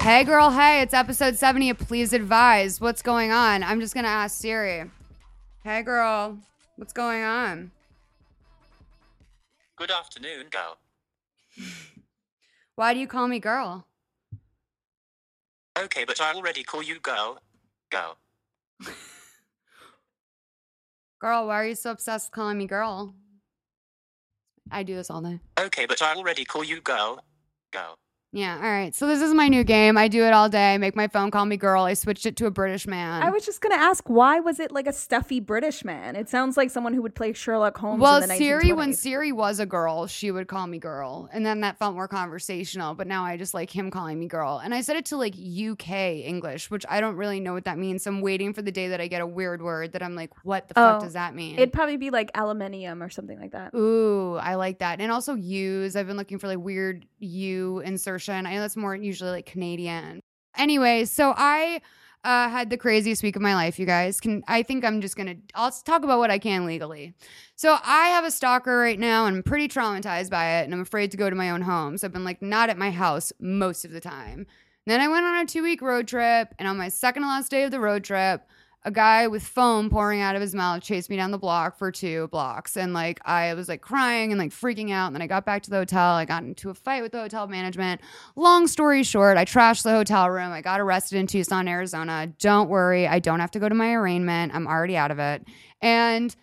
Hey 0.00 0.24
girl, 0.24 0.50
hey, 0.50 0.80
it's 0.80 0.94
episode 0.94 1.36
70 1.36 1.68
of 1.68 1.78
Please 1.78 2.14
Advise. 2.14 2.80
What's 2.80 3.02
going 3.02 3.32
on? 3.32 3.62
I'm 3.62 3.80
just 3.80 3.94
gonna 3.94 4.08
ask 4.08 4.40
Siri. 4.40 4.90
Hey 5.62 5.82
girl, 5.82 6.38
what's 6.76 6.94
going 6.94 7.22
on? 7.22 7.70
Good 9.76 9.90
afternoon, 9.90 10.46
girl. 10.50 10.78
Why 12.76 12.94
do 12.94 13.00
you 13.00 13.06
call 13.06 13.28
me 13.28 13.40
girl? 13.40 13.86
Okay, 15.78 16.04
but 16.06 16.18
I 16.18 16.32
already 16.32 16.62
call 16.64 16.82
you 16.82 16.98
girl. 17.00 17.38
Girl. 17.90 18.16
Girl, 21.20 21.46
why 21.46 21.56
are 21.56 21.66
you 21.66 21.74
so 21.74 21.90
obsessed 21.90 22.28
with 22.28 22.32
calling 22.32 22.56
me 22.56 22.66
girl? 22.66 23.14
I 24.70 24.82
do 24.82 24.94
this 24.94 25.10
all 25.10 25.20
day. 25.20 25.40
Okay, 25.60 25.84
but 25.84 26.00
I 26.00 26.14
already 26.14 26.46
call 26.46 26.64
you 26.64 26.80
girl. 26.80 27.22
Girl. 27.70 27.99
Yeah, 28.32 28.54
all 28.54 28.62
right. 28.70 28.94
So 28.94 29.08
this 29.08 29.20
is 29.20 29.34
my 29.34 29.48
new 29.48 29.64
game. 29.64 29.98
I 29.98 30.06
do 30.06 30.22
it 30.24 30.32
all 30.32 30.48
day. 30.48 30.78
Make 30.78 30.94
my 30.94 31.08
phone 31.08 31.32
call 31.32 31.44
me 31.46 31.56
girl. 31.56 31.82
I 31.82 31.94
switched 31.94 32.26
it 32.26 32.36
to 32.36 32.46
a 32.46 32.50
British 32.52 32.86
man. 32.86 33.24
I 33.24 33.30
was 33.30 33.44
just 33.44 33.60
gonna 33.60 33.74
ask, 33.74 34.08
why 34.08 34.38
was 34.38 34.60
it 34.60 34.70
like 34.70 34.86
a 34.86 34.92
stuffy 34.92 35.40
British 35.40 35.84
man? 35.84 36.14
It 36.14 36.28
sounds 36.28 36.56
like 36.56 36.70
someone 36.70 36.94
who 36.94 37.02
would 37.02 37.16
play 37.16 37.32
Sherlock 37.32 37.76
Holmes. 37.76 38.00
well, 38.00 38.22
in 38.22 38.28
the 38.28 38.36
Siri, 38.36 38.72
when 38.72 38.92
Siri 38.92 39.32
was 39.32 39.58
a 39.58 39.66
girl, 39.66 40.06
she 40.06 40.30
would 40.30 40.46
call 40.46 40.68
me 40.68 40.78
girl, 40.78 41.28
and 41.32 41.44
then 41.44 41.62
that 41.62 41.76
felt 41.80 41.94
more 41.96 42.06
conversational. 42.06 42.94
But 42.94 43.08
now 43.08 43.24
I 43.24 43.36
just 43.36 43.52
like 43.52 43.68
him 43.74 43.90
calling 43.90 44.20
me 44.20 44.28
girl, 44.28 44.60
and 44.62 44.72
I 44.72 44.82
set 44.82 44.94
it 44.94 45.06
to 45.06 45.16
like 45.16 45.34
UK 45.34 45.90
English, 46.24 46.70
which 46.70 46.86
I 46.88 47.00
don't 47.00 47.16
really 47.16 47.40
know 47.40 47.52
what 47.52 47.64
that 47.64 47.78
means. 47.78 48.04
So 48.04 48.12
I'm 48.12 48.20
waiting 48.20 48.54
for 48.54 48.62
the 48.62 48.70
day 48.72 48.88
that 48.90 49.00
I 49.00 49.08
get 49.08 49.22
a 49.22 49.26
weird 49.26 49.60
word 49.60 49.90
that 49.94 50.04
I'm 50.04 50.14
like, 50.14 50.30
what 50.44 50.68
the 50.68 50.74
fuck 50.74 51.00
Oh, 51.00 51.04
does 51.04 51.14
that 51.14 51.34
mean? 51.34 51.56
it'd 51.56 51.72
probably 51.72 51.96
be 51.96 52.10
like 52.10 52.30
aluminium 52.34 53.02
or 53.02 53.10
something 53.10 53.40
like 53.40 53.50
that. 53.52 53.74
Ooh, 53.74 54.36
I 54.36 54.54
like 54.54 54.78
that. 54.78 55.00
And 55.00 55.10
also 55.10 55.34
use. 55.34 55.96
I've 55.96 56.06
been 56.06 56.16
looking 56.16 56.38
for 56.38 56.46
like 56.46 56.58
weird 56.58 57.06
U 57.18 57.80
I 58.28 58.54
know 58.54 58.60
that's 58.60 58.76
more 58.76 58.94
usually 58.94 59.30
like 59.30 59.46
Canadian. 59.46 60.20
Anyway, 60.56 61.04
so 61.04 61.32
I 61.36 61.80
uh, 62.24 62.48
had 62.48 62.70
the 62.70 62.76
craziest 62.76 63.22
week 63.22 63.36
of 63.36 63.42
my 63.42 63.54
life, 63.54 63.78
you 63.78 63.86
guys. 63.86 64.20
Can 64.20 64.42
I 64.46 64.62
think 64.62 64.84
I'm 64.84 65.00
just 65.00 65.16
gonna 65.16 65.36
I'll 65.54 65.70
talk 65.70 66.02
about 66.04 66.18
what 66.18 66.30
I 66.30 66.38
can 66.38 66.66
legally. 66.66 67.14
So 67.56 67.78
I 67.82 68.08
have 68.08 68.24
a 68.24 68.30
stalker 68.30 68.76
right 68.76 68.98
now 68.98 69.26
and 69.26 69.36
I'm 69.36 69.42
pretty 69.42 69.68
traumatized 69.68 70.30
by 70.30 70.58
it 70.58 70.64
and 70.64 70.74
I'm 70.74 70.80
afraid 70.80 71.10
to 71.12 71.16
go 71.16 71.30
to 71.30 71.36
my 71.36 71.50
own 71.50 71.62
home. 71.62 71.96
So 71.96 72.06
I've 72.06 72.12
been 72.12 72.24
like 72.24 72.42
not 72.42 72.68
at 72.68 72.78
my 72.78 72.90
house 72.90 73.32
most 73.40 73.84
of 73.84 73.92
the 73.92 74.00
time. 74.00 74.46
Then 74.86 75.00
I 75.00 75.08
went 75.08 75.24
on 75.24 75.36
a 75.36 75.46
two 75.46 75.62
week 75.62 75.80
road 75.82 76.08
trip 76.08 76.54
and 76.58 76.68
on 76.68 76.76
my 76.76 76.88
second 76.88 77.22
to 77.22 77.28
last 77.28 77.50
day 77.50 77.64
of 77.64 77.70
the 77.70 77.80
road 77.80 78.04
trip, 78.04 78.42
a 78.82 78.90
guy 78.90 79.26
with 79.26 79.42
foam 79.42 79.90
pouring 79.90 80.22
out 80.22 80.34
of 80.34 80.40
his 80.40 80.54
mouth 80.54 80.82
chased 80.82 81.10
me 81.10 81.16
down 81.16 81.30
the 81.30 81.38
block 81.38 81.76
for 81.76 81.92
two 81.92 82.28
blocks. 82.28 82.76
And 82.76 82.94
like 82.94 83.20
i 83.26 83.52
was 83.54 83.68
like 83.68 83.82
crying 83.82 84.32
and 84.32 84.38
like 84.38 84.52
freaking 84.52 84.90
out. 84.90 85.08
And 85.08 85.14
then 85.14 85.22
i 85.22 85.26
got 85.26 85.44
back 85.44 85.62
to 85.64 85.70
the 85.70 85.76
hotel. 85.76 86.14
I 86.14 86.24
got 86.24 86.44
into 86.44 86.70
a 86.70 86.74
fight 86.74 87.02
with 87.02 87.12
the 87.12 87.20
hotel 87.20 87.46
management. 87.46 88.00
Long 88.36 88.66
story 88.66 89.02
short 89.02 89.36
i 89.36 89.44
trashed 89.44 89.82
the 89.82 89.90
hotel 89.90 90.30
room. 90.30 90.50
I 90.52 90.62
got 90.62 90.80
arrested 90.80 91.18
in 91.18 91.26
tucson 91.26 91.68
arizona. 91.68 92.32
Don't 92.38 92.70
worry. 92.70 93.06
I 93.06 93.18
don't 93.18 93.40
have 93.40 93.50
to 93.52 93.58
go 93.58 93.68
to 93.68 93.74
my 93.74 93.92
arraignment. 93.92 94.54
I'm 94.54 94.66
already 94.66 94.96
out 94.96 95.10
of 95.10 95.18
it. 95.18 95.46
And 95.82 96.34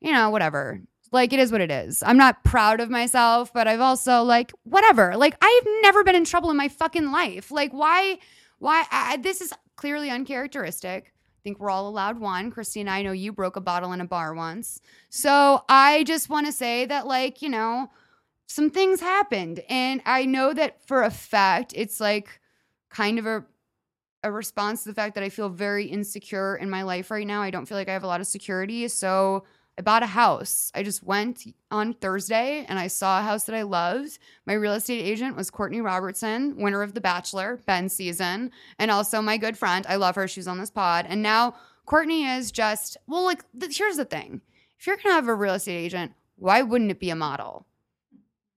you 0.00 0.12
know 0.12 0.28
whatever. 0.28 0.82
Like 1.12 1.32
it 1.32 1.38
is 1.38 1.50
what 1.50 1.62
it 1.62 1.70
is. 1.70 2.02
I'm 2.02 2.18
not 2.18 2.44
proud 2.44 2.80
of 2.80 2.90
myself 2.90 3.54
but 3.54 3.66
i've 3.66 3.80
also 3.80 4.22
like 4.22 4.52
whatever. 4.64 5.16
Like 5.16 5.34
i've 5.40 5.66
never 5.80 6.04
been 6.04 6.14
in 6.14 6.26
trouble 6.26 6.50
in 6.50 6.58
my 6.58 6.68
fucking 6.68 7.10
life. 7.10 7.50
Like 7.50 7.72
why 7.72 8.18
why 8.58 8.84
I, 8.90 9.16
this 9.16 9.40
is 9.40 9.54
clearly 9.76 10.10
uncharacteristic 10.10 11.12
think 11.46 11.60
we're 11.60 11.70
all 11.70 11.86
allowed 11.86 12.18
one. 12.18 12.50
Christina, 12.50 12.90
I 12.90 13.02
know 13.02 13.12
you 13.12 13.32
broke 13.32 13.54
a 13.54 13.60
bottle 13.60 13.92
in 13.92 14.00
a 14.00 14.04
bar 14.04 14.34
once. 14.34 14.80
So 15.10 15.62
I 15.68 16.02
just 16.02 16.28
want 16.28 16.46
to 16.46 16.52
say 16.52 16.86
that, 16.86 17.06
like, 17.06 17.40
you 17.40 17.48
know, 17.48 17.88
some 18.48 18.68
things 18.68 19.00
happened. 19.00 19.62
And 19.68 20.02
I 20.04 20.24
know 20.24 20.52
that 20.54 20.84
for 20.88 21.04
a 21.04 21.10
fact, 21.10 21.72
it's 21.76 22.00
like 22.00 22.40
kind 22.90 23.20
of 23.20 23.26
a, 23.26 23.44
a 24.24 24.32
response 24.32 24.82
to 24.82 24.88
the 24.88 24.94
fact 24.96 25.14
that 25.14 25.22
I 25.22 25.28
feel 25.28 25.48
very 25.48 25.84
insecure 25.84 26.56
in 26.56 26.68
my 26.68 26.82
life 26.82 27.12
right 27.12 27.26
now. 27.26 27.42
I 27.42 27.52
don't 27.52 27.66
feel 27.66 27.78
like 27.78 27.88
I 27.88 27.92
have 27.92 28.02
a 28.02 28.08
lot 28.08 28.20
of 28.20 28.26
security. 28.26 28.88
So 28.88 29.44
I 29.78 29.82
bought 29.82 30.02
a 30.02 30.06
house. 30.06 30.72
I 30.74 30.82
just 30.82 31.02
went 31.02 31.44
on 31.70 31.92
Thursday 31.94 32.64
and 32.66 32.78
I 32.78 32.86
saw 32.86 33.18
a 33.20 33.22
house 33.22 33.44
that 33.44 33.54
I 33.54 33.62
loved. 33.62 34.18
My 34.46 34.54
real 34.54 34.72
estate 34.72 35.02
agent 35.02 35.36
was 35.36 35.50
Courtney 35.50 35.82
Robertson, 35.82 36.56
winner 36.56 36.82
of 36.82 36.94
The 36.94 37.00
Bachelor, 37.00 37.60
Ben 37.66 37.90
season, 37.90 38.52
and 38.78 38.90
also 38.90 39.20
my 39.20 39.36
good 39.36 39.58
friend. 39.58 39.84
I 39.86 39.96
love 39.96 40.14
her. 40.14 40.26
She's 40.26 40.48
on 40.48 40.58
this 40.58 40.70
pod. 40.70 41.04
And 41.08 41.22
now 41.22 41.56
Courtney 41.84 42.24
is 42.24 42.50
just, 42.50 42.96
well, 43.06 43.24
like, 43.24 43.44
th- 43.58 43.76
here's 43.76 43.96
the 43.96 44.06
thing 44.06 44.40
if 44.78 44.86
you're 44.86 44.96
going 44.96 45.10
to 45.10 45.12
have 45.12 45.28
a 45.28 45.34
real 45.34 45.54
estate 45.54 45.76
agent, 45.76 46.12
why 46.36 46.62
wouldn't 46.62 46.90
it 46.90 47.00
be 47.00 47.10
a 47.10 47.16
model? 47.16 47.66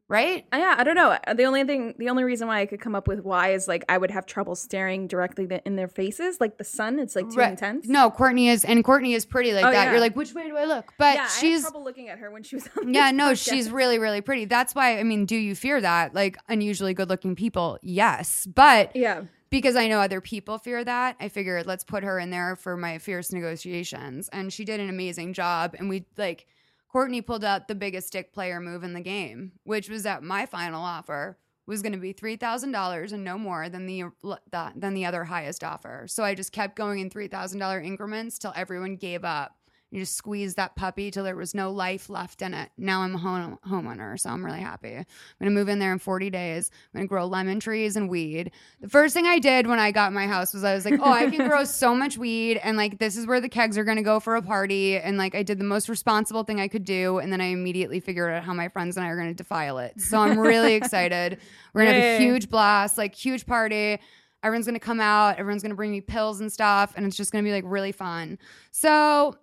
Right? 0.10 0.46
Uh, 0.52 0.58
Yeah, 0.58 0.76
I 0.78 0.84
don't 0.84 0.96
know. 0.96 1.16
The 1.36 1.44
only 1.44 1.64
thing, 1.64 1.94
the 2.00 2.10
only 2.10 2.24
reason 2.24 2.48
why 2.48 2.60
I 2.62 2.66
could 2.66 2.82
come 2.82 2.96
up 2.96 3.08
with 3.08 3.20
why 3.24 3.54
is 3.54 3.68
like 3.68 3.86
I 3.88 3.98
would 3.98 4.10
have 4.12 4.26
trouble 4.26 4.56
staring 4.56 5.08
directly 5.08 5.48
in 5.66 5.76
their 5.76 5.88
faces, 5.88 6.42
like 6.42 6.58
the 6.58 6.64
sun. 6.64 6.98
It's 7.00 7.16
like 7.16 7.30
too 7.30 7.38
Right. 7.38 7.52
intense. 7.52 7.88
No, 7.88 8.10
Courtney 8.10 8.50
is, 8.50 8.66
and 8.66 8.84
Courtney 8.84 9.14
is 9.14 9.26
pretty 9.26 9.54
like 9.54 9.64
Oh, 9.66 9.72
that. 9.72 9.86
yeah. 9.86 9.92
You're 9.92 10.00
like, 10.00 10.16
which 10.16 10.34
way 10.34 10.48
do 10.48 10.58
I 10.58 10.66
look? 10.66 10.94
But 10.98 11.16
yeah, 11.16 11.24
I 11.26 11.28
she's 11.40 11.62
had 11.62 11.70
trouble 11.70 11.84
looking 11.86 12.10
at 12.10 12.18
her 12.20 12.32
when 12.32 12.42
she 12.44 12.56
was 12.56 12.68
on. 12.78 12.92
Yeah, 12.94 13.12
no, 13.12 13.34
podcast. 13.34 13.50
she's 13.52 13.70
really, 13.72 14.00
really 14.00 14.22
pretty. 14.22 14.46
That's 14.46 14.74
why, 14.74 14.98
I 15.00 15.04
mean, 15.04 15.26
do 15.28 15.36
you 15.36 15.54
fear 15.54 15.80
that? 15.80 16.16
Like 16.16 16.38
unusually 16.50 16.96
good 16.96 17.08
looking 17.10 17.36
people? 17.36 17.78
Yes. 17.84 18.48
But 18.48 18.96
Yeah, 18.96 19.26
because 19.52 19.76
I 19.76 19.88
know 19.88 20.00
other 20.00 20.22
people 20.22 20.58
fear 20.58 20.84
that, 20.84 21.18
I 21.20 21.30
figured 21.30 21.68
let's 21.68 21.84
put 21.84 22.04
her 22.04 22.18
in 22.18 22.32
there 22.32 22.56
for 22.56 22.76
my 22.76 22.98
fierce 22.98 23.32
negotiations. 23.32 24.28
And 24.30 24.52
she 24.52 24.66
did 24.66 24.80
an 24.80 24.90
amazing 24.90 25.34
job. 25.34 25.76
And 25.78 25.88
we 25.88 26.06
like, 26.18 26.48
Courtney 26.92 27.22
pulled 27.22 27.44
out 27.44 27.68
the 27.68 27.76
biggest 27.76 28.08
stick 28.08 28.34
player 28.34 28.60
move 28.60 28.84
in 28.84 28.94
the 28.94 29.02
game, 29.02 29.54
which 29.64 29.90
was 29.90 30.04
that 30.04 30.24
my 30.24 30.46
final 30.46 30.84
offer 30.84 31.38
was 31.68 31.84
going 31.84 31.94
to 31.94 32.00
be 32.00 32.14
three 32.14 32.36
thousand 32.36 32.72
dollars 32.72 33.12
and 33.12 33.24
no 33.24 33.38
more 33.38 33.70
than 33.70 33.86
the, 33.86 34.06
the 34.24 34.72
than 34.76 34.96
the 34.96 35.06
other 35.06 35.26
highest 35.26 35.64
offer. 35.64 36.06
So 36.08 36.24
I 36.24 36.34
just 36.34 36.52
kept 36.52 36.76
going 36.76 37.00
in 37.00 37.12
three 37.12 37.28
thousand 37.28 37.60
dollar 37.60 37.80
increments 37.80 38.40
till 38.40 38.54
everyone 38.56 38.96
gave 38.96 39.24
up. 39.24 39.56
You 39.92 40.02
just 40.02 40.16
squeezed 40.16 40.58
that 40.58 40.76
puppy 40.76 41.10
till 41.10 41.24
there 41.24 41.36
was 41.36 41.56
no 41.56 41.72
life 41.72 42.12
left 42.12 42.44
in 42.44 42.54
it. 42.54 42.70
Now 42.78 43.02
I'm 43.02 43.16
a 43.16 43.18
home 43.18 43.58
homeowner, 43.68 44.20
so 44.20 44.30
I'm 44.30 44.46
really 44.46 44.60
happy. 44.60 44.96
I'm 44.96 45.06
gonna 45.40 45.52
move 45.52 45.68
in 45.68 45.80
there 45.80 45.92
in 45.92 45.98
40 45.98 46.30
days. 46.30 46.70
I'm 46.94 47.00
gonna 47.00 47.08
grow 47.08 47.26
lemon 47.26 47.60
trees 47.60 47.96
and 47.96 48.08
weed. 48.08 48.52
The 48.82 48.90
first 48.90 49.16
thing 49.16 49.26
I 49.26 49.40
did 49.40 49.66
when 49.66 49.80
I 49.80 49.92
got 49.92 50.14
my 50.14 50.28
house 50.28 50.54
was 50.54 50.64
I 50.64 50.76
was 50.76 50.86
like, 50.86 51.00
oh, 51.02 51.12
I 51.12 51.28
can 51.28 51.48
grow 51.48 51.64
so 51.66 51.96
much 51.96 52.20
weed, 52.20 52.58
and 52.58 52.78
like 52.78 53.00
this 53.00 53.18
is 53.18 53.26
where 53.26 53.42
the 53.42 53.50
kegs 53.50 53.80
are 53.80 53.84
gonna 53.84 54.04
go 54.04 54.20
for 54.20 54.36
a 54.36 54.44
party. 54.44 54.98
And 54.98 55.18
like 55.18 55.34
I 55.34 55.42
did 55.42 55.58
the 55.58 55.64
most 55.64 55.90
responsible 55.90 56.44
thing 56.44 56.60
I 56.60 56.68
could 56.68 56.86
do, 56.86 57.18
and 57.18 57.34
then 57.34 57.42
I 57.42 57.46
immediately 57.46 58.00
figured 58.00 58.32
out 58.32 58.44
how 58.44 58.54
my 58.54 58.70
friends 58.70 58.96
and 58.96 59.04
I 59.04 59.10
are 59.10 59.18
gonna 59.18 59.34
defile 59.34 59.80
it. 59.80 60.00
So 60.00 60.20
I'm 60.20 60.38
really 60.38 60.76
excited. 60.76 61.40
We're 61.74 61.86
gonna 61.86 62.00
have 62.00 62.22
a 62.22 62.24
huge 62.24 62.50
blast, 62.50 62.96
like 62.98 63.16
huge 63.16 63.48
party. 63.48 64.00
Everyone's 64.44 64.68
gonna 64.68 64.80
come 64.80 65.02
out. 65.02 65.40
Everyone's 65.40 65.64
gonna 65.64 65.74
bring 65.74 65.92
me 65.92 66.02
pills 66.02 66.42
and 66.42 66.52
stuff, 66.52 66.94
and 66.96 67.08
it's 67.08 67.18
just 67.18 67.32
gonna 67.32 67.44
be 67.44 67.52
like 67.52 67.64
really 67.66 67.92
fun. 67.92 68.38
So 68.70 69.36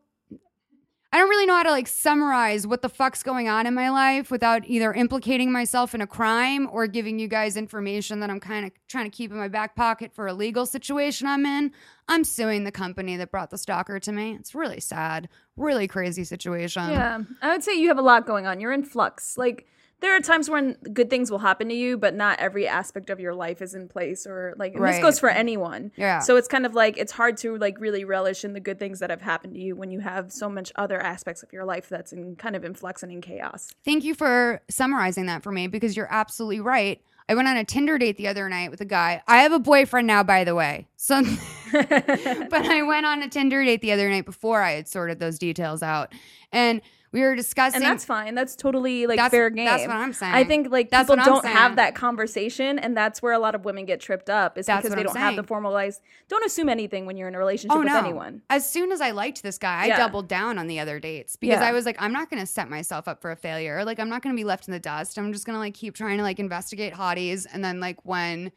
I 1.17 1.21
don't 1.21 1.31
really 1.31 1.47
know 1.47 1.57
how 1.57 1.63
to 1.63 1.71
like 1.71 1.89
summarize 1.89 2.67
what 2.67 2.83
the 2.83 2.91
fuck's 2.91 3.23
going 3.23 3.49
on 3.49 3.67
in 3.67 3.73
my 3.73 3.89
life 3.89 4.31
without 4.31 4.67
either 4.67 4.93
implicating 4.93 5.51
myself 5.51 5.95
in 5.95 6.03
a 6.03 6.07
crime 6.07 6.69
or 6.71 6.87
giving 6.87 7.19
you 7.19 7.27
guys 7.27 7.57
information 7.57 8.21
that 8.21 8.29
I'm 8.29 8.39
kind 8.39 8.67
of 8.67 8.73
trying 8.87 9.11
to 9.11 9.17
keep 9.17 9.31
in 9.31 9.39
my 9.39 9.49
back 9.49 9.75
pocket 9.77 10.13
for 10.13 10.27
a 10.27 10.35
legal 10.35 10.67
situation 10.67 11.27
I'm 11.27 11.47
in. 11.47 11.73
I'm 12.07 12.23
suing 12.23 12.65
the 12.65 12.71
company 12.71 13.17
that 13.17 13.31
brought 13.31 13.49
the 13.49 13.57
stalker 13.57 13.99
to 13.99 14.13
me. 14.13 14.35
It's 14.35 14.55
really 14.55 14.79
sad, 14.79 15.31
really 15.57 15.89
crazy 15.89 16.23
situation. 16.23 16.91
yeah. 16.91 17.21
I 17.41 17.49
would 17.49 17.65
say 17.65 17.73
you 17.73 17.89
have 17.89 17.99
a 17.99 18.03
lot 18.03 18.27
going 18.27 18.47
on. 18.47 18.61
You're 18.61 18.73
in 18.73 18.85
flux. 18.85 19.39
Like 19.39 19.67
there 20.01 20.15
are 20.15 20.21
times 20.21 20.51
when 20.51 20.75
good 20.93 21.09
things 21.09 21.31
will 21.31 21.39
happen 21.39 21.69
to 21.69 21.75
you, 21.75 21.97
but 21.97 22.15
not 22.15 22.39
every 22.39 22.69
aspect 22.69 23.09
of 23.09 23.19
your 23.19 23.35
life 23.35 23.63
is 23.63 23.75
in 23.75 23.89
place. 23.89 24.27
Or 24.27 24.55
like 24.59 24.75
and 24.75 24.85
this 24.85 24.99
goes 25.01 25.19
for 25.19 25.29
anyone. 25.29 25.91
Yeah. 25.97 26.19
So 26.19 26.37
it's 26.37 26.49
kind 26.49 26.67
of 26.67 26.75
like 26.75 26.99
it's 26.99 27.13
hard 27.13 27.37
to 27.39 27.57
like 27.57 27.81
really 27.81 28.05
relish 28.05 28.45
in 28.45 28.53
the 28.53 28.61
good 28.61 28.79
things 28.79 29.01
that 29.01 29.11
have 29.11 29.23
happened 29.23 29.55
to 29.55 29.61
you 29.61 29.75
when 29.75 29.91
you 29.91 30.01
have 30.01 30.33
so 30.33 30.49
much 30.49 30.73
other 30.77 31.01
aspects 31.01 31.43
of 31.43 31.53
your 31.53 31.65
life 31.65 31.89
that's 31.89 32.13
in 32.13 32.37
kind 32.37 32.57
of 32.57 32.65
in 32.65 32.75
flux 32.75 33.03
and 33.03 33.11
in 33.11 33.21
chaos. 33.21 33.71
Thank 33.85 34.05
you 34.05 34.15
for 34.15 34.61
summarizing 34.69 35.27
that 35.27 35.43
for 35.43 35.53
me 35.53 35.67
because 35.67 35.97
you're 35.97 36.13
absolutely 36.13 36.61
right. 36.61 37.01
I 37.29 37.35
went 37.35 37.49
on 37.49 37.57
a 37.57 37.65
Tinder 37.65 37.99
date 37.99 38.17
the 38.17 38.29
other 38.29 38.49
night 38.49 38.71
with 38.71 38.81
a 38.81 38.85
guy. 38.85 39.23
I 39.27 39.39
have 39.39 39.51
a 39.51 39.59
boyfriend 39.59 40.07
now, 40.07 40.23
by 40.23 40.45
the 40.45 40.55
way. 40.55 40.87
So, 40.97 41.23
but 41.73 42.53
I 42.67 42.83
went 42.83 43.07
on 43.07 43.23
a 43.23 43.29
Tinder 43.29 43.65
date 43.65 43.81
the 43.83 43.93
other 43.93 44.09
night 44.09 44.25
before 44.25 44.63
I 44.63 44.73
had 44.73 44.89
sorted 44.89 45.21
those 45.21 45.39
details 45.39 45.83
out. 45.83 46.13
And 46.53 46.81
we 47.13 47.21
were 47.23 47.37
discussing 47.37 47.77
and 47.83 47.85
that's 47.85 48.05
fine. 48.05 48.35
That's 48.35 48.55
totally 48.57 49.07
like 49.07 49.17
That's- 49.17 49.31
fair 49.31 49.49
game. 49.49 49.65
that's 49.65 49.87
what 49.87 49.97
I'm 49.97 50.13
saying. 50.13 50.35
I 50.35 50.45
think 50.45 50.71
like 50.71 50.91
That's 50.91 51.09
people 51.09 51.25
don't 51.25 51.47
have 51.47 51.77
that 51.77 51.95
conversation, 51.95 52.79
and 52.79 52.95
that's 52.97 53.23
where 53.23 53.33
a 53.33 53.39
lot 53.39 53.55
of 53.55 53.65
women 53.65 53.87
get 53.87 54.01
tripped 54.01 54.29
up. 54.29 54.59
Is 54.59 54.67
That's 54.67 54.83
because 54.83 54.95
they 54.95 55.01
I'm 55.01 55.07
don't 55.07 55.17
have 55.17 55.37
the 55.37 55.43
formalized. 55.43 56.03
Don't 56.29 56.45
assume 56.45 56.69
anything 56.69 57.07
when 57.07 57.17
you're 57.17 57.29
in 57.29 57.35
a 57.35 57.39
relationship 57.39 57.75
Oh 57.75 57.79
with 57.81 57.89
no! 57.89 57.99
anyone. 57.99 58.43
As 58.51 58.69
soon 58.69 58.93
as 58.93 59.01
I 59.01 59.13
liked 59.13 59.43
this 59.43 59.57
guy, 59.57 59.85
I 59.85 59.87
Yeah. 59.87 59.97
doubled 59.99 60.29
down 60.29 60.59
on 60.59 60.67
the 60.67 60.79
other 60.81 60.99
dates 61.01 61.37
because 61.37 61.61
Yeah. 61.61 61.69
I 61.69 61.73
was 61.73 61.87
like, 61.87 61.97
I'm 62.01 62.13
not 62.13 62.29
going 62.29 62.41
to 62.41 62.47
set 62.47 62.69
myself 62.69 63.09
up 63.09 63.23
for 63.23 63.31
a 63.31 63.37
failure. 63.37 63.83
Like, 63.85 63.99
I'm 63.99 64.11
not 64.11 64.21
going 64.23 64.35
to 64.35 64.39
be 64.39 64.45
left 64.45 64.67
in 64.69 64.73
the 64.73 64.81
dust. 64.81 65.17
I'm 65.19 65.33
just 65.33 65.47
going 65.47 65.55
to 65.55 65.61
like 65.61 65.75
keep 65.75 65.95
trying 65.95 66.19
to 66.19 66.23
like 66.25 66.39
investigate 66.39 66.93
hotties, 66.93 67.47
and 67.51 67.65
then 67.65 67.81
like 67.81 68.05
when 68.05 68.51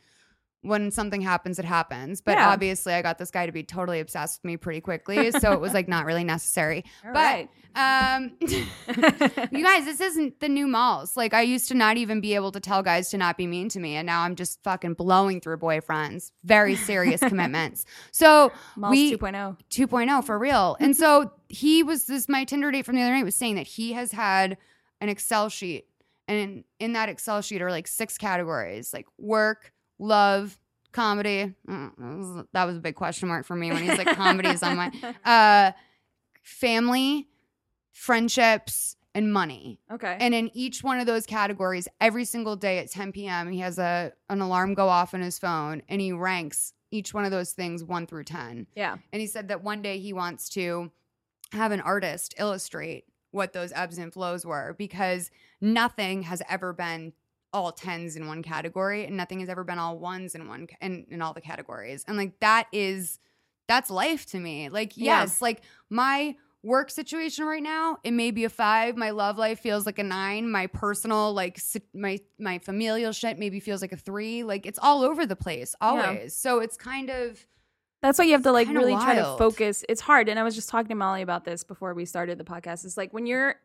when 0.61 0.91
something 0.91 1.21
happens, 1.21 1.57
it 1.59 1.65
happens. 1.65 2.19
But 2.21 2.37
Yeah. 2.37 2.49
obviously, 2.49 2.93
I 2.93 3.01
got 3.01 3.17
this 3.17 3.31
guy 3.31 3.45
to 3.45 3.51
be 3.51 3.63
totally 3.63 3.99
obsessed 4.01 4.39
with 4.41 4.47
me 4.47 4.57
pretty 4.57 4.81
quickly, 4.81 5.31
so 5.39 5.53
it 5.53 5.61
was 5.61 5.73
like 5.73 5.87
not 5.87 6.05
really 6.05 6.23
necessary. 6.25 6.83
All 7.05 7.13
but 7.13 7.47
right. 7.75 8.15
um, 8.15 8.31
you 9.51 9.63
guys, 9.63 9.85
this 9.85 10.01
isn't 10.01 10.39
the 10.39 10.49
new 10.49 10.67
malls. 10.67 11.15
Like, 11.15 11.33
I 11.33 11.41
used 11.41 11.67
to 11.69 11.73
not 11.75 11.97
even 11.97 12.19
be 12.21 12.35
able 12.35 12.51
to 12.51 12.59
tell 12.59 12.83
guys 12.83 13.09
to 13.11 13.17
not 13.17 13.37
be 13.37 13.47
mean 13.47 13.69
to 13.69 13.79
me, 13.79 13.95
and 13.95 14.05
now 14.05 14.21
I'm 14.23 14.35
just 14.35 14.61
fucking 14.63 14.95
blowing 14.95 15.39
through 15.41 15.57
boyfriends. 15.57 16.31
Very 16.43 16.75
serious 16.75 17.19
commitments. 17.21 17.85
So 18.11 18.51
Malls 18.75 18.91
we 18.91 19.15
2.0. 19.17 19.57
2.0 19.69 20.23
for 20.25 20.37
real. 20.37 20.75
And 20.79 20.95
so 20.95 21.31
he 21.47 21.83
was 21.83 22.05
this 22.05 22.27
my 22.27 22.43
Tinder 22.43 22.69
date 22.71 22.85
from 22.85 22.95
the 22.95 23.01
other 23.01 23.11
night 23.13 23.23
was 23.23 23.35
saying 23.35 23.55
that 23.55 23.67
he 23.67 23.93
has 23.93 24.11
had 24.11 24.57
an 24.99 25.07
Excel 25.09 25.47
sheet 25.49 25.85
and 26.27 26.37
in, 26.37 26.63
in 26.79 26.93
that 26.93 27.07
Excel 27.07 27.41
sheet 27.41 27.61
are 27.61 27.71
like 27.71 27.87
six 27.87 28.17
categories 28.17 28.91
like 28.93 29.05
work, 29.17 29.71
love, 29.99 30.57
comedy. 30.91 31.53
Mm, 31.67 31.91
that 31.97 32.17
was- 32.17 32.45
That 32.53 32.63
was 32.65 32.77
a 32.77 32.79
big 32.79 32.95
question 32.95 33.27
mark 33.29 33.45
for 33.45 33.55
me 33.55 33.71
when 33.71 33.83
he's 33.83 33.97
like 33.97 34.15
comedy 34.15 34.49
is 34.49 34.63
on 34.63 34.75
my 34.77 34.91
uh 35.25 35.71
family, 36.43 37.27
friendships 37.91 38.95
and 39.13 39.31
money. 39.33 39.79
Okay. 39.91 40.17
And 40.19 40.33
in 40.33 40.49
each 40.55 40.83
one 40.83 40.99
of 40.99 41.05
those 41.05 41.25
categories, 41.25 41.87
every 41.99 42.25
single 42.25 42.55
day 42.55 42.77
at 42.79 42.89
10 42.91 43.11
p.m., 43.11 43.51
he 43.51 43.59
has 43.59 43.77
a 43.79 44.13
an 44.29 44.41
alarm 44.41 44.73
go 44.73 44.87
off 44.87 45.13
on 45.13 45.21
his 45.21 45.37
phone 45.39 45.81
and 45.89 45.99
he 46.01 46.11
ranks 46.11 46.73
each 46.91 47.13
one 47.13 47.25
of 47.25 47.31
those 47.31 47.51
things 47.51 47.83
one 47.83 48.07
through 48.07 48.23
10. 48.23 48.65
yeah. 48.75 48.97
And 49.13 49.19
he 49.21 49.27
said 49.27 49.49
that 49.49 49.63
one 49.63 49.81
day 49.83 49.99
he 49.99 50.11
wants 50.13 50.49
to 50.49 50.91
have 51.51 51.71
an 51.71 51.81
artist 51.81 52.33
illustrate 52.39 53.05
what 53.31 53.53
those 53.53 53.71
ebbs 53.75 53.97
and 53.99 54.11
flows 54.11 54.43
were 54.45 54.75
because 54.77 55.29
nothing 55.61 56.23
has 56.23 56.41
ever 56.49 56.73
been 56.73 57.13
all 57.53 57.71
tens 57.71 58.15
in 58.15 58.27
one 58.27 58.43
category 58.43 59.05
and 59.05 59.17
nothing 59.17 59.39
has 59.39 59.49
ever 59.49 59.63
been 59.63 59.79
all 59.79 59.97
ones 59.97 60.35
in 60.35 60.47
one 60.47 60.67
in, 60.81 61.05
in 61.09 61.21
all 61.21 61.33
the 61.33 61.41
categories. 61.41 62.03
And 62.07 62.17
like 62.17 62.39
that 62.39 62.67
is 62.71 63.19
that's 63.67 63.89
life 63.89 64.25
to 64.27 64.39
me. 64.39 64.69
Like 64.69 64.97
Yeah. 64.97 65.21
yes, 65.21 65.41
like 65.41 65.61
my 65.89 66.35
work 66.61 66.89
situation 66.89 67.45
right 67.45 67.63
now, 67.63 67.97
it 68.03 68.11
may 68.11 68.31
be 68.31 68.43
a 68.43 68.49
5. 68.49 68.97
My 68.97 69.11
love 69.11 69.37
life 69.37 69.59
feels 69.59 69.85
like 69.85 69.97
a 69.97 70.03
9. 70.03 70.49
My 70.51 70.67
personal 70.67 71.33
like 71.33 71.59
my 71.93 72.19
my 72.37 72.59
familial 72.59 73.11
shit 73.13 73.39
maybe 73.39 73.59
feels 73.59 73.81
like 73.81 73.93
a 73.93 73.97
3. 73.97 74.43
Like 74.43 74.65
it's 74.65 74.79
all 74.81 75.03
over 75.03 75.25
the 75.25 75.35
place 75.35 75.75
always. 75.81 76.35
So 76.35 76.59
it's 76.59 76.77
kind 76.77 77.09
of 77.09 77.45
That's 78.01 78.19
why 78.19 78.25
you 78.25 78.33
have 78.33 78.43
to 78.43 78.51
like 78.51 78.67
really 78.67 78.93
try 78.93 79.15
to 79.15 79.35
focus. 79.37 79.83
It's 79.89 80.01
hard. 80.01 80.29
And 80.29 80.39
I 80.39 80.43
was 80.43 80.55
just 80.55 80.69
talking 80.69 80.89
to 80.89 80.95
Molly 80.95 81.21
about 81.21 81.45
this 81.45 81.63
before 81.63 81.93
we 81.93 82.05
started 82.05 82.37
the 82.37 82.43
podcast. 82.43 82.85
It's 82.85 82.97
like 82.97 83.13
when 83.13 83.25
you're 83.25 83.55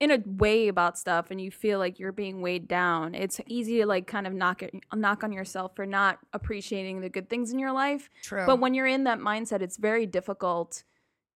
in 0.00 0.10
a 0.10 0.18
way 0.26 0.68
about 0.68 0.98
stuff 0.98 1.30
and 1.30 1.40
you 1.40 1.50
feel 1.50 1.78
like 1.78 1.98
you're 1.98 2.12
being 2.12 2.42
weighed 2.42 2.66
down, 2.68 3.14
it's 3.14 3.40
easy 3.46 3.78
to 3.78 3.86
like 3.86 4.06
kind 4.06 4.26
of 4.26 4.32
knock 4.32 4.62
it 4.62 4.74
knock 4.94 5.22
on 5.24 5.32
yourself 5.32 5.74
for 5.76 5.86
not 5.86 6.18
appreciating 6.32 7.00
the 7.00 7.08
good 7.08 7.28
things 7.30 7.52
in 7.52 7.58
your 7.58 7.72
life. 7.72 8.10
true. 8.22 8.44
But 8.46 8.58
when 8.60 8.74
you're 8.74 8.86
in 8.86 9.04
that 9.04 9.18
mindset, 9.20 9.62
it's 9.62 9.76
very 9.76 10.04
difficult 10.06 10.82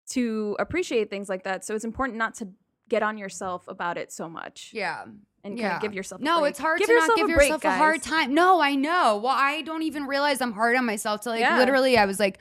to 0.09 0.55
appreciate 0.59 1.09
things 1.09 1.29
like 1.29 1.43
that. 1.43 1.65
So 1.65 1.75
it's 1.75 1.85
important 1.85 2.17
not 2.17 2.33
to 2.35 2.47
get 2.89 3.03
on 3.03 3.17
yourself 3.17 3.67
about 3.67 3.97
it 3.97 4.11
so 4.13 4.29
much 4.29 4.71
yeah. 4.73 5.03
and 5.03 5.13
kind 5.43 5.59
Yeah. 5.59 5.75
of 5.75 5.81
give 5.81 5.93
yourself 5.93 6.21
a 6.21 6.23
No, 6.23 6.39
break. 6.39 6.51
it's 6.51 6.59
hard 6.59 6.79
give 6.79 6.87
to 6.87 6.93
not 6.95 7.15
give 7.17 7.29
a 7.29 7.33
break, 7.33 7.49
yourself 7.49 7.65
a 7.65 7.71
hard 7.75 8.01
time. 8.01 8.33
No, 8.33 8.61
I 8.61 8.75
know. 8.75 9.17
Well, 9.21 9.35
I 9.35 9.61
don't 9.63 9.83
even 9.83 10.05
realize 10.07 10.39
I'm 10.41 10.53
hard 10.53 10.75
on 10.77 10.85
myself 10.85 11.21
to 11.21 11.29
like 11.29 11.41
Yeah. 11.41 11.57
literally 11.57 11.97
I 11.97 12.05
was 12.05 12.19
like 12.19 12.39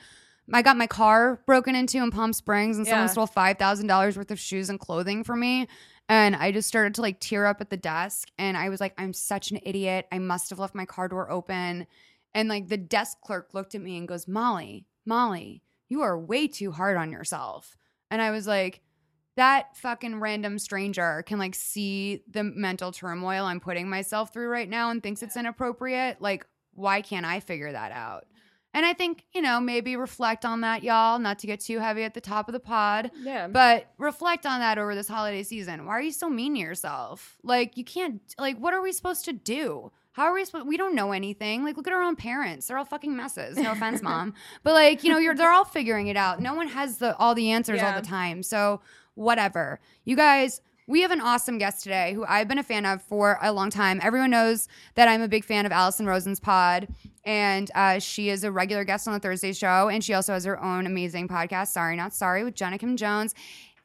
I 0.53 0.61
got 0.61 0.77
my 0.77 0.87
car 0.87 1.41
broken 1.45 1.75
into 1.75 1.97
in 1.97 2.09
Palm 2.09 2.31
Springs 2.31 2.77
and 2.77 2.87
someone 2.87 3.09
stole 3.09 3.27
five 3.27 3.57
thousand 3.59 3.87
dollars 3.87 4.15
worth 4.17 4.31
of 4.31 4.39
shoes 4.39 4.69
and 4.69 4.79
clothing 4.79 5.25
from 5.25 5.41
me. 5.41 5.67
And 6.09 6.35
I 6.35 6.51
just 6.51 6.67
started 6.67 6.95
to 6.95 7.01
like 7.01 7.19
tear 7.19 7.45
up 7.45 7.59
at 7.59 7.69
the 7.69 7.77
desk 7.77 8.29
and 8.37 8.55
I 8.55 8.69
was 8.69 8.79
like, 8.79 8.93
I'm 8.97 9.13
such 9.13 9.51
an 9.51 9.59
idiot. 9.63 10.07
I 10.11 10.19
must 10.19 10.49
have 10.49 10.59
left 10.59 10.75
my 10.75 10.85
car 10.85 11.07
door 11.07 11.29
open. 11.29 11.85
And 12.33 12.47
like 12.47 12.67
the 12.67 12.77
desk 12.77 13.19
clerk 13.21 13.53
looked 13.53 13.75
at 13.75 13.81
me 13.81 13.97
and 13.97 14.07
goes, 14.07 14.27
Molly, 14.27 14.85
Molly, 15.05 15.63
you 15.89 16.01
are 16.01 16.17
way 16.17 16.47
too 16.47 16.71
hard 16.71 16.97
on 16.97 17.11
yourself. 17.11 17.77
And 18.09 18.21
I 18.21 18.31
was 18.31 18.47
like, 18.47 18.81
that 19.35 19.75
fucking 19.77 20.19
random 20.19 20.57
stranger 20.59 21.23
can 21.27 21.39
like 21.39 21.55
see 21.55 22.23
the 22.29 22.43
mental 22.43 22.91
turmoil 22.91 23.45
I'm 23.45 23.59
putting 23.59 23.89
myself 23.89 24.33
through 24.33 24.47
right 24.47 24.69
now 24.69 24.89
and 24.89 25.03
thinks 25.03 25.21
it's 25.21 25.37
inappropriate. 25.37 26.21
Like, 26.21 26.45
why 26.73 27.01
can't 27.01 27.25
I 27.25 27.39
figure 27.39 27.71
that 27.71 27.91
out? 27.91 28.25
And 28.73 28.85
I 28.85 28.93
think, 28.93 29.25
you 29.33 29.41
know, 29.41 29.59
maybe 29.59 29.95
reflect 29.95 30.45
on 30.45 30.61
that, 30.61 30.83
y'all, 30.83 31.17
not 31.19 31.39
to 31.39 31.47
get 31.47 31.59
too 31.61 31.79
heavy 31.79 32.03
at 32.03 32.13
the 32.13 32.21
top 32.21 32.47
of 32.47 32.53
the 32.53 32.59
pod, 32.59 33.09
Yeah. 33.21 33.47
but 33.47 33.91
reflect 33.97 34.45
on 34.45 34.59
that 34.59 34.77
over 34.77 34.93
this 34.93 35.07
holiday 35.07 35.41
season. 35.41 35.85
Why 35.85 35.93
are 35.93 36.01
you 36.01 36.11
so 36.11 36.29
mean 36.29 36.53
to 36.53 36.59
yourself? 36.59 37.37
Like, 37.43 37.75
you 37.77 37.83
can't, 37.83 38.21
like, 38.37 38.57
what 38.57 38.73
are 38.73 38.81
we 38.81 38.91
supposed 38.91 39.25
to 39.25 39.33
do? 39.33 39.91
How 40.11 40.23
are 40.23 40.33
we 40.33 40.45
supposed? 40.45 40.67
We 40.67 40.77
don't 40.77 40.95
know 40.95 41.11
anything. 41.11 41.63
Like, 41.63 41.77
look 41.77 41.85
at 41.87 41.93
our 41.93 42.01
own 42.01 42.15
parents; 42.15 42.65
they're 42.67 42.77
all 42.79 42.85
fucking 42.85 43.15
messes. 43.15 43.55
No 43.55 43.71
offense, 43.73 44.01
mom, 44.03 44.33
but 44.63 44.73
like, 44.73 45.03
you 45.03 45.11
know, 45.11 45.19
you're 45.19 45.35
they're 45.35 45.51
all 45.51 45.63
figuring 45.63 46.07
it 46.07 46.17
out. 46.17 46.39
No 46.41 46.55
one 46.55 46.67
has 46.69 46.97
the 46.97 47.15
all 47.17 47.35
the 47.35 47.51
answers 47.51 47.83
all 47.83 47.93
the 47.93 48.01
time. 48.07 48.41
So 48.41 48.81
whatever. 49.13 49.79
You 50.05 50.15
guys, 50.15 50.59
we 50.87 51.01
have 51.01 51.11
an 51.11 51.19
awesome 51.19 51.57
guest 51.57 51.83
today 51.83 52.13
who 52.13 52.25
I've 52.25 52.47
been 52.47 52.57
a 52.57 52.63
fan 52.63 52.85
of 52.85 53.01
for 53.01 53.37
a 53.41 53.51
long 53.51 53.69
time. 53.69 53.99
Everyone 54.01 54.31
knows 54.31 54.69
that 54.95 55.09
I'm 55.09 55.21
a 55.21 55.27
big 55.27 55.43
fan 55.43 55.65
of 55.65 55.71
Alison 55.73 56.05
Rosen's 56.05 56.39
pod, 56.39 56.87
and 57.25 57.69
uh, 57.75 57.99
she 57.99 58.29
is 58.29 58.45
a 58.45 58.51
regular 58.51 58.85
guest 58.85 59.05
on 59.05 59.13
the 59.13 59.19
Thursday 59.19 59.51
show, 59.51 59.89
and 59.89 60.01
she 60.01 60.13
also 60.13 60.33
has 60.33 60.45
her 60.45 60.61
own 60.63 60.85
amazing 60.85 61.27
podcast, 61.27 61.67
Sorry 61.67 61.97
Not 61.97 62.13
Sorry, 62.13 62.43
with 62.45 62.55
Jenna 62.55 62.77
Kim 62.77 62.95
Jones. 62.95 63.35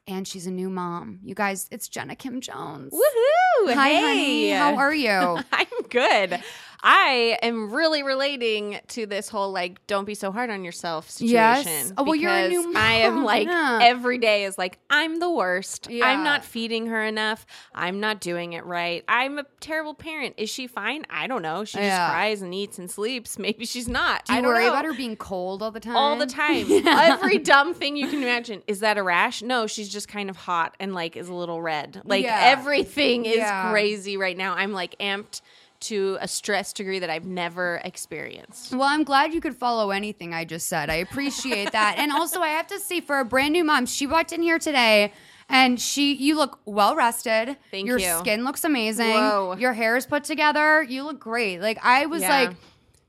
And 0.09 0.27
she's 0.27 0.47
a 0.49 0.51
new 0.51 0.69
mom. 0.69 1.21
You 1.23 1.35
guys, 1.35 1.69
it's 1.71 1.89
Jenna 1.89 2.17
Kim 2.17 2.41
Jones. 2.41 2.93
Woohoo! 2.93 3.75
Hi, 3.75 3.91
hey. 3.91 4.01
honey. 4.01 4.51
How 4.51 4.77
are 4.77 4.95
you? 4.95 5.11
I'm 5.53 5.67
good. 5.91 6.41
I 6.83 7.39
am 7.43 7.73
really 7.73 8.03
relating 8.03 8.81
to 8.89 9.07
this 9.07 9.29
whole 9.29 9.53
like 9.53 9.87
don't 9.87 10.05
be 10.05 10.15
so 10.15 10.33
hard 10.33 10.51
on 10.51 10.65
yourself 10.65 11.09
situation. 11.09 11.33
Yes. 11.35 11.93
Oh, 11.97 12.03
well, 12.03 12.15
you're 12.15 12.33
a 12.33 12.49
new 12.49 12.63
because 12.69 12.77
I 12.83 12.93
am 12.95 13.25
like 13.25 13.47
yeah. 13.47 13.79
every 13.83 14.19
day 14.19 14.45
is 14.45 14.59
like 14.59 14.79
I'm 14.91 15.21
the 15.21 15.31
worst. 15.31 15.89
Yeah. 15.89 16.07
I'm 16.07 16.25
not 16.25 16.45
feeding 16.45 16.87
her 16.87 17.03
enough. 17.05 17.47
I'm 17.75 18.01
not 18.01 18.21
doing 18.21 18.55
it 18.55 18.65
right. 18.65 19.05
I'm 19.07 19.39
a 19.39 19.45
terrible 19.61 19.95
parent. 19.95 20.35
Is 20.39 20.51
she 20.51 20.67
fine? 20.67 21.05
I 21.09 21.27
don't 21.29 21.43
know. 21.43 21.65
She 21.65 21.79
Yeah. 21.79 21.99
just 21.99 22.13
cries 22.13 22.43
and 22.43 22.53
eats 22.55 22.79
and 22.79 22.91
sleeps. 22.91 23.39
Maybe 23.43 23.65
she's 23.65 23.89
not. 23.89 24.25
Do 24.25 24.33
you 24.33 24.39
I 24.39 24.43
don't 24.43 24.51
worry 24.51 24.65
know. 24.65 24.71
about 24.71 24.85
her 24.85 24.95
being 24.95 25.17
cold 25.17 25.63
all 25.63 25.71
the 25.71 25.81
time? 25.81 25.97
all 25.97 26.17
the 26.17 26.27
time. 26.27 26.67
Every 26.87 27.39
dumb 27.39 27.75
thing 27.75 27.97
you 27.97 28.09
can 28.09 28.23
imagine. 28.23 28.63
Is 28.67 28.81
that 28.81 28.99
a 28.99 29.03
rash? 29.03 29.43
No, 29.43 29.67
she's 29.67 29.89
just 29.89 30.09
kind 30.09 30.29
of 30.29 30.37
hot 30.37 30.77
and 30.81 30.95
like 30.95 31.17
is 31.17 31.29
a 31.29 31.35
little 31.35 31.63
red. 31.63 32.03
Like 32.05 32.25
everything 32.25 33.25
is 33.27 33.43
crazy 33.71 34.17
right 34.17 34.37
now. 34.37 34.55
I'm 34.55 34.73
like 34.73 34.97
amped 34.99 35.43
to 35.83 36.19
a 36.21 36.29
stress 36.29 36.73
degree 36.73 36.99
that 36.99 37.11
I've 37.11 37.25
never 37.27 37.81
experienced. 37.85 38.73
Well, 38.73 38.89
I'm 38.89 39.05
glad 39.05 39.33
you 39.35 39.41
could 39.41 39.57
follow 39.57 39.91
anything 39.91 40.33
I 40.35 40.45
just 40.45 40.67
said. 40.67 40.91
I 40.91 40.95
appreciate 40.97 41.73
that. 41.73 41.97
And 41.99 42.11
also, 42.13 42.41
I 42.41 42.49
have 42.49 42.67
to 42.69 42.79
say, 42.81 43.01
for 43.01 43.19
a 43.21 43.25
brand 43.25 43.53
new 43.53 43.65
mom, 43.65 43.87
she 43.87 44.07
walked 44.07 44.33
in 44.33 44.43
here 44.43 44.59
today 44.59 45.13
and 45.49 45.81
she, 45.81 46.15
you 46.15 46.37
look 46.37 46.61
well 46.65 46.97
rested. 46.97 47.57
Thank 47.71 47.87
Your 47.87 47.99
you. 47.99 48.17
skin 48.19 48.45
looks 48.45 48.65
amazing. 48.65 49.11
Whoa. 49.11 49.57
Your 49.59 49.73
hair 49.73 49.97
is 49.97 50.07
put 50.07 50.25
together. 50.25 50.83
You 50.83 51.05
look 51.05 51.21
great. 51.21 51.61
Like, 51.61 51.79
I 51.85 52.07
was 52.07 52.23
Yeah. 52.23 52.29
like 52.31 52.57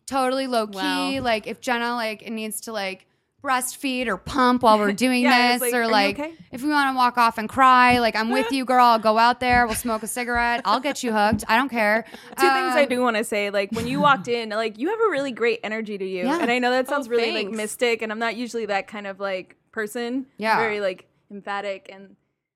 totally 0.05 0.47
low 0.47 0.67
key. 0.67 1.19
Wow. 1.19 1.21
Like, 1.21 1.47
if 1.47 1.61
Jenna, 1.61 1.95
like, 1.95 2.21
it 2.21 2.31
needs 2.31 2.61
to, 2.61 2.73
like, 2.73 3.05
breastfeed 3.43 4.07
or 4.07 4.17
pump 4.17 4.63
while 4.63 4.79
we're 4.79 4.91
doing 5.05 5.23
Yeah, 5.23 5.53
this, 5.53 5.61
like, 5.61 5.73
or 5.73 5.87
like, 5.87 6.17
okay?" 6.19 6.33
if 6.51 6.63
we 6.63 6.69
want 6.69 6.93
to 6.93 6.95
walk 6.97 7.17
off 7.17 7.37
and 7.37 7.49
cry, 7.49 7.99
like, 7.99 8.15
I'm 8.15 8.29
with 8.31 8.51
you, 8.51 8.63
girl. 8.65 8.85
I'll 8.85 8.99
go 8.99 9.17
out 9.17 9.39
there. 9.39 9.65
We'll 9.67 9.75
smoke 9.75 10.01
a 10.03 10.07
cigarette. 10.07 10.61
I'll 10.65 10.79
get 10.79 11.03
you 11.03 11.11
hooked. 11.11 11.43
I 11.47 11.57
don't 11.57 11.69
care. 11.69 12.05
Two 12.11 12.19
things 12.35 12.75
I 12.75 12.83
Um, 12.83 12.89
do 12.89 13.01
want 13.01 13.17
to 13.17 13.23
say, 13.23 13.49
like 13.49 13.71
when 13.73 13.85
you 13.87 13.99
walked 13.99 14.27
in, 14.27 14.49
like 14.49 14.79
you 14.79 14.89
have 14.89 14.99
a 14.99 15.09
really 15.09 15.31
great 15.31 15.59
energy 15.63 15.97
to 15.97 16.05
you, 16.05 16.23
Yeah. 16.25 16.39
and 16.41 16.49
I 16.49 16.59
know 16.59 16.71
that 16.71 16.87
sounds 16.87 17.07
Oh, 17.07 17.11
really 17.11 17.31
like 17.31 17.49
mystic, 17.49 18.01
and 18.01 18.11
I'm 18.11 18.19
not 18.19 18.35
usually 18.35 18.65
that 18.67 18.87
kind 18.87 19.05
of 19.07 19.19
like 19.19 19.57
person. 19.71 20.25
Yeah. 20.37 20.57
very 20.57 20.79
like 20.79 21.07
emphatic 21.29 21.89
and 21.91 22.15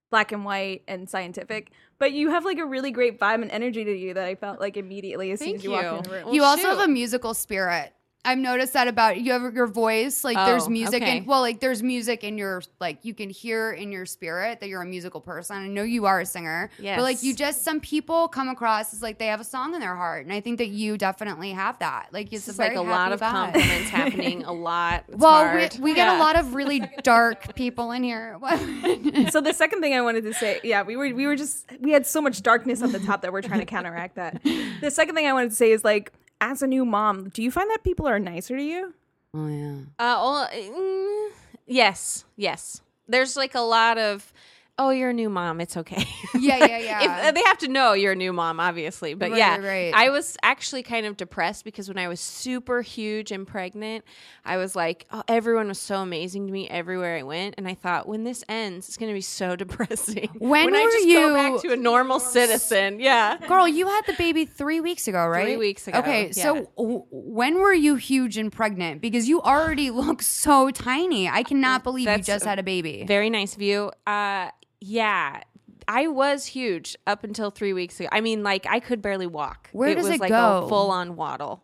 black 0.10 0.32
and 0.32 0.46
white 0.46 0.84
and 0.88 1.10
scientific, 1.10 1.72
but 2.00 2.13
you 2.13 2.29
have 2.29 2.46
like 2.46 2.60
a 2.60 2.65
really 2.65 2.91
great 2.91 3.20
vibe 3.20 3.41
and 3.41 3.51
energy 3.51 3.84
to 3.84 3.91
you 3.94 4.13
that 4.13 4.25
I 4.25 4.36
felt 4.36 4.62
like 4.62 4.77
immediately 4.77 5.32
as 5.32 5.39
soon 5.41 5.56
as 5.56 5.63
you, 5.65 5.72
walked 5.72 5.86
in 5.86 5.96
you. 5.96 6.01
the 6.03 6.10
room. 6.12 6.25
Well, 6.27 6.34
you 6.34 6.44
also 6.44 6.62
shoot. 6.62 6.67
have 6.70 6.79
a 6.79 6.88
musical 6.88 7.34
spirit. 7.34 7.91
I've 8.27 8.38
noticed 8.38 8.74
that 8.74 8.88
about 8.88 9.22
you 9.22 9.31
have 9.31 9.53
your 9.55 9.67
voice. 9.67 10.24
Like 10.24 10.36
there's 10.38 10.67
Oh, 10.67 10.69
music 10.69 11.01
okay. 11.01 11.19
and 11.19 11.25
well, 11.27 11.39
like 11.41 11.60
there's 11.60 11.81
music 11.81 12.24
in 12.24 12.38
your 12.38 12.62
like 12.81 13.05
you 13.05 13.13
can 13.13 13.29
hear 13.29 13.72
in 13.72 13.91
your 13.91 14.05
spirit 14.05 14.60
that 14.60 14.67
you're 14.69 14.81
a 14.81 14.86
musical 14.86 15.22
person. 15.22 15.55
I 15.55 15.67
know 15.67 15.84
you 15.84 16.05
are 16.05 16.19
a 16.19 16.25
singer. 16.25 16.69
But 16.81 17.00
like 17.00 17.24
you 17.24 17.34
just 17.34 17.63
some 17.63 17.79
people 17.79 18.27
come 18.27 18.50
across 18.50 18.93
as 18.93 19.01
like 19.01 19.17
they 19.17 19.27
have 19.27 19.39
a 19.39 19.46
song 19.46 19.74
in 19.74 19.79
their 19.79 19.96
heart. 19.96 20.25
And 20.25 20.34
I 20.34 20.41
think 20.41 20.57
that 20.57 20.67
you 20.67 20.98
definitely 20.98 21.51
have 21.51 21.79
that. 21.79 22.10
Like 22.12 22.25
it's 22.34 22.46
This 22.46 22.55
is 22.55 22.60
like 22.60 22.75
a 22.75 22.81
lot 22.81 23.12
of 23.13 23.22
vibe. 23.22 23.31
compliments 23.53 23.89
happening. 24.00 24.43
A 24.43 24.51
lot. 24.51 25.05
It's 25.07 25.17
Well, 25.17 25.46
hard. 25.46 25.75
we, 25.75 25.91
we 25.91 25.93
get 25.96 26.15
a 26.15 26.19
lot 26.19 26.38
of 26.38 26.53
really 26.53 26.81
dark 27.03 27.55
people 27.55 27.91
in 27.91 28.03
here. 28.03 28.38
so 29.31 29.41
the 29.41 29.53
second 29.53 29.81
thing 29.81 29.93
I 29.93 30.01
wanted 30.01 30.24
to 30.25 30.34
say, 30.34 30.60
yeah, 30.63 30.84
we 30.84 30.96
were 30.98 31.13
we 31.13 31.25
were 31.27 31.36
just 31.36 31.65
we 31.79 31.91
had 31.91 32.05
so 32.05 32.22
much 32.22 32.41
darkness 32.41 32.81
at 32.81 32.91
the 32.91 33.00
top 33.00 33.22
that 33.22 33.31
we're 33.31 33.41
trying 33.41 33.60
to 33.62 33.65
counteract 33.65 34.15
that. 34.15 34.43
The 34.81 34.91
second 34.91 35.15
thing 35.15 35.27
I 35.27 35.34
wanted 35.34 35.50
to 35.51 35.55
say 35.55 35.72
is 35.72 35.84
like, 35.84 36.12
as 36.41 36.62
a 36.62 36.67
new 36.67 36.86
mom, 36.86 37.29
do 37.29 37.41
you 37.41 37.51
find 37.51 37.70
that 37.72 37.84
people 37.84 38.08
are 38.08 38.20
nicer 38.20 38.58
to 38.58 38.63
you? 38.63 38.94
oh 39.34 39.48
yeah. 39.48 39.75
Uh, 40.00 40.17
well, 40.22 40.50
mm, 40.53 41.29
yes, 41.65 42.25
yes. 42.36 42.82
There's 43.08 43.36
like 43.38 43.56
a 43.56 43.62
lot 43.62 43.98
of, 43.98 44.34
oh, 44.79 44.89
you're 44.91 45.10
a 45.10 45.13
new 45.13 45.29
mom. 45.29 45.60
It's 45.62 45.75
okay. 45.77 46.05
Yeah, 46.36 46.57
yeah, 46.65 46.77
yeah. 46.77 47.03
if, 47.03 47.27
uh, 47.27 47.31
they 47.31 47.41
have 47.43 47.57
to 47.60 47.67
know 47.67 47.93
you're 47.93 48.12
a 48.12 48.15
new 48.15 48.31
mom, 48.34 48.60
obviously. 48.60 49.13
But 49.15 49.31
Right, 49.31 49.38
yeah, 49.39 49.57
right. 49.57 49.93
I 49.93 50.10
was 50.10 50.38
actually 50.43 50.84
kind 50.84 51.05
of 51.05 51.17
depressed 51.17 51.63
because 51.65 51.88
when 51.88 51.98
I 51.98 52.07
was 52.07 52.19
super 52.19 52.81
huge 52.81 53.31
and 53.31 53.48
pregnant, 53.48 54.05
I 54.46 54.57
was 54.57 54.75
like, 54.75 55.05
oh, 55.12 55.24
everyone 55.27 55.67
was 55.67 55.79
so 55.79 55.98
amazing 55.98 56.48
to 56.48 56.53
me 56.53 56.69
everywhere 56.69 57.17
I 57.17 57.24
went, 57.24 57.55
and 57.57 57.67
I 57.67 57.74
thought, 57.74 58.07
when 58.07 58.24
this 58.24 58.43
ends, 58.48 58.88
it's 58.88 58.98
going 58.98 59.10
to 59.10 59.13
be 59.15 59.22
so 59.22 59.55
depressing. 59.63 60.29
When 60.39 60.75
I 60.75 60.84
were 60.86 60.91
just 60.91 61.07
go 61.07 61.34
back 61.34 61.51
you- 61.63 61.69
to 61.69 61.74
a 61.74 61.77
normal 61.77 62.19
citizen? 62.19 63.00
Yeah. 63.00 63.38
Girl, 63.48 63.67
you 63.67 63.88
had 63.88 64.01
the 64.05 64.13
baby 64.13 64.46
three 64.46 64.79
weeks 64.79 65.07
ago, 65.07 65.25
right? 65.27 65.46
Three 65.46 65.57
weeks 65.57 65.88
ago, 65.88 66.00
Okay, 66.00 66.27
yeah. 66.27 66.43
so 66.43 66.69
w- 66.77 67.03
when 67.12 67.55
were 67.60 67.74
you 67.74 67.96
huge 67.96 68.38
and 68.38 68.51
pregnant? 68.51 69.01
Because 69.01 69.27
you 69.27 69.41
already 69.41 69.89
look 69.89 70.22
so 70.22 70.69
tiny. 70.72 71.27
I 71.27 71.43
cannot 71.43 71.84
believe 71.84 72.07
you 72.07 72.17
just 72.19 72.46
had 72.46 72.60
a 72.60 72.63
baby. 72.63 73.03
Very 73.07 73.29
nice 73.29 73.55
view. 73.55 73.91
Uh, 74.05 74.50
yeah. 74.79 75.41
I 75.89 76.07
was 76.07 76.48
huge 76.48 76.98
up 77.07 77.24
until 77.24 77.50
three 77.50 77.72
weeks 77.72 78.00
ago. 78.00 78.10
I 78.12 78.19
mean, 78.19 78.43
like 78.43 78.65
I 78.69 78.79
could 78.81 79.01
barely 79.01 79.27
walk. 79.27 79.69
Where 79.72 79.96
does 79.96 80.05
was 80.07 80.15
it 80.15 80.19
like 80.19 80.29
go? 80.29 80.63
a 80.65 80.67
full 80.69 80.91
on 80.91 81.15
waddle. 81.15 81.63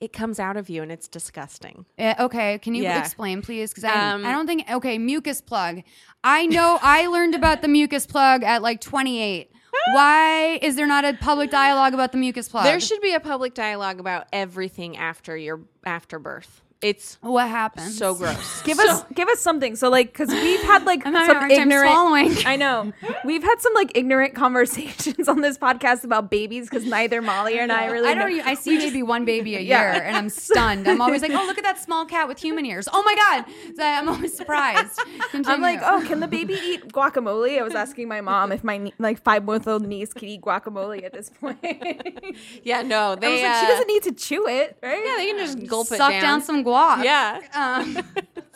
It 0.00 0.12
comes 0.12 0.38
out 0.38 0.56
of 0.56 0.68
you 0.68 0.82
and 0.82 0.92
it's 0.92 1.08
disgusting. 1.08 1.84
Uh, 1.98 2.14
okay, 2.20 2.58
can 2.58 2.74
you 2.74 2.82
Yeah. 2.84 3.00
explain, 3.00 3.42
please? 3.42 3.70
Because 3.70 3.84
I, 3.84 4.12
Um, 4.12 4.24
I 4.26 4.30
don't 4.32 4.46
think. 4.46 4.70
Okay, 4.70 4.98
mucus 4.98 5.40
plug. 5.40 5.82
I 6.22 6.46
know. 6.46 6.78
I 6.82 7.06
learned 7.06 7.34
about 7.34 7.62
the 7.62 7.68
mucus 7.68 8.06
plug 8.06 8.42
at 8.44 8.62
like 8.62 8.80
28. 8.80 9.50
Why 9.94 10.58
is 10.62 10.76
there 10.76 10.86
not 10.86 11.04
a 11.04 11.14
public 11.14 11.50
dialogue 11.50 11.94
about 11.94 12.12
the 12.12 12.18
mucus 12.18 12.48
plug? 12.48 12.64
There 12.64 12.78
should 12.80 13.00
be 13.00 13.12
a 13.12 13.20
public 13.20 13.54
dialogue 13.54 13.98
about 13.98 14.26
everything 14.32 14.96
after 14.96 15.36
your 15.36 15.62
after 15.84 16.18
birth. 16.18 16.62
It's 16.82 17.16
What 17.22 17.48
happens? 17.48 17.96
so 17.96 18.14
gross. 18.14 18.60
Give 18.64 18.78
us 18.78 19.04
give 19.14 19.26
us 19.28 19.40
something. 19.40 19.74
So 19.74 19.88
like, 19.88 20.08
because 20.12 20.28
we've 20.28 20.60
had 20.62 20.84
like 20.84 21.06
I'm 21.06 21.14
having 21.14 21.30
a 21.30 21.32
some 21.32 21.36
hard 21.38 21.50
time 21.50 21.60
ignorant. 21.62 21.90
swallowing. 21.92 22.36
I 22.46 22.56
know 22.56 22.92
we've 23.24 23.42
had 23.42 23.58
some 23.60 23.72
like 23.74 23.92
ignorant 23.96 24.34
conversations 24.34 25.26
on 25.28 25.40
this 25.40 25.56
podcast 25.56 26.04
about 26.04 26.30
babies 26.30 26.68
because 26.68 26.84
neither 26.84 27.22
Molly 27.22 27.58
and 27.58 27.72
I 27.72 27.86
really. 27.86 28.08
I 28.10 28.14
don't. 28.14 28.28
know. 28.30 28.36
e- 28.36 28.42
I 28.42 28.52
see 28.54 28.76
maybe 28.76 29.02
one 29.02 29.24
baby 29.24 29.56
a 29.56 29.60
year, 29.60 29.68
Yeah. 29.78 30.02
and 30.02 30.14
I'm 30.16 30.28
stunned. 30.28 30.86
I'm 30.86 31.00
always 31.00 31.22
like, 31.22 31.30
"Oh, 31.32 31.44
look 31.46 31.56
at 31.56 31.64
that 31.64 31.78
small 31.78 32.04
cat 32.04 32.28
with 32.28 32.38
human 32.38 32.66
ears! 32.66 32.86
Oh 32.92 33.02
my 33.02 33.14
god!" 33.14 33.46
So 33.76 33.82
I'm 33.82 34.08
always 34.08 34.36
surprised. 34.36 35.00
I'm 35.32 35.62
like, 35.62 35.80
Continue. 35.80 35.80
oh, 35.84 36.04
can 36.06 36.20
the 36.20 36.28
baby 36.28 36.54
eat 36.62 36.88
guacamole? 36.92 37.58
I 37.58 37.62
was 37.62 37.74
asking 37.74 38.08
my 38.08 38.20
mom 38.20 38.52
if 38.52 38.62
my 38.62 38.76
nie- 38.76 38.94
like 38.98 39.22
five 39.22 39.44
month 39.44 39.66
old 39.66 39.86
niece 39.86 40.12
could 40.12 40.24
eat 40.24 40.42
guacamole 40.42 41.02
at 41.02 41.12
this 41.14 41.30
point. 41.30 41.58
I 41.62 42.34
yeah, 42.62 42.82
no, 42.82 43.10
was 43.10 43.20
they 43.20 43.42
like, 43.42 43.54
she 43.60 43.64
uh, 43.64 43.68
doesn't 43.68 43.86
need 43.86 44.02
to 44.02 44.12
chew 44.12 44.46
it, 44.48 44.76
right? 44.82 45.02
Yeah, 45.02 45.14
they 45.16 45.26
can 45.28 45.38
just 45.38 45.66
gulp 45.66 45.86
it 45.90 45.96
suck 45.96 46.10
down. 46.10 46.20
down. 46.22 46.42
Some 46.64 46.72
guac. 46.72 47.04
Yeah, 47.04 47.40
Um, 47.54 47.94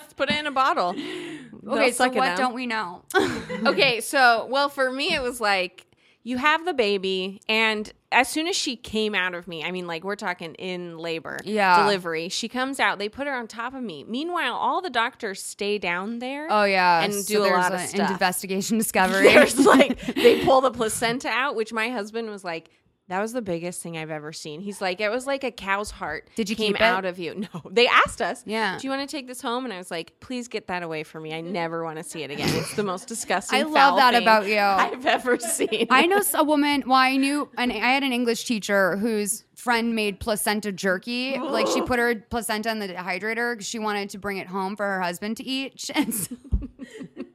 Just 0.01 0.17
put 0.17 0.31
it 0.31 0.39
in 0.39 0.47
a 0.47 0.53
bottle. 0.53 0.91
okay, 0.91 1.49
They'll 1.63 1.77
so 1.87 1.91
suck 2.05 2.15
it 2.17 2.19
what 2.19 2.25
down. 2.27 2.37
don't 2.39 2.55
we 2.55 2.67
know? 2.67 3.03
okay, 3.67 4.01
so 4.01 4.47
well 4.51 4.69
for 4.69 4.91
me 4.91 5.15
it 5.15 5.23
was 5.23 5.41
like 5.41 5.85
you 6.25 6.37
have 6.37 6.65
the 6.67 6.75
baby 6.75 7.41
and 7.49 7.91
as 8.11 8.27
soon 8.29 8.49
as 8.49 8.57
she 8.57 8.75
came 8.75 9.15
out 9.15 9.35
of 9.35 9.47
me, 9.47 9.63
I 9.63 9.71
mean 9.71 9.87
like 9.87 10.03
we're 10.05 10.17
talking 10.17 10.55
in 10.55 10.97
labor, 10.99 11.39
Yeah. 11.45 11.83
delivery, 11.83 12.29
she 12.31 12.49
comes 12.49 12.81
out, 12.81 12.99
they 12.99 13.09
put 13.09 13.27
her 13.27 13.35
on 13.35 13.47
top 13.47 13.75
of 13.75 13.83
me. 13.83 14.03
Meanwhile, 14.05 14.55
all 14.55 14.81
the 14.81 14.91
doctors 14.91 15.43
stay 15.43 15.77
down 15.79 16.19
there. 16.19 16.49
Oh 16.51 16.65
yeah, 16.65 17.03
And 17.03 17.13
do 17.27 17.41
a 17.41 17.45
there's 17.45 17.59
lot 17.59 17.75
of 17.75 17.81
an 17.81 17.87
stuff. 17.89 18.11
Investigation 18.11 18.79
discovery. 18.79 19.25
There's 19.33 19.59
like 19.65 20.01
they 20.15 20.43
pull 20.45 20.61
the 20.63 20.71
placenta 20.71 21.29
out, 21.29 21.55
which 21.55 21.73
my 21.73 21.91
husband 21.91 22.31
was 22.31 22.45
like 22.45 22.71
that 23.09 23.21
was 23.21 23.33
the 23.33 23.41
biggest 23.43 23.83
thing 23.83 23.97
I've 23.97 24.11
ever 24.11 24.33
seen. 24.33 24.61
He's 24.61 24.83
like, 24.83 25.01
it 25.01 25.11
was 25.11 25.27
like 25.27 25.43
a 25.43 25.51
cow's 25.51 25.91
heart. 25.91 26.29
Did 26.37 26.51
you 26.51 26.57
came 26.57 26.77
out 26.77 27.05
of 27.05 27.19
you? 27.19 27.29
No, 27.55 27.63
they 27.71 27.87
asked 27.87 28.21
us. 28.21 28.43
Yeah. 28.47 28.77
Do 28.79 28.87
you 28.87 28.91
want 28.91 29.09
to 29.09 29.17
take 29.17 29.27
this 29.27 29.41
home? 29.41 29.65
And 29.65 29.73
I 29.73 29.79
was 29.79 29.91
like, 29.91 30.19
please 30.21 30.49
get 30.49 30.67
that 30.67 30.83
away 30.83 31.05
from 31.05 31.23
me. 31.23 31.33
I 31.33 31.41
mm-hmm. 31.41 31.53
never 31.53 31.85
want 31.85 31.97
to 31.99 32.03
see 32.03 32.23
it 32.23 32.31
again. 32.31 32.49
It's 32.53 32.75
the 32.75 32.83
most 32.83 33.07
disgusting. 33.09 33.61
I 33.61 33.63
love 33.63 33.97
that 33.97 34.15
about 34.15 34.47
you. 34.47 34.59
I've 34.59 35.07
ever 35.07 35.39
seen. 35.39 35.87
I 35.89 36.07
know 36.07 36.21
a 36.35 36.45
woman. 36.45 36.83
Well, 36.87 36.99
I 36.99 37.17
knew, 37.17 37.49
and 37.57 37.73
I 37.73 37.77
had 37.77 38.03
an 38.03 38.13
English 38.13 38.45
teacher 38.45 38.97
whose 38.97 39.45
friend 39.55 39.95
made 39.95 40.21
placenta 40.21 40.73
jerky. 40.73 41.39
Like 41.39 41.67
she 41.67 41.81
put 41.87 41.99
her 41.99 42.15
placenta 42.17 42.71
in 42.71 42.79
the 42.79 42.89
dehydrator 42.89 43.55
because 43.55 43.67
she 43.67 43.79
wanted 43.79 44.11
to 44.11 44.19
bring 44.19 44.39
it 44.39 44.47
home 44.47 44.77
for 44.77 44.87
her 44.87 45.01
husband 45.01 45.37
to 45.39 45.45
eat. 45.45 45.91
And 45.95 46.15
so- 46.15 46.37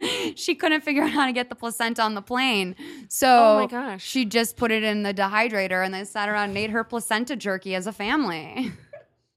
she 0.35 0.55
couldn't 0.55 0.81
figure 0.81 1.03
out 1.03 1.11
how 1.11 1.25
to 1.25 1.31
get 1.33 1.49
the 1.49 1.55
placenta 1.55 2.01
on 2.01 2.13
the 2.15 2.21
plane, 2.21 2.75
so 3.09 3.27
Oh 3.27 3.59
my 3.59 3.67
gosh. 3.67 4.03
she 4.03 4.25
just 4.25 4.57
put 4.57 4.71
it 4.71 4.83
in 4.83 5.03
the 5.03 5.13
dehydrator 5.13 5.83
and 5.83 5.93
they 5.93 6.03
sat 6.03 6.29
around 6.29 6.45
and 6.45 6.53
made 6.53 6.69
her 6.71 6.83
placenta 6.83 7.35
jerky 7.35 7.75
as 7.75 7.87
a 7.87 7.91
family. 7.93 8.71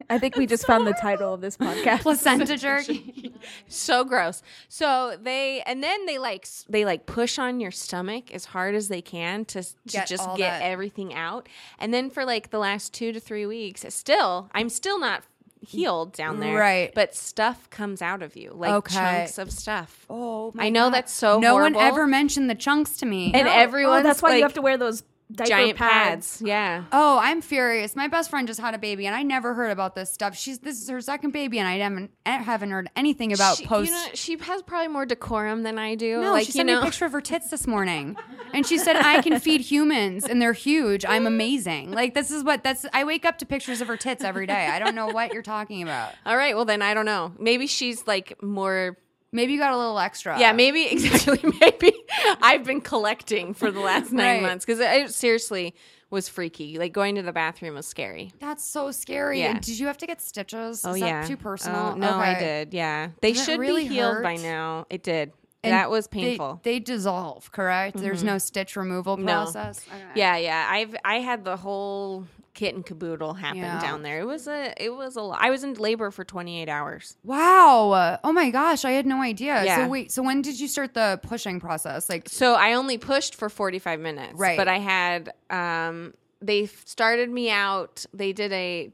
I 0.08 0.20
think 0.20 0.36
we 0.36 0.46
just 0.46 0.64
found 0.68 0.86
the 0.86 0.92
title 0.92 1.34
of 1.34 1.40
this 1.40 1.56
podcast. 1.58 2.02
placenta 2.02 2.56
jerky. 2.56 3.34
so 3.66 4.04
gross. 4.04 4.40
So 4.68 5.16
they 5.20 5.62
and 5.66 5.82
then 5.82 6.06
they 6.06 6.18
like 6.18 6.46
they 6.68 6.84
like 6.84 7.06
push 7.06 7.40
on 7.40 7.58
your 7.58 7.72
stomach 7.72 8.32
as 8.32 8.44
hard 8.44 8.76
as 8.76 8.86
they 8.86 9.02
can 9.02 9.44
to, 9.46 9.62
to 9.64 9.68
Get 9.88 10.06
just 10.06 10.24
get 10.36 10.60
that- 10.60 10.62
everything 10.62 11.12
out. 11.12 11.48
And 11.80 11.92
then 11.92 12.10
for 12.10 12.24
like 12.24 12.50
the 12.50 12.58
last 12.60 12.94
2 12.94 13.12
to 13.14 13.18
3 13.20 13.46
weeks, 13.46 13.84
still 13.88 14.48
I'm 14.54 14.68
still 14.68 15.00
not 15.00 15.24
healed 15.60 16.12
down 16.12 16.40
there. 16.40 16.56
Right. 16.58 16.92
But 16.94 17.14
stuff 17.14 17.68
comes 17.70 18.02
out 18.02 18.22
of 18.22 18.36
you, 18.36 18.52
like 18.54 18.72
Okay. 18.72 18.94
chunks 18.94 19.38
of 19.38 19.50
stuff. 19.50 20.06
Oh, 20.10 20.52
I 20.58 20.68
know 20.70 20.90
that's 20.90 21.12
so 21.12 21.38
no 21.40 21.52
horrible. 21.52 21.78
one 21.80 21.86
ever 21.88 22.06
mentioned 22.06 22.48
the 22.50 22.54
chunks 22.54 22.96
to 22.98 23.06
me. 23.06 23.32
and 23.34 23.48
Oh, 23.48 23.50
everyone's 23.52 24.04
that's 24.04 24.22
why 24.22 24.30
like 24.30 24.38
you 24.38 24.42
have 24.44 24.54
to 24.54 24.62
wear 24.62 24.76
those 24.76 25.02
diaper 25.02 25.12
giant 25.32 25.76
pads. 25.76 26.38
pads. 26.38 26.42
Yeah. 26.44 26.84
Oh, 26.92 27.18
I'm 27.20 27.40
furious. 27.40 27.96
My 27.96 28.08
best 28.08 28.30
friend 28.30 28.46
just 28.46 28.60
had 28.60 28.74
a 28.74 28.78
baby, 28.78 29.06
and 29.06 29.14
I 29.14 29.22
never 29.22 29.54
heard 29.54 29.70
about 29.70 29.94
this 29.94 30.10
stuff. 30.10 30.36
She's 30.36 30.60
this 30.60 30.80
is 30.80 30.88
her 30.88 31.00
second 31.00 31.32
baby, 31.32 31.58
and 31.58 31.66
I 31.66 31.78
haven't 31.78 32.10
haven't 32.24 32.70
heard 32.70 32.88
anything 32.94 33.32
about 33.32 33.56
she, 33.56 33.66
post. 33.66 33.90
You 33.90 33.96
know, 33.96 34.06
she 34.14 34.38
has 34.38 34.62
probably 34.62 34.88
more 34.88 35.06
decorum 35.06 35.62
than 35.62 35.78
I 35.78 35.94
do. 35.94 36.20
no, 36.20 36.32
like 36.32 36.44
she 36.46 36.48
you 36.48 36.52
sent 36.52 36.68
know, 36.68 36.76
me 36.76 36.82
a 36.82 36.84
picture 36.84 37.04
of 37.04 37.12
her 37.12 37.20
tits 37.32 37.50
this 37.50 37.66
morning, 37.66 38.16
and 38.52 38.66
she 38.66 38.78
said 38.78 38.96
I 38.96 39.20
can 39.22 39.40
feed 39.40 39.60
humans, 39.60 40.24
and 40.24 40.40
they're 40.40 40.52
huge. 40.52 41.04
I'm 41.04 41.26
amazing. 41.26 41.90
Like 41.92 42.14
this 42.14 42.30
is 42.30 42.44
what 42.44 42.62
that's. 42.62 42.86
I 42.92 43.04
wake 43.04 43.24
up 43.24 43.38
to 43.38 43.46
pictures 43.46 43.80
of 43.80 43.88
her 43.88 43.96
tits 43.96 44.22
every 44.22 44.46
day. 44.46 44.66
I 44.66 44.78
don't 44.78 44.94
know 44.94 45.08
what 45.08 45.32
you're 45.32 45.42
talking 45.42 45.82
about. 45.82 46.12
All 46.24 46.36
right, 46.36 46.54
well 46.54 46.64
then 46.64 46.82
I 46.82 46.94
don't 46.94 47.06
know. 47.06 47.32
Maybe 47.38 47.66
she's 47.66 48.06
like 48.06 48.40
more 48.42 48.96
Maybe 49.32 49.52
you 49.52 49.58
got 49.58 49.72
a 49.72 49.76
little 49.76 49.98
extra. 49.98 50.38
Yeah, 50.38 50.52
maybe 50.52 50.86
exactly. 50.90 51.38
Maybe 51.60 51.92
I've 52.40 52.64
been 52.64 52.80
collecting 52.80 53.54
for 53.54 53.70
the 53.70 53.80
last 53.80 54.12
nine 54.12 54.36
Right. 54.36 54.42
months 54.42 54.64
because 54.64 54.80
it 54.80 55.12
seriously 55.14 55.74
was 56.10 56.28
freaky. 56.28 56.78
Like 56.78 56.92
going 56.92 57.16
to 57.16 57.22
the 57.22 57.32
bathroom 57.32 57.74
was 57.74 57.86
scary. 57.86 58.32
That's 58.38 58.64
so 58.64 58.92
scary. 58.92 59.40
Yeah. 59.40 59.58
Did 59.58 59.78
you 59.78 59.86
have 59.88 59.98
to 59.98 60.06
get 60.06 60.22
stitches? 60.22 60.84
Oh 60.84 60.92
is 60.94 61.00
yeah, 61.00 61.26
too 61.26 61.36
personal? 61.36 61.92
Oh, 61.92 61.94
no, 61.96 62.10
I 62.16 62.38
did. 62.38 62.72
Yeah, 62.72 63.10
they 63.20 63.30
it 63.30 63.36
should 63.36 63.58
really 63.58 63.88
be 63.88 63.94
healed 63.96 64.22
by 64.22 64.36
now. 64.36 64.86
It 64.90 65.02
did. 65.02 65.32
And 65.64 65.72
that 65.72 65.90
was 65.90 66.06
painful. 66.06 66.46
Mm-hmm. 66.46 66.58
They, 66.62 66.78
dissolve, 66.78 67.50
correct? 67.50 67.96
There's 67.96 68.22
no 68.22 68.38
stitch 68.38 68.76
removal 68.76 69.16
No. 69.16 69.24
process. 69.24 69.84
Okay. 69.88 70.00
yeah, 70.14 70.36
yeah. 70.36 70.68
I've 70.70 70.94
I 71.04 71.16
had 71.16 71.44
the 71.44 71.56
whole 71.56 72.24
kit 72.56 72.74
and 72.74 72.84
caboodle 72.84 73.34
happened 73.34 73.60
Yeah. 73.62 73.80
down 73.80 74.02
there. 74.02 74.18
It 74.20 74.24
was 74.26 74.48
a 74.48 74.72
it 74.82 74.90
was 74.90 75.16
a. 75.16 75.20
I 75.20 75.50
was 75.50 75.62
in 75.62 75.74
labor 75.74 76.10
for 76.10 76.24
28 76.24 76.68
hours. 76.68 77.16
Wow. 77.22 78.18
Oh 78.24 78.32
my 78.32 78.50
gosh, 78.50 78.84
I 78.84 78.90
had 78.92 79.06
no 79.06 79.22
idea. 79.22 79.62
Yeah. 79.64 79.84
So 79.84 79.88
wait, 79.88 80.10
so 80.10 80.22
when 80.22 80.42
did 80.42 80.58
you 80.58 80.66
start 80.66 80.94
the 80.94 81.20
pushing 81.22 81.60
process? 81.60 82.08
Like 82.08 82.28
So 82.28 82.54
I 82.54 82.72
only 82.72 82.98
pushed 82.98 83.34
for 83.36 83.48
45 83.48 84.00
minutes. 84.00 84.34
Right. 84.38 84.56
But 84.56 84.66
I 84.68 84.78
had 84.78 85.32
um 85.50 86.14
they 86.42 86.66
started 86.66 87.30
me 87.30 87.50
out. 87.50 88.04
They 88.12 88.32
did 88.32 88.52
a 88.52 88.90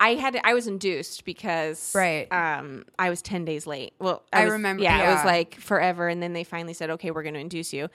I 0.00 0.10
had 0.14 0.40
I 0.44 0.54
was 0.54 0.68
induced 0.68 1.24
because 1.24 1.92
Right. 1.94 2.28
um 2.32 2.84
I 3.00 3.10
was 3.10 3.20
10 3.20 3.44
days 3.44 3.66
late. 3.66 3.94
Well, 3.98 4.22
I 4.32 4.44
was- 4.44 4.52
remember- 4.52 4.84
Yeah, 4.84 5.10
it 5.10 5.14
was 5.14 5.24
like 5.24 5.56
forever 5.56 6.08
and 6.08 6.22
then 6.22 6.32
they 6.32 6.44
finally 6.44 6.72
said, 6.74 6.90
"Okay, 6.90 7.10
we're 7.10 7.24
going 7.24 7.34
to 7.34 7.40
induce 7.40 7.72
you." 7.72 7.88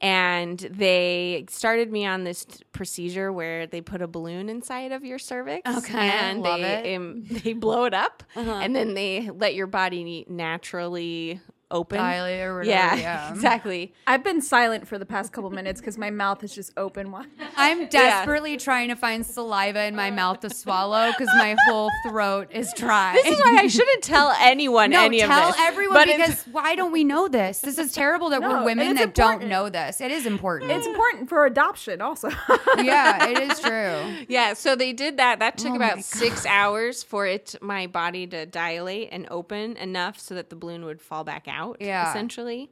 And 0.00 0.58
they 0.58 1.44
started 1.50 1.92
me 1.92 2.06
on 2.06 2.24
this 2.24 2.46
t- 2.46 2.64
procedure 2.72 3.30
where 3.30 3.66
they 3.66 3.82
put 3.82 4.00
a 4.00 4.06
balloon 4.08 4.48
inside 4.48 4.92
of 4.92 5.04
your 5.04 5.18
cervix. 5.18 5.70
Okay, 5.78 5.98
and 5.98 6.42
they 6.42 6.96
um, 6.96 7.24
they 7.30 7.52
blow 7.52 7.84
it 7.84 7.92
up. 7.92 8.22
Uh-huh. 8.34 8.50
and 8.50 8.74
then 8.74 8.94
they 8.94 9.28
let 9.30 9.54
your 9.54 9.66
body 9.66 10.24
naturally 10.28 11.40
open. 11.70 11.98
Dilate 11.98 12.40
or 12.42 12.54
whatever. 12.58 12.70
yeah, 12.70 12.94
yeah. 12.96 13.30
exactly. 13.32 13.92
I've 14.06 14.24
been 14.24 14.40
silent 14.40 14.86
for 14.88 14.98
the 14.98 15.06
past 15.06 15.32
couple 15.32 15.50
minutes 15.50 15.80
because 15.80 15.96
my 15.98 16.10
mouth 16.10 16.42
is 16.44 16.54
just 16.54 16.72
open 16.76 17.10
wide. 17.10 17.26
I'm 17.56 17.86
desperately 17.88 18.56
trying 18.56 18.88
to 18.88 18.96
find 18.96 19.24
saliva 19.24 19.84
in 19.84 19.94
my 19.96 20.10
mouth 20.10 20.40
to 20.40 20.50
swallow 20.50 21.10
because 21.12 21.28
my 21.36 21.56
whole 21.66 21.90
throat 22.08 22.48
is 22.52 22.72
dry. 22.74 23.12
This 23.14 23.26
is 23.34 23.40
why 23.40 23.56
I 23.60 23.66
shouldn't 23.66 24.02
tell 24.02 24.30
anyone 24.40 24.90
no, 24.90 25.04
any 25.04 25.20
of 25.20 25.28
tell 25.28 25.48
this. 25.48 25.56
everyone 25.60 25.94
But 25.94 26.08
it's- 26.08 26.28
because 26.44 26.52
why 26.52 26.74
don't 26.74 26.92
we 26.92 27.04
know 27.04 27.28
this? 27.28 27.60
This 27.60 27.78
is 27.78 27.92
terrible 27.92 28.30
that 28.30 28.40
No, 28.40 28.48
we're 28.50 28.64
women 28.64 28.88
it's 28.92 29.00
that 29.00 29.14
don't 29.14 29.46
know 29.46 29.68
this. 29.68 30.00
It 30.00 30.10
is 30.10 30.26
important. 30.26 30.70
It's 30.72 30.86
important 30.86 31.28
for 31.28 31.46
adoption, 31.46 32.00
also. 32.00 32.30
yeah, 32.78 33.28
it 33.28 33.38
is 33.38 33.60
true. 33.60 34.24
Yeah, 34.28 34.54
so 34.54 34.74
they 34.76 34.92
did 34.92 35.16
that. 35.18 35.38
That 35.40 35.58
took 35.58 35.72
Oh 35.72 35.76
about 35.76 36.04
six 36.04 36.44
hours 36.46 37.02
for 37.02 37.26
it, 37.26 37.54
my 37.60 37.86
body 37.86 38.26
to 38.28 38.46
dilate 38.46 39.08
and 39.12 39.26
open 39.30 39.76
enough 39.76 40.18
so 40.18 40.34
that 40.34 40.50
the 40.50 40.56
balloon 40.56 40.84
would 40.84 41.00
fall 41.00 41.24
back 41.24 41.46
out. 41.48 41.59
Yeah. 41.80 42.10
essentially. 42.10 42.70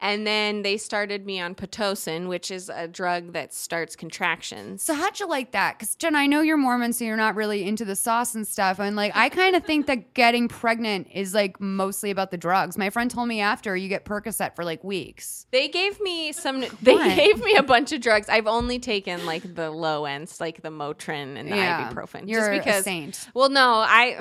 And 0.00 0.26
then 0.26 0.62
they 0.62 0.76
started 0.76 1.24
me 1.24 1.40
on 1.40 1.54
pitocin, 1.54 2.26
which 2.28 2.50
is 2.50 2.68
a 2.68 2.86
drug 2.88 3.32
that 3.32 3.54
starts 3.54 3.94
contractions. 3.96 4.82
So 4.82 4.92
how'd 4.92 5.18
you 5.20 5.26
like 5.26 5.52
that? 5.52 5.78
Because 5.78 5.94
Jen, 5.94 6.14
I 6.16 6.26
know 6.26 6.42
you're 6.42 6.56
Mormon, 6.58 6.92
so 6.92 7.04
you're 7.04 7.16
not 7.16 7.36
really 7.36 7.64
into 7.66 7.84
the 7.86 7.94
sauce 7.96 8.34
and 8.34 8.46
stuff. 8.46 8.80
And 8.80 8.96
like, 8.96 9.12
I 9.14 9.28
kind 9.30 9.54
of 9.56 9.64
think 9.64 9.86
that 9.86 10.12
getting 10.12 10.48
pregnant 10.48 11.06
is 11.14 11.32
like 11.32 11.58
mostly 11.60 12.10
about 12.10 12.32
the 12.32 12.36
drugs. 12.36 12.76
My 12.76 12.90
friend 12.90 13.10
told 13.10 13.28
me 13.28 13.40
after 13.40 13.74
you 13.76 13.88
get 13.88 14.04
Percocet 14.04 14.56
for 14.56 14.64
like 14.64 14.82
weeks. 14.84 15.46
They 15.52 15.68
gave 15.68 15.98
me 16.00 16.32
some. 16.32 16.64
They 16.82 16.94
What? 16.94 17.16
gave 17.16 17.42
me 17.42 17.54
a 17.54 17.62
bunch 17.62 17.92
of 17.92 18.00
drugs. 18.02 18.28
I've 18.28 18.48
only 18.48 18.80
taken 18.80 19.24
like 19.24 19.54
the 19.54 19.70
low 19.70 20.04
ends, 20.06 20.38
like 20.40 20.60
the 20.60 20.70
Motrin 20.70 21.38
and 21.38 21.50
the 21.50 21.56
Yeah. 21.56 21.88
ibuprofen. 21.90 22.28
You're 22.28 22.50
a 22.50 22.56
just 22.56 22.66
because. 22.66 22.84
saint. 22.84 23.28
Well, 23.32 23.48
no, 23.48 23.74
I. 23.76 24.20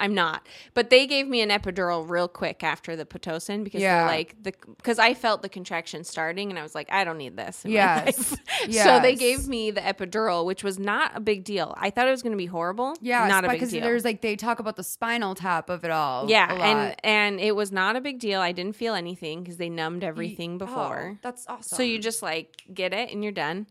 I'm 0.00 0.14
not, 0.14 0.46
but 0.74 0.90
they 0.90 1.06
gave 1.06 1.28
me 1.28 1.40
an 1.42 1.50
epidural 1.50 2.08
real 2.08 2.28
quick 2.28 2.64
after 2.64 2.96
the 2.96 3.04
pitocin 3.04 3.62
because 3.62 3.82
Yeah. 3.82 4.06
like 4.06 4.34
the 4.42 4.52
because 4.76 4.98
I 4.98 5.14
felt 5.14 5.42
the 5.42 5.48
contraction 5.48 6.04
starting 6.04 6.50
and 6.50 6.58
I 6.58 6.62
was 6.62 6.74
like 6.74 6.90
I 6.90 7.04
don't 7.04 7.18
need 7.18 7.36
this. 7.36 7.62
Yeah. 7.64 8.04
Yes. 8.06 8.36
so 8.70 9.00
they 9.00 9.14
gave 9.14 9.46
me 9.46 9.70
the 9.70 9.80
epidural, 9.80 10.44
which 10.44 10.64
was 10.64 10.78
not 10.78 11.12
a 11.14 11.20
big 11.20 11.44
deal. 11.44 11.74
I 11.78 11.90
thought 11.90 12.08
it 12.08 12.10
was 12.10 12.22
going 12.22 12.32
to 12.32 12.38
be 12.38 12.46
horrible. 12.46 12.96
Yeah, 13.00 13.26
not 13.28 13.44
a 13.44 13.48
big 13.48 13.56
because 13.56 13.70
deal. 13.70 13.82
there's 13.82 14.04
like 14.04 14.22
they 14.22 14.36
talk 14.36 14.58
about 14.58 14.76
the 14.76 14.84
spinal 14.84 15.34
tap 15.34 15.70
of 15.70 15.84
it 15.84 15.90
all. 15.90 16.28
yeah, 16.30 16.52
and 16.52 16.96
and 17.04 17.40
it 17.40 17.54
was 17.54 17.70
not 17.70 17.96
a 17.96 18.00
big 18.00 18.18
deal. 18.18 18.40
I 18.40 18.52
didn't 18.52 18.76
feel 18.76 18.94
anything 18.94 19.42
because 19.42 19.58
they 19.58 19.68
numbed 19.68 20.02
everything 20.04 20.54
oh, 20.54 20.58
before. 20.58 21.12
Oh, 21.14 21.18
that's 21.22 21.46
awesome. 21.48 21.76
So 21.76 21.82
you 21.82 21.98
just 21.98 22.22
like 22.22 22.62
get 22.72 22.92
it 22.92 23.12
and 23.12 23.22
you're 23.22 23.32
done. 23.32 23.66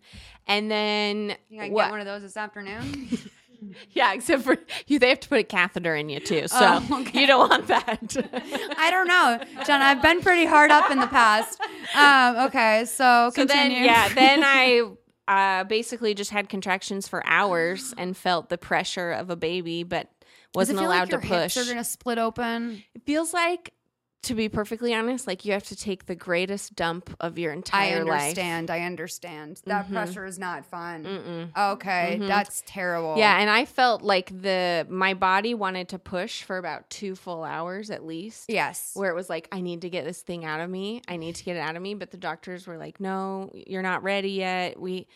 And 0.47 0.69
then 0.69 1.35
you 1.49 1.71
what? 1.71 1.85
get 1.85 1.91
one 1.91 1.99
of 1.99 2.05
those 2.05 2.23
this 2.23 2.37
afternoon? 2.37 3.09
yeah, 3.91 4.13
except 4.13 4.43
for 4.43 4.57
you, 4.87 4.99
they 4.99 5.09
have 5.09 5.19
to 5.21 5.29
put 5.29 5.39
a 5.39 5.43
catheter 5.43 5.95
in 5.95 6.09
you 6.09 6.19
too. 6.19 6.47
So 6.47 6.57
Oh, 6.61 7.01
okay. 7.01 7.21
you 7.21 7.27
don't 7.27 7.49
want 7.49 7.67
that. 7.67 8.15
I 8.77 8.89
don't 8.91 9.07
know, 9.07 9.39
John. 9.65 9.81
I've 9.81 10.01
been 10.01 10.21
pretty 10.21 10.45
hard 10.45 10.71
up 10.71 10.89
in 10.91 10.99
the 10.99 11.07
past. 11.07 11.59
Um, 11.95 12.47
okay, 12.47 12.85
so 12.85 13.31
so 13.33 13.45
then, 13.45 13.71
yeah, 13.71 14.09
then 14.09 14.41
I 14.43 14.83
uh, 15.27 15.63
basically 15.65 16.13
just 16.13 16.31
had 16.31 16.49
contractions 16.49 17.07
for 17.07 17.25
hours 17.25 17.93
and 17.97 18.15
felt 18.17 18.49
the 18.49 18.57
pressure 18.57 19.11
of 19.11 19.29
a 19.29 19.35
baby, 19.35 19.83
but 19.83 20.09
wasn't 20.55 20.79
allowed 20.79 21.11
like 21.11 21.11
your 21.11 21.21
to 21.21 21.27
push. 21.27 21.55
Hips 21.55 21.57
are 21.57 21.71
gonna 21.71 21.83
split 21.83 22.17
open. 22.17 22.83
it 22.95 23.03
feels 23.05 23.33
like, 23.33 23.71
to 24.21 24.35
be 24.35 24.49
perfectly 24.49 24.93
honest, 24.93 25.27
like 25.27 25.45
you 25.45 25.53
have 25.53 25.63
to 25.63 25.75
take 25.75 26.05
the 26.05 26.15
greatest 26.15 26.75
dump 26.75 27.09
of 27.21 27.39
your 27.39 27.53
entire 27.53 28.03
life. 28.03 28.11
I 28.11 28.27
understand. 28.27 28.69
I 28.69 28.81
understand. 28.81 29.61
That 29.65 29.87
Mhm. 29.87 29.93
pressure 29.93 30.25
is 30.25 30.37
not 30.37 30.65
fun. 30.65 31.05
Mm-mm. 31.05 31.71
Okay, 31.73 32.17
Mhm. 32.19 32.27
that's 32.27 32.61
terrible. 32.65 33.17
Yeah, 33.17 33.39
and 33.39 33.49
I 33.49 33.63
felt 33.65 34.01
like 34.01 34.29
the 34.41 34.85
my 34.89 35.13
body 35.13 35.53
wanted 35.53 35.87
to 35.89 35.99
push 35.99 36.43
for 36.43 36.57
about 36.57 36.89
two 36.89 37.15
full 37.15 37.43
hours 37.45 37.89
at 37.89 38.05
least. 38.05 38.49
Yes. 38.49 38.91
Where 38.93 39.09
it 39.09 39.15
was 39.15 39.29
like, 39.29 39.47
I 39.53 39.61
need 39.61 39.81
to 39.81 39.89
get 39.89 40.03
this 40.03 40.21
thing 40.21 40.43
out 40.43 40.59
of 40.59 40.69
me. 40.69 41.01
I 41.07 41.15
need 41.15 41.35
to 41.35 41.43
get 41.43 41.55
it 41.55 41.61
out 41.61 41.75
of 41.77 41.81
me. 41.81 41.93
But 41.93 42.11
the 42.11 42.17
doctors 42.17 42.67
were 42.67 42.77
like, 42.77 42.99
No, 42.99 43.51
you're 43.53 43.81
not 43.81 44.03
ready 44.03 44.31
yet. 44.31 44.79
We 44.79 45.07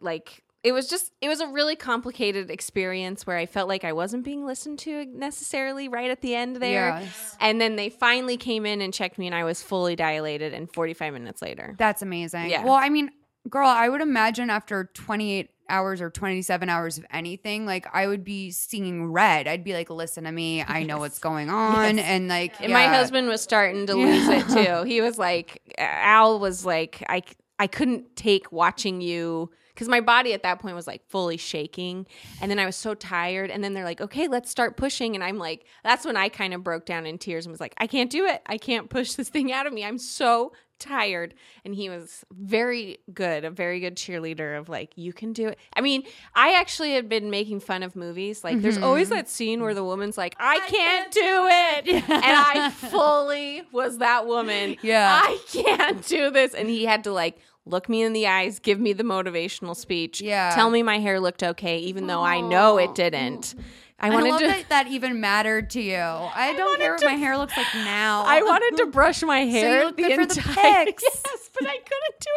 like 0.00 0.42
it 0.64 0.72
was 0.72 0.88
just 0.88 1.12
it 1.20 1.28
was 1.28 1.40
a 1.40 1.46
really 1.46 1.76
complicated 1.76 2.50
experience 2.50 3.26
where 3.26 3.36
I 3.36 3.46
felt 3.46 3.68
like 3.68 3.84
I 3.84 3.92
wasn't 3.92 4.24
being 4.24 4.44
listened 4.44 4.80
to 4.80 5.04
necessarily 5.06 5.88
right 5.88 6.10
at 6.10 6.20
the 6.20 6.34
end 6.34 6.56
there. 6.56 7.00
Yes. 7.00 7.36
And 7.40 7.60
then 7.60 7.76
they 7.76 7.90
finally 7.90 8.36
came 8.36 8.66
in 8.66 8.80
and 8.80 8.92
checked 8.92 9.18
me 9.18 9.26
and 9.26 9.34
I 9.34 9.44
was 9.44 9.62
fully 9.62 9.94
dilated 9.94 10.54
and 10.54 10.72
45 10.72 11.12
minutes 11.12 11.42
later. 11.42 11.74
That's 11.78 12.02
amazing. 12.02 12.50
Yeah. 12.50 12.64
Well, 12.64 12.74
I 12.74 12.88
mean, 12.88 13.10
girl, 13.48 13.68
I 13.68 13.88
would 13.88 14.00
imagine 14.00 14.50
after 14.50 14.90
28 14.94 15.50
hours 15.70 16.00
or 16.00 16.10
27 16.10 16.68
hours 16.68 16.98
of 16.98 17.06
anything, 17.10 17.64
like 17.64 17.86
I 17.94 18.06
would 18.06 18.24
be 18.24 18.50
seeing 18.50 19.12
red. 19.12 19.46
I'd 19.46 19.62
be 19.62 19.74
like, 19.74 19.90
listen 19.90 20.24
to 20.24 20.32
me. 20.32 20.64
I 20.66 20.82
know 20.82 20.98
what's 20.98 21.18
going 21.18 21.50
on. 21.50 21.98
Yes. 21.98 22.06
And 22.06 22.28
like, 22.28 22.60
And 22.60 22.72
my 22.72 22.86
husband 22.86 23.28
was 23.28 23.40
starting 23.40 23.86
to 23.86 23.94
lose 23.94 24.26
it 24.28 24.48
too. 24.48 24.84
He 24.84 25.00
was 25.00 25.18
like, 25.18 25.62
Al 25.78 26.40
was 26.40 26.64
like, 26.64 27.04
I, 27.08 27.22
I 27.60 27.68
couldn't 27.68 28.16
take 28.16 28.50
watching 28.50 29.00
you 29.00 29.50
because 29.78 29.88
my 29.88 30.00
body 30.00 30.32
at 30.32 30.42
that 30.42 30.58
point 30.58 30.74
was 30.74 30.88
like 30.88 31.06
fully 31.06 31.36
shaking. 31.36 32.04
And 32.40 32.50
then 32.50 32.58
I 32.58 32.66
was 32.66 32.74
so 32.74 32.94
tired. 32.94 33.48
And 33.48 33.62
then 33.62 33.74
they're 33.74 33.84
like, 33.84 34.00
okay, 34.00 34.26
let's 34.26 34.50
start 34.50 34.76
pushing. 34.76 35.14
And 35.14 35.22
I'm 35.22 35.38
like, 35.38 35.66
that's 35.84 36.04
when 36.04 36.16
I 36.16 36.28
kind 36.30 36.52
of 36.52 36.64
broke 36.64 36.84
down 36.84 37.06
in 37.06 37.16
tears 37.16 37.46
and 37.46 37.52
was 37.52 37.60
like, 37.60 37.74
I 37.78 37.86
can't 37.86 38.10
do 38.10 38.26
it. 38.26 38.42
I 38.46 38.58
can't 38.58 38.90
push 38.90 39.12
this 39.12 39.28
thing 39.28 39.52
out 39.52 39.68
of 39.68 39.72
me. 39.72 39.84
I'm 39.84 39.98
so 39.98 40.50
tired. 40.80 41.34
And 41.64 41.74
he 41.74 41.88
was 41.88 42.24
very 42.32 42.98
good, 43.12 43.44
a 43.44 43.50
very 43.50 43.80
good 43.80 43.96
cheerleader 43.96 44.58
of 44.58 44.68
like, 44.68 44.92
you 44.96 45.12
can 45.12 45.32
do 45.32 45.48
it. 45.48 45.58
I 45.74 45.80
mean, 45.80 46.02
I 46.34 46.54
actually 46.54 46.94
had 46.94 47.08
been 47.08 47.30
making 47.30 47.60
fun 47.60 47.82
of 47.82 47.94
movies. 47.94 48.42
Like, 48.42 48.60
there's 48.60 48.78
always 48.78 49.10
that 49.10 49.28
scene 49.28 49.60
where 49.62 49.74
the 49.74 49.84
woman's 49.84 50.18
like, 50.18 50.34
I, 50.38 50.58
can't, 50.68 51.12
do 51.12 51.20
it. 51.22 52.04
And 52.08 52.24
I 52.24 52.70
fully 52.90 53.62
was 53.72 53.98
that 53.98 54.26
woman. 54.26 54.76
Yeah. 54.82 55.20
I 55.24 55.38
can't 55.52 56.04
do 56.06 56.30
this. 56.30 56.54
And 56.54 56.68
he 56.68 56.84
had 56.84 57.04
to 57.04 57.12
like, 57.12 57.38
Look 57.68 57.88
me 57.88 58.02
in 58.02 58.12
the 58.12 58.26
eyes, 58.26 58.58
give 58.58 58.80
me 58.80 58.92
the 58.92 59.04
motivational 59.04 59.76
speech. 59.76 60.20
Yeah. 60.20 60.50
Tell 60.54 60.70
me 60.70 60.82
my 60.82 60.98
hair 60.98 61.20
looked 61.20 61.42
okay, 61.42 61.78
even 61.78 62.06
though 62.06 62.22
I 62.22 62.40
know 62.40 62.78
it 62.78 62.94
didn't. 62.94 63.54
I 64.00 64.08
I 64.08 64.10
wanted 64.10 64.30
love 64.30 64.40
to 64.40 64.46
that 64.46 64.68
that 64.68 64.86
even 64.86 65.20
mattered 65.20 65.70
to 65.70 65.80
you. 65.80 65.96
I 65.96 66.54
don't 66.56 66.78
care 66.78 66.92
what 66.92 67.04
my 67.04 67.14
hair 67.14 67.36
looks 67.36 67.56
like 67.56 67.66
now. 67.74 68.22
I 68.26 68.42
wanted 68.42 68.76
to 68.78 68.86
brush 68.86 69.22
my 69.24 69.40
hair 69.44 69.86
look 69.86 69.96
the 69.96 70.04
the 70.04 70.12
entire 70.12 70.84
pics. 70.84 71.02
Yes, 71.02 71.47
but 71.60 71.68
I 71.68 71.76
couldn't 71.78 72.20
do 72.20 72.30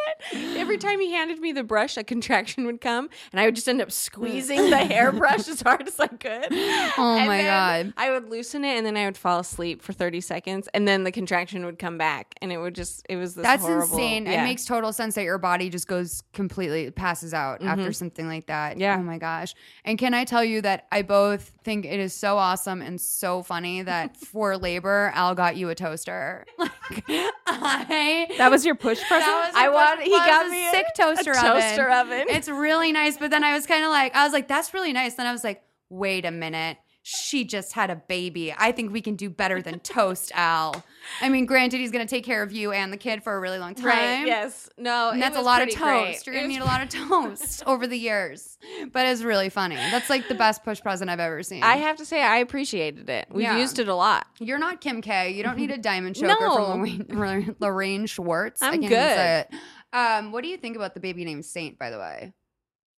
it. 0.53 0.57
Every 0.59 0.77
time 0.77 0.99
he 0.99 1.11
handed 1.11 1.39
me 1.39 1.51
the 1.51 1.63
brush, 1.63 1.97
a 1.97 2.03
contraction 2.03 2.65
would 2.65 2.81
come, 2.81 3.09
and 3.31 3.39
I 3.39 3.45
would 3.45 3.55
just 3.55 3.67
end 3.67 3.81
up 3.81 3.91
squeezing 3.91 4.69
the 4.69 4.77
hairbrush 4.77 5.47
as 5.47 5.61
hard 5.61 5.87
as 5.87 5.99
I 5.99 6.07
could. 6.07 6.47
Oh 6.51 7.17
And 7.17 7.27
my 7.27 7.43
God. 7.43 7.93
I 7.97 8.11
would 8.11 8.29
loosen 8.29 8.63
it, 8.63 8.77
and 8.77 8.85
then 8.85 8.97
I 8.97 9.05
would 9.05 9.17
fall 9.17 9.39
asleep 9.39 9.81
for 9.81 9.93
thirty 9.93 10.21
seconds, 10.21 10.67
and 10.73 10.87
then 10.87 11.03
the 11.03 11.11
contraction 11.11 11.65
would 11.65 11.79
come 11.79 11.97
back, 11.97 12.35
and 12.41 12.51
it 12.51 12.57
would 12.57 12.75
just 12.75 13.05
it 13.09 13.15
was 13.17 13.35
this 13.35 13.43
That's 13.43 13.61
horrible- 13.63 13.83
insane. 13.97 14.27
It 14.27 14.43
makes 14.43 14.65
total 14.65 14.93
sense 14.93 15.15
that 15.15 15.23
your 15.23 15.37
body 15.37 15.69
just 15.69 15.87
goes 15.87 16.23
completely 16.33 16.91
passes 16.91 17.33
out 17.33 17.61
after 17.63 17.91
something 17.91 18.27
like 18.27 18.47
that. 18.47 18.73
Mm-hmm. 18.73 18.81
Yeah. 18.81 18.97
Oh 18.99 19.03
my 19.03 19.17
gosh. 19.17 19.53
And 19.85 19.97
can 19.97 20.13
I 20.13 20.23
tell 20.25 20.43
you 20.43 20.61
that 20.61 20.87
I 20.91 21.01
both 21.01 21.51
think 21.63 21.85
it 21.85 21.99
is 21.99 22.13
so 22.13 22.37
awesome 22.37 22.81
and 22.81 22.99
so 22.99 23.43
funny 23.43 23.81
that 23.83 24.17
for 24.31 24.57
labor, 24.57 25.11
Al 25.15 25.35
got 25.35 25.55
you 25.57 25.69
a 25.69 25.75
toaster. 25.75 26.45
Like 26.91 27.03
I 27.47 28.27
that 28.37 28.51
was 28.51 28.65
your 28.65 28.75
push 28.75 28.99
present? 29.19 29.55
I 29.55 29.69
want- 29.69 30.01
he 30.01 30.09
got 30.11 30.49
me 30.49 30.69
sick 30.71 30.85
toaster 30.97 31.31
a 31.31 31.37
oven. 31.37 31.51
toaster 31.61 31.89
oven. 31.89 32.25
It's 32.29 32.47
really 32.49 32.91
nice, 32.91 33.17
but 33.17 33.31
then 33.31 33.43
I 33.43 33.53
was 33.53 33.65
kind 33.65 33.83
of 33.83 33.89
like, 33.91 34.15
I 34.15 34.23
was 34.23 34.33
like, 34.33 34.47
that's 34.47 34.73
really 34.73 34.93
nice. 34.93 35.15
Then 35.15 35.25
I 35.27 35.31
was 35.31 35.43
like, 35.43 35.61
wait 35.89 36.25
a 36.25 36.31
minute. 36.31 36.77
She 37.03 37.43
just 37.45 37.73
had 37.73 37.89
a 37.89 37.95
baby. 37.95 38.53
I 38.55 38.71
think 38.71 38.91
we 38.93 39.01
can 39.01 39.15
do 39.15 39.29
better 39.29 39.59
than 39.59 39.79
toast, 39.83 40.31
Al. 40.35 40.83
I 41.19 41.29
mean, 41.29 41.47
granted, 41.47 41.79
he's 41.79 41.89
going 41.91 42.05
to 42.05 42.09
take 42.09 42.23
care 42.23 42.43
of 42.43 42.51
you 42.51 42.71
and 42.71 42.93
the 42.93 42.97
kid 42.97 43.23
for 43.23 43.35
a 43.35 43.39
really 43.39 43.57
long 43.57 43.73
time. 43.73 43.85
right. 43.87 44.27
Yes. 44.27 44.69
No. 44.77 45.09
And 45.09 45.19
that's 45.19 45.35
a 45.35 45.41
lot 45.41 45.61
of 45.63 45.69
pretty 45.69 45.81
great. 45.81 46.11
toast. 46.13 46.27
You're 46.27 46.35
gonna 46.35 46.47
need 46.47 46.61
a 46.61 46.65
lot 46.65 46.81
of 46.83 46.89
toast 47.09 47.63
over 47.65 47.87
the 47.87 47.97
years, 47.97 48.59
but 48.91 49.07
it's 49.07 49.23
really 49.23 49.49
funny. 49.49 49.75
That's 49.75 50.11
like 50.11 50.27
the 50.27 50.35
best 50.35 50.63
push 50.63 50.79
present 50.79 51.09
I've 51.09 51.19
ever 51.19 51.41
seen. 51.41 51.63
I 51.63 51.77
have 51.77 51.97
to 51.97 52.05
say, 52.05 52.21
I 52.21 52.37
appreciated 52.37 53.09
it. 53.09 53.27
We've 53.31 53.43
Yeah. 53.43 53.57
used 53.57 53.79
it 53.79 53.87
a 53.87 53.95
lot. 53.95 54.27
You're 54.39 54.59
not 54.59 54.79
Kim 54.79 55.01
K. 55.01 55.31
You 55.31 55.41
don't 55.41 55.57
need 55.57 55.71
a 55.71 55.77
diamond 55.79 56.15
choker 56.17 56.27
No. 56.39 56.55
from 56.55 57.05
Lorraine, 57.09 57.55
Lorraine 57.59 58.05
Schwartz. 58.05 58.61
I 58.61 58.67
I'm 58.67 58.73
can't 58.73 58.83
even 58.85 58.97
say 58.99 59.45
good. 59.49 59.57
it. 59.57 59.61
Um, 59.97 60.31
what 60.31 60.43
do 60.43 60.49
you 60.49 60.57
think 60.57 60.75
about 60.75 60.93
the 60.93 60.99
baby 60.99 61.25
named 61.25 61.45
Saint? 61.45 61.79
By 61.79 61.89
the 61.89 61.97
way, 61.97 62.31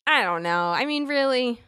I 0.07 0.23
don't 0.23 0.41
know. 0.41 0.69
I 0.71 0.85
mean, 0.85 1.05
really? 1.05 1.61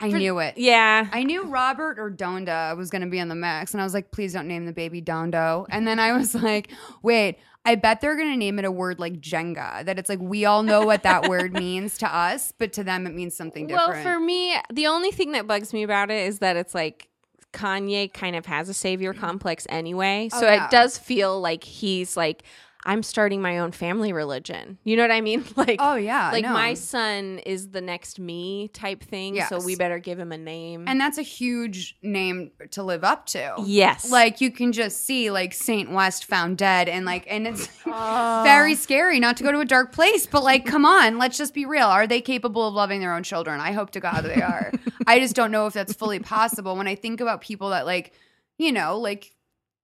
I 0.00 0.10
For- 0.10 0.18
knew 0.18 0.38
it. 0.40 0.58
Yeah. 0.58 1.08
I 1.10 1.22
knew 1.22 1.44
Robert 1.44 1.98
or 1.98 2.10
Donda 2.10 2.76
was 2.76 2.90
going 2.90 3.02
to 3.02 3.08
be 3.08 3.18
on 3.20 3.28
the 3.28 3.34
mix, 3.34 3.72
and 3.72 3.80
I 3.80 3.84
was 3.84 3.94
like, 3.94 4.10
please 4.10 4.32
don't 4.34 4.46
name 4.46 4.66
the 4.66 4.72
baby 4.72 5.00
Dondo. 5.00 5.64
And 5.70 5.86
then 5.88 5.98
I 5.98 6.12
was 6.16 6.34
like, 6.42 6.70
wait, 7.02 7.38
I 7.64 7.74
bet 7.76 8.00
they're 8.00 8.14
going 8.16 8.30
to 8.30 8.36
name 8.36 8.58
it 8.58 8.64
a 8.64 8.70
word 8.70 8.98
like 9.00 9.20
Jenga, 9.20 9.84
that 9.86 9.98
it's 9.98 10.08
like 10.08 10.20
we 10.20 10.44
all 10.44 10.62
know 10.62 10.84
what 10.84 11.02
that 11.04 11.28
word 11.28 11.52
means 11.58 11.98
to 11.98 12.14
us, 12.14 12.52
but 12.58 12.72
to 12.74 12.84
them 12.84 13.06
it 13.06 13.14
means 13.14 13.34
something 13.36 13.66
different. 13.66 13.90
Well, 13.94 14.02
for 14.02 14.20
me, 14.20 14.54
the 14.72 14.86
only 14.86 15.10
thing 15.12 15.32
that 15.32 15.46
bugs 15.46 15.72
me 15.72 15.82
about 15.82 16.10
it 16.10 16.26
is 16.28 16.38
that 16.40 16.56
it's 16.56 16.74
like 16.74 17.08
Kanye 17.52 18.12
kind 18.12 18.36
of 18.36 18.44
has 18.46 18.68
a 18.68 18.74
savior 18.74 19.14
complex 19.14 19.66
anyway. 19.70 20.28
Oh, 20.32 20.40
So 20.40 20.46
yeah. 20.46 20.66
it 20.66 20.70
does 20.70 20.98
feel 20.98 21.40
like 21.40 21.64
he's 21.64 22.16
like, 22.16 22.42
I'm 22.86 23.02
starting 23.02 23.42
my 23.42 23.58
own 23.58 23.72
family 23.72 24.12
religion. 24.12 24.78
You 24.84 24.96
know 24.96 25.02
what 25.02 25.10
I 25.10 25.20
mean? 25.20 25.44
Like 25.56 25.78
Oh 25.80 25.94
yeah, 25.94 26.30
like 26.32 26.44
no. 26.44 26.52
my 26.52 26.74
son 26.74 27.40
is 27.46 27.70
the 27.70 27.80
next 27.80 28.20
me 28.20 28.68
type 28.68 29.02
thing, 29.02 29.40
so 29.48 29.58
we 29.58 29.74
better 29.74 29.98
give 29.98 30.18
him 30.18 30.32
a 30.32 30.38
name. 30.38 30.84
and 30.86 31.00
that's 31.00 31.16
a 31.16 31.22
huge 31.22 31.96
name 32.02 32.50
to 32.72 32.82
live 32.82 33.02
up 33.02 33.26
to. 33.26 33.54
yes. 33.64 34.10
Like 34.10 34.40
you 34.40 34.50
can 34.50 34.72
just 34.72 35.04
see 35.06 35.30
like 35.30 35.54
Saint 35.54 35.90
West 35.90 36.26
found 36.26 36.58
dead 36.58 36.88
and 36.88 37.06
like 37.06 37.26
and 37.28 37.46
it's 37.46 37.68
oh. 37.86 38.42
very 38.44 38.74
scary 38.74 39.18
not 39.18 39.38
to 39.38 39.44
go 39.44 39.50
to 39.50 39.60
a 39.60 39.64
dark 39.64 39.92
place, 39.92 40.26
but 40.26 40.44
like 40.44 40.66
come 40.66 40.84
on, 40.84 41.18
let's 41.18 41.38
just 41.38 41.54
be 41.54 41.64
real. 41.64 41.86
Are 41.86 42.06
they 42.06 42.20
capable 42.20 42.68
of 42.68 42.74
loving 42.74 43.00
their 43.00 43.14
own 43.14 43.22
children? 43.22 43.58
I 43.58 43.72
hope 43.72 43.90
to 43.92 44.00
God 44.00 44.20
they 44.22 44.42
are. 44.42 44.70
I 45.06 45.18
just 45.18 45.34
don't 45.34 45.50
know 45.50 45.66
if 45.66 45.72
that's 45.72 45.94
fully 45.94 46.18
possible. 46.20 46.76
When 46.76 46.86
I 46.86 46.94
think 46.94 47.20
about 47.20 47.40
people 47.40 47.70
that 47.70 47.86
like, 47.86 48.12
you 48.58 48.72
know, 48.72 48.98
like 48.98 49.34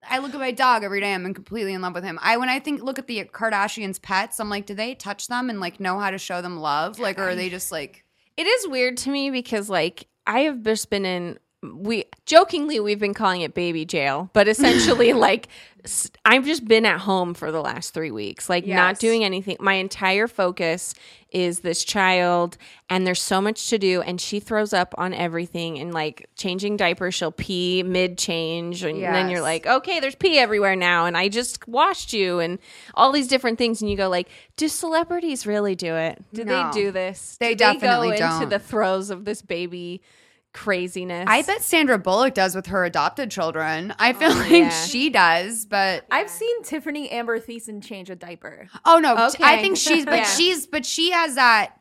I 0.09 0.19
look 0.19 0.33
at 0.33 0.39
my 0.39 0.51
dog 0.51 0.83
every 0.83 0.99
day. 0.99 1.13
I'm 1.13 1.33
completely 1.33 1.73
in 1.73 1.81
love 1.81 1.93
with 1.93 2.03
him. 2.03 2.19
I 2.21 2.37
when 2.37 2.49
I 2.49 2.59
think 2.59 2.81
look 2.83 2.99
at 2.99 3.07
the 3.07 3.23
Kardashians' 3.25 4.01
pets, 4.01 4.39
I'm 4.39 4.49
like, 4.49 4.65
do 4.65 4.73
they 4.73 4.95
touch 4.95 5.27
them 5.27 5.49
and 5.49 5.59
like 5.59 5.79
know 5.79 5.99
how 5.99 6.11
to 6.11 6.17
show 6.17 6.41
them 6.41 6.57
love? 6.59 6.99
Like, 6.99 7.19
or 7.19 7.29
are 7.29 7.35
they 7.35 7.49
just 7.49 7.71
like 7.71 8.05
It 8.37 8.47
is 8.47 8.67
weird 8.67 8.97
to 8.97 9.09
me 9.09 9.29
because 9.31 9.69
like 9.69 10.07
I 10.25 10.41
have 10.41 10.63
just 10.63 10.89
been 10.89 11.05
in 11.05 11.39
we 11.75 12.05
jokingly 12.25 12.79
we've 12.79 12.99
been 12.99 13.13
calling 13.13 13.41
it 13.41 13.53
baby 13.53 13.85
jail, 13.85 14.29
but 14.33 14.47
essentially 14.47 15.13
like 15.27 15.47
I've 16.23 16.45
just 16.45 16.65
been 16.65 16.85
at 16.85 17.01
home 17.01 17.33
for 17.33 17.51
the 17.51 17.59
last 17.61 17.93
3 17.93 18.09
weeks, 18.11 18.47
like 18.49 18.65
not 18.65 18.99
doing 18.99 19.23
anything. 19.25 19.57
My 19.59 19.73
entire 19.73 20.27
focus 20.29 20.93
is 21.29 21.59
this 21.61 21.83
child 21.83 22.57
and 22.89 23.05
there's 23.07 23.21
so 23.21 23.41
much 23.41 23.69
to 23.69 23.77
do 23.77 24.01
and 24.01 24.21
she 24.21 24.39
throws 24.39 24.71
up 24.71 24.93
on 24.97 25.13
everything 25.13 25.79
and 25.79 25.93
like 25.93 26.29
changing 26.35 26.77
diapers 26.77 27.15
she'll 27.15 27.31
pee 27.31 27.81
mid 27.83 28.17
change 28.19 28.83
and 28.83 29.01
then 29.01 29.29
you're 29.31 29.41
like 29.41 29.65
okay 29.65 29.99
there's 29.99 30.13
pee 30.15 30.37
everywhere 30.37 30.75
now 30.75 31.05
and 31.07 31.17
I 31.17 31.27
just 31.29 31.67
washed 31.67 32.13
you 32.13 32.37
and 32.39 32.59
all 32.93 33.11
these 33.11 33.27
different 33.27 33.57
things 33.57 33.81
and 33.81 33.89
you 33.89 33.97
go 33.97 34.09
like 34.09 34.29
do 34.57 34.67
celebrities 34.67 35.47
really 35.47 35.73
do 35.75 35.95
it 35.95 36.21
do 36.33 36.45
No. 36.45 36.71
they 36.71 36.79
do 36.81 36.91
this 36.91 37.35
They 37.39 37.55
do 37.55 37.63
definitely 37.65 38.11
they 38.11 38.19
go 38.19 38.25
into 38.27 38.39
don't. 38.41 38.49
the 38.49 38.59
throes 38.59 39.09
of 39.09 39.25
this 39.25 39.41
baby 39.41 40.03
craziness. 40.53 41.25
I 41.27 41.41
bet 41.41 41.61
Sandra 41.61 41.97
Bullock 41.97 42.33
does 42.33 42.55
with 42.55 42.67
her 42.67 42.85
adopted 42.85 43.31
children. 43.31 43.93
I 43.99 44.13
feel 44.13 44.29
like 44.29 44.51
yeah. 44.51 44.69
she 44.69 45.09
does, 45.09 45.65
but 45.65 46.05
I've 46.11 46.29
seen 46.29 46.63
Tiffani 46.63 47.11
Amber 47.11 47.39
Thiessen 47.39 47.83
change 47.83 48.09
a 48.09 48.15
diaper. 48.15 48.67
oh 48.85 48.99
no, 48.99 49.15
t- 49.29 49.43
I 49.43 49.53
Okay. 49.53 49.61
think 49.61 49.77
she's 49.77 50.05
but 50.05 50.13
Yeah. 50.17 50.23
she's 50.25 50.67
but 50.67 50.85
she 50.85 51.11
has 51.11 51.35
that 51.35 51.79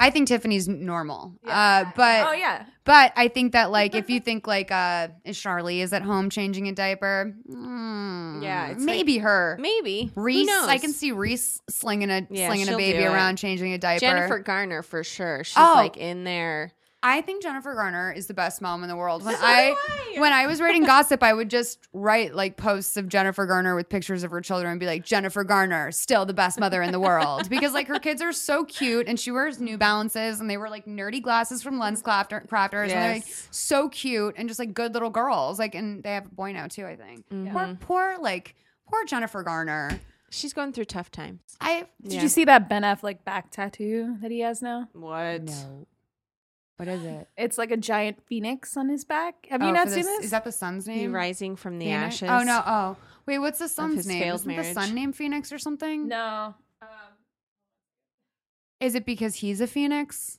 I 0.00 0.10
think 0.10 0.28
Tiffani's 0.28 0.68
normal. 0.68 1.34
Uh 1.46 1.84
but 1.96 2.28
Oh 2.28 2.32
yeah. 2.32 2.64
but 2.84 3.12
I 3.16 3.28
think 3.28 3.52
that 3.52 3.70
like 3.70 3.94
if 3.94 4.08
you 4.08 4.20
think 4.28 4.46
like 4.46 4.70
uh 4.70 5.08
is 5.24 5.38
Charlie 5.38 5.80
is 5.80 5.92
at 5.92 6.02
home 6.02 6.30
changing 6.30 6.68
a 6.68 6.72
diaper? 6.72 7.34
Mm, 7.50 8.42
Yeah, 8.42 8.68
it's 8.68 8.82
maybe 8.84 9.18
her. 9.18 9.58
maybe 9.60 10.10
Who 10.14 10.22
Reese, 10.22 10.46
knows? 10.46 10.68
I 10.68 10.78
can 10.78 10.92
see 10.92 11.10
Reese 11.12 11.60
slinging 11.68 12.10
a 12.10 12.26
Yeah, 12.30 12.46
slinging 12.48 12.68
a 12.72 12.76
baby 12.76 13.04
around, 13.04 13.36
changing 13.38 13.72
a 13.72 13.78
diaper. 13.78 14.00
Jennifer 14.00 14.38
Garner 14.38 14.82
for 14.82 15.02
sure. 15.04 15.42
She's 15.44 15.56
Oh. 15.58 15.72
like 15.74 15.96
in 15.96 16.22
there. 16.24 16.72
I 17.00 17.20
think 17.20 17.44
Jennifer 17.44 17.74
Garner 17.74 18.10
is 18.10 18.26
the 18.26 18.34
best 18.34 18.60
mom 18.60 18.82
in 18.82 18.88
the 18.88 18.96
world. 18.96 19.24
When 19.24 19.36
I 19.40 19.74
when 20.16 20.32
I 20.32 20.46
was 20.48 20.60
writing 20.60 20.84
gossip, 20.84 21.22
I 21.22 21.32
would 21.32 21.48
just 21.48 21.78
write 21.92 22.34
like 22.34 22.56
posts 22.56 22.96
of 22.96 23.08
Jennifer 23.08 23.46
Garner 23.46 23.76
with 23.76 23.88
pictures 23.88 24.24
of 24.24 24.32
her 24.32 24.40
children 24.40 24.72
and 24.72 24.80
be 24.80 24.86
like, 24.86 25.04
Jennifer 25.04 25.44
Garner, 25.44 25.92
still 25.92 26.26
the 26.26 26.34
best 26.34 26.58
mother 26.58 26.82
in 26.82 26.90
the 26.92 26.98
world. 27.00 27.48
Because 27.58 27.72
like 27.72 27.86
her 27.88 27.98
kids 28.00 28.20
are 28.20 28.32
so 28.32 28.64
cute 28.64 29.06
and 29.08 29.18
she 29.18 29.30
wears 29.30 29.60
New 29.60 29.78
Balances 29.78 30.40
and 30.40 30.50
they 30.50 30.56
were 30.56 30.68
like 30.68 30.86
nerdy 30.86 31.22
glasses 31.22 31.62
from 31.62 31.78
Lens 31.78 32.02
Crafter- 32.02 32.46
Crafters 32.48 32.82
and 32.82 32.90
they're 32.90 33.12
like 33.14 33.26
Yes. 33.26 33.48
so 33.50 33.88
cute 33.88 34.34
and 34.36 34.48
just 34.48 34.58
like 34.58 34.74
good 34.74 34.92
little 34.94 35.10
girls. 35.10 35.58
Like 35.58 35.74
and 35.76 36.02
they 36.02 36.14
have 36.14 36.26
a 36.26 36.34
boy 36.34 36.52
now 36.52 36.66
too, 36.66 36.84
I 36.84 36.96
think. 36.96 37.28
Mm-hmm. 37.30 37.52
Poor 37.52 37.76
poor 37.80 38.16
like 38.20 38.54
poor 38.88 39.04
Jennifer 39.04 39.42
Garner. 39.42 40.00
She's 40.30 40.52
going 40.52 40.72
through 40.72 40.84
tough 40.86 41.10
times. 41.10 41.40
I 41.60 41.86
Did 42.02 42.22
you 42.22 42.28
see 42.28 42.44
that 42.44 42.68
Ben 42.68 42.82
Affleck 42.82 43.02
like 43.02 43.24
back 43.24 43.50
tattoo 43.50 44.16
that 44.20 44.30
he 44.30 44.40
has 44.40 44.60
now? 44.62 44.88
What? 44.92 45.48
What 46.78 46.88
is 46.88 47.04
it? 47.04 47.28
It's 47.36 47.58
like 47.58 47.70
a 47.70 47.76
giant 47.76 48.22
phoenix 48.26 48.76
on 48.76 48.88
his 48.88 49.04
back. 49.04 49.46
Have 49.50 49.62
you 49.62 49.68
Oh, 49.68 49.72
not 49.72 49.88
for 49.88 49.94
seen 49.94 50.04
this- 50.04 50.16
this? 50.18 50.24
Is 50.26 50.30
that 50.30 50.44
the 50.44 50.52
son's 50.52 50.86
He 50.86 50.94
name? 50.94 51.12
rising 51.14 51.56
from 51.56 51.78
the 51.78 51.86
Phoenix? 51.86 52.22
ashes. 52.22 52.28
Oh 52.30 52.42
no! 52.44 52.62
Oh 52.64 52.96
wait, 53.26 53.38
what's 53.40 53.58
the 53.58 53.68
sun's 53.68 53.96
his 53.96 54.06
name? 54.06 54.22
failed 54.22 54.40
Isn't 54.40 54.56
the 54.56 54.64
sun 54.64 54.86
son 54.86 54.94
named 54.94 55.16
Phoenix 55.16 55.52
or 55.52 55.58
something? 55.58 56.08
no. 56.08 56.54
Um, 56.80 56.88
Is 58.80 58.94
it 58.94 59.04
because 59.04 59.34
he's 59.36 59.60
a 59.60 59.66
phoenix? 59.66 60.38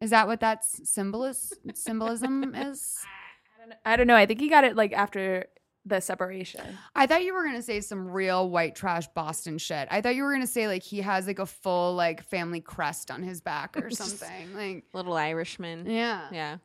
Is 0.00 0.10
that 0.10 0.26
what 0.26 0.40
that 0.40 0.62
symbolis 0.64 1.52
symbolism 1.74 2.54
is? 2.54 2.96
I 3.04 3.60
don't 3.60 3.68
know. 3.68 3.76
I 3.84 3.96
don't 3.96 4.06
know. 4.06 4.16
I 4.16 4.24
think 4.26 4.40
he 4.40 4.48
got 4.48 4.64
it 4.64 4.74
like 4.76 4.94
after 4.94 5.44
the 5.86 6.00
separation. 6.00 6.76
I 6.94 7.06
thought 7.06 7.24
you 7.24 7.32
were 7.34 7.44
gonna 7.44 7.62
say 7.62 7.80
some 7.80 8.08
real 8.10 8.48
white 8.50 8.74
trash 8.74 9.06
Boston 9.14 9.58
shit. 9.58 9.88
I 9.90 10.00
thought 10.00 10.14
you 10.14 10.24
were 10.24 10.32
gonna 10.32 10.46
say 10.46 10.66
like 10.68 10.82
he 10.82 11.00
has 11.00 11.26
like 11.26 11.38
a 11.38 11.46
full 11.46 11.94
like 11.94 12.22
family 12.24 12.60
crest 12.60 13.10
on 13.10 13.22
his 13.22 13.40
back 13.40 13.76
or 13.76 13.90
something. 13.90 14.54
like 14.54 14.84
Little 14.92 15.14
Irishman. 15.14 15.86
yeah. 15.88 16.28
Yeah. 16.32 16.56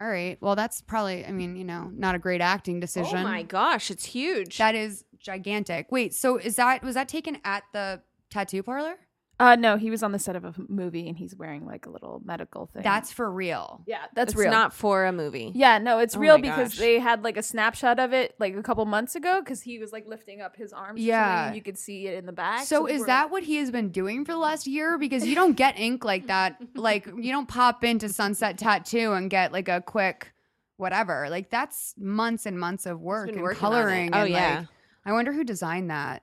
All 0.00 0.08
right. 0.08 0.36
Well, 0.40 0.56
that's 0.56 0.82
probably. 0.82 1.24
I 1.24 1.30
mean, 1.30 1.56
you 1.56 1.64
know, 1.64 1.90
not 1.94 2.14
a 2.14 2.18
great 2.18 2.40
acting 2.40 2.80
decision. 2.80 3.18
Oh 3.18 3.22
my 3.22 3.42
gosh, 3.44 3.90
it's 3.90 4.04
huge. 4.04 4.58
That 4.58 4.74
is 4.74 5.04
gigantic. 5.18 5.86
Wait. 5.90 6.12
So 6.14 6.36
is 6.36 6.56
that 6.56 6.82
was 6.82 6.94
that 6.96 7.08
taken 7.08 7.38
at 7.44 7.62
the 7.72 8.02
tattoo 8.28 8.62
parlor? 8.62 8.96
Uh 9.40 9.56
no, 9.56 9.76
he 9.76 9.90
was 9.90 10.02
on 10.04 10.12
the 10.12 10.18
set 10.20 10.36
of 10.36 10.44
a 10.44 10.54
movie 10.68 11.08
and 11.08 11.16
he's 11.18 11.34
wearing 11.34 11.66
like 11.66 11.86
a 11.86 11.90
little 11.90 12.22
medical 12.24 12.66
thing. 12.66 12.82
That's 12.82 13.10
for 13.12 13.28
real. 13.30 13.82
yeah, 13.86 14.04
that's 14.14 14.32
it's 14.32 14.38
real. 14.40 14.50
not 14.52 14.72
for 14.72 15.04
a 15.06 15.12
movie. 15.12 15.50
Yeah, 15.56 15.78
no, 15.78 15.98
it's 15.98 16.14
Oh 16.14 16.20
real 16.20 16.36
my 16.38 16.42
because 16.42 16.68
gosh. 16.74 16.78
they 16.78 17.00
had 17.00 17.24
like 17.24 17.36
a 17.36 17.42
snapshot 17.42 17.98
of 17.98 18.12
it 18.12 18.36
like 18.38 18.54
a 18.54 18.62
couple 18.62 18.84
months 18.84 19.16
ago 19.16 19.40
because 19.40 19.60
he 19.62 19.80
was 19.80 19.90
like 19.92 20.06
lifting 20.06 20.40
up 20.40 20.54
his 20.56 20.72
arms. 20.72 20.98
or 20.98 21.02
something, 21.02 21.06
Yeah. 21.08 21.46
and 21.48 21.56
you 21.56 21.62
could 21.62 21.76
see 21.76 22.06
it 22.06 22.16
in 22.18 22.26
the 22.26 22.32
back. 22.32 22.64
So 22.64 22.86
is 22.86 23.00
were 23.00 23.06
that 23.06 23.30
what 23.32 23.42
he 23.42 23.56
has 23.56 23.72
been 23.72 23.88
doing 23.90 24.24
for 24.24 24.30
the 24.32 24.38
last 24.38 24.68
year? 24.68 24.98
Because 24.98 25.26
you 25.26 25.34
don't 25.34 25.56
get 25.56 25.78
ink 25.80 26.04
like 26.04 26.28
that. 26.28 26.56
Like 26.76 27.06
you 27.06 27.32
don't 27.32 27.48
pop 27.48 27.82
into 27.82 28.08
Sunset 28.08 28.56
Tattoo 28.58 29.12
and 29.14 29.28
get 29.30 29.52
like 29.52 29.68
a 29.68 29.80
quick 29.80 30.32
whatever. 30.76 31.28
Like 31.30 31.50
that's 31.50 31.94
months 31.98 32.46
and 32.46 32.58
months 32.58 32.86
of 32.86 33.00
work 33.00 33.26
been 33.26 33.36
and 33.36 33.42
working 33.42 33.64
on 33.64 33.72
it. 33.72 33.76
coloring. 33.76 34.10
Oh, 34.12 34.18
and, 34.22 34.30
yeah. 34.30 34.58
Like, 34.60 34.68
I 35.06 35.12
wonder 35.12 35.32
who 35.32 35.44
designed 35.44 35.90
that. 35.90 36.22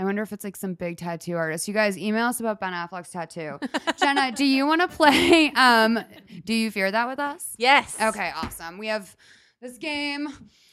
I 0.00 0.04
wonder 0.04 0.22
if 0.22 0.32
it's 0.32 0.44
like 0.44 0.56
some 0.56 0.72
big 0.72 0.96
tattoo 0.96 1.36
artist. 1.36 1.68
You 1.68 1.74
guys 1.74 1.98
email 1.98 2.24
us 2.24 2.40
about 2.40 2.58
Ben 2.58 2.72
Affleck's 2.72 3.10
tattoo. 3.10 3.58
Jenna, 4.00 4.32
do 4.32 4.46
you 4.46 4.66
want 4.66 4.80
to 4.80 4.88
play 4.88 5.52
um 5.54 5.98
Do 6.46 6.54
You 6.54 6.70
Fear 6.70 6.90
That 6.92 7.06
with 7.06 7.18
us? 7.18 7.54
Yes. 7.58 7.96
Okay, 8.00 8.32
awesome. 8.34 8.78
We 8.78 8.86
have 8.86 9.14
this 9.60 9.76
game. 9.76 10.28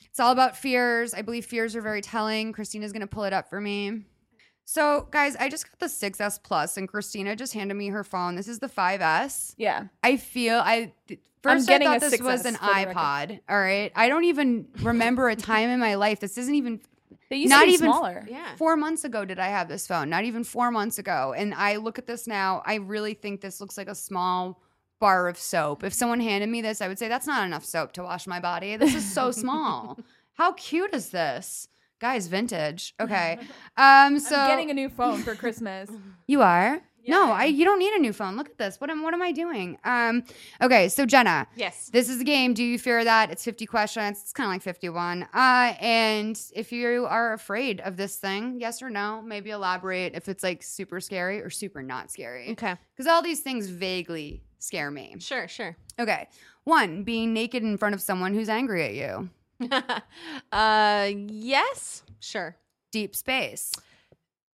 It's 0.09 0.21
all 0.21 0.31
about 0.31 0.55
fears. 0.55 1.13
I 1.13 1.23
believe 1.23 1.45
fears 1.45 1.75
are 1.75 1.81
very 1.81 1.99
telling. 1.99 2.53
Christina's 2.53 2.93
going 2.93 3.01
to 3.01 3.07
pull 3.07 3.25
it 3.25 3.33
up 3.33 3.49
for 3.49 3.59
me. 3.59 4.03
So, 4.63 5.09
guys, 5.11 5.35
I 5.35 5.49
just 5.49 5.69
got 5.69 5.77
the 5.79 5.87
6S 5.87 6.41
Plus 6.41 6.77
and 6.77 6.87
Christina 6.87 7.35
just 7.35 7.53
handed 7.53 7.73
me 7.75 7.89
her 7.89 8.05
phone. 8.05 8.35
This 8.35 8.47
is 8.47 8.59
the 8.59 8.67
5S. 8.67 9.55
Yeah. 9.57 9.87
I 10.03 10.15
feel 10.15 10.55
I 10.55 10.93
th- 11.09 11.19
first 11.43 11.67
getting 11.67 11.89
I 11.89 11.95
a 11.95 11.99
thought 11.99 12.11
this 12.11 12.21
was 12.21 12.45
an 12.45 12.55
for 12.55 12.65
the 12.65 12.71
record. 12.71 12.95
iPod. 12.95 13.39
All 13.49 13.59
right. 13.59 13.91
I 13.93 14.07
don't 14.07 14.23
even 14.23 14.67
remember 14.81 15.27
a 15.27 15.35
time 15.35 15.69
in 15.69 15.81
my 15.81 15.95
life. 15.95 16.21
This 16.21 16.37
isn't 16.37 16.55
even 16.55 16.79
They 17.29 17.37
used 17.37 17.49
Not 17.49 17.61
to 17.61 17.65
be 17.67 17.73
even- 17.73 17.91
smaller. 17.91 18.25
Yeah. 18.29 18.55
Four 18.57 18.75
months 18.77 19.03
ago 19.03 19.25
did 19.25 19.39
I 19.39 19.47
have 19.47 19.67
this 19.67 19.85
phone? 19.87 20.09
Not 20.09 20.23
even 20.23 20.43
four 20.43 20.71
months 20.71 20.97
ago. 20.99 21.33
And 21.37 21.53
I 21.53 21.75
look 21.77 21.97
at 21.99 22.07
this 22.07 22.27
now. 22.27 22.61
I 22.65 22.75
really 22.75 23.13
think 23.13 23.41
this 23.41 23.59
looks 23.61 23.77
like 23.77 23.87
a 23.89 23.95
small 23.95 24.61
bar 24.99 25.27
of 25.27 25.37
soap. 25.37 25.83
If 25.83 25.93
someone 25.93 26.19
handed 26.19 26.49
me 26.49 26.61
this, 26.61 26.81
I 26.81 26.87
would 26.87 26.97
say 26.99 27.07
that's 27.07 27.27
not 27.27 27.45
enough 27.45 27.63
soap 27.65 27.91
to 27.93 28.03
wash 28.03 28.25
my 28.27 28.39
body. 28.39 28.75
This 28.77 28.95
is 28.95 29.13
so 29.13 29.31
small. 29.43 29.99
How 30.33 30.53
cute 30.53 30.93
is 30.93 31.09
this? 31.09 31.67
Guys, 31.99 32.27
vintage. 32.27 32.93
Okay. 32.99 33.39
Um 33.77 34.19
so 34.19 34.35
I'm 34.35 34.49
getting 34.49 34.71
a 34.71 34.73
new 34.73 34.89
phone 34.89 35.21
for 35.23 35.35
Christmas. 35.35 35.89
you 36.27 36.41
are? 36.41 36.81
No, 37.07 37.31
I 37.31 37.45
you 37.45 37.65
don't 37.65 37.79
need 37.79 37.93
a 37.93 37.99
new 37.99 38.13
phone. 38.13 38.35
Look 38.37 38.49
at 38.49 38.57
this. 38.57 38.79
What 38.81 38.89
am 38.89 39.01
what 39.03 39.13
am 39.13 39.21
I 39.21 39.31
doing? 39.31 39.77
Um 39.83 40.23
okay, 40.61 40.89
so 40.89 41.05
Jenna, 41.05 41.47
Yes. 41.55 41.89
this 41.91 42.09
is 42.09 42.19
a 42.21 42.23
game. 42.23 42.53
Do 42.53 42.63
you 42.63 42.77
fear 42.77 43.03
that? 43.03 43.31
It's 43.31 43.43
50 43.43 43.65
questions. 43.65 44.19
It's 44.21 44.33
kind 44.33 44.47
of 44.47 44.53
like 44.53 44.61
51. 44.61 45.23
Uh, 45.33 45.73
and 45.79 46.39
if 46.55 46.71
you 46.71 47.05
are 47.05 47.33
afraid 47.33 47.81
of 47.81 47.97
this 47.97 48.15
thing, 48.17 48.59
yes 48.59 48.81
or 48.81 48.89
no, 48.89 49.21
maybe 49.21 49.49
elaborate 49.51 50.15
if 50.15 50.27
it's 50.29 50.43
like 50.43 50.63
super 50.63 50.99
scary 50.99 51.41
or 51.41 51.49
super 51.49 51.81
not 51.81 52.11
scary. 52.11 52.51
Okay. 52.51 52.75
Because 52.95 53.07
all 53.11 53.21
these 53.21 53.39
things 53.39 53.67
vaguely 53.69 54.43
scare 54.59 54.91
me. 54.91 55.15
Sure. 55.19 55.47
Sure. 55.47 55.75
Okay. 55.99 56.27
One, 56.65 57.03
being 57.03 57.33
naked 57.33 57.63
in 57.63 57.77
front 57.77 57.95
of 57.95 58.01
someone 58.01 58.33
who's 58.33 58.49
angry 58.49 58.83
at 58.83 58.93
you. 58.93 59.29
uh. 60.51 61.09
Yes. 61.29 62.03
Sure. 62.19 62.55
Deep 62.91 63.15
space. 63.15 63.71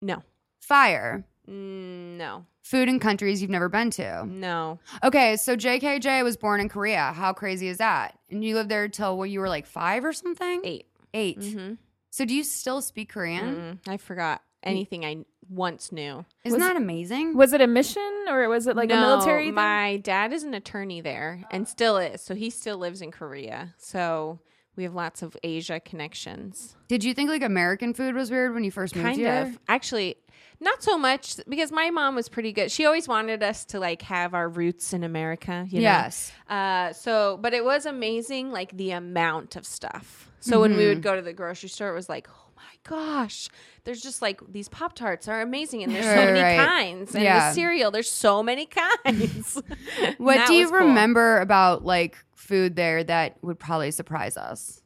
No. 0.01 0.23
Fire. 0.59 1.23
Mm, 1.51 2.17
no. 2.17 2.45
Food 2.63 2.87
in 2.87 2.99
countries 2.99 3.41
you've 3.41 3.51
never 3.51 3.69
been 3.69 3.89
to. 3.91 4.25
No. 4.25 4.79
Okay, 5.03 5.35
so 5.35 5.55
JKJ 5.55 6.23
was 6.23 6.37
born 6.37 6.61
in 6.61 6.69
Korea. 6.69 7.11
How 7.13 7.33
crazy 7.33 7.67
is 7.67 7.77
that? 7.77 8.17
And 8.29 8.43
you 8.43 8.55
lived 8.55 8.69
there 8.69 8.87
till 8.87 9.17
when 9.17 9.29
you 9.29 9.39
were 9.39 9.49
like 9.49 9.65
five 9.65 10.05
or 10.05 10.13
something? 10.13 10.61
8 10.63 10.85
Eight. 11.13 11.39
Mm-hmm. 11.39 11.73
So 12.09 12.23
do 12.25 12.33
you 12.33 12.43
still 12.43 12.81
speak 12.81 13.09
Korean? 13.09 13.79
I 13.87 13.97
forgot 13.97 14.41
anything 14.63 15.03
I 15.03 15.25
once 15.49 15.91
knew. 15.91 16.23
Isn't 16.45 16.59
Was- 16.59 16.67
that 16.67 16.77
amazing? 16.77 17.35
Was 17.35 17.51
it 17.53 17.61
a 17.61 17.67
mission 17.67 18.25
or 18.29 18.47
was 18.47 18.67
it 18.67 18.75
like 18.75 18.91
a 18.91 18.95
military 18.95 19.47
thing? 19.47 19.55
My 19.55 19.97
dad 19.97 20.31
is 20.31 20.43
an 20.43 20.53
attorney 20.53 21.01
there 21.01 21.43
and 21.51 21.67
still 21.67 21.97
is. 21.97 22.21
So 22.21 22.35
he 22.35 22.49
still 22.49 22.77
lives 22.77 23.01
in 23.01 23.11
Korea. 23.11 23.73
So 23.77 24.39
We 24.81 24.85
have 24.85 24.95
lots 24.95 25.21
of 25.21 25.37
Asia 25.43 25.79
connections. 25.79 26.75
Did 26.87 27.03
you 27.03 27.13
think 27.13 27.29
like 27.29 27.43
American 27.43 27.93
food 27.93 28.15
was 28.15 28.31
weird 28.31 28.55
when 28.55 28.63
you 28.63 28.71
first 28.71 28.95
moved 28.95 29.05
Kind 29.05 29.17
here? 29.19 29.43
of. 29.43 29.59
Actually, 29.67 30.15
not 30.59 30.81
so 30.81 30.97
much 30.97 31.35
because 31.47 31.71
my 31.71 31.91
mom 31.91 32.15
was 32.15 32.27
pretty 32.27 32.51
good. 32.51 32.71
She 32.71 32.83
always 32.87 33.07
wanted 33.07 33.43
us 33.43 33.63
to 33.65 33.79
like 33.79 34.01
have 34.01 34.33
our 34.33 34.49
roots 34.49 34.91
in 34.91 35.03
America. 35.03 35.67
You 35.69 35.81
know? 35.81 35.83
Yes. 35.83 36.31
Uh, 36.49 36.93
so, 36.93 37.37
but 37.39 37.53
it 37.53 37.63
was 37.63 37.85
amazing, 37.85 38.49
like 38.51 38.75
the 38.75 38.89
amount 38.89 39.55
of 39.55 39.67
stuff. 39.67 40.31
So 40.39 40.59
when 40.59 40.71
we 40.71 40.77
Mm-hmm. 40.79 40.87
would 40.95 41.03
go 41.03 41.15
to 41.15 41.21
the 41.21 41.33
grocery 41.33 41.69
store, 41.69 41.89
it 41.89 41.93
was 41.93 42.09
like, 42.09 42.27
my 42.61 42.89
gosh, 42.89 43.49
there's 43.83 44.01
just 44.01 44.21
like 44.21 44.39
these 44.51 44.67
Pop 44.69 44.93
Tarts 44.93 45.27
are 45.27 45.41
amazing, 45.41 45.83
and 45.83 45.93
there's 45.93 46.05
so 46.05 46.15
many 46.15 46.39
right. 46.41 46.57
kinds, 46.67 47.15
and 47.15 47.23
Yeah. 47.23 47.49
the 47.49 47.53
cereal, 47.55 47.91
there's 47.91 48.09
so 48.11 48.41
many 48.43 48.65
kinds. 49.05 49.61
What 50.17 50.47
do 50.47 50.53
you 50.53 50.69
cool. 50.69 50.79
remember 50.79 51.39
about 51.39 51.83
like 51.85 52.17
food 52.35 52.75
there 52.75 53.03
that 53.03 53.37
would 53.43 53.59
probably 53.59 53.91
surprise 53.91 54.37
us? 54.37 54.81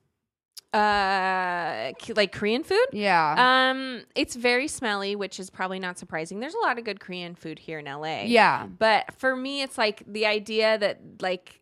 Uh, 0.73 1.93
like 2.17 2.33
Korean 2.33 2.63
food. 2.63 2.85
Yeah. 2.91 3.35
Um, 3.71 4.03
it's 4.13 4.35
very 4.35 4.67
smelly, 4.67 5.15
which 5.15 5.39
is 5.39 5.49
probably 5.49 5.79
not 5.79 5.97
surprising. 5.97 6.41
There's 6.41 6.53
a 6.53 6.59
lot 6.59 6.77
of 6.77 6.83
good 6.83 6.99
Korean 6.99 7.33
food 7.35 7.59
here 7.59 7.79
in 7.79 7.85
LA. 7.85 8.23
yeah. 8.23 8.65
But 8.67 9.13
for 9.17 9.35
me, 9.37 9.61
it's 9.61 9.77
like 9.77 10.03
the 10.05 10.25
idea 10.25 10.77
that 10.77 10.99
like 11.21 11.61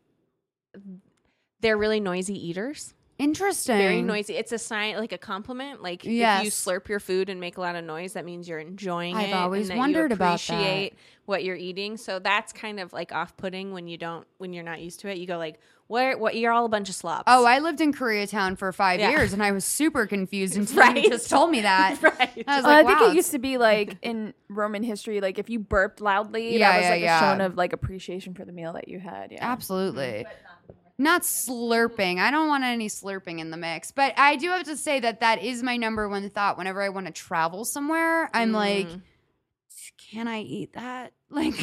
they're 1.61 1.77
really 1.77 1.99
noisy 1.99 2.33
eaters. 2.47 2.93
Interesting. 3.19 3.77
Very 3.77 4.01
noisy. 4.01 4.35
It's 4.35 4.51
a 4.51 4.57
sign, 4.57 4.97
like 4.97 5.11
a 5.11 5.17
compliment. 5.17 5.81
Like 5.83 6.03
if 6.03 6.11
you 6.11 6.49
slurp 6.51 6.87
your 6.89 6.99
food 6.99 7.29
and 7.29 7.39
make 7.39 7.57
a 7.57 7.61
lot 7.61 7.75
of 7.75 7.83
noise, 7.85 8.13
that 8.13 8.25
means 8.25 8.47
you're 8.47 8.59
enjoying 8.59 9.15
I've 9.15 9.29
it. 9.29 9.33
always 9.33 9.61
and 9.61 9.71
that 9.71 9.73
you 9.75 9.79
wondered 9.79 10.11
about 10.11 10.39
that. 10.41 10.53
appreciate 10.53 10.93
what 11.25 11.43
you're 11.43 11.55
eating. 11.55 11.97
So 11.97 12.19
that's 12.19 12.51
kind 12.51 12.79
of 12.79 12.91
like 12.91 13.11
off-putting 13.13 13.71
when 13.71 13.87
you 13.87 13.97
don't, 13.97 14.25
when 14.39 14.51
you're 14.51 14.63
not 14.63 14.81
used 14.81 15.01
to 15.01 15.09
it. 15.09 15.17
You 15.17 15.27
go 15.27 15.37
like, 15.37 15.59
"Where? 15.87 16.17
What? 16.17 16.35
You're 16.35 16.51
all 16.51 16.65
a 16.65 16.69
bunch 16.69 16.89
of 16.89 16.95
slobs." 16.95 17.23
Oh, 17.27 17.45
I 17.45 17.59
lived 17.59 17.79
in 17.81 17.93
Koreatown 17.93 18.57
for 18.57 18.71
five 18.73 18.99
Yeah. 18.99 19.11
years, 19.11 19.31
and 19.31 19.43
I 19.43 19.51
was 19.51 19.63
super 19.63 20.07
confused 20.07 20.57
until 20.57 20.77
Right. 20.79 21.03
you 21.03 21.09
just 21.09 21.29
told 21.29 21.51
me 21.51 21.61
that. 21.61 21.99
right. 22.01 22.43
I 22.47 22.55
was 22.57 22.63
Well, 22.65 22.73
like, 22.73 22.85
I 22.85 22.87
think 22.89 22.99
wow, 22.99 23.11
it 23.11 23.15
used 23.15 23.31
to 23.31 23.39
be 23.39 23.57
like 23.59 23.95
in 24.01 24.33
Roman 24.49 24.81
history, 24.83 25.21
like 25.21 25.37
if 25.37 25.49
you 25.51 25.59
burped 25.59 26.01
loudly, 26.01 26.57
Yeah, 26.57 26.71
that 26.71 26.77
was 26.77 26.83
yeah, 26.85 26.89
like 26.89 27.01
yeah. 27.01 27.17
a 27.17 27.31
shown 27.31 27.41
of 27.41 27.55
like 27.57 27.73
appreciation 27.73 28.33
for 28.33 28.43
the 28.43 28.51
meal 28.51 28.73
that 28.73 28.87
you 28.89 28.99
had. 28.99 29.31
Yeah. 29.31 29.37
Absolutely. 29.49 30.03
Mm-hmm. 30.25 30.52
Not 31.03 31.21
slurping. 31.23 32.19
I 32.19 32.31
don't 32.31 32.47
want 32.47 32.63
any 32.63 32.87
slurping 32.87 33.39
in 33.39 33.51
the 33.51 33.57
mix. 33.57 33.91
But 33.91 34.13
I 34.17 34.37
do 34.37 34.49
have 34.49 34.63
to 34.63 34.77
say 34.77 34.99
that 35.01 35.19
that 35.19 35.43
is 35.43 35.61
my 35.61 35.75
number 35.77 36.07
one 36.07 36.29
thought 36.29 36.57
whenever 36.57 36.81
I 36.81 36.89
want 36.89 37.07
to 37.07 37.11
travel 37.13 37.65
somewhere. 37.65 38.29
I'm 38.33 38.51
like, 38.53 38.87
Mm. 38.87 39.01
can 40.11 40.27
I 40.27 40.41
eat 40.41 40.73
that? 40.73 41.11
Like, 41.33 41.55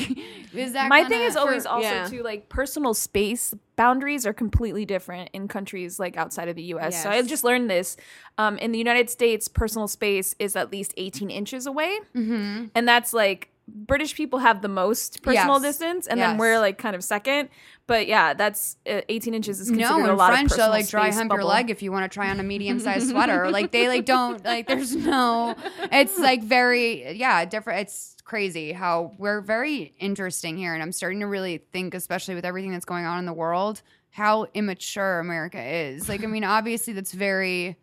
is 0.52 0.72
that 0.72 0.88
My 0.88 1.04
thing 1.04 1.20
is 1.22 1.36
always 1.36 1.64
also 1.64 1.88
yeah. 1.88 2.08
too 2.08 2.24
like 2.24 2.48
personal 2.48 2.92
space 2.92 3.54
boundaries 3.76 4.26
are 4.26 4.32
completely 4.32 4.84
different 4.84 5.30
in 5.32 5.46
countries 5.46 6.00
like 6.00 6.16
outside 6.16 6.48
of 6.48 6.56
the 6.56 6.62
U.S. 6.74 7.00
So 7.00 7.08
I 7.08 7.22
just 7.22 7.44
learned 7.44 7.70
this. 7.70 7.96
Um, 8.36 8.58
in 8.58 8.72
the 8.72 8.78
United 8.78 9.08
States, 9.10 9.46
personal 9.46 9.86
space 9.86 10.34
is 10.40 10.56
at 10.56 10.72
least 10.72 10.92
18 10.96 11.30
inches 11.30 11.66
away, 11.66 12.00
Mhm. 12.16 12.70
and 12.74 12.88
that's 12.88 13.12
like 13.12 13.49
British 13.74 14.14
people 14.14 14.38
have 14.40 14.62
the 14.62 14.68
most 14.68 15.22
personal 15.22 15.54
Yes. 15.54 15.62
distance, 15.62 16.06
and 16.06 16.18
Yes. 16.18 16.28
then 16.30 16.38
we're 16.38 16.58
like 16.58 16.78
kind 16.78 16.94
of 16.96 17.02
second. 17.04 17.48
But 17.86 18.06
yeah, 18.06 18.34
that's 18.34 18.76
uh, 18.88 19.00
18 19.08 19.34
inches 19.34 19.58
is 19.60 19.68
considered 19.68 20.06
No, 20.06 20.12
a 20.12 20.14
lot 20.14 20.30
French 20.32 20.52
of 20.52 20.56
they'll 20.58 20.70
like 20.70 20.88
dry 20.88 21.10
hump 21.10 21.32
your 21.32 21.42
leg 21.44 21.70
if 21.70 21.82
you 21.82 21.90
want 21.90 22.10
to 22.10 22.14
try 22.14 22.30
on 22.30 22.38
a 22.38 22.42
medium 22.44 22.78
sized 22.78 23.08
sweater. 23.10 23.50
Like 23.50 23.72
they 23.72 23.88
like 23.88 24.04
don't 24.04 24.44
like 24.44 24.68
there's 24.68 24.94
no 24.94 25.56
it's 25.90 26.16
like 26.18 26.42
very 26.44 27.12
yeah, 27.16 27.44
different 27.44 27.80
it's 27.80 28.16
crazy 28.24 28.72
how 28.72 29.12
we're 29.18 29.40
very 29.40 29.92
interesting 29.98 30.56
here 30.56 30.72
and 30.72 30.82
I'm 30.82 30.92
starting 30.92 31.18
to 31.20 31.26
really 31.26 31.58
think, 31.72 31.94
especially 31.94 32.36
with 32.36 32.44
everything 32.44 32.70
that's 32.70 32.84
going 32.84 33.04
on 33.04 33.18
in 33.18 33.26
the 33.26 33.32
world, 33.32 33.82
how 34.10 34.46
immature 34.54 35.18
America 35.18 35.60
is. 35.60 36.08
Like 36.08 36.22
I 36.22 36.26
mean, 36.26 36.44
obviously 36.44 36.92
that's 36.92 37.12
very 37.12 37.76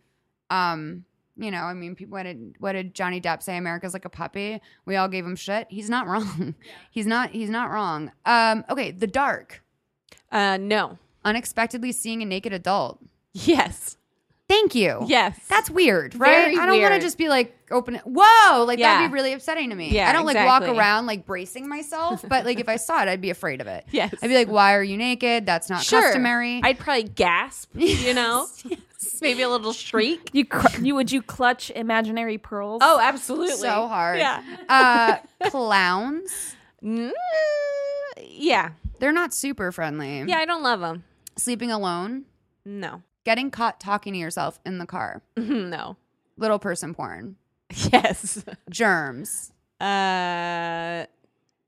um 0.50 1.04
you 1.38 1.52
know, 1.52 1.64
I 1.64 1.74
mean, 1.74 1.96
people. 1.96 2.14
What 2.18 2.24
did 2.24 2.56
what 2.60 2.74
did 2.74 2.94
Johnny 2.96 3.22
Depp 3.22 3.42
say? 3.44 3.58
America's 3.58 3.94
like 3.94 4.06
a 4.06 4.10
puppy. 4.10 4.60
We 4.86 4.96
all 4.96 5.08
gave 5.08 5.26
him 5.26 5.36
shit. 5.36 5.68
He's 5.70 5.90
not 5.90 6.08
wrong. 6.12 6.56
He's 6.92 7.06
not. 7.06 7.30
He's 7.32 7.50
not 7.50 7.70
wrong. 7.70 8.12
Um. 8.26 8.66
Okay. 8.70 8.92
The 8.92 9.08
dark. 9.08 9.64
Uh, 10.32 10.58
no. 10.58 10.98
Unexpectedly 11.24 11.92
seeing 11.92 12.22
a 12.22 12.26
naked 12.26 12.54
adult. 12.54 13.00
Yes. 13.34 13.98
Thank 14.50 14.76
you. 14.76 15.04
Yes. 15.08 15.38
That's 15.50 15.70
weird, 15.70 16.16
right? 16.16 16.30
Very 16.54 16.58
I 16.58 16.66
don't 16.66 16.82
want 16.82 16.94
to 16.94 17.02
just 17.02 17.18
be 17.18 17.28
like 17.28 17.54
open 17.70 17.96
it. 17.96 18.02
Whoa, 18.06 18.64
like 18.64 18.80
Yeah. 18.80 18.96
that'd 18.96 19.12
be 19.12 19.14
really 19.14 19.34
upsetting 19.34 19.70
to 19.72 19.76
me. 19.76 19.90
Yeah, 19.92 20.10
I 20.10 20.14
don't 20.14 20.26
like 20.26 20.38
walk 20.38 20.64
around 20.64 21.06
like 21.06 21.26
bracing 21.26 21.68
myself, 21.68 22.24
but 22.26 22.46
like 22.46 22.58
if 22.58 22.70
I 22.70 22.78
saw 22.78 23.02
it, 23.02 23.10
I'd 23.10 23.20
be 23.20 23.30
afraid 23.30 23.60
of 23.60 23.68
it. 23.68 23.86
Yes. 23.92 24.16
I'd 24.24 24.30
be 24.30 24.36
like, 24.36 24.48
why 24.48 24.76
are 24.76 24.84
you 24.84 24.96
naked? 24.96 25.46
That's 25.46 25.70
not 25.70 25.84
Sure. 25.84 26.02
customary. 26.02 26.62
I'd 26.64 26.80
probably 26.80 27.04
gasp. 27.04 27.72
You 27.76 28.14
know, 28.14 28.48
maybe 29.22 29.42
a 29.42 29.50
little 29.50 29.74
shriek. 29.74 30.30
You, 30.34 30.46
cr- 30.46 30.82
you 30.82 30.96
would 30.96 31.12
you 31.12 31.22
clutch 31.22 31.70
imaginary 31.72 32.38
pearls? 32.38 32.82
Oh, 32.84 33.00
absolutely. 33.02 33.56
so 33.56 33.88
hard. 33.88 34.20
Yeah. 34.20 34.44
Uh, 34.70 35.18
clowns. 35.50 36.56
Mm, 36.84 37.12
yeah. 38.22 38.72
They're 39.00 39.12
not 39.12 39.34
super 39.34 39.72
friendly. 39.72 40.24
Yeah. 40.28 40.38
I 40.38 40.46
don't 40.46 40.64
love 40.64 40.80
them. 40.82 41.04
Sleeping 41.38 41.72
alone. 41.72 42.26
No. 42.66 43.04
Getting 43.24 43.52
caught 43.52 43.80
talking 43.80 44.14
to 44.14 44.20
yourself 44.20 44.60
in 44.66 44.78
the 44.78 44.86
car. 44.86 45.22
no. 45.38 45.98
Little 46.38 46.60
person 46.60 46.94
porn. 46.94 47.36
Yes. 47.92 48.44
Germs. 48.70 49.52
Uh, 49.80 51.06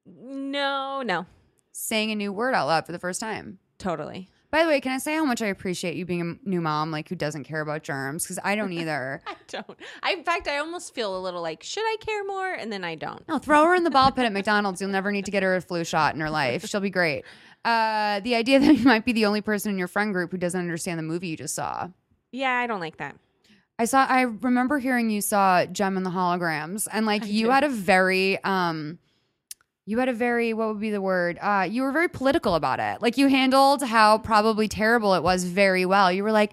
no, 0.05 1.01
no. 1.03 1.25
Saying 1.71 2.11
a 2.11 2.15
new 2.15 2.31
word 2.33 2.53
out 2.53 2.67
loud 2.67 2.85
for 2.85 2.91
the 2.91 2.99
first 2.99 3.19
time. 3.19 3.59
Totally. 3.77 4.29
By 4.51 4.63
the 4.63 4.69
way, 4.69 4.81
can 4.81 4.91
I 4.91 4.97
say 4.97 5.13
how 5.13 5.25
much 5.25 5.43
I 5.43 5.47
appreciate 5.47 5.95
you 5.95 6.05
being 6.05 6.21
a 6.21 6.49
new 6.49 6.59
mom, 6.59 6.89
like 6.89 7.07
who 7.07 7.15
doesn't 7.15 7.43
care 7.43 7.61
about 7.61 7.83
germs? 7.83 8.23
Because 8.23 8.39
I 8.43 8.55
don't 8.55 8.73
either. 8.73 9.21
I 9.27 9.35
don't. 9.47 9.79
I, 10.01 10.13
in 10.13 10.23
fact, 10.23 10.47
I 10.47 10.57
almost 10.57 10.95
feel 10.95 11.15
a 11.15 11.21
little 11.21 11.41
like, 11.41 11.61
should 11.61 11.83
I 11.83 11.97
care 11.99 12.23
more? 12.25 12.51
And 12.51 12.71
then 12.71 12.83
I 12.83 12.95
don't. 12.95 13.27
no, 13.27 13.37
throw 13.37 13.63
her 13.65 13.75
in 13.75 13.83
the 13.83 13.91
ball 13.91 14.11
pit 14.11 14.25
at 14.25 14.33
McDonald's. 14.33 14.81
You'll 14.81 14.89
never 14.89 15.11
need 15.11 15.25
to 15.25 15.31
get 15.31 15.43
her 15.43 15.55
a 15.55 15.61
flu 15.61 15.83
shot 15.83 16.15
in 16.15 16.21
her 16.21 16.29
life. 16.31 16.65
She'll 16.65 16.81
be 16.81 16.89
great. 16.89 17.25
Uh, 17.65 18.21
the 18.21 18.35
idea 18.35 18.57
that 18.57 18.73
you 18.73 18.85
might 18.85 19.03
be 19.03 19.11
the 19.11 19.25
only 19.25 19.41
person 19.41 19.69
in 19.69 19.77
your 19.77 19.89
friend 19.89 20.13
group 20.13 20.31
who 20.31 20.37
doesn't 20.37 20.61
understand 20.61 20.97
the 20.97 21.03
movie 21.03 21.27
you 21.27 21.35
just 21.35 21.53
saw. 21.53 21.89
Yeah, 22.31 22.53
I 22.53 22.67
don't 22.67 22.79
like 22.79 22.97
that. 22.97 23.17
I 23.77 23.83
saw. 23.83 24.05
I 24.05 24.21
remember 24.21 24.79
hearing 24.79 25.09
you 25.09 25.19
saw 25.19 25.65
Jem 25.65 25.97
and 25.97 26.05
the 26.05 26.09
Holograms, 26.09 26.87
and 26.91 27.05
like 27.05 27.23
I 27.23 27.25
you 27.25 27.49
had 27.49 27.65
a 27.65 27.69
very 27.69 28.41
um. 28.45 28.97
You 29.89 29.97
had 29.97 30.07
a 30.07 30.13
very 30.13 30.53
what 30.53 30.67
would 30.67 30.79
be 30.79 30.91
the 30.91 31.01
word? 31.01 31.39
Uh, 31.41 31.65
you 31.67 31.81
were 31.81 31.91
very 31.91 32.09
political 32.09 32.53
about 32.53 32.79
it. 32.79 33.01
Like 33.01 33.17
you 33.17 33.27
handled 33.27 33.81
how 33.81 34.19
probably 34.19 34.67
terrible 34.67 35.15
it 35.15 35.23
was 35.23 35.45
very 35.45 35.83
well. 35.83 36.11
You 36.11 36.21
were 36.21 36.31
like, 36.31 36.51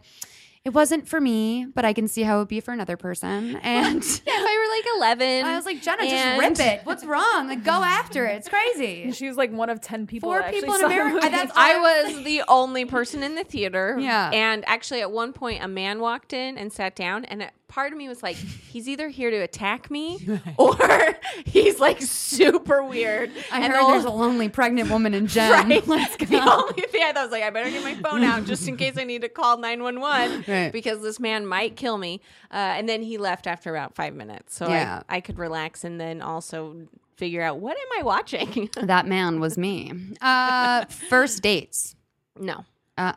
it 0.65 0.71
wasn't 0.71 1.07
for 1.07 1.21
me, 1.21 1.67
but 1.75 1.85
I 1.85 1.93
can 1.93 2.09
see 2.09 2.23
how 2.23 2.37
it 2.37 2.39
would 2.39 2.49
be 2.49 2.61
for 2.61 2.73
another 2.73 2.97
person. 2.97 3.57
And 3.63 4.03
Yeah, 4.03 4.33
if 4.33 4.47
I 4.49 4.57
were 4.59 5.01
like 5.03 5.17
11. 5.19 5.45
I 5.45 5.55
was 5.55 5.67
like, 5.67 5.83
Jenna, 5.83 6.05
and- 6.05 6.41
just 6.41 6.61
rip 6.63 6.67
it. 6.81 6.81
What's 6.87 7.05
wrong? 7.05 7.47
Like, 7.47 7.63
go 7.63 7.73
after 7.73 8.25
it. 8.25 8.37
It's 8.37 8.49
crazy. 8.49 9.13
She 9.17 9.29
was 9.29 9.37
like 9.37 9.53
one 9.53 9.69
of 9.69 9.83
10 9.83 10.07
people. 10.07 10.31
Four 10.31 10.43
people 10.45 10.75
in 10.75 10.85
America- 10.85 11.29
that's 11.31 11.53
I 11.55 11.79
was 12.07 12.25
the 12.25 12.43
only 12.49 12.87
person 12.87 13.23
in 13.23 13.35
the 13.35 13.45
theater. 13.45 13.99
Yeah. 14.01 14.31
And 14.33 14.65
actually, 14.67 15.03
at 15.03 15.11
one 15.11 15.35
point, 15.35 15.63
a 15.63 15.69
man 15.69 16.01
walked 16.01 16.33
in 16.33 16.57
and 16.57 16.73
sat 16.73 16.97
down, 16.97 17.27
and 17.27 17.43
a 17.43 17.51
part 17.69 17.93
of 17.93 17.99
me 17.99 18.09
was 18.09 18.23
like, 18.23 18.37
he's 18.71 18.89
either 18.89 19.09
here 19.09 19.31
to 19.31 19.37
attack 19.39 19.91
me 19.91 20.19
or 20.59 20.77
he's 21.45 21.79
like 21.81 22.01
super 22.03 22.83
weird. 22.83 23.31
I 23.53 23.61
and 23.61 23.73
heard 23.73 23.83
the 23.85 23.89
there's 23.89 24.05
a 24.05 24.11
lonely 24.11 24.49
pregnant 24.49 24.91
woman 24.91 25.15
in 25.15 25.27
Jem. 25.27 25.69
Right. 25.69 25.87
Let's 25.87 26.17
The 26.17 26.37
only 26.41 26.83
thing 26.83 27.03
I 27.05 27.13
thought 27.13 27.25
was 27.25 27.33
like, 27.33 27.43
I 27.43 27.51
better 27.51 27.71
get 27.71 27.83
my 27.83 27.95
phone 27.95 28.23
out 28.23 28.45
just 28.45 28.67
in 28.69 28.77
case 28.77 28.97
I 28.97 29.05
need 29.05 29.23
to 29.23 29.29
call 29.29 29.59
911 29.59 30.45
Right. 30.47 30.73
because 30.73 31.03
this 31.03 31.19
man 31.21 31.47
might 31.47 31.77
kill 31.77 31.99
me. 31.99 32.21
Uh, 32.51 32.55
and 32.57 32.89
then 32.89 33.03
he 33.03 33.19
left 33.19 33.47
after 33.47 33.75
about 33.75 33.95
five 33.95 34.15
minutes. 34.15 34.55
So 34.57 34.69
Yeah. 34.69 35.03
I, 35.09 35.17
I 35.17 35.21
could 35.21 35.39
relax 35.39 35.85
and 35.85 36.01
then 36.01 36.23
also 36.23 36.87
figure 37.17 37.43
out 37.43 37.59
what 37.59 37.77
am 37.77 38.01
I 38.01 38.03
watching? 38.03 38.69
That 38.83 39.07
man 39.07 39.41
was 39.41 39.57
me. 39.59 39.93
Uh, 40.21 40.85
first 40.87 41.43
dates. 41.43 41.95
no. 42.39 42.65
Uh, 42.99 43.13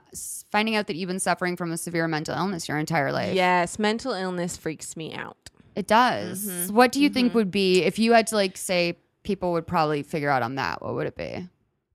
finding 0.52 0.76
out 0.76 0.88
that 0.88 0.96
you've 0.98 1.08
been 1.08 1.20
suffering 1.20 1.56
from 1.56 1.72
a 1.72 1.78
severe 1.78 2.08
mental 2.08 2.36
illness 2.36 2.68
your 2.68 2.78
entire 2.78 3.12
life. 3.14 3.34
Yes, 3.34 3.80
mental 3.80 4.12
illness 4.12 4.58
freaks 4.58 4.98
me 4.98 5.14
out. 5.14 5.38
It 5.76 5.88
does. 5.88 6.48
Mm-hmm. 6.50 6.76
What 6.76 6.92
do 6.92 7.02
you 7.02 7.10
think 7.10 7.34
would 7.34 7.50
be 7.52 7.84
if 7.84 7.98
you 7.98 8.12
had 8.12 8.28
to 8.28 8.36
like 8.36 8.58
say 8.58 8.98
people 9.24 9.54
would 9.54 9.66
probably 9.66 10.04
figure 10.04 10.30
out 10.30 10.42
on 10.42 10.56
that? 10.56 10.82
What 10.82 10.96
would 10.96 11.08
it 11.08 11.16
be? 11.16 11.48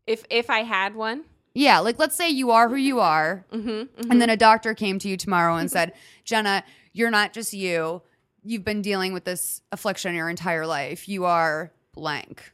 If 0.07 0.25
if 0.31 0.49
I 0.49 0.61
had 0.61 0.95
one, 0.95 1.25
Yeah, 1.55 1.81
like 1.81 1.99
let's 1.99 2.17
say 2.17 2.31
you 2.31 2.51
are 2.53 2.69
who 2.71 2.77
you 2.77 3.01
are, 3.01 3.45
mm-hmm, 3.53 4.11
and 4.11 4.21
then 4.21 4.31
a 4.31 4.37
doctor 4.37 4.73
came 4.73 4.99
to 5.01 5.09
you 5.09 5.17
tomorrow 5.19 5.57
and 5.57 5.71
said, 5.71 5.93
"Jenna, 6.25 6.65
you're 6.95 7.11
not 7.11 7.35
just 7.35 7.53
you. 7.53 8.01
You've 8.43 8.65
been 8.65 8.81
dealing 8.81 9.13
with 9.13 9.25
this 9.25 9.61
affliction 9.73 10.15
your 10.15 10.31
entire 10.31 10.67
life. 10.67 11.07
You 11.07 11.27
are 11.27 11.71
blank." 11.93 12.54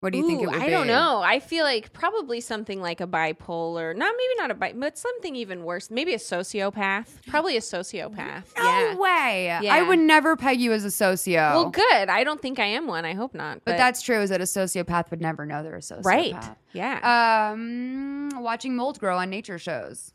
What 0.00 0.12
do 0.12 0.18
you 0.18 0.28
think 0.28 0.42
it 0.42 0.46
would 0.46 0.54
I 0.54 0.66
be? 0.66 0.70
don't 0.70 0.86
know. 0.86 1.20
I 1.24 1.40
feel 1.40 1.64
like 1.64 1.92
probably 1.92 2.40
something 2.40 2.80
like 2.80 3.00
a 3.00 3.06
bipolar, 3.06 3.96
not 3.96 4.14
maybe 4.16 4.34
not 4.36 4.52
a 4.52 4.54
bi, 4.54 4.72
but 4.72 4.96
something 4.96 5.34
even 5.34 5.64
worse. 5.64 5.90
Maybe 5.90 6.14
a 6.14 6.18
sociopath. 6.18 7.26
Probably 7.26 7.56
a 7.56 7.60
sociopath. 7.60 8.44
No 8.56 8.62
yeah. 8.62 8.94
way. 8.94 9.50
I 9.50 9.82
would 9.82 9.98
never 9.98 10.36
peg 10.36 10.60
you 10.60 10.72
as 10.72 10.84
a 10.84 10.92
socio. 10.92 11.40
Well, 11.40 11.70
good. 11.70 12.08
I 12.08 12.22
don't 12.22 12.40
think 12.40 12.60
I 12.60 12.66
am 12.66 12.86
one. 12.86 13.04
I 13.04 13.14
hope 13.14 13.34
not. 13.34 13.62
but, 13.64 13.76
that's 13.76 14.00
true. 14.00 14.20
Is 14.20 14.30
that 14.30 14.40
a 14.40 14.44
sociopath 14.44 15.10
would 15.10 15.20
never 15.20 15.44
know 15.44 15.64
they're 15.64 15.74
a 15.74 15.80
sociopath. 15.80 16.04
right. 16.04 16.56
Yeah. 16.72 17.50
Um, 17.52 18.30
watching 18.36 18.76
mold 18.76 19.00
grow 19.00 19.18
on 19.18 19.30
nature 19.30 19.58
shows. 19.58 20.12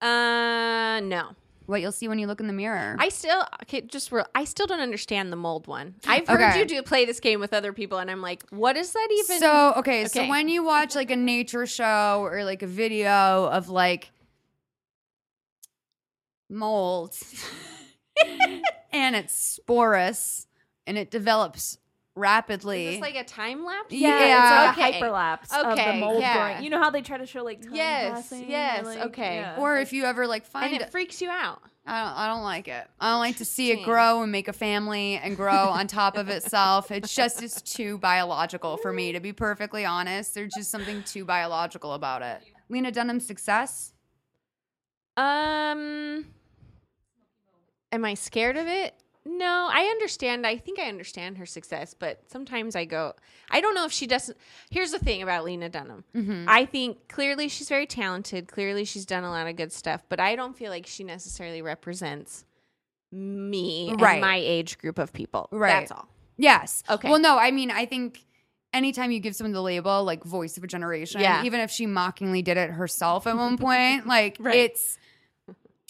Uh, 0.00 1.00
no. 1.02 1.30
What 1.66 1.80
you'll 1.80 1.92
see 1.92 2.08
when 2.08 2.18
you 2.18 2.26
look 2.26 2.40
in 2.40 2.46
the 2.46 2.52
mirror. 2.52 2.96
I 2.98 3.08
still 3.08 3.44
okay, 3.62 3.80
just 3.82 4.10
real. 4.12 4.26
I 4.34 4.44
still 4.44 4.66
don't 4.66 4.80
understand 4.80 5.32
the 5.32 5.36
mold 5.36 5.66
one. 5.66 5.94
I've 6.06 6.26
heard 6.28 6.40
Okay. 6.42 6.58
you 6.58 6.66
do 6.66 6.82
play 6.82 7.04
this 7.04 7.20
game 7.20 7.40
with 7.40 7.52
other 7.52 7.72
people, 7.72 7.98
and 7.98 8.10
I'm 8.10 8.20
like, 8.22 8.42
what 8.50 8.76
is 8.76 8.92
that 8.92 9.08
even? 9.12 9.38
So 9.40 9.74
okay, 9.78 10.06
so 10.06 10.20
Okay. 10.20 10.28
when 10.30 10.48
you 10.48 10.64
watch 10.64 10.94
like 10.94 11.10
a 11.10 11.16
nature 11.16 11.66
show 11.66 12.20
or 12.22 12.44
like 12.44 12.62
a 12.62 12.66
video 12.66 13.46
of 13.46 13.68
like 13.68 14.10
mold 16.50 17.16
and 18.92 19.16
it's 19.16 19.58
sporous 19.58 20.46
and 20.86 20.98
it 20.98 21.10
develops 21.10 21.78
rapidly. 22.14 22.86
is 22.88 22.94
this 22.96 23.00
like 23.02 23.14
a 23.16 23.24
time 23.24 23.64
lapse? 23.64 23.92
Yeah, 23.92 24.08
Yeah. 24.26 24.70
it's 24.70 24.78
like 24.78 24.88
Okay. 24.90 24.98
a 24.98 25.02
hyperlapse 25.02 25.52
of 25.52 25.78
Okay, 25.78 25.92
the 25.92 25.98
mold 25.98 26.20
yeah. 26.22 26.36
growing. 26.36 26.62
You 26.64 26.70
know 26.70 26.78
how 26.78 26.90
they 26.90 27.02
try 27.02 27.18
to 27.18 27.26
show 27.26 27.42
like 27.42 27.62
time 27.62 27.74
Yes, 27.74 28.12
passing? 28.30 28.50
yes, 28.50 28.84
like, 28.84 28.98
okay. 28.98 29.36
yeah. 29.36 29.56
or 29.58 29.78
if 29.78 29.92
you 29.92 30.04
ever 30.04 30.26
like 30.26 30.44
find 30.46 30.66
and 30.72 30.76
it, 30.82 30.82
it 30.86 30.90
freaks 30.90 31.20
you 31.22 31.30
out. 31.30 31.62
I 31.84 32.04
don't, 32.04 32.16
I 32.16 32.26
don't 32.28 32.42
like 32.44 32.68
it. 32.68 32.86
I 33.00 33.10
don't 33.10 33.18
like 33.18 33.38
to 33.38 33.44
see 33.44 33.72
it 33.72 33.82
grow 33.82 34.22
and 34.22 34.30
make 34.30 34.46
a 34.46 34.52
family 34.52 35.16
and 35.16 35.36
grow 35.36 35.52
on 35.68 35.88
top 35.88 36.16
of 36.16 36.28
itself. 36.28 36.92
It's 36.92 37.12
just 37.12 37.42
it's 37.42 37.60
too 37.60 37.98
biological 37.98 38.76
for 38.76 38.92
me 38.92 39.10
to 39.12 39.18
be 39.20 39.32
perfectly 39.32 39.84
honest. 39.84 40.32
There's 40.34 40.52
just 40.54 40.70
something 40.70 41.02
too 41.02 41.24
biological 41.24 41.94
about 41.94 42.22
it. 42.22 42.40
Lena 42.68 42.92
Dunham's 42.92 43.26
success. 43.26 43.94
Um, 45.16 46.26
am 47.90 48.04
I 48.04 48.14
scared 48.14 48.56
of 48.56 48.66
it? 48.68 48.94
No, 49.24 49.68
I 49.72 49.82
understand. 49.84 50.44
I 50.46 50.56
think 50.56 50.80
I 50.80 50.88
understand 50.88 51.38
her 51.38 51.46
success, 51.46 51.94
but 51.94 52.22
sometimes 52.28 52.74
I 52.74 52.84
go, 52.84 53.12
I 53.50 53.60
don't 53.60 53.74
know 53.74 53.84
if 53.84 53.92
she 53.92 54.06
doesn't. 54.08 54.36
Here's 54.70 54.90
the 54.90 54.98
thing 54.98 55.22
about 55.22 55.44
Lena 55.44 55.68
Dunham. 55.68 56.02
Mm-hmm. 56.14 56.46
I 56.48 56.64
think 56.66 57.06
clearly 57.08 57.48
she's 57.48 57.68
very 57.68 57.86
talented. 57.86 58.48
Clearly 58.48 58.84
she's 58.84 59.06
done 59.06 59.22
a 59.22 59.30
lot 59.30 59.46
of 59.46 59.54
good 59.54 59.72
stuff, 59.72 60.02
but 60.08 60.18
I 60.18 60.34
don't 60.34 60.56
feel 60.56 60.70
like 60.70 60.86
she 60.88 61.04
necessarily 61.04 61.62
represents 61.62 62.44
me 63.12 63.94
Right. 63.98 64.12
and 64.14 64.20
my 64.22 64.36
age 64.36 64.78
group 64.78 64.98
of 64.98 65.12
people. 65.12 65.48
Right. 65.52 65.68
That's 65.80 65.92
all. 65.92 66.08
Yes. 66.36 66.82
Okay. 66.90 67.08
Well, 67.10 67.20
no, 67.20 67.38
I 67.38 67.50
mean, 67.50 67.70
I 67.70 67.86
think 67.86 68.24
anytime 68.72 69.10
you 69.10 69.20
give 69.20 69.36
someone 69.36 69.52
the 69.52 69.62
label 69.62 70.02
like 70.02 70.24
voice 70.24 70.56
of 70.56 70.64
a 70.64 70.66
generation, 70.66 71.20
Yeah. 71.20 71.44
even 71.44 71.60
if 71.60 71.70
she 71.70 71.86
mockingly 71.86 72.42
did 72.42 72.56
it 72.56 72.70
herself 72.70 73.26
at 73.26 73.36
one 73.36 73.56
point, 73.58 74.06
like 74.06 74.36
Right. 74.40 74.56
it's 74.56 74.98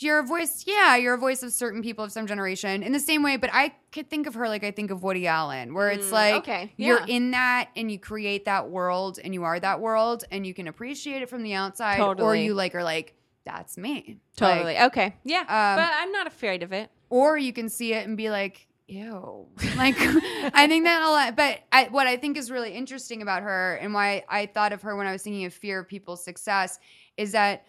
you're 0.01 0.19
a 0.19 0.27
voice, 0.27 0.65
yeah, 0.67 0.97
you're 0.97 1.15
a 1.15 1.19
voice 1.19 1.43
of 1.43 1.53
certain 1.53 1.83
people 1.83 2.05
of 2.05 2.11
some 2.13 2.27
generation 2.27 2.83
in 2.83 2.93
the 2.93 2.99
same 3.01 3.23
way, 3.23 3.37
but 3.37 3.51
I 3.53 3.75
could 3.93 4.09
think 4.11 4.27
of 4.27 4.35
her 4.35 4.49
like 4.49 4.65
I 4.65 4.71
think 4.71 4.91
of 4.91 5.03
Woody 5.03 5.27
Allen, 5.27 5.75
where 5.75 5.91
it's 5.91 6.09
Mm, 6.09 6.13
like 6.13 6.35
okay, 6.37 6.73
you're 6.77 6.99
in 7.09 7.31
that 7.33 7.69
and 7.77 7.91
you 7.91 7.99
create 7.99 8.47
that 8.47 8.69
world 8.71 9.19
and 9.23 9.35
you 9.35 9.45
are 9.45 9.61
that 9.61 9.81
world 9.81 10.25
and 10.31 10.47
you 10.47 10.55
can 10.55 10.67
appreciate 10.69 11.23
it 11.23 11.29
from 11.29 11.43
the 11.43 11.55
outside, 11.55 11.99
or 12.25 12.35
you 12.35 12.55
like 12.55 12.75
are 12.75 12.83
like, 12.85 13.15
that's 13.45 13.77
me. 13.77 14.19
Totally. 14.37 14.75
Like, 14.75 14.87
okay. 14.87 15.15
Yeah. 15.25 15.41
um, 15.41 15.47
but 15.47 15.91
I'm 15.95 16.11
not 16.13 16.27
afraid 16.27 16.63
of 16.63 16.73
it. 16.73 16.91
or 17.11 17.37
you 17.37 17.53
can 17.53 17.69
see 17.69 17.93
it 17.93 18.07
and 18.07 18.17
be 18.17 18.31
like 18.31 18.67
ew 18.89 19.47
like 19.77 19.95
i 19.99 20.67
think 20.67 20.85
that 20.85 21.03
a 21.03 21.09
lot 21.11 21.37
but 21.37 21.61
I, 21.71 21.85
what 21.85 22.07
i 22.09 22.17
think 22.17 22.37
is 22.37 22.51
really 22.51 22.73
interesting 22.73 23.23
about 23.23 23.43
her 23.43 23.77
and 23.81 23.95
why 23.95 24.25
i 24.29 24.47
thought 24.47 24.73
of 24.73 24.83
her 24.83 24.97
when 24.97 25.07
i 25.07 25.13
was 25.13 25.23
thinking 25.23 25.45
of 25.47 25.55
fear 25.55 25.79
of 25.81 25.89
people's 25.89 26.23
success 26.25 26.79
is 27.17 27.33
that 27.33 27.65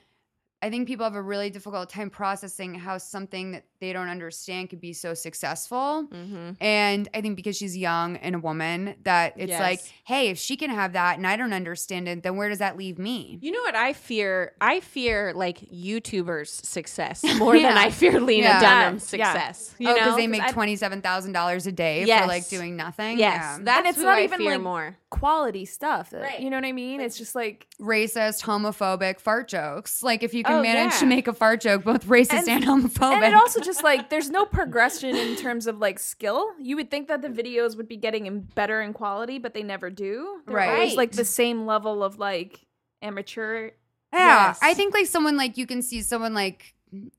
i 0.63 0.69
think 0.69 0.88
people 0.88 1.04
have 1.04 1.15
a 1.15 1.21
really 1.21 1.49
difficult 1.49 1.89
time 1.89 2.10
processing 2.10 2.73
how 2.73 2.97
something 2.97 3.52
that 3.52 3.65
they 3.84 3.91
don't 3.93 4.08
understand 4.10 4.69
could 4.69 4.80
be 4.82 4.93
so 4.93 5.13
successful 5.13 6.08
Mm-hmm. 6.12 6.52
and 6.63 7.10
i 7.13 7.22
think 7.22 7.36
because 7.36 7.58
she's 7.58 7.76
young 7.76 8.15
and 8.17 8.34
a 8.36 8.39
woman 8.39 8.96
that 9.04 9.34
it's 9.38 9.60
like 9.60 9.82
hey 10.06 10.30
if 10.30 10.38
she 10.38 10.56
can 10.56 10.69
have 10.69 10.93
that 10.93 11.17
and 11.17 11.28
i 11.28 11.36
don't 11.36 11.54
understand 11.54 12.08
it 12.08 12.24
then 12.24 12.36
where 12.38 12.50
does 12.50 12.60
that 12.60 12.78
leave 12.78 12.98
me 12.98 13.38
You 13.41 13.52
know 13.52 13.62
what 13.62 13.76
I 13.76 13.93
fear? 13.93 14.54
I 14.62 14.80
fear 14.80 15.34
like 15.36 15.60
YouTubers' 15.60 16.65
success 16.65 17.24
more 17.38 17.58
than 17.60 17.78
I 17.78 17.89
fear 17.89 18.19
Lena 18.19 18.48
Yeah. 18.48 18.62
Dunham's 18.62 19.13
Yeah. 19.13 19.34
success. 19.34 19.76
You 19.80 19.89
oh 19.89 19.91
know, 19.91 19.98
because 20.00 20.15
they 20.17 20.28
make 20.28 20.41
$27000 20.43 21.67
a 21.67 21.72
day 21.72 22.06
for 22.06 22.28
like 22.28 22.48
doing 22.50 22.76
nothing 22.76 23.17
yes, 23.17 23.34
Yeah. 23.41 23.58
that's 23.62 23.78
And 23.80 23.88
it's 23.88 24.00
not 24.00 24.17
I 24.17 24.24
even, 24.24 24.39
fear 24.39 24.52
like- 24.54 24.62
more. 24.62 24.98
quality 25.10 25.65
stuff. 25.65 26.10
that- 26.12 26.22
Right. 26.22 26.39
You 26.39 26.50
know 26.50 26.58
what 26.58 26.65
I 26.65 26.72
mean? 26.72 27.02
It's 27.02 27.17
just 27.17 27.36
like 27.36 27.67
racist, 27.80 28.43
homophobic 28.43 29.19
fart 29.19 29.48
jokes. 29.48 30.02
Like 30.04 30.24
if 30.24 30.34
you 30.34 30.43
can 30.43 30.60
Oh, 30.60 30.62
manage 30.62 30.98
to 31.00 31.06
make 31.06 31.28
a 31.28 31.34
fart 31.34 31.62
joke 31.62 31.84
both 31.84 32.06
racist 32.08 32.48
and, 32.48 32.50
And- 32.50 32.65
homophobic. 32.65 33.13
and 33.15 33.24
it 33.26 33.34
also 33.34 33.60
just 33.62 33.72
like 33.81 34.09
there's 34.09 34.29
no 34.29 34.45
progression 34.45 35.15
in 35.15 35.36
terms 35.36 35.65
of 35.65 35.79
like 35.79 35.97
skill. 35.99 36.51
You 36.59 36.75
would 36.75 36.91
think 36.91 37.07
that 37.07 37.21
the 37.21 37.29
videos 37.29 37.75
would 37.77 37.88
be 37.88 37.97
getting 37.97 38.25
in 38.27 38.41
better 38.41 38.81
in 38.81 38.93
quality, 38.93 39.39
but 39.39 39.53
they 39.53 39.63
never 39.63 39.89
do. 39.89 40.41
They're 40.45 40.57
Right. 40.57 40.69
always 40.69 40.95
like 40.97 41.13
the 41.13 41.25
same 41.25 41.65
level 41.65 42.03
of 42.03 42.19
like 42.19 42.65
amateur. 43.01 43.71
yeah, 44.13 44.47
Yes. 44.47 44.59
I 44.62 44.73
think 44.75 44.93
like 44.93 45.07
someone 45.07 45.38
like 45.38 45.57
you 45.57 45.65
can 45.65 45.81
see 45.81 46.01
someone 46.03 46.33
like 46.36 46.75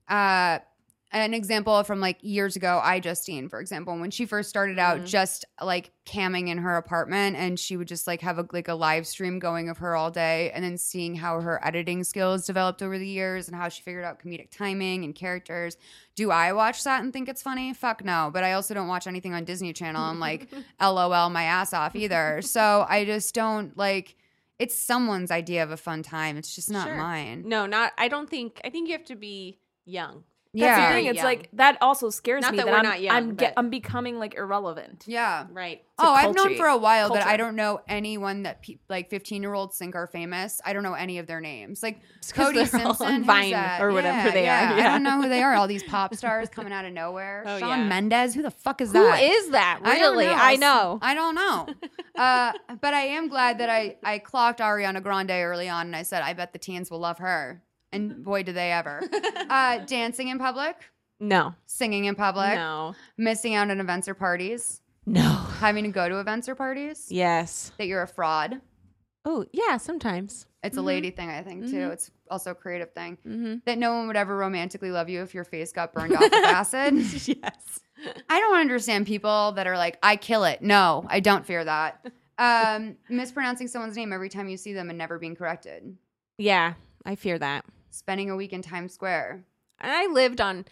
uh 0.09 0.59
an 1.15 1.33
example 1.33 1.83
from 1.85 2.01
like 2.01 2.19
years 2.23 2.57
ago, 2.57 2.81
I 2.83 2.99
Justine, 2.99 3.49
for 3.49 3.61
example, 3.61 3.97
when 3.99 4.11
she 4.11 4.27
first 4.27 4.49
started 4.51 4.79
out, 4.81 5.01
Mhm. 5.01 5.07
just 5.07 5.45
like 5.63 5.93
camming 6.05 6.49
in 6.49 6.59
her 6.59 6.77
apartment, 6.77 7.37
and 7.37 7.59
she 7.59 7.77
would 7.77 7.87
just 7.89 8.07
like 8.09 8.21
have 8.21 8.39
a 8.39 8.47
like 8.53 8.67
a 8.69 8.75
live 8.75 9.07
stream 9.07 9.39
going 9.39 9.69
of 9.69 9.79
her 9.79 9.95
all 9.95 10.11
day, 10.11 10.51
and 10.53 10.65
then 10.65 10.77
seeing 10.77 11.15
how 11.15 11.41
her 11.41 11.65
editing 11.65 12.03
skills 12.05 12.45
developed 12.47 12.83
over 12.83 12.99
the 12.99 13.07
years 13.07 13.47
and 13.49 13.57
how 13.57 13.69
she 13.69 13.81
figured 13.83 14.05
out 14.05 14.19
comedic 14.21 14.51
timing 14.51 15.05
and 15.05 15.15
characters. 15.15 15.77
Do 16.17 16.31
I 16.33 16.53
watch 16.53 16.83
that 16.85 17.03
and 17.03 17.13
think 17.13 17.29
it's 17.29 17.43
funny? 17.43 17.73
Fuck 17.75 18.05
no. 18.05 18.31
But 18.33 18.43
I 18.45 18.53
also 18.55 18.75
don't 18.75 18.89
watch 18.89 19.07
anything 19.07 19.35
on 19.35 19.45
Disney 19.45 19.73
Channel 19.73 20.11
and 20.11 20.19
like 20.21 20.49
LOL 20.81 21.31
my 21.31 21.45
ass 21.45 21.73
off 21.73 21.95
either. 21.95 22.43
So 22.43 22.85
I 22.89 23.05
just 23.05 23.35
don't 23.35 23.77
like. 23.79 24.17
It's 24.59 24.77
someone's 24.79 25.31
idea 25.33 25.63
of 25.65 25.71
a 25.73 25.77
fun 25.77 26.03
time. 26.05 26.37
It's 26.37 26.55
just 26.55 26.71
not 26.71 26.87
Sure. 26.87 26.97
mine. 26.97 27.43
No, 27.47 27.67
not. 27.67 27.93
I 27.99 28.07
don't 28.09 28.31
think. 28.31 28.61
I 28.65 28.71
think 28.71 28.89
you 28.89 28.93
have 28.95 29.05
to 29.07 29.17
be 29.17 29.59
young. 29.85 30.23
That's 30.57 30.79
Yeah. 30.79 30.89
the 30.89 30.95
thing. 30.95 31.07
It's 31.07 31.17
young. 31.17 31.25
like 31.25 31.49
that 31.55 31.79
also 31.81 32.11
scares 32.11 32.43
Not 32.43 32.53
me 32.53 32.59
that 32.59 32.67
that, 32.67 32.73
we're 32.73 32.79
I'm, 32.79 32.85
not 32.85 33.01
young, 33.01 33.17
I'm, 33.17 33.35
get, 33.35 33.55
but- 33.55 33.61
I'm 33.61 33.71
becoming 33.71 34.21
like 34.21 34.35
irrelevant. 34.35 35.03
Yeah. 35.07 35.47
Right. 35.51 35.83
Oh, 35.99 36.13
I've 36.13 36.35
known 36.35 36.57
for 36.57 36.67
a 36.67 36.77
while 36.77 37.13
that 37.15 37.27
I 37.27 37.37
don't 37.37 37.55
know 37.57 37.81
anyone 37.89 38.43
that 38.45 38.63
pe- 38.63 38.79
like 38.89 39.11
15 39.11 39.43
year 39.43 39.53
olds 39.55 39.77
think 39.79 39.95
are 39.95 40.07
famous. 40.07 40.61
I 40.65 40.73
don't 40.73 40.83
know 40.85 40.95
any 40.95 41.19
of 41.19 41.27
their 41.27 41.41
names. 41.41 41.83
Like 41.83 42.01
Cody 42.33 42.59
they're 42.59 42.67
Simpson, 42.67 43.07
on 43.07 43.25
Vine 43.25 43.53
or 43.81 43.93
whatever 43.93 44.29
Yeah, 44.29 44.31
they 44.33 44.49
are, 44.49 44.77
yeah. 44.79 44.89
I 44.89 44.89
don't 44.91 45.03
know 45.03 45.23
who 45.23 45.29
they 45.29 45.43
are. 45.43 45.55
All 45.55 45.67
these 45.69 45.83
pop 45.85 46.15
stars 46.17 46.49
coming 46.49 46.73
out 46.73 46.85
of 46.85 46.93
nowhere. 46.93 47.43
Oh, 47.47 47.59
Shawn 47.59 47.81
yeah. 47.81 47.89
Mendes, 47.89 48.35
who 48.35 48.43
the 48.43 48.51
fuck 48.51 48.81
is 48.81 48.93
Who 48.93 49.03
that? 49.03 49.23
is 49.23 49.51
that? 49.51 49.81
I 49.83 49.99
don't 49.99 50.13
Really? 50.13 50.27
I 50.29 50.57
know. 50.57 50.95
know. 50.95 50.99
I 51.03 51.15
don't 51.15 51.35
know. 51.35 51.67
uh, 52.17 52.53
but 52.81 52.95
I 52.95 53.03
am 53.07 53.29
glad 53.29 53.59
that 53.59 53.71
I 53.71 53.97
I 54.05 54.19
clocked 54.19 54.61
Ariana 54.61 55.03
Grande 55.03 55.31
early 55.31 55.69
on, 55.69 55.87
and 55.87 55.97
I 55.97 56.03
said, 56.03 56.23
I 56.23 56.33
bet 56.33 56.53
the 56.53 56.59
teens 56.59 56.91
will 56.91 57.01
love 57.01 57.19
her. 57.19 57.63
And 57.95 58.25
boy, 58.25 58.43
do 58.43 58.53
they 58.53 58.73
ever. 58.73 59.03
Uh, 59.51 59.79
dancing 59.85 60.29
in 60.29 60.39
public, 60.39 60.75
No. 61.21 61.55
singing 61.67 62.07
in 62.07 62.15
public, 62.15 62.55
No. 62.55 62.95
missing 63.19 63.55
out 63.55 63.71
on 63.71 63.79
events 63.79 64.09
or 64.09 64.15
parties, 64.15 64.81
No. 65.07 65.21
having 65.61 65.85
to 65.85 65.91
go 65.91 66.09
to 66.09 66.19
events 66.19 66.49
or 66.49 66.55
parties. 66.55 67.07
Yes. 67.11 67.73
That 67.79 67.87
you're 67.87 68.03
a 68.03 68.09
fraud. 68.09 68.61
Oh, 69.27 69.45
yeah. 69.53 69.77
Sometimes. 69.77 70.47
It's 70.63 70.77
a 70.79 70.81
Mhm. 70.81 70.85
lady 70.85 71.11
thing, 71.11 71.29
I 71.31 71.43
think, 71.43 71.67
too. 71.67 71.77
Mhm. 71.77 71.93
It's 71.93 72.11
also 72.31 72.53
a 72.53 72.55
creative 72.55 72.93
thing. 72.95 73.19
Mm-hmm. 73.27 73.55
That 73.67 73.77
no 73.79 73.93
one 73.95 74.07
would 74.07 74.17
ever 74.17 74.35
romantically 74.37 74.91
love 74.91 75.09
you 75.11 75.21
if 75.23 75.35
your 75.35 75.45
face 75.45 75.73
got 75.73 75.93
burned 75.93 76.15
off 76.15 76.23
with 76.23 76.33
acid. 76.33 76.95
yes. 77.29 77.81
I 78.31 78.41
don't 78.41 78.57
understand 78.59 79.07
people 79.07 79.53
that 79.53 79.67
are 79.67 79.77
like, 79.77 79.99
I 80.03 80.17
kill 80.17 80.45
it. 80.45 80.63
No, 80.63 81.05
I 81.09 81.21
don't 81.21 81.45
fear 81.47 81.63
that. 81.65 82.07
Um, 82.39 82.97
mispronouncing 83.11 83.69
someone's 83.69 83.97
name 83.97 84.13
every 84.13 84.31
time 84.31 84.49
you 84.49 84.57
see 84.57 84.73
them 84.73 84.89
and 84.89 84.99
never 84.99 85.19
being 85.19 85.37
corrected. 85.37 85.97
Yeah. 86.39 86.75
I 87.07 87.15
fear 87.17 87.39
that. 87.39 87.65
Spending 87.95 88.29
a 88.31 88.37
week 88.37 88.53
in 88.53 88.61
Times 88.63 88.93
Square. 88.93 89.45
And 89.81 89.93
I 89.93 90.07
lived 90.13 90.41
on 90.41 90.65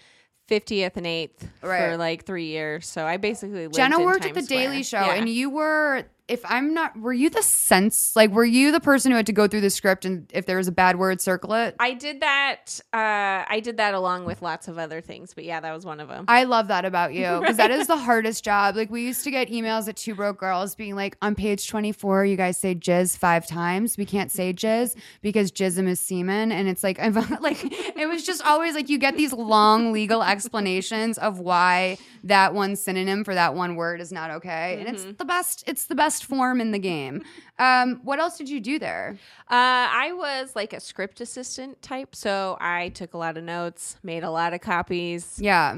50th 0.48 0.96
and 0.96 1.06
8th 1.06 1.48
Right. 1.62 1.90
for 1.90 1.96
like 1.96 2.24
three 2.24 2.46
years. 2.46 2.86
So 2.86 3.06
I 3.06 3.16
basically 3.16 3.62
lived 3.62 3.74
Jenna 3.74 4.00
worked 4.00 4.24
at 4.26 4.34
the 4.34 4.42
Square. 4.42 4.58
Daily 4.60 4.82
Show, 4.82 5.00
Yeah. 5.00 5.14
and 5.14 5.28
you 5.28 5.48
were, 5.50 6.04
if 6.32 6.40
I'm 6.46 6.72
not, 6.72 6.98
were 6.98 7.12
you 7.12 7.28
the 7.28 7.42
sense, 7.42 8.16
like, 8.16 8.30
were 8.30 8.44
you 8.44 8.72
the 8.72 8.80
person 8.80 9.10
who 9.10 9.16
had 9.16 9.26
to 9.26 9.34
go 9.34 9.46
through 9.46 9.60
the 9.60 9.68
script 9.68 10.06
and 10.06 10.30
if 10.32 10.46
there 10.46 10.56
was 10.56 10.66
a 10.66 10.72
bad 10.72 10.96
word, 10.98 11.20
circle 11.20 11.52
it? 11.52 11.76
I 11.78 11.92
did 11.92 12.20
that. 12.20 12.80
Uh, 12.90 13.44
I 13.46 13.60
did 13.62 13.76
that 13.76 13.92
along 13.92 14.24
with 14.24 14.40
lots 14.40 14.66
of 14.66 14.78
other 14.78 15.02
things, 15.02 15.34
but 15.34 15.44
yeah, 15.44 15.60
that 15.60 15.72
was 15.74 15.84
one 15.84 16.00
of 16.00 16.08
them. 16.08 16.24
I 16.28 16.44
love 16.44 16.68
that 16.68 16.86
about 16.86 17.12
you 17.12 17.38
because 17.40 17.58
that 17.58 17.70
is 17.78 17.86
the 17.86 17.98
hardest 17.98 18.44
job. 18.44 18.76
Like 18.76 18.90
we 18.90 19.04
used 19.04 19.24
to 19.24 19.30
get 19.30 19.50
emails 19.50 19.88
at 19.88 19.96
Two 19.96 20.14
Broke 20.14 20.38
Girls 20.38 20.74
being 20.74 20.96
like, 20.96 21.18
on 21.20 21.34
page 21.34 21.68
24, 21.68 22.24
you 22.24 22.36
guys 22.36 22.56
say 22.56 22.74
jizz 22.74 23.18
five 23.18 23.46
times. 23.46 23.98
We 23.98 24.06
can't 24.06 24.32
say 24.32 24.54
jizz 24.54 24.96
because 25.20 25.52
jism 25.52 25.86
is 25.86 26.00
semen. 26.00 26.50
And 26.50 26.66
it's 26.66 26.82
like, 26.82 26.98
I'm 27.02 27.12
like, 27.42 27.62
it 27.62 28.08
was 28.08 28.24
just 28.24 28.42
always 28.42 28.74
like 28.74 28.88
you 28.88 28.96
get 28.96 29.18
these 29.18 29.34
long 29.34 29.92
legal 29.92 30.22
explanations 30.22 31.18
of 31.18 31.40
why 31.40 31.98
that 32.24 32.54
one 32.54 32.74
synonym 32.76 33.22
for 33.22 33.34
that 33.34 33.54
one 33.54 33.76
word 33.76 34.00
is 34.00 34.12
not 34.12 34.30
okay. 34.30 34.78
And 34.78 34.88
it's 34.88 35.04
the 35.18 35.24
best, 35.24 35.64
it's 35.66 35.86
the 35.86 35.94
best 35.94 36.21
form 36.24 36.60
in 36.60 36.70
the 36.72 36.78
game. 36.78 37.22
Um, 37.58 38.00
what 38.04 38.18
else 38.18 38.36
did 38.38 38.48
you 38.48 38.60
do 38.60 38.78
there? 38.78 39.16
Uh, 39.50 39.88
I 39.90 40.12
was 40.14 40.54
like 40.56 40.72
a 40.72 40.80
script 40.80 41.20
assistant 41.20 41.80
type, 41.82 42.14
so 42.14 42.56
I 42.60 42.88
took 42.90 43.14
a 43.14 43.18
lot 43.18 43.36
of 43.36 43.44
notes, 43.44 43.96
made 44.02 44.24
a 44.24 44.30
lot 44.30 44.52
of 44.54 44.60
copies. 44.60 45.38
Yeah. 45.40 45.72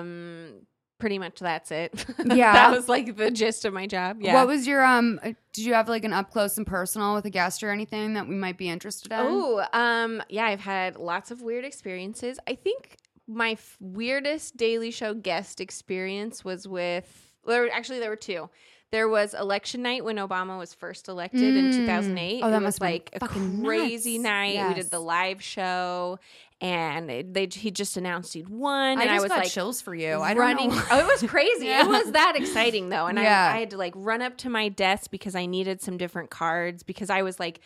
Um, 0.00 0.66
pretty 0.98 1.18
much 1.18 1.40
that's 1.40 1.70
it. 1.72 2.04
Yeah. 2.24 2.52
that 2.52 2.70
was 2.70 2.88
like 2.88 3.16
the 3.16 3.30
gist 3.30 3.64
of 3.64 3.72
my 3.72 3.86
job. 3.86 4.18
Yeah. 4.20 4.34
What 4.34 4.46
was 4.46 4.66
your 4.66 4.84
um? 4.84 5.18
uh, 5.22 5.32
Did 5.52 5.64
you 5.64 5.74
have 5.74 5.88
like 5.88 6.04
an 6.04 6.12
up 6.12 6.30
close 6.30 6.56
and 6.58 6.66
personal 6.66 7.14
with 7.14 7.24
a 7.24 7.30
guest 7.30 7.62
or 7.64 7.70
anything 7.70 8.14
that 8.14 8.28
we 8.28 8.34
might 8.36 8.56
be 8.56 8.68
interested 8.68 9.10
in? 9.12 9.18
Oh, 9.20 9.64
um, 9.72 10.22
yeah, 10.28 10.44
I've 10.46 10.60
had 10.60 10.96
lots 10.96 11.30
of 11.30 11.42
weird 11.42 11.64
experiences. 11.64 12.38
I 12.46 12.54
think 12.54 12.98
my 13.26 13.52
f- 13.52 13.76
weirdest 13.80 14.56
Daily 14.56 14.90
Show 14.90 15.14
guest 15.14 15.60
experience 15.60 16.44
was 16.44 16.68
with. 16.68 17.34
Well, 17.44 17.56
there, 17.62 17.72
actually, 17.72 17.98
there 17.98 18.10
were 18.10 18.14
two. 18.16 18.48
There 18.92 19.08
was 19.08 19.32
election 19.32 19.82
night 19.82 20.04
when 20.04 20.16
Obama 20.16 20.58
was 20.58 20.74
first 20.74 21.08
elected 21.08 21.42
in 21.56 21.70
Mm. 21.70 21.76
2008. 21.76 22.42
Oh, 22.44 22.50
that 22.50 22.56
it 22.58 22.60
must 22.60 22.78
was 22.78 22.80
like 22.80 23.08
a 23.14 23.26
crazy 23.26 24.18
nuts. 24.18 24.24
night. 24.54 24.68
We 24.68 24.74
did 24.74 24.90
the 24.90 25.00
live 25.00 25.42
show, 25.42 26.18
and 26.60 27.10
it, 27.10 27.32
they 27.32 27.48
he 27.50 27.70
just 27.70 27.96
announced 27.96 28.34
he'd 28.34 28.50
won, 28.50 28.98
I 28.98 29.02
and 29.02 29.10
just 29.10 29.10
I 29.10 29.20
was 29.20 29.28
got 29.30 29.38
like 29.44 29.50
chills 29.50 29.80
for 29.80 29.94
you. 29.94 30.20
I 30.20 30.34
don't 30.34 30.42
running. 30.42 30.68
know. 30.70 30.82
oh, 30.90 30.98
it 31.00 31.06
was 31.06 31.22
crazy. 31.28 31.66
Yeah. 31.68 31.86
It 31.86 31.88
was 31.88 32.12
that 32.12 32.34
exciting 32.36 32.90
though, 32.90 33.06
and 33.06 33.18
Yeah. 33.18 33.50
I, 33.50 33.56
I 33.56 33.60
had 33.60 33.70
to 33.70 33.78
like 33.78 33.94
run 33.96 34.20
up 34.20 34.36
to 34.38 34.50
my 34.50 34.68
desk 34.68 35.10
because 35.10 35.34
I 35.34 35.46
needed 35.46 35.80
some 35.80 35.96
different 35.96 36.28
cards 36.28 36.82
because 36.82 37.08
I 37.08 37.22
was 37.22 37.40
like 37.40 37.60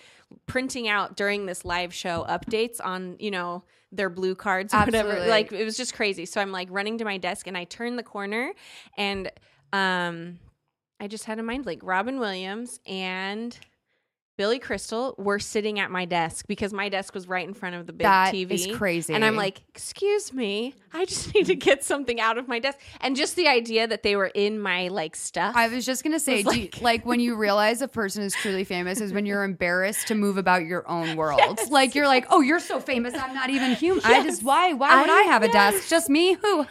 printing 0.47 0.87
out 0.87 1.17
during 1.17 1.47
this 1.47 1.65
live 1.65 1.93
show 1.93 2.25
updates 2.29 2.81
on 2.83 3.17
you 3.19 3.33
know 3.33 3.65
their 3.91 4.11
blue 4.11 4.37
cards 4.37 4.73
or 4.73 4.79
whatever. 4.79 5.27
Like 5.27 5.51
it 5.53 5.65
was 5.65 5.77
just 5.77 5.93
crazy. 5.93 6.25
So 6.25 6.41
I'm 6.41 6.53
like 6.53 6.69
running 6.71 6.99
to 6.99 7.05
my 7.05 7.17
desk 7.19 7.49
and 7.49 7.59
I 7.59 7.65
turn 7.65 7.97
the 7.97 8.03
corner 8.05 8.53
and 8.97 9.29
um 9.73 10.39
I 10.99 11.09
just 11.09 11.25
had 11.25 11.39
a 11.39 11.43
mind 11.43 11.67
like 11.67 11.81
Robin 11.83 12.19
Williams 12.19 12.81
and 12.87 13.57
Billy 14.37 14.59
Crystal 14.59 15.15
were 15.17 15.39
sitting 15.39 15.79
at 15.81 15.91
my 15.91 16.05
desk 16.05 16.47
because 16.47 16.73
my 16.73 16.89
desk 16.89 17.15
was 17.15 17.27
right 17.27 17.47
in 17.47 17.55
front 17.55 17.75
of 17.75 17.87
the 17.87 17.93
big 17.93 18.05
That 18.05 18.35
TV. 18.35 18.51
is 18.51 18.67
crazy. 18.77 19.15
And 19.15 19.25
I'm 19.25 19.35
like, 19.37 19.63
excuse 19.71 20.33
me, 20.33 20.75
I 20.93 21.07
just 21.07 21.33
need 21.35 21.47
to 21.47 21.55
get 21.55 21.83
something 21.85 22.21
out 22.21 22.37
of 22.37 22.47
my 22.47 22.59
desk. 22.59 22.79
And 23.01 23.17
just 23.17 23.35
the 23.37 23.49
idea 23.49 23.87
that 23.87 24.03
they 24.03 24.15
were 24.15 24.31
in 24.35 24.59
my 24.61 24.89
like 24.89 25.17
stuff. 25.17 25.55
I 25.57 25.69
was 25.69 25.87
just 25.87 26.05
gonna 26.05 26.21
say, 26.21 26.43
was 26.43 26.55
do 26.55 26.61
you- 26.61 26.69
like- 26.75 26.81
like, 26.83 27.07
when 27.07 27.19
you 27.21 27.35
realize 27.47 27.81
a 27.83 27.89
person 27.89 28.23
is 28.23 28.35
truly 28.35 28.65
famous 28.65 29.01
is 29.01 29.13
when 29.13 29.25
you're 29.27 29.43
embarrassed 29.45 30.09
to 30.09 30.15
move 30.15 30.37
about 30.37 30.65
your 30.65 30.89
own 30.89 31.17
world. 31.23 31.59
Like 31.71 31.95
you're 31.95 32.07
like, 32.07 32.27
oh, 32.31 32.41
you're 32.43 32.61
so 32.61 32.79
famous, 32.81 33.15
I'm 33.15 33.35
not 33.35 33.51
even 33.51 33.73
human. 33.75 34.05
I 34.05 34.23
just 34.23 34.43
why 34.43 34.73
why 34.75 35.01
would 35.01 35.11
I, 35.11 35.21
I- 35.21 35.23
have 35.25 35.43
a 35.45 35.49
desk? 35.53 35.89
Just 35.89 36.11
me? 36.11 36.35
Who? 36.35 36.67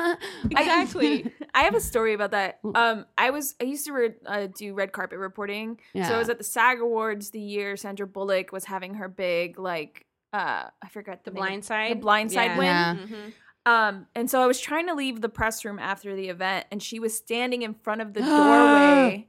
Exactly. 0.51 1.31
I 1.53 1.63
have 1.63 1.75
a 1.75 1.81
story 1.81 2.13
about 2.13 2.31
that. 2.31 2.59
Um, 2.75 3.05
I 3.17 3.29
was 3.31 3.55
I 3.61 3.65
used 3.65 3.85
to 3.85 3.93
re- 3.93 4.13
uh, 4.25 4.47
do 4.55 4.73
red 4.73 4.91
carpet 4.91 5.19
reporting. 5.19 5.79
yeah. 5.93 6.07
So 6.07 6.15
I 6.15 6.17
was 6.19 6.29
at 6.29 6.37
the 6.37 6.43
SAG 6.43 6.79
Awards 6.79 7.29
the 7.31 7.39
year 7.55 7.75
Sandra 7.77 8.05
Bullock 8.05 8.51
was 8.51 8.65
having 8.65 8.93
her 8.95 9.07
big 9.09 9.57
like 9.57 10.05
uh 10.33 10.65
I 10.83 10.89
forget 10.89 11.23
the, 11.23 11.31
the 11.31 11.35
name. 11.35 11.43
blind 11.43 11.65
side. 11.65 11.91
The 11.91 11.95
Blind 12.01 12.31
Side 12.31 12.51
yeah. 12.51 12.57
win. 12.57 12.67
Yeah. 12.67 12.95
Mhm. 13.17 13.33
Um, 13.67 14.05
and 14.13 14.29
so 14.29 14.43
I 14.43 14.45
was 14.45 14.59
trying 14.59 14.85
to 14.87 14.93
leave 14.93 15.21
the 15.21 15.29
press 15.29 15.65
room 15.65 15.79
after 15.79 16.15
the 16.15 16.29
event, 16.29 16.67
and 16.71 16.83
she 16.83 16.99
was 16.99 17.17
standing 17.17 17.63
in 17.63 17.73
front 17.73 18.01
of 18.01 18.13
the 18.13 18.19
doorway 18.31 19.27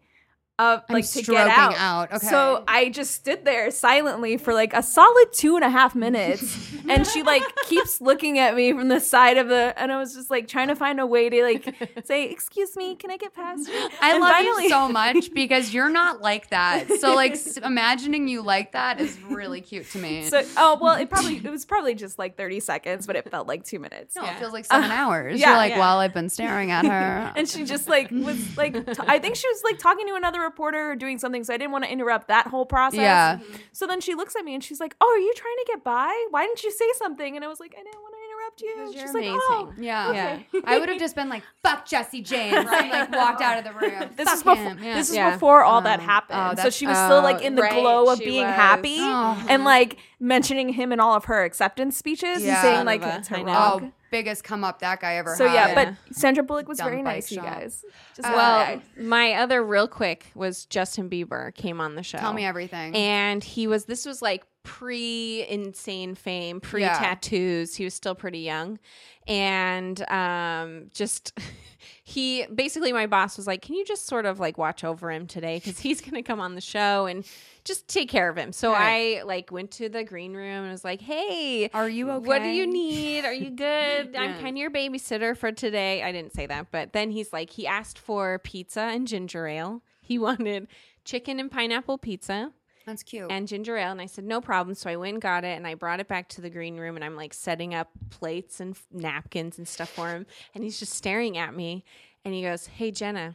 like 0.59 1.07
to 1.11 1.23
get 1.23 1.49
out. 1.49 1.75
out. 1.77 2.13
Okay. 2.15 2.27
So 2.29 2.65
I 2.67 2.89
just 2.89 3.15
stood 3.15 3.45
there 3.45 3.71
silently 3.71 4.37
for 4.39 4.55
like 4.55 4.73
a 4.73 4.83
solid 4.83 5.33
two 5.33 5.57
and 5.57 5.65
a 5.65 5.71
half 5.71 5.95
minutes, 5.95 6.73
and 6.89 7.07
she 7.07 7.23
like 7.23 7.43
keeps 7.69 8.01
looking 8.01 8.39
at 8.39 8.55
me 8.57 8.73
from 8.73 8.89
the 8.89 9.01
side 9.01 9.37
of 9.37 9.49
the, 9.49 9.75
and 9.77 9.93
I 9.93 9.99
was 9.99 10.15
just 10.15 10.31
like 10.31 10.49
trying 10.49 10.69
to 10.69 10.75
find 10.77 10.99
a 11.01 11.07
way 11.07 11.29
to 11.29 11.43
like 11.43 11.75
say, 12.05 12.25
"Excuse 12.31 12.77
me, 12.77 12.95
can 12.97 13.11
I 13.11 13.17
get 13.19 13.35
past 13.35 13.69
you?" 13.69 13.75
I 14.01 14.13
And 14.13 14.21
love 14.23 14.31
finally- 14.31 14.63
you 14.65 14.69
so 14.71 14.89
much 14.89 15.31
because 15.35 15.75
you're 15.75 15.91
not 15.91 16.21
like 16.23 16.51
that. 16.51 16.91
So 17.01 17.15
like 17.15 17.33
s- 17.33 17.59
imagining 17.59 18.27
you 18.29 18.43
like 18.43 18.73
that 18.73 19.01
is 19.01 19.19
really 19.29 19.61
cute 19.61 19.91
to 19.91 19.99
me. 19.99 20.25
So, 20.25 20.43
oh 20.57 20.79
well, 20.81 20.97
it 20.97 21.11
probably 21.11 21.37
it 21.37 21.51
was 21.51 21.65
probably 21.67 21.95
just 21.95 22.19
like 22.19 22.37
thirty 22.37 22.61
seconds, 22.61 23.07
but 23.07 23.17
it 23.17 23.31
felt 23.31 23.47
like 23.47 23.65
two 23.65 23.79
minutes. 23.79 24.17
no, 24.17 24.23
Yeah. 24.23 24.37
it 24.37 24.41
feels 24.41 24.53
like 24.53 24.65
seven 24.65 24.91
hours. 24.91 25.39
yeah, 25.39 25.49
you're 25.49 25.57
like, 25.59 25.73
yeah. 25.73 25.79
well, 25.81 25.99
I've 25.99 26.15
been 26.15 26.31
staring 26.31 26.71
at 26.71 26.87
her. 26.87 27.33
and 27.37 27.47
she 27.49 27.65
just 27.65 27.89
like 27.89 28.11
was 28.11 28.57
like 28.57 28.73
t- 28.75 28.93
I 29.07 29.19
think 29.19 29.37
she 29.37 29.47
was 29.49 29.63
like 29.63 29.79
talking 29.79 30.07
to 30.07 30.15
another 30.15 30.46
reporter 30.47 30.93
or 30.93 30.97
doing 30.97 31.19
something 31.19 31.45
so 31.45 31.53
I 31.53 31.59
didn't 31.59 31.73
want 31.73 31.85
to 31.85 31.91
interrupt 31.93 32.29
that 32.29 32.47
whole 32.47 32.65
process. 32.67 32.99
Yeah. 33.01 33.39
So 33.73 33.87
then 33.87 34.01
she 34.01 34.15
looks 34.15 34.35
at 34.37 34.45
me 34.45 34.55
and 34.55 34.65
she's 34.65 34.81
like, 34.81 34.95
"Oh, 35.01 35.13
are 35.15 35.19
you 35.19 35.33
trying 35.37 35.57
to 35.59 35.65
get 35.67 35.85
by? 35.85 36.27
Why 36.31 36.47
didn't 36.47 36.63
you 36.65 36.71
say 36.73 36.87
something?" 36.97 37.37
And 37.37 37.45
I 37.45 37.49
was 37.49 37.61
like, 37.61 37.75
"I 37.79 37.83
didn't 37.83 38.01
want 38.01 38.15
to 38.15 38.21
interrupt 38.31 38.61
you." 38.63 38.93
She's 38.93 39.03
you're 39.03 39.13
like, 39.23 39.43
oh, 39.51 39.65
amazing. 39.67 39.75
"Oh." 39.79 39.83
yeah. 39.83 40.41
Yeah. 40.53 40.61
I 40.65 40.79
would 40.79 40.89
have 40.89 40.99
just 40.99 41.15
been 41.15 41.29
like, 41.29 41.43
fuck 41.63 41.85
Jesse 41.87 42.23
James. 42.23 42.57
And 42.57 42.67
like 42.91 43.13
walked 43.13 43.43
out 43.43 43.59
of 43.59 43.65
the 43.65 43.73
room. 43.79 44.11
This 44.17 44.33
is 44.33 44.43
before 44.43 44.57
him. 44.57 44.79
Yeah. 44.83 44.95
this 44.95 45.11
is 45.11 45.17
Yeah. 45.17 45.33
before 45.33 45.63
all 45.65 45.81
that 45.83 46.01
um, 46.01 46.05
Oh, 46.05 46.09
happened. 46.09 46.59
oh, 46.59 46.63
so 46.63 46.71
she 46.71 46.87
was 46.87 46.97
still 46.97 47.23
like 47.23 47.37
oh, 47.43 47.47
in 47.47 47.55
the 47.55 47.63
right, 47.63 47.73
glow 47.73 48.13
of 48.13 48.19
being 48.19 48.45
was. 48.47 48.55
happy 48.55 48.97
Oh. 49.01 49.45
and 49.49 49.65
like 49.65 49.99
mentioning 50.21 50.71
him 50.71 50.93
in 50.93 51.01
all 51.01 51.15
of 51.15 51.27
her 51.27 51.45
acceptance 51.45 51.97
speeches 51.97 52.43
Yeah. 52.43 52.55
and 52.55 52.63
saying 52.63 52.87
like 52.87 53.03
it's 53.03 53.29
her 53.29 53.37
I 53.37 53.43
Oh, 53.73 53.93
biggest 54.17 54.45
come 54.45 54.65
up 54.65 54.79
that 54.81 55.01
guy 55.01 55.17
ever 55.17 55.31
had. 55.31 55.39
So 55.39 55.47
had. 55.49 55.55
yeah, 55.55 55.75
but 55.75 56.17
Sandra 56.17 56.43
Bullock 56.43 56.69
was 56.69 56.79
Dumb 56.79 56.89
very 56.91 57.03
bike 57.03 57.15
nice, 57.17 57.31
you 57.31 57.37
shop. 57.37 57.45
guys. 57.61 57.85
Just 58.15 58.29
Uh, 58.29 58.33
Well, 58.35 58.67
FYI. 58.67 58.83
my 59.05 59.33
other 59.35 59.63
real 59.65 59.89
quick 59.89 60.27
was 60.35 60.65
Justin 60.67 61.09
Bieber 61.11 61.55
came 61.55 61.81
on 61.81 61.95
the 61.95 62.03
show. 62.03 62.19
tell 62.19 62.33
me 62.33 62.45
everything. 62.45 62.95
And 62.95 63.43
he 63.45 63.67
was 63.67 63.85
this 63.87 64.07
was 64.07 64.23
like 64.23 64.45
pre 64.63 65.47
insane 65.49 66.15
fame, 66.15 66.61
pre 66.61 66.81
Yeah. 66.83 66.99
tattoos. 66.99 67.77
He 67.77 67.85
was 67.85 67.95
still 67.95 68.15
pretty 68.15 68.41
young. 68.41 68.79
And 69.27 70.09
um 70.11 70.91
just 70.95 71.39
he 72.05 72.47
basically 72.47 72.93
my 72.93 73.07
boss 73.07 73.37
was 73.37 73.47
like, 73.47 73.63
"Can 73.63 73.75
you 73.75 73.85
just 73.85 74.07
sort 74.07 74.27
of 74.27 74.39
like 74.39 74.57
watch 74.59 74.85
over 74.85 75.11
him 75.11 75.27
today 75.27 75.61
cuz 75.61 75.79
he's 75.81 76.01
going 76.07 76.15
to 76.15 76.23
come 76.23 76.41
on 76.41 76.55
the 76.55 76.61
show 76.61 77.07
and 77.07 77.27
just 77.65 77.89
take 77.89 78.09
care 78.09 78.29
of 78.29 78.37
him." 78.37 78.53
So 78.53 78.73
Right. 78.73 79.19
I 79.21 79.23
like 79.25 79.51
went 79.51 79.71
to 79.73 79.89
the 79.89 80.05
green 80.05 80.35
room 80.35 80.63
and 80.65 80.71
was 80.71 80.85
like, 80.85 81.01
"Hey, 81.01 81.69
Are 81.75 81.89
you 81.89 82.11
okay? 82.11 82.27
what 82.29 82.43
do 82.43 82.49
you 82.49 82.67
need? 82.67 83.25
Are 83.25 83.33
you 83.33 83.51
good? 83.51 84.15
I'm 84.17 84.35
kind 84.35 84.57
of 84.57 84.57
your 84.57 84.71
babysitter 84.71 85.37
for 85.37 85.51
today. 85.53 86.03
I 86.03 86.13
didn't 86.13 86.33
say 86.33 86.47
that, 86.47 86.71
but 86.71 86.93
then 86.93 87.11
he's 87.11 87.33
like, 87.33 87.51
he 87.51 87.67
asked 87.67 87.99
for 87.99 88.39
pizza 88.41 88.83
and 88.83 89.09
ginger 89.09 89.47
ale. 89.47 89.83
He 90.01 90.19
wanted 90.19 90.69
chicken 91.05 91.41
and 91.41 91.51
pineapple 91.51 91.99
pizza 91.99 92.53
That's 92.87 93.03
cute. 93.03 93.31
and 93.31 93.49
ginger 93.49 93.77
ale. 93.77 93.91
And 93.91 94.01
I 94.01 94.07
said, 94.07 94.25
no 94.25 94.41
problem. 94.41 94.75
So 94.77 94.89
I 94.89 94.97
went 94.97 95.15
and 95.15 95.23
got 95.23 95.43
it 95.45 95.57
and 95.57 95.67
I 95.67 95.75
brought 95.75 95.99
it 96.01 96.07
back 96.09 96.29
to 96.31 96.41
the 96.41 96.51
green 96.51 96.77
room 96.77 96.95
and 96.97 97.05
I'm 97.05 97.17
like 97.17 97.35
setting 97.35 97.75
up 97.75 97.91
plates 98.11 98.61
and 98.61 98.77
f- 98.77 98.87
napkins 98.93 99.59
and 99.59 99.67
stuff 99.67 99.89
for 99.89 100.09
him. 100.09 100.25
And 100.55 100.63
he's 100.63 100.79
just 100.79 100.93
staring 100.95 101.37
at 101.37 101.55
me 101.55 101.85
and 102.25 102.33
he 102.33 102.43
goes, 102.43 102.67
Hey, 102.67 102.91
Jenna. 102.93 103.35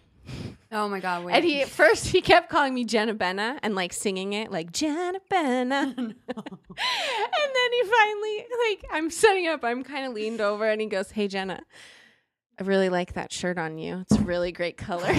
oh 0.72 0.88
my 0.88 1.00
god, 1.00 1.26
wait. 1.26 1.34
And 1.36 1.44
he 1.44 1.62
at 1.62 1.68
first 1.68 2.08
he 2.08 2.22
kept 2.22 2.50
calling 2.50 2.74
me 2.74 2.86
Jenna 2.86 3.14
Benna 3.16 3.58
and 3.64 3.76
like 3.76 3.92
singing 3.92 4.34
it 4.34 4.52
like 4.52 4.72
Jenna 4.72 5.20
Benna. 5.30 5.82
and 5.98 6.16
then 6.16 7.72
he 7.74 7.84
finally 7.84 8.46
like 8.70 8.86
I'm 8.92 9.10
setting 9.10 9.48
up, 9.48 9.64
I'm 9.66 9.84
kind 9.84 10.06
of 10.06 10.14
leaned 10.14 10.40
over 10.40 10.70
and 10.70 10.80
he 10.80 10.88
goes, 10.88 11.12
Hey 11.12 11.28
Jenna, 11.28 11.60
I 12.60 12.64
really 12.64 12.90
like 12.90 13.14
that 13.14 13.32
shirt 13.34 13.58
on 13.58 13.78
you. 13.80 14.06
It's 14.10 14.18
a 14.20 14.24
really 14.24 14.52
great 14.52 14.78
color. 14.78 15.10
it 15.10 15.16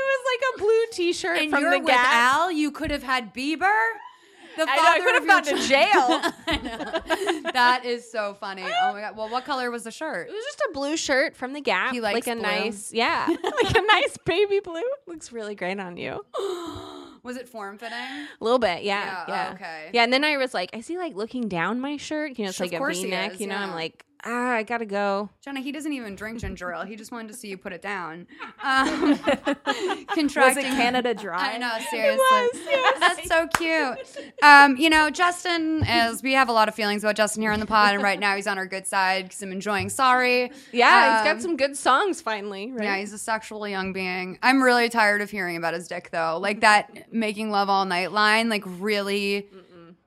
was 0.00 0.22
like 0.32 0.42
a 0.43 0.43
blue 0.58 0.84
t-shirt 0.92 1.38
and 1.38 1.50
from 1.50 1.60
you're 1.62 1.70
the 1.72 1.78
with 1.80 1.88
Gap. 1.88 2.12
Al, 2.12 2.50
you 2.52 2.70
could 2.70 2.90
have 2.90 3.02
had 3.02 3.34
Bieber. 3.34 3.72
The 4.56 4.62
I 4.62 4.66
know, 4.66 4.72
I 4.72 4.76
father 4.76 5.04
could 5.04 5.14
have 5.14 5.26
gone 5.26 5.42
to 5.44 5.66
jail. 5.66 7.42
That 7.52 7.84
is 7.84 8.08
so 8.10 8.34
funny. 8.40 8.62
Oh 8.62 8.92
my 8.92 9.00
god. 9.00 9.16
Well, 9.16 9.28
what 9.28 9.44
color 9.44 9.70
was 9.70 9.84
the 9.84 9.90
shirt? 9.90 10.28
It 10.28 10.32
was 10.32 10.44
just 10.44 10.60
a 10.68 10.72
blue 10.72 10.96
shirt 10.96 11.36
from 11.36 11.52
the 11.52 11.60
Gap. 11.60 11.92
He 11.92 12.00
likes 12.00 12.14
like 12.14 12.36
a 12.36 12.38
blue. 12.38 12.42
nice, 12.42 12.92
yeah, 12.94 13.26
like 13.62 13.76
a 13.76 13.82
nice 13.82 14.16
baby 14.24 14.60
blue. 14.60 14.82
Looks 15.06 15.32
really 15.32 15.54
great 15.54 15.78
on 15.80 15.96
you. 15.96 16.24
Was 17.22 17.38
it 17.38 17.48
form 17.48 17.78
fitting? 17.78 17.96
A 17.96 18.44
little 18.44 18.58
bit, 18.58 18.82
yeah, 18.82 19.04
Yeah, 19.04 19.24
yeah. 19.28 19.48
oh, 19.50 19.54
okay. 19.54 19.90
Yeah, 19.94 20.04
and 20.04 20.12
then 20.12 20.24
I 20.24 20.36
was 20.36 20.52
like, 20.52 20.68
I 20.74 20.82
see 20.82 20.98
like 20.98 21.14
looking 21.14 21.48
down 21.48 21.80
my 21.80 21.96
shirt. 21.96 22.38
You 22.38 22.44
know, 22.44 22.50
it's 22.50 22.60
Of 22.60 22.70
like 22.70 22.78
a 22.78 22.86
V-neck. 22.86 23.34
is, 23.34 23.40
you 23.40 23.46
know, 23.46 23.56
I'm 23.56 23.70
like, 23.72 24.04
ah, 24.24 24.52
I 24.52 24.62
gotta 24.62 24.86
go. 24.86 25.30
Jenna, 25.42 25.60
he 25.60 25.72
doesn't 25.72 25.92
even 25.92 26.16
drink 26.16 26.40
ginger 26.40 26.72
ale. 26.72 26.84
He 26.84 26.96
just 26.96 27.12
wanted 27.12 27.28
to 27.28 27.34
see 27.34 27.48
you 27.48 27.56
put 27.56 27.72
it 27.72 27.82
down. 27.82 28.26
Um, 28.64 29.18
contracting 29.18 30.42
was 30.42 30.56
it 30.56 30.64
Canada 30.64 31.12
Dry? 31.12 31.54
I 31.54 31.58
know, 31.58 31.76
seriously. 31.90 32.16
was, 32.18 32.50
yes. 32.54 32.98
That's 32.98 33.28
so 33.28 33.46
cute. 33.48 34.32
Um, 34.42 34.78
you 34.78 34.88
know, 34.88 35.10
Justin 35.10 35.84
is 35.84 36.22
we 36.22 36.32
have 36.32 36.48
a 36.48 36.52
lot 36.52 36.68
of 36.68 36.74
feelings 36.74 37.04
about 37.04 37.14
Justin 37.14 37.42
here 37.42 37.52
on 37.52 37.60
the 37.60 37.66
pod, 37.66 37.92
and 37.92 38.02
right 38.02 38.18
now 38.18 38.36
he's 38.36 38.46
on 38.46 38.56
our 38.56 38.64
good 38.64 38.86
side 38.86 39.24
because 39.24 39.42
I'm 39.42 39.52
enjoying 39.52 39.90
sorry. 39.90 40.50
Yeah, 40.72 41.18
he's 41.18 41.30
got 41.30 41.42
some 41.42 41.58
good 41.58 41.76
songs 41.76 42.22
finally. 42.22 42.72
Right? 42.72 42.84
Yeah, 42.84 42.96
he's 42.96 43.12
a 43.12 43.18
sexual 43.18 43.68
young 43.68 43.92
being. 43.92 44.38
I'm 44.42 44.62
really 44.62 44.88
tired 44.88 45.20
of 45.20 45.30
hearing 45.30 45.56
about 45.56 45.74
his 45.74 45.88
dick 45.88 46.08
though. 46.10 46.38
Like 46.40 46.60
that 46.60 47.12
making 47.12 47.50
love 47.50 47.68
all 47.68 47.84
night 47.84 48.12
line, 48.12 48.48
like 48.48 48.62
really 48.64 49.46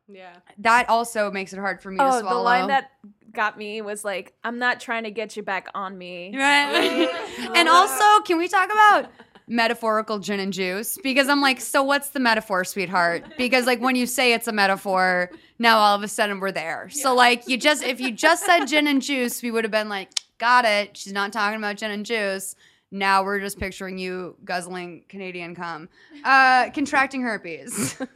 yeah. 0.08 0.38
that 0.60 0.90
also 0.90 1.32
makes 1.32 1.54
it 1.54 1.60
hard 1.60 1.82
for 1.82 1.92
me 1.92 1.98
to 1.98 2.04
Oh, 2.04 2.22
the 2.22 2.36
line 2.36 2.68
that 2.68 2.92
got 3.34 3.58
me 3.58 3.82
was 3.82 4.04
like, 4.06 4.34
"I'm 4.44 4.60
not 4.60 4.80
trying 4.80 5.04
to 5.04 5.12
get 5.12 5.36
you 5.36 5.44
back 5.44 5.68
on 5.74 5.98
me." 5.98 6.34
Right. 6.36 7.10
and 7.56 7.70
also, 7.70 8.22
can 8.24 8.38
we 8.38 8.48
talk 8.48 8.72
about 8.72 9.10
metaphorical 9.48 10.20
gin 10.20 10.40
and 10.40 10.52
juice? 10.54 10.98
Because 11.02 11.30
I'm 11.30 11.42
like, 11.42 11.62
so 11.62 11.84
what's 11.84 12.10
the 12.10 12.20
metaphor, 12.20 12.64
sweetheart? 12.64 13.24
Because 13.38 13.66
like 13.66 13.80
when 13.82 13.96
you 13.96 14.06
say 14.06 14.34
it's 14.34 14.48
a 14.48 14.52
metaphor, 14.52 15.32
now 15.60 15.78
all 15.78 15.96
of 15.96 16.04
a 16.04 16.08
sudden 16.08 16.40
we're 16.40 16.52
there. 16.52 16.90
So 16.90 17.16
like 17.16 17.48
you 17.48 17.58
just 17.58 17.84
if 17.84 18.00
you 18.00 18.12
just 18.12 18.46
said 18.46 18.66
gin 18.66 18.88
and 18.88 19.02
juice, 19.02 19.42
we 19.42 19.52
would 19.52 19.64
have 19.64 19.72
been 19.72 19.90
like, 19.90 20.10
got 20.38 20.66
it. 20.66 20.98
She's 20.98 21.14
not 21.14 21.32
talking 21.32 21.58
about 21.58 21.78
gin 21.78 21.92
and 21.92 22.06
juice. 22.06 22.56
Now 22.92 23.24
we're 23.24 23.40
just 23.40 23.60
picturing 23.60 23.98
you 23.98 24.38
guzzling 24.46 25.04
Canadian 25.10 25.56
cum. 25.56 25.90
Uh 26.24 26.70
contracting 26.72 27.22
herpes. 27.22 27.98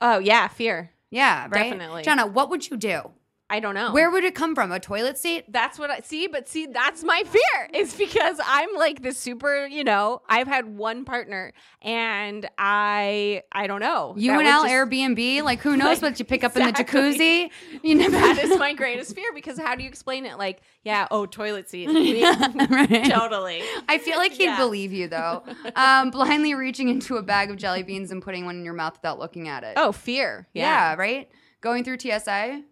Oh 0.00 0.18
yeah, 0.18 0.48
fear. 0.48 0.90
Yeah, 1.10 1.42
right. 1.44 1.70
Definitely. 1.70 2.02
Jenna, 2.02 2.26
what 2.26 2.50
would 2.50 2.68
you 2.68 2.76
do? 2.76 3.10
I 3.50 3.60
don't 3.60 3.74
know. 3.74 3.92
Where 3.92 4.10
would 4.10 4.24
it 4.24 4.34
come 4.34 4.54
from? 4.54 4.70
A 4.72 4.78
toilet 4.78 5.16
seat? 5.16 5.46
That's 5.50 5.78
what 5.78 5.88
I 5.90 6.00
see, 6.00 6.26
but 6.26 6.46
see, 6.48 6.66
that's 6.66 7.02
my 7.02 7.22
fear. 7.24 7.68
Is 7.72 7.94
because 7.94 8.38
I'm 8.44 8.68
like 8.76 9.00
the 9.02 9.12
super, 9.12 9.66
you 9.66 9.84
know, 9.84 10.20
I've 10.28 10.46
had 10.46 10.76
one 10.76 11.06
partner 11.06 11.54
and 11.80 12.46
I 12.58 13.42
I 13.50 13.66
don't 13.66 13.80
know. 13.80 14.14
You 14.18 14.32
That 14.32 14.40
and 14.40 14.48
Al 14.48 14.62
just- 14.64 14.74
Airbnb? 14.74 15.42
Like 15.44 15.60
who 15.60 15.76
knows 15.78 16.02
what 16.02 16.18
you 16.18 16.26
pick 16.26 16.44
up 16.44 16.56
in 16.58 16.66
the 16.66 16.72
jacuzzi? 16.84 17.50
You 17.82 17.94
never 17.94 18.12
that 18.12 18.38
is 18.38 18.58
my 18.58 18.74
greatest 18.74 19.14
fear 19.14 19.32
because 19.34 19.58
how 19.58 19.74
do 19.74 19.82
you 19.82 19.88
explain 19.88 20.26
it? 20.26 20.36
Like, 20.36 20.60
yeah, 20.84 21.06
oh, 21.10 21.24
toilet 21.24 21.70
seat. 21.70 21.88
Right. 22.68 23.10
totally. 23.10 23.62
I 23.88 23.98
feel 23.98 24.18
like 24.18 24.32
he'd 24.32 24.44
Yeah. 24.44 24.56
believe 24.58 24.92
you 24.92 25.08
though. 25.08 25.42
Um, 25.74 26.10
blindly 26.10 26.54
reaching 26.54 26.88
into 26.88 27.16
a 27.16 27.22
bag 27.22 27.50
of 27.50 27.56
jelly 27.56 27.82
beans 27.82 28.10
and 28.10 28.22
putting 28.22 28.44
one 28.44 28.56
in 28.56 28.64
your 28.64 28.74
mouth 28.74 28.94
without 28.94 29.18
looking 29.18 29.48
at 29.48 29.64
it. 29.64 29.74
Oh, 29.76 29.92
fear. 29.92 30.48
yeah, 30.52 30.90
Yeah. 30.92 30.94
right. 30.98 31.30
Going 31.60 31.82
through 31.84 31.98
TSA. 31.98 32.62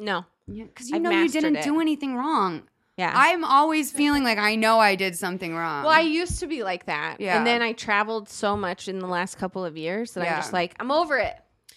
No. 0.00 0.24
Yeah, 0.48 0.64
because 0.64 0.88
you 0.90 0.96
I've 0.96 1.02
know 1.02 1.10
you 1.10 1.16
mastered 1.22 1.42
didn't 1.42 1.56
it. 1.58 1.64
do 1.64 1.80
anything 1.80 2.16
wrong. 2.16 2.62
Yeah. 2.96 3.12
I'm 3.14 3.44
always 3.44 3.92
feeling 3.92 4.24
like 4.24 4.36
I 4.38 4.56
know 4.56 4.78
I 4.80 4.94
did 4.94 5.16
something 5.16 5.54
wrong. 5.54 5.84
well, 5.84 5.92
I 5.94 6.00
used 6.00 6.40
to 6.40 6.46
be 6.46 6.62
like 6.64 6.86
that. 6.86 7.16
Yeah. 7.20 7.36
And 7.38 7.46
then 7.46 7.62
I 7.62 7.72
traveled 7.72 8.28
so 8.28 8.56
much 8.56 8.88
in 8.88 8.98
the 8.98 9.06
last 9.06 9.38
couple 9.38 9.64
of 9.64 9.76
years 9.76 10.12
that 10.14 10.24
Yeah. 10.24 10.34
I'm 10.34 10.40
just 10.40 10.52
like, 10.52 10.74
I'm 10.80 10.90
over 10.90 11.16
it. 11.18 11.34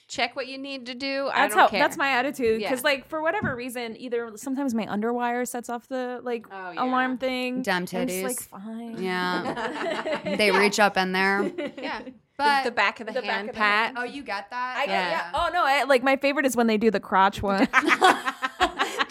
Check 0.09 0.35
what 0.35 0.47
you 0.47 0.57
need 0.57 0.87
to 0.87 0.93
do. 0.93 1.29
I 1.33 1.43
That's 1.43 1.55
don't 1.55 1.61
how. 1.63 1.67
care. 1.69 1.79
That's 1.79 1.97
my 1.97 2.09
attitude. 2.09 2.59
Because 2.59 2.79
Yeah. 2.79 2.83
like 2.83 3.07
for 3.07 3.21
whatever 3.21 3.55
reason, 3.55 3.95
either 3.97 4.31
sometimes 4.35 4.73
my 4.73 4.85
underwire 4.85 5.47
sets 5.47 5.69
off 5.69 5.87
the 5.87 6.19
like 6.23 6.45
Oh, 6.51 6.71
yeah. 6.71 6.83
alarm 6.83 7.17
thing. 7.17 7.61
Dumb 7.61 7.85
and 7.93 7.93
I'm 7.95 8.07
just 8.07 8.19
titties. 8.19 8.23
like 8.23 8.39
fine. 8.41 9.01
yeah, 9.01 10.35
they 10.37 10.51
reach 10.51 10.79
up 10.79 10.97
in 10.97 11.13
there. 11.13 11.49
yeah. 11.81 12.01
But 12.37 12.63
the 12.63 12.71
back 12.71 12.99
of 12.99 13.07
the, 13.07 13.13
The 13.13 13.21
hand 13.21 13.49
of 13.49 13.55
the 13.55 13.59
pat. 13.59 13.93
oh, 13.95 14.03
you 14.03 14.23
got 14.23 14.49
that? 14.49 14.77
I, 14.77 14.83
Yeah. 14.85 15.09
yeah. 15.09 15.31
Oh 15.33 15.49
no! 15.53 15.63
I, 15.65 15.83
like 15.83 16.01
my 16.03 16.15
favorite 16.17 16.45
is 16.45 16.55
when 16.55 16.67
they 16.67 16.77
do 16.77 16.89
the 16.89 16.99
crotch 16.99 17.41
one. 17.43 17.67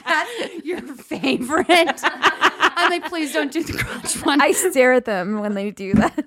That's 0.04 0.64
your 0.64 0.80
favorite. 0.80 1.68
I'm 2.02 2.90
like, 2.90 3.04
please 3.08 3.32
don't 3.32 3.52
do 3.52 3.62
the 3.62 3.74
crotch 3.74 4.16
one. 4.24 4.40
I 4.40 4.52
stare 4.52 4.92
at 4.92 5.04
them 5.04 5.38
when 5.40 5.54
they 5.54 5.70
do 5.70 5.94
that. 5.94 6.26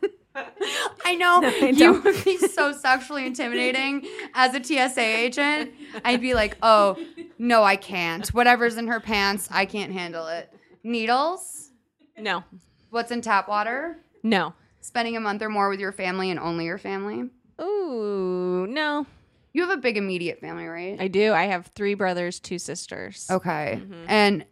I 1.05 1.15
know 1.15 1.39
No, 1.41 1.47
I 1.49 1.67
you 1.69 1.73
don't. 1.73 2.03
would 2.03 2.23
be 2.23 2.37
so 2.37 2.71
sexually 2.71 3.25
intimidating 3.25 4.05
as 4.33 4.53
a 4.55 4.63
TSA 4.63 5.01
agent. 5.01 5.71
I'd 6.03 6.21
be 6.21 6.33
like, 6.33 6.57
oh, 6.61 6.97
no, 7.37 7.63
I 7.63 7.75
can't. 7.75 8.27
Whatever's 8.29 8.77
in 8.77 8.87
her 8.87 8.99
pants, 8.99 9.47
I 9.51 9.65
can't 9.65 9.91
handle 9.93 10.27
it. 10.27 10.51
Needles? 10.83 11.71
No. 12.17 12.43
What's 12.89 13.11
in 13.11 13.21
tap 13.21 13.47
water? 13.47 13.97
No. 14.23 14.53
Spending 14.85 15.17
a 15.17 15.19
month 15.19 15.41
or 15.41 15.49
more 15.49 15.67
with 15.67 15.79
your 15.79 15.91
family 15.91 16.29
and 16.29 16.39
only 16.39 16.65
your 16.65 16.77
family? 16.77 17.27
Ooh, 17.59 18.67
no. 18.69 19.07
You 19.51 19.61
have 19.67 19.71
a 19.75 19.81
big 19.81 19.97
immediate 19.97 20.39
family, 20.39 20.67
right? 20.67 20.95
I 21.01 21.07
do. 21.07 21.33
I 21.33 21.45
have 21.45 21.65
three 21.67 21.95
brothers, 21.95 22.39
two 22.39 22.59
sisters. 22.59 23.25
Okay. 23.31 23.81
And 24.07 24.45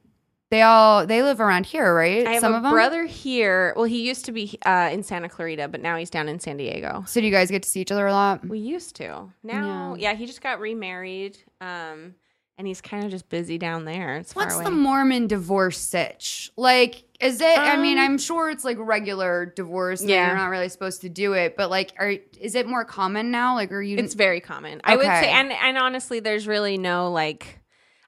they 0.49 0.63
all 0.63 1.05
they 1.05 1.21
live 1.21 1.39
around 1.39 1.67
here, 1.67 1.93
right? 1.93 2.25
I 2.25 2.31
have 2.31 2.41
Some 2.41 2.53
a 2.53 2.57
of 2.57 2.63
them. 2.63 2.71
brother 2.71 3.05
here. 3.05 3.73
Well, 3.75 3.86
he 3.86 4.07
used 4.07 4.25
to 4.25 4.31
be 4.31 4.57
uh, 4.65 4.89
in 4.91 5.03
Santa 5.03 5.29
Clarita, 5.29 5.67
but 5.67 5.81
now 5.81 5.97
he's 5.97 6.09
down 6.09 6.27
in 6.27 6.39
San 6.39 6.57
Diego. 6.57 7.03
So 7.05 7.19
do 7.21 7.27
you 7.27 7.31
guys 7.31 7.51
get 7.51 7.61
to 7.61 7.69
see 7.69 7.81
each 7.81 7.91
other 7.91 8.07
a 8.07 8.11
lot? 8.11 8.43
We 8.47 8.57
used 8.57 8.95
to. 8.95 9.29
Now, 9.43 9.95
yeah, 9.99 10.15
he 10.15 10.25
just 10.25 10.41
got 10.41 10.59
remarried, 10.59 11.38
um, 11.61 12.15
and 12.57 12.65
he's 12.65 12.81
kind 12.81 13.03
of 13.05 13.11
just 13.11 13.29
busy 13.29 13.59
down 13.59 13.86
there. 13.86 14.15
It's 14.17 14.34
far 14.34 14.45
What's 14.45 14.59
the 14.59 14.71
Mormon 14.71 15.27
divorce 15.27 15.77
sitch? 15.77 16.51
Like, 16.57 17.03
is 17.24 17.41
it? 17.41 17.57
I 17.57 17.78
mean, 17.78 17.97
Um, 17.97 18.03
I'm 18.03 18.17
sure 18.17 18.49
it's 18.49 18.63
like 18.63 18.78
regular 18.80 19.45
divorce. 19.45 20.03
Yeah. 20.03 20.28
you're 20.28 20.36
not 20.36 20.47
really 20.49 20.69
supposed 20.69 21.01
to 21.01 21.09
do 21.09 21.34
it, 21.34 21.55
but 21.57 21.69
like, 21.69 21.91
are 21.97 22.13
is 22.39 22.55
it 22.55 22.67
more 22.67 22.86
common 22.86 23.32
now? 23.32 23.55
Like, 23.55 23.71
are 23.71 23.82
you? 23.82 23.97
it's 23.97 24.13
very 24.13 24.39
common. 24.41 24.82
I 24.84 24.95
would 24.97 25.05
Okay. 25.05 25.21
say, 25.21 25.30
and 25.32 25.51
and 25.51 25.78
honestly, 25.78 26.19
there's 26.19 26.47
really 26.47 26.78
no 26.78 27.11
like. 27.11 27.59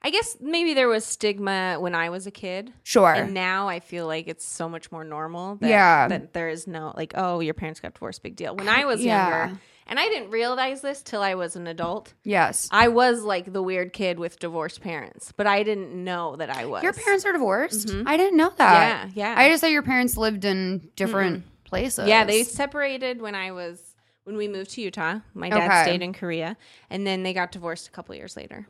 I 0.01 0.11
guess 0.11 0.37
maybe 0.39 0.75
there 0.75 0.87
was 0.87 1.03
stigma 1.03 1.77
when 1.79 1.95
I 1.95 2.09
was 2.11 2.27
a 2.27 2.31
kid. 2.31 2.71
sure. 2.83 3.11
And 3.11 3.33
now 3.33 3.67
I 3.67 3.79
feel 3.79 4.05
like 4.05 4.27
it's 4.27 4.47
so 4.47 4.69
much 4.69 4.91
more 4.91 5.03
normal 5.03 5.55
that, 5.55 5.67
Yeah. 5.67 6.07
that 6.09 6.31
there 6.31 6.47
is 6.47 6.67
no 6.67 6.93
like, 6.95 7.13
oh, 7.15 7.39
your 7.39 7.55
parents 7.55 7.79
got 7.79 7.95
divorced, 7.95 8.21
big 8.21 8.35
deal. 8.35 8.55
When 8.55 8.69
I 8.69 8.85
was 8.85 9.03
Yeah. 9.03 9.45
younger, 9.47 9.59
and 9.87 9.99
I 9.99 10.07
didn't 10.09 10.31
realize 10.31 10.81
this 10.81 11.01
till 11.01 11.21
I 11.21 11.35
was 11.35 11.55
an 11.55 11.67
adult. 11.67 12.13
yes. 12.23 12.67
I 12.71 12.87
was 12.87 13.23
like 13.23 13.53
the 13.53 13.61
weird 13.61 13.93
kid 13.93 14.19
with 14.19 14.39
divorced 14.39 14.81
parents, 14.81 15.31
but 15.35 15.47
I 15.47 15.63
didn't 15.63 15.91
know 16.03 16.35
that 16.37 16.49
I 16.49 16.65
was. 16.65 16.83
Your 16.83 16.93
parents 16.93 17.25
are 17.25 17.31
divorced. 17.33 17.91
I 18.05 18.17
didn't 18.17 18.37
know 18.37 18.51
that. 18.57 19.09
Yeah, 19.15 19.33
yeah. 19.33 19.39
I 19.39 19.49
just 19.49 19.61
thought 19.61 19.71
your 19.71 19.83
parents 19.83 20.17
lived 20.17 20.45
in 20.45 20.89
different 20.95 21.43
places. 21.65 22.07
Yeah, 22.07 22.23
they 22.23 22.43
separated 22.43 23.21
when 23.21 23.35
I 23.35 23.51
was 23.51 23.95
when 24.23 24.37
we 24.37 24.47
moved 24.47 24.71
to 24.71 24.81
Utah. 24.81 25.19
My 25.35 25.49
dad 25.49 25.69
Okay. 25.69 25.83
stayed 25.83 26.01
in 26.01 26.13
Korea, 26.13 26.57
and 26.89 27.05
then 27.05 27.21
they 27.23 27.33
got 27.33 27.51
divorced 27.51 27.87
a 27.87 27.91
couple 27.91 28.15
years 28.15 28.35
later. 28.35 28.67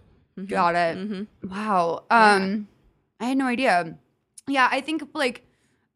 got 0.47 0.75
it. 0.75 0.97
Mm-hmm. 0.97 1.47
Wow. 1.49 2.03
Um, 2.11 2.67
I 3.21 3.25
had 3.25 3.37
no 3.37 3.45
idea. 3.45 3.97
Yeah, 4.47 4.67
I 4.69 4.81
think 4.81 5.01
like 5.13 5.44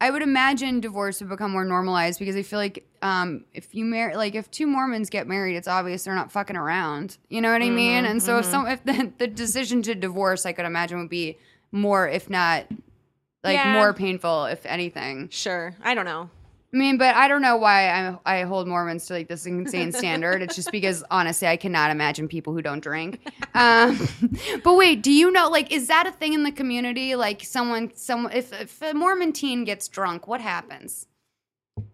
I 0.02 0.10
would 0.10 0.22
imagine 0.22 0.80
divorce 0.80 1.20
would 1.20 1.28
become 1.28 1.50
more 1.50 1.64
normalized 1.64 2.18
because 2.18 2.34
I 2.34 2.42
feel 2.42 2.58
like 2.58 2.86
um, 3.02 3.44
if 3.52 3.74
you 3.74 3.84
marry, 3.84 4.16
like 4.16 4.34
if 4.34 4.50
two 4.50 4.66
Mormons 4.66 5.10
get 5.10 5.26
married, 5.26 5.56
it's 5.56 5.68
obvious 5.68 6.04
they're 6.04 6.14
not 6.14 6.32
fucking 6.32 6.56
around. 6.56 7.18
You 7.28 7.40
know 7.42 7.52
what 7.52 7.60
I 7.62 7.68
mean? 7.70 8.04
Mm-hmm, 8.04 8.10
And 8.12 8.22
so 8.22 8.38
if 8.38 8.46
some 8.46 8.66
if 8.66 8.82
the, 8.84 9.12
the 9.18 9.26
decision 9.26 9.82
to 9.82 9.94
divorce, 9.94 10.46
I 10.46 10.52
could 10.52 10.64
imagine 10.64 10.98
would 11.00 11.10
be 11.10 11.36
more, 11.70 12.08
if 12.08 12.30
not 12.30 12.66
like 13.44 13.54
Yeah. 13.56 13.72
more 13.72 13.92
painful, 13.92 14.46
if 14.46 14.64
anything. 14.64 15.28
Sure, 15.30 15.74
I 15.82 15.94
don't 15.94 16.06
know. 16.06 16.30
I 16.72 16.76
mean, 16.76 16.98
but 16.98 17.16
I 17.16 17.26
don't 17.26 17.42
know 17.42 17.56
why 17.56 17.90
I 17.90 18.18
I 18.24 18.42
hold 18.42 18.68
Mormons 18.68 19.06
to 19.06 19.14
like 19.14 19.28
this 19.28 19.44
insane 19.44 19.90
standard. 19.90 20.40
It's 20.40 20.54
just 20.54 20.70
because 20.72 21.02
honestly, 21.10 21.48
I 21.48 21.56
cannot 21.56 21.90
imagine 21.90 22.28
people 22.28 22.52
who 22.52 22.62
don't 22.62 22.80
drink. 22.80 23.20
Um, 23.54 24.08
but 24.64 24.76
wait, 24.76 25.02
do 25.02 25.12
you 25.12 25.32
know 25.32 25.48
like 25.48 25.72
is 25.72 25.88
that 25.88 26.06
a 26.06 26.12
thing 26.12 26.32
in 26.32 26.44
the 26.44 26.52
community? 26.52 27.16
Like 27.16 27.42
someone, 27.44 27.92
someone, 27.94 28.32
if 28.32 28.52
if 28.52 28.80
a 28.82 28.94
Mormon 28.94 29.32
teen 29.32 29.64
gets 29.64 29.88
drunk, 29.88 30.28
what 30.28 30.40
happens? 30.40 31.06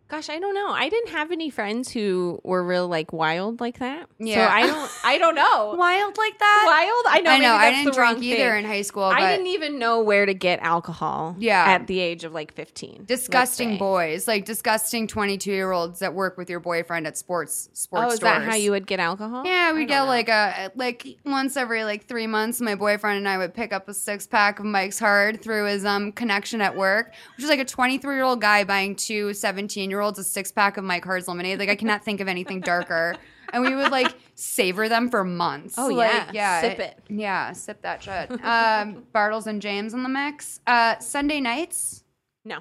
Gosh, 0.08 0.30
I 0.30 0.38
don't 0.38 0.54
know. 0.54 0.68
I 0.70 0.88
didn't 0.88 1.10
have 1.10 1.32
any 1.32 1.50
friends 1.50 1.90
who 1.90 2.40
were 2.44 2.62
real 2.62 2.86
like 2.86 3.12
wild 3.12 3.60
like 3.60 3.80
that. 3.80 4.08
Yeah. 4.20 4.46
So 4.46 4.52
I 4.52 4.66
don't. 4.66 4.90
I 5.04 5.18
don't 5.18 5.34
know. 5.34 5.74
Wild 5.76 6.16
like 6.16 6.38
that? 6.38 6.62
Wild? 6.64 7.16
I 7.16 7.20
know. 7.22 7.30
I 7.30 7.38
know. 7.38 7.54
I 7.54 7.70
didn't 7.70 7.94
drink 7.94 8.22
either 8.22 8.50
thing. 8.50 8.64
in 8.64 8.70
high 8.70 8.82
school. 8.82 9.10
But 9.10 9.20
I 9.20 9.32
didn't 9.32 9.48
even 9.48 9.80
know 9.80 10.02
where 10.02 10.24
to 10.24 10.32
get 10.32 10.60
alcohol. 10.60 11.34
Yeah. 11.40 11.64
At 11.66 11.88
the 11.88 11.98
age 11.98 12.22
of 12.22 12.32
like 12.32 12.54
fifteen. 12.54 13.04
disgusting 13.04 13.78
boys, 13.78 14.28
like 14.28 14.44
disgusting 14.44 15.08
twenty-two 15.08 15.50
year 15.50 15.72
olds 15.72 15.98
that 15.98 16.14
work 16.14 16.38
with 16.38 16.48
your 16.48 16.60
boyfriend 16.60 17.08
at 17.08 17.18
sports 17.18 17.68
sports. 17.72 18.04
Oh, 18.04 18.08
is 18.12 18.16
stores. 18.16 18.32
that 18.32 18.42
how 18.42 18.54
you 18.54 18.70
would 18.70 18.86
get 18.86 19.00
alcohol? 19.00 19.44
Yeah, 19.44 19.72
we 19.72 19.86
get 19.86 20.02
know. 20.02 20.06
like 20.06 20.28
a 20.28 20.70
like 20.76 21.18
once 21.24 21.56
every 21.56 21.82
like 21.82 22.06
three 22.06 22.28
months. 22.28 22.60
My 22.60 22.76
boyfriend 22.76 23.18
and 23.18 23.28
I 23.28 23.38
would 23.38 23.54
pick 23.54 23.72
up 23.72 23.88
a 23.88 23.94
six 23.94 24.24
pack 24.26 24.60
of 24.60 24.66
Mike's 24.66 25.00
Hard 25.00 25.42
through 25.42 25.64
his 25.64 25.84
um 25.84 26.12
connection 26.12 26.60
at 26.60 26.76
work, 26.76 27.12
which 27.36 27.42
is 27.42 27.50
like 27.50 27.58
a 27.58 27.64
23 27.64 28.14
year 28.14 28.22
old 28.22 28.40
guy 28.40 28.62
buying 28.62 28.94
two 28.94 29.34
17 29.34 29.90
year 29.90 29.95
olds 30.00 30.18
a 30.18 30.24
six 30.24 30.50
pack 30.52 30.76
of 30.76 30.84
Mike 30.84 31.04
Hard's 31.04 31.28
lemonade. 31.28 31.58
Like 31.58 31.68
I 31.68 31.76
cannot 31.76 32.04
think 32.04 32.20
of 32.20 32.28
anything 32.28 32.60
darker. 32.60 33.16
And 33.52 33.62
we 33.64 33.76
would 33.76 33.92
like 33.92 34.12
savor 34.34 34.88
them 34.88 35.08
for 35.08 35.22
months. 35.22 35.76
Oh, 35.78 35.86
Like, 35.88 36.10
yeah. 36.10 36.30
yeah, 36.32 36.60
Sip 36.62 36.78
it. 36.80 36.98
Yeah, 37.08 37.52
sip 37.52 37.80
that 37.82 38.02
shit. 38.02 38.30
Um, 38.44 39.04
Bartles 39.14 39.46
and 39.46 39.62
James 39.62 39.94
in 39.94 40.02
the 40.02 40.08
mix. 40.08 40.60
Uh, 40.66 40.98
Sunday 40.98 41.40
nights 41.40 42.02
No. 42.44 42.58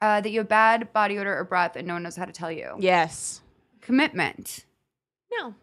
uh, 0.00 0.20
that 0.20 0.30
you 0.30 0.38
have 0.38 0.48
bad 0.48 0.92
body 0.92 1.18
odor 1.18 1.36
or 1.36 1.42
breath 1.44 1.74
and 1.76 1.88
no 1.88 1.94
one 1.94 2.04
knows 2.04 2.14
how 2.16 2.24
to 2.24 2.32
tell 2.32 2.52
you. 2.52 2.76
Yes. 2.78 3.40
Commitment, 3.80 4.64
No. 5.36 5.54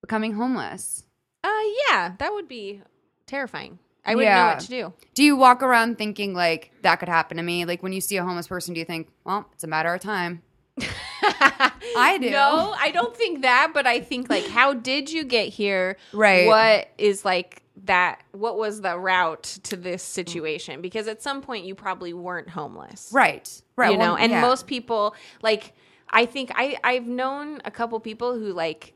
becoming 0.00 0.32
homeless. 0.34 1.04
Uh, 1.44 1.48
yeah, 1.88 2.14
that 2.18 2.32
would 2.32 2.48
be 2.48 2.82
terrifying. 3.26 3.78
I 4.04 4.14
wouldn't 4.14 4.34
know 4.34 4.46
what 4.46 4.60
to 4.60 4.68
do. 4.68 4.92
Do 5.14 5.24
you 5.24 5.36
walk 5.36 5.62
around 5.62 5.98
thinking 5.98 6.34
like 6.34 6.72
that 6.82 6.96
could 6.96 7.08
happen 7.08 7.36
to 7.36 7.42
me? 7.42 7.64
Like 7.64 7.82
when 7.82 7.92
you 7.92 8.00
see 8.00 8.16
a 8.16 8.24
homeless 8.24 8.46
person, 8.46 8.74
do 8.74 8.80
you 8.80 8.84
think, 8.84 9.08
well, 9.24 9.48
it's 9.54 9.64
a 9.64 9.66
matter 9.66 9.92
of 9.92 10.00
time? 10.00 10.42
I 11.22 12.18
do. 12.20 12.30
No, 12.30 12.74
I 12.78 12.90
don't 12.90 13.16
think 13.16 13.42
that, 13.42 13.70
but 13.72 13.86
I 13.86 14.00
think 14.00 14.28
like, 14.28 14.46
how 14.46 14.74
did 14.74 15.10
you 15.10 15.24
get 15.24 15.48
here? 15.48 15.96
Right. 16.12 16.46
What 16.46 16.90
is 16.98 17.24
like 17.24 17.62
that? 17.84 18.22
What 18.32 18.58
was 18.58 18.80
the 18.80 18.98
route 18.98 19.58
to 19.64 19.76
this 19.76 20.02
situation? 20.02 20.82
Because 20.82 21.06
at 21.08 21.22
some 21.22 21.40
point 21.40 21.64
you 21.64 21.74
probably 21.74 22.12
weren't 22.12 22.48
homeless, 22.48 23.10
Right. 23.12 23.62
Right. 23.76 23.92
You 23.92 23.98
know, 23.98 24.16
and 24.16 24.32
yeah. 24.32 24.40
most 24.40 24.66
people 24.66 25.14
like. 25.42 25.74
I 26.10 26.26
think 26.26 26.52
I 26.54 26.76
I've 26.84 27.08
known 27.08 27.60
a 27.64 27.72
couple 27.72 27.98
people 27.98 28.38
who 28.38 28.52
like 28.52 28.92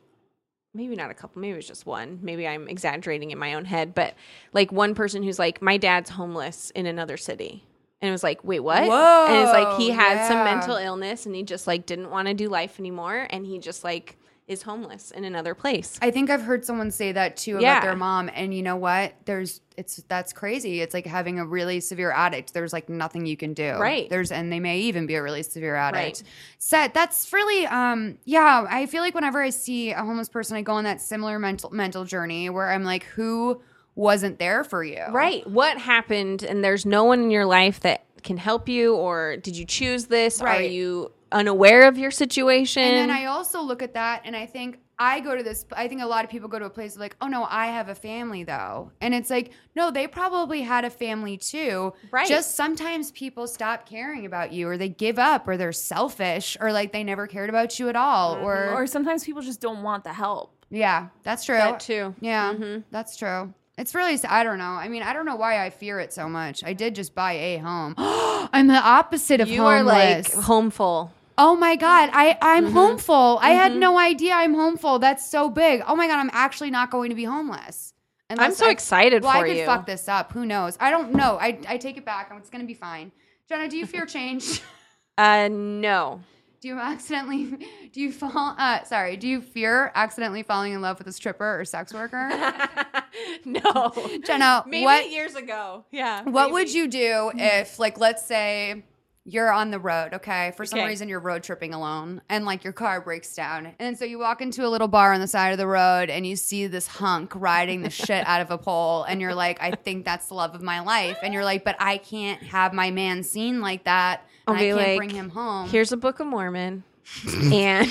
maybe 0.75 0.95
not 0.97 1.11
a 1.11 1.15
couple, 1.15 1.41
maybe 1.41 1.55
it 1.55 1.57
was 1.57 1.67
just 1.67 1.87
one. 1.87 2.19
Maybe 2.23 2.47
I'm 2.47 2.69
exaggerating 2.69 3.31
in 3.31 3.39
my 3.39 3.55
own 3.55 3.65
head, 3.65 3.95
but 3.95 4.15
like 4.53 4.71
one 4.71 4.95
person 4.95 5.23
who's 5.23 5.39
like, 5.39 5.61
my 5.63 5.77
dad's 5.77 6.11
homeless 6.11 6.71
in 6.71 6.87
another 6.87 7.17
city. 7.17 7.65
And 8.01 8.09
it 8.09 8.13
was 8.13 8.23
like, 8.23 8.45
wait, 8.45 8.61
what? 8.61 8.83
and 8.83 9.43
it's 9.43 9.53
like 9.53 9.77
he 9.79 9.89
Whoa, 9.89 9.97
had 9.97 10.29
some 10.29 10.45
mental 10.45 10.77
illness 10.77 11.27
and 11.27 11.35
he 11.35 11.43
just 11.43 11.67
like 11.67 11.85
didn't 11.85 12.11
want 12.11 12.29
to 12.29 12.35
do 12.35 12.49
life 12.49 12.79
anymore. 12.79 13.27
And 13.31 13.45
he 13.45 13.59
just 13.59 13.83
like 13.83 14.17
is 14.49 14.63
homeless 14.63 15.11
in 15.11 15.25
another 15.25 15.55
place. 15.55 15.99
I 16.01 16.11
think 16.11 16.31
I've 16.31 16.43
heard 16.43 16.65
someone 16.65 16.91
say 16.91 17.13
that 17.13 17.37
too 17.37 17.59
about 17.59 17.83
their 17.83 17.95
mom. 17.95 18.31
And 18.35 18.55
you 18.55 18.63
know 18.63 18.77
what? 18.77 19.15
There's 19.27 19.61
it's 19.77 20.03
that's 20.09 20.33
crazy. 20.33 20.81
It's 20.81 20.95
like 20.95 21.07
having 21.07 21.39
a 21.39 21.47
really 21.47 21.81
severe 21.81 22.11
addict. 22.11 22.55
There's 22.55 22.73
like 22.73 22.89
nothing 22.89 23.27
you 23.27 23.37
can 23.37 23.55
do. 23.55 23.75
Right. 23.75 24.09
There's 24.09 24.33
and 24.33 24.51
they 24.51 24.59
may 24.59 24.81
even 24.81 25.07
be 25.07 25.15
a 25.15 25.23
really 25.23 25.43
severe 25.43 25.77
addict. 25.77 26.19
Right. 26.19 26.23
So 26.59 26.89
that's 26.93 27.33
really 27.33 27.67
um 27.67 28.19
yeah, 28.25 28.67
I 28.69 28.87
feel 28.87 29.03
like 29.03 29.15
whenever 29.15 29.41
I 29.41 29.51
see 29.51 29.93
a 29.93 30.03
homeless 30.03 30.31
person, 30.31 30.57
I 30.57 30.63
go 30.63 30.73
on 30.73 30.85
that 30.85 31.01
similar 31.01 31.39
mental 31.39 31.71
mental 31.71 32.05
journey 32.05 32.49
where 32.51 32.71
I'm 32.71 32.85
like, 32.85 33.05
who 33.05 33.61
wasn't 33.95 34.39
there 34.39 34.65
for 34.65 34.83
you. 34.83 35.05
Right. 35.11 35.47
What 35.49 35.77
happened? 35.77 36.43
And 36.43 36.65
there's 36.65 36.87
no 36.87 37.05
one 37.05 37.21
in 37.21 37.31
your 37.31 37.45
life 37.45 37.81
that 37.81 38.05
can 38.23 38.37
help 38.37 38.69
you, 38.69 38.95
or 38.95 39.37
did 39.37 39.57
you 39.57 39.65
choose 39.65 40.07
this? 40.07 40.41
Are 40.41 40.63
you 40.63 41.13
unaware 41.33 41.87
of 41.89 41.99
your 41.99 42.11
situation? 42.11 42.83
And 42.83 42.97
then 42.97 43.11
I 43.11 43.27
also 43.27 43.61
look 43.63 43.83
at 43.83 43.95
that 43.95 44.23
and 44.25 44.35
I 44.37 44.47
think 44.47 44.79
I 45.01 45.21
go 45.21 45.37
to 45.37 45.43
this 45.45 45.65
I 45.73 45.87
think 45.87 46.03
a 46.03 46.07
lot 46.07 46.25
of 46.25 46.31
people 46.31 46.49
go 46.49 46.59
to 46.59 46.65
a 46.65 46.71
place 46.71 46.97
like, 46.99 47.15
"Oh 47.21 47.29
no, 47.29 47.47
I 47.49 47.67
have 47.69 47.89
a 47.89 47.95
family 47.95 48.43
though." 48.43 48.91
And 49.01 49.15
it's 49.15 49.31
like, 49.31 49.53
"No, 49.77 49.91
they 49.93 50.09
probably 50.09 50.63
had 50.63 50.85
a 50.85 50.91
family 50.91 51.37
too." 51.37 51.93
Right. 52.11 52.27
Just 52.27 52.57
sometimes 52.57 53.13
people 53.13 53.47
stop 53.47 53.87
caring 53.89 54.27
about 54.27 54.53
you 54.53 54.69
or 54.69 54.77
they 54.77 54.89
give 54.89 55.19
up 55.19 55.47
or 55.47 55.57
they're 55.57 55.73
selfish 55.73 56.57
or 56.61 56.73
like 56.73 56.93
they 56.93 57.05
never 57.05 57.29
cared 57.29 57.49
about 57.49 57.79
you 57.79 57.89
at 57.89 57.95
all 57.95 58.37
or, 58.39 58.71
Or 58.71 58.87
sometimes 58.89 59.23
people 59.25 59.41
just 59.43 59.61
don't 59.61 59.83
want 59.85 60.03
the 60.03 60.13
help. 60.13 60.55
yeah, 60.71 61.09
that's 61.23 61.45
true. 61.45 61.57
that 61.57 61.79
too. 61.79 62.15
Yeah, 62.21 62.53
Mhm. 62.55 62.83
that's 62.91 63.17
true. 63.17 63.55
It's 63.79 63.95
really, 63.95 64.19
I 64.29 64.43
don't 64.43 64.59
know. 64.59 64.65
I 64.65 64.89
mean, 64.89 65.05
I 65.05 65.13
don't 65.13 65.25
know 65.25 65.37
why 65.37 65.65
I 65.65 65.71
fear 65.71 66.01
it 66.01 66.13
so 66.13 66.29
much. 66.29 66.65
I 66.65 66.73
did 66.73 66.97
just 66.97 67.15
buy 67.15 67.35
a 67.35 67.59
home. 67.59 67.95
I'm 68.53 68.67
the 68.67 68.75
opposite 68.75 69.41
of 69.41 69.49
You 69.49 69.65
are 69.65 69.85
like 69.85 70.27
homeless. 70.33 70.45
homeful. 70.47 71.13
Oh 71.39 71.57
my 71.57 71.77
God, 71.77 72.11
I, 72.13 72.37
I'm 72.43 72.65
Mm-hmm. 72.67 72.73
homeful. 72.75 73.39
I 73.41 73.51
had 73.51 73.75
no 73.75 73.99
idea 73.99 74.35
I'm 74.35 74.53
homeful. 74.55 74.99
That's 74.99 75.27
so 75.31 75.49
big. 75.49 75.83
Oh 75.87 75.97
my 75.97 76.07
God, 76.09 76.19
I'm 76.19 76.31
actually 76.35 76.71
not 76.71 76.91
going 76.91 77.09
to 77.11 77.17
be 77.17 77.25
homeless. 77.25 77.95
I'm 78.31 78.53
so 78.53 78.67
I- 78.67 78.71
excited 78.71 79.23
Well, 79.23 79.33
for 79.33 79.39
I 79.45 79.49
could 79.49 79.57
you. 79.57 79.65
fuck 79.65 79.87
this 79.87 80.07
up. 80.09 80.33
Who 80.33 80.45
knows? 80.45 80.77
I 80.81 80.91
don't 80.91 81.13
know. 81.15 81.39
I, 81.41 81.59
I 81.67 81.79
take 81.79 81.97
it 81.97 82.05
back. 82.05 82.31
It's 82.37 82.51
going 82.51 82.61
to 82.61 82.67
be 82.67 82.75
fine. 82.75 83.11
Jenna, 83.49 83.69
do 83.69 83.79
you 83.79 83.87
fear 83.87 84.05
change? 84.05 84.61
Uh, 85.17 85.49
no. 85.51 86.21
Do 86.61 86.69
you 86.69 86.79
accidentally, 86.79 87.47
do 87.93 88.01
you 88.01 88.13
fall, 88.13 88.55
uh, 88.57 88.85
sorry, 88.85 89.17
do 89.17 89.27
you 89.27 89.41
fear 89.41 89.91
accidentally 89.97 90.45
falling 90.45 90.75
in 90.75 90.81
love 90.81 90.99
with 90.99 91.09
a 91.09 91.13
stripper 91.13 91.59
or 91.61 91.65
sex 91.65 91.93
worker? 91.93 92.29
no. 93.45 93.93
Jenna, 94.25 94.63
Maybe 94.67 94.85
what 94.85 95.11
years 95.11 95.35
ago. 95.35 95.85
Yeah. 95.91 96.23
What 96.23 96.53
would 96.53 96.73
you 96.73 96.87
do 96.87 97.33
if, 97.35 97.81
like, 97.81 97.99
let's 97.99 98.25
say 98.25 98.85
you're 99.31 99.53
on 99.53 99.71
the 99.71 99.79
road, 99.79 100.15
okay? 100.15 100.53
For 100.57 100.65
some 100.65 100.79
Okay. 100.79 100.89
reason, 100.89 101.07
you're 101.11 101.21
road 101.21 101.43
tripping 101.43 101.75
alone 101.75 102.23
and, 102.31 102.47
like, 102.47 102.65
your 102.65 102.73
car 102.73 103.01
breaks 103.03 103.35
down. 103.35 103.75
And 103.79 103.99
so 103.99 104.07
you 104.07 104.19
walk 104.19 104.41
into 104.41 104.67
a 104.67 104.71
little 104.71 104.89
bar 104.89 105.13
on 105.13 105.21
the 105.21 105.27
side 105.29 105.51
of 105.51 105.59
the 105.59 105.67
road 105.67 106.09
and 106.09 106.27
you 106.27 106.35
see 106.35 106.67
this 106.67 106.87
hunk 106.87 107.33
riding 107.35 107.83
the 107.83 107.91
shit 107.91 108.27
out 108.27 108.41
of 108.41 108.51
a 108.51 108.57
pole. 108.57 109.03
And 109.03 109.21
you're 109.21 109.35
like, 109.35 109.61
I 109.61 109.73
think 109.73 110.07
that's 110.07 110.29
the 110.29 110.35
love 110.35 110.55
of 110.55 110.63
my 110.63 110.81
life. 110.81 111.19
And 111.23 111.35
you're 111.35 111.45
like, 111.45 111.63
but 111.63 111.77
I 111.79 111.99
can't 111.99 112.43
have 112.43 112.73
my 112.73 112.91
man 112.91 113.23
seen 113.23 113.61
like 113.61 113.85
that. 113.85 114.23
And 114.47 114.57
I 114.57 114.61
can't 114.61 114.77
like, 114.79 114.97
bring 114.97 115.11
him 115.11 115.29
home. 115.29 115.69
Here's 115.69 115.93
a 115.93 115.99
Book 115.99 116.21
of 116.21 116.27
Mormon. 116.27 116.85
and 117.53 117.87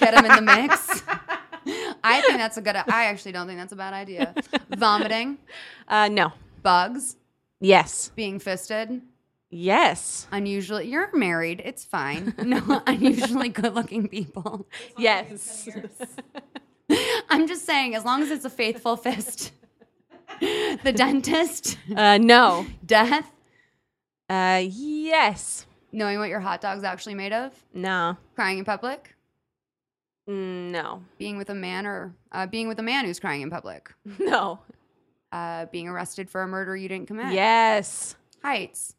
Get 0.00 0.14
him 0.14 0.24
in 0.26 0.44
the 0.44 0.52
mix. 0.54 1.02
I 2.04 2.20
think 2.22 2.38
that's 2.38 2.56
a 2.56 2.60
good, 2.62 2.76
I 2.76 3.06
actually 3.06 3.32
don't 3.32 3.46
think 3.48 3.58
that's 3.58 3.72
a 3.72 3.76
bad 3.76 3.94
idea. 3.94 4.32
Vomiting, 4.76 5.38
uh, 5.88 6.08
no. 6.08 6.32
bugs, 6.62 7.16
Yes. 7.60 8.10
being 8.14 8.38
fisted. 8.38 9.02
Yes. 9.50 10.26
unusually 10.30 10.88
you're 10.88 11.08
married 11.16 11.62
it's 11.64 11.84
fine 11.84 12.34
no 12.44 12.82
unusually 12.86 13.48
good 13.48 13.74
looking 13.74 14.06
people 14.08 14.66
Yes. 14.98 15.68
i'm 17.30 17.46
just 17.46 17.64
saying 17.64 17.94
as 17.94 18.04
long 18.04 18.22
as 18.22 18.30
it's 18.30 18.44
a 18.44 18.50
faithful 18.50 18.96
fist 18.96 19.52
the 20.40 20.92
dentist 20.94 21.78
uh, 21.96 22.18
no. 22.18 22.66
death 22.84 23.30
Uh, 24.28 24.62
yes. 24.68 25.64
knowing 25.92 26.18
what 26.18 26.28
your 26.28 26.40
hot 26.40 26.60
dog's 26.60 26.84
actually 26.84 27.14
made 27.14 27.32
of 27.32 27.52
No. 27.72 28.16
crying 28.34 28.58
in 28.58 28.64
public 28.64 29.14
Mm, 30.28 30.70
No. 30.72 31.02
being 31.16 31.38
with 31.38 31.48
a 31.48 31.54
man 31.54 31.86
or 31.86 32.14
uh, 32.32 32.46
being 32.46 32.68
with 32.68 32.78
a 32.78 32.82
man 32.82 33.06
who's 33.06 33.18
crying 33.18 33.40
in 33.40 33.48
public 33.50 33.94
No. 34.18 34.58
uh, 35.32 35.64
being 35.72 35.88
arrested 35.88 36.28
for 36.28 36.42
a 36.42 36.46
murder 36.46 36.76
you 36.76 36.88
didn't 36.88 37.06
commit 37.08 37.32
Yes. 37.32 38.14
heights 38.42 38.94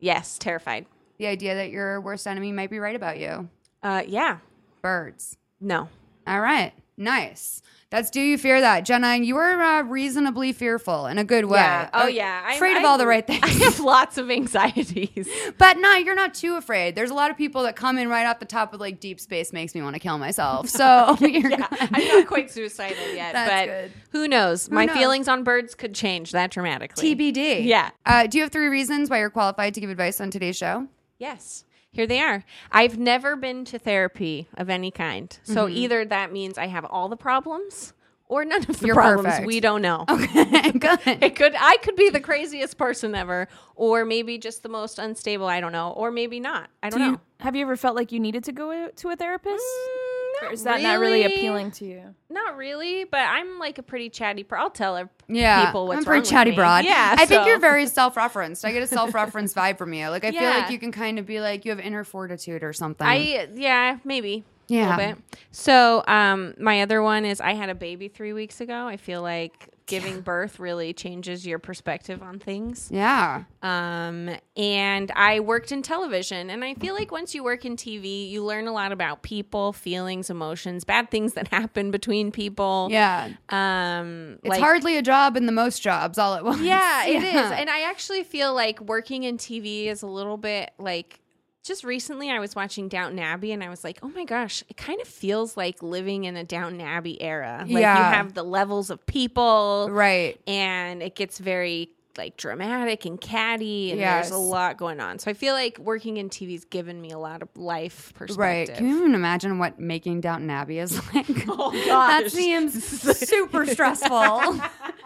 Yes. 0.00 0.38
Terrified. 0.38 0.86
the 1.18 1.26
idea 1.26 1.54
that 1.54 1.70
your 1.70 2.00
worst 2.00 2.26
enemy 2.26 2.50
might 2.52 2.70
be 2.70 2.78
right 2.78 2.96
about 2.96 3.18
you 3.18 3.48
Uh, 3.82 4.02
yeah. 4.06 4.38
birds 4.82 5.36
No. 5.60 5.88
all 6.26 6.40
right 6.40 6.72
nice 7.00 7.62
that's 7.90 8.08
do 8.10 8.20
you 8.20 8.38
fear 8.38 8.60
that 8.60 8.84
jenna 8.84 9.16
you 9.16 9.34
were 9.34 9.60
uh, 9.60 9.82
reasonably 9.82 10.52
fearful 10.52 11.06
in 11.06 11.18
a 11.18 11.24
good 11.24 11.46
way 11.46 11.58
Yeah. 11.58 11.90
Oh, 11.92 12.06
yeah. 12.06 12.42
I'm- 12.44 12.54
afraid 12.56 12.76
of 12.76 12.84
I- 12.84 12.86
all 12.86 12.98
the 12.98 13.06
right 13.06 13.26
things. 13.26 13.42
I 13.42 13.48
have 13.64 13.80
lots 13.80 14.16
of 14.16 14.30
anxieties. 14.30 15.28
But 15.58 15.78
no, 15.78 15.94
you're 15.96 16.14
not 16.14 16.32
too 16.34 16.54
afraid. 16.56 16.94
There's 16.94 17.10
a 17.10 17.14
lot 17.14 17.30
of 17.32 17.36
people 17.36 17.64
that 17.64 17.74
come 17.76 17.98
in 17.98 18.08
right 18.08 18.24
off 18.26 18.38
the 18.38 18.44
top 18.46 18.70
with 18.72 18.80
like 18.80 19.00
deep 19.00 19.18
space 19.18 19.52
makes 19.52 19.74
me 19.74 19.82
want 19.82 19.94
to 19.94 20.00
kill 20.00 20.18
myself. 20.18 20.68
So 20.68 20.84
yeah. 21.20 21.66
I'm 21.70 22.08
not 22.08 22.26
quite 22.28 22.50
suicidal 22.50 23.12
yet, 23.14 23.32
but 23.34 23.66
good. 23.66 23.92
who 24.12 24.28
knows? 24.28 24.70
My 24.70 24.84
knows? 24.84 24.96
feelings 24.96 25.26
on 25.28 25.42
birds 25.42 25.74
could 25.74 25.94
change 25.94 26.30
that 26.32 26.50
dramatically. 26.52 27.16
TBD. 27.16 27.64
Yeah. 27.66 27.90
Uh, 28.06 28.26
do 28.28 28.38
you 28.38 28.44
have 28.44 28.52
three 28.52 28.68
reasons 28.68 29.10
why 29.10 29.18
you're 29.18 29.30
qualified 29.30 29.74
to 29.74 29.80
give 29.80 29.90
advice 29.90 30.20
on 30.20 30.30
today's 30.30 30.56
show? 30.56 30.86
Yes. 31.18 31.64
Here 31.92 32.06
they 32.06 32.20
are. 32.20 32.44
I've 32.70 32.98
never 32.98 33.34
been 33.36 33.64
to 33.66 33.78
therapy 33.78 34.48
of 34.56 34.70
any 34.70 34.90
kind. 34.90 35.36
So 35.42 35.66
Mm-hmm. 35.66 35.76
either 35.76 36.04
that 36.04 36.32
means 36.32 36.56
I 36.58 36.68
have 36.68 36.84
all 36.84 37.08
the 37.08 37.16
problems 37.16 37.92
or 38.28 38.44
none 38.44 38.62
of 38.68 38.78
the 38.78 38.86
You're 38.86 38.94
problems. 38.94 39.26
perfect. 39.26 39.46
We 39.48 39.58
don't 39.58 39.82
know. 39.82 40.04
Okay, 40.08 40.70
good. 40.78 41.00
It 41.04 41.34
could 41.34 41.54
I 41.58 41.78
could 41.82 41.96
be 41.96 42.08
the 42.10 42.20
craziest 42.20 42.78
person 42.78 43.14
ever 43.16 43.48
or 43.74 44.04
maybe 44.04 44.38
just 44.38 44.62
the 44.62 44.68
most 44.68 45.00
unstable, 45.00 45.46
I 45.46 45.60
don't 45.60 45.72
know, 45.72 45.90
or 45.90 46.12
maybe 46.12 46.38
not. 46.38 46.70
I 46.80 46.90
don't 46.90 47.00
Do 47.00 47.04
you, 47.06 47.12
know. 47.12 47.20
have 47.40 47.56
you 47.56 47.62
ever 47.62 47.76
felt 47.76 47.96
like 47.96 48.12
you 48.12 48.20
needed 48.20 48.44
to 48.44 48.52
go 48.52 48.88
to 48.88 49.08
a 49.08 49.16
therapist? 49.16 49.64
Mm, 49.64 49.99
or 50.42 50.52
is 50.52 50.64
that 50.64 50.80
not 50.82 50.98
really 50.98 51.24
appealing 51.24 51.70
to 51.72 51.84
you? 51.84 52.14
Not 52.28 52.56
really, 52.56 53.04
but 53.04 53.20
I'm 53.20 53.58
like 53.58 53.78
a 53.78 53.82
pretty 53.82 54.08
chatty. 54.10 54.42
Per- 54.44 54.56
I'll 54.56 54.70
tell 54.70 54.96
her 54.96 55.08
Yeah, 55.28 55.66
people 55.66 55.86
what's 55.86 55.98
I'm 55.98 55.98
a 55.98 56.00
wrong 56.00 56.04
pretty 56.04 56.20
with 56.20 56.30
chatty 56.30 56.50
me. 56.50 56.56
broad. 56.56 56.84
Yeah, 56.84 57.16
I 57.18 57.26
think 57.26 57.46
you're 57.46 57.58
very 57.58 57.86
self-referenced. 57.86 58.64
I 58.64 58.72
get 58.72 58.82
a 58.82 58.86
self-reference 58.86 59.54
vibe 59.60 59.78
from 59.78 59.92
you. 59.94 60.08
Like 60.08 60.24
I 60.24 60.30
feel 60.32 60.42
like 60.50 60.70
you 60.70 60.78
can 60.78 60.92
kind 60.92 61.18
of 61.18 61.26
be 61.26 61.40
like 61.40 61.64
you 61.64 61.70
have 61.70 61.80
inner 61.80 62.04
fortitude 62.04 62.62
or 62.62 62.72
something. 62.72 63.06
I 63.06 63.48
yeah, 63.54 63.98
maybe. 64.04 64.44
Yeah. 64.68 64.94
A 64.94 64.96
little 64.96 65.14
bit. 65.16 65.24
So 65.50 66.04
um 66.06 66.54
my 66.58 66.82
other 66.82 67.02
one 67.02 67.24
is 67.24 67.40
I 67.40 67.54
had 67.54 67.70
a 67.70 67.74
baby 67.74 68.06
three 68.08 68.32
weeks 68.32 68.60
ago. 68.60 68.86
I 68.86 68.96
feel 68.98 69.20
like 69.22 69.69
giving 69.90 70.20
birth 70.22 70.58
really 70.58 70.92
changes 70.94 71.46
your 71.46 71.58
perspective 71.58 72.22
on 72.22 72.38
things. 72.38 72.88
yeah. 72.90 73.44
Um 73.62 74.30
and 74.56 75.10
I 75.14 75.40
worked 75.40 75.70
in 75.72 75.82
television 75.82 76.48
and 76.50 76.64
I 76.64 76.74
feel 76.74 76.94
like 76.94 77.10
once 77.12 77.34
you 77.34 77.44
work 77.44 77.64
in 77.66 77.76
TV, 77.76 78.30
you 78.30 78.42
learn 78.44 78.66
a 78.66 78.72
lot 78.72 78.92
about 78.92 79.22
people, 79.22 79.72
feelings, 79.74 80.30
emotions, 80.30 80.84
bad 80.84 81.10
things 81.10 81.34
that 81.34 81.48
happen 81.58 81.90
between 81.90 82.30
people. 82.32 82.88
Yeah. 82.90 83.30
Um 83.50 84.38
It's 84.42 84.48
like 84.50 84.60
hardly 84.60 84.96
a 84.96 85.02
job 85.02 85.36
in 85.36 85.46
the 85.46 85.52
most 85.52 85.80
jobs 85.82 86.16
all 86.18 86.34
at 86.34 86.44
once. 86.50 86.62
yeah, 86.62 87.04
it 87.06 87.22
is. 87.22 87.34
Yeah. 87.34 87.52
And 87.52 87.68
I 87.68 87.82
actually 87.82 88.22
feel 88.24 88.54
like 88.54 88.80
working 88.80 89.24
in 89.24 89.36
TV 89.36 89.86
is 89.86 90.02
a 90.02 90.06
little 90.06 90.36
bit 90.38 90.70
like 90.78 91.19
just 91.62 91.84
recently 91.84 92.30
I 92.30 92.38
was 92.38 92.54
watching 92.54 92.88
Downton 92.88 93.18
Abbey 93.18 93.52
and 93.52 93.62
I 93.62 93.68
was 93.68 93.84
like, 93.84 93.98
oh 94.02 94.08
my 94.08 94.24
gosh, 94.24 94.64
it 94.68 94.76
kind 94.76 95.00
of 95.00 95.08
feels 95.08 95.56
like 95.56 95.82
living 95.82 96.24
in 96.24 96.36
a 96.36 96.44
Downton 96.44 96.80
Abbey 96.80 97.20
era. 97.20 97.60
Like 97.60 97.70
you 97.70 97.84
have 97.84 98.34
the 98.34 98.42
levels 98.42 98.90
of 98.90 99.04
people 99.06 99.88
right. 99.90 100.40
and 100.46 101.02
it 101.02 101.14
gets 101.14 101.38
very 101.38 101.90
like 102.18 102.36
dramatic 102.36 103.04
and 103.04 103.20
catty 103.20 103.92
and 103.92 104.00
there's 104.00 104.30
a 104.30 104.36
lot 104.36 104.76
going 104.76 105.00
on. 105.00 105.18
So 105.18 105.30
I 105.30 105.34
feel 105.34 105.54
like 105.54 105.78
working 105.78 106.16
in 106.16 106.28
TV's 106.28 106.64
given 106.64 107.00
me 107.00 107.10
a 107.10 107.18
lot 107.18 107.42
of 107.42 107.48
life 107.56 108.12
perspective. 108.14 108.38
Right. 108.38 108.76
Can 108.76 108.88
you 108.88 108.98
even 108.98 109.14
imagine 109.14 109.58
what 109.58 109.78
making 109.78 110.20
Downton 110.20 110.50
Abbey 110.50 110.78
is 110.78 110.94
like? 111.14 111.26
Oh 111.48 111.72
That 111.72 112.30
seems 112.30 112.84
super 112.84 113.66
stressful. 113.74 114.60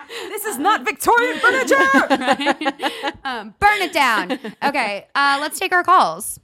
This 0.08 0.44
is 0.44 0.58
not 0.58 0.84
Victorian 0.84 1.38
furniture. 1.38 3.16
um, 3.24 3.54
burn 3.58 3.80
it 3.80 3.92
down. 3.92 4.38
Okay, 4.62 5.06
uh, 5.14 5.38
let's 5.40 5.58
take 5.58 5.72
our 5.72 5.82
calls. 5.82 6.38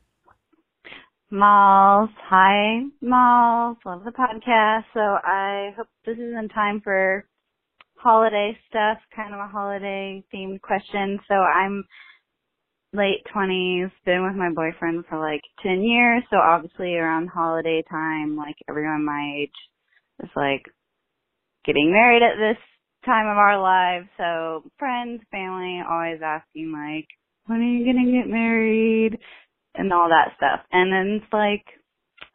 Malls. 1.30 2.10
Hi, 2.28 2.80
Malls. 3.00 3.76
Love 3.86 4.02
the 4.04 4.10
podcast. 4.10 4.82
So 4.92 5.00
I 5.00 5.72
hope 5.76 5.86
this 6.04 6.16
is 6.16 6.34
in 6.36 6.48
time 6.52 6.80
for 6.82 7.24
holiday 7.96 8.58
stuff, 8.68 8.98
kind 9.14 9.32
of 9.32 9.38
a 9.38 9.46
holiday 9.46 10.24
themed 10.34 10.60
question. 10.60 11.20
So 11.28 11.34
I'm 11.34 11.84
late 12.92 13.22
20s, 13.32 13.92
been 14.04 14.24
with 14.24 14.34
my 14.34 14.50
boyfriend 14.50 15.04
for 15.08 15.20
like 15.20 15.42
10 15.62 15.82
years. 15.82 16.24
So 16.30 16.36
obviously 16.36 16.96
around 16.96 17.28
holiday 17.28 17.84
time, 17.88 18.36
like 18.36 18.56
everyone 18.68 19.04
my 19.04 19.34
age 19.42 19.50
is 20.24 20.30
like 20.34 20.64
getting 21.64 21.92
married 21.92 22.22
at 22.24 22.38
this 22.38 22.60
time 23.04 23.28
of 23.28 23.38
our 23.38 23.60
lives. 23.60 24.08
So 24.16 24.64
friends, 24.80 25.22
family 25.30 25.80
always 25.88 26.20
asking 26.24 26.72
like, 26.72 27.06
when 27.46 27.60
are 27.60 27.62
you 27.62 27.84
going 27.84 28.04
to 28.04 28.12
get 28.12 28.28
married? 28.28 29.18
And 29.80 29.92
all 29.92 30.08
that 30.08 30.36
stuff. 30.36 30.60
And 30.70 30.92
then 30.92 31.20
it's 31.22 31.32
like, 31.32 31.64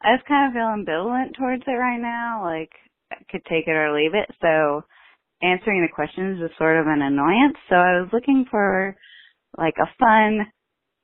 I 0.02 0.16
just 0.16 0.26
kind 0.26 0.50
of 0.50 0.52
feel 0.52 0.66
ambivalent 0.74 1.38
towards 1.38 1.62
it 1.66 1.78
right 1.78 2.00
now. 2.00 2.42
Like, 2.42 2.70
I 3.12 3.22
could 3.30 3.44
take 3.46 3.68
it 3.68 3.78
or 3.78 3.94
leave 3.94 4.14
it. 4.14 4.28
So 4.42 4.82
answering 5.42 5.82
the 5.82 5.94
questions 5.94 6.42
is 6.42 6.50
sort 6.58 6.76
of 6.76 6.86
an 6.86 7.02
annoyance. 7.02 7.56
So 7.70 7.76
I 7.76 8.00
was 8.02 8.10
looking 8.12 8.46
for 8.50 8.96
like 9.56 9.74
a 9.78 9.88
fun 9.98 10.50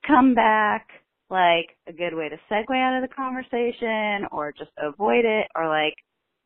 comeback, 0.05 0.87
like 1.29 1.77
a 1.87 1.93
good 1.93 2.13
way 2.13 2.27
to 2.27 2.37
segue 2.51 2.75
out 2.75 3.01
of 3.01 3.07
the 3.07 3.15
conversation 3.15 4.27
or 4.31 4.51
just 4.51 4.71
avoid 4.77 5.23
it 5.23 5.47
or 5.55 5.69
like 5.69 5.95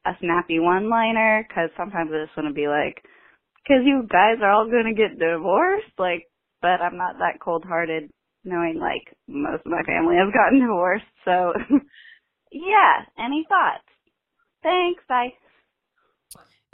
a 0.05 0.11
snappy 0.21 0.59
one 0.59 0.89
liner. 0.89 1.47
Cause 1.53 1.69
sometimes 1.75 2.11
I 2.13 2.23
just 2.23 2.37
want 2.37 2.49
to 2.49 2.53
be 2.53 2.67
like, 2.67 3.01
because 3.65 3.81
you 3.83 4.07
guys 4.09 4.37
are 4.43 4.51
all 4.51 4.69
gonna 4.69 4.93
get 4.93 5.19
divorced. 5.19 5.91
Like, 5.97 6.27
but 6.61 6.81
I'm 6.81 6.97
not 6.97 7.17
that 7.19 7.39
cold-hearted, 7.43 8.09
knowing 8.47 8.79
like 8.79 9.15
most 9.27 9.65
of 9.65 9.71
my 9.71 9.83
family 9.83 10.15
has 10.15 10.33
gotten 10.33 10.59
divorced. 10.59 11.05
So, 11.25 11.53
yeah. 12.51 13.03
Any 13.19 13.45
thoughts? 13.47 13.83
Thanks. 14.63 15.03
Bye. 15.07 15.33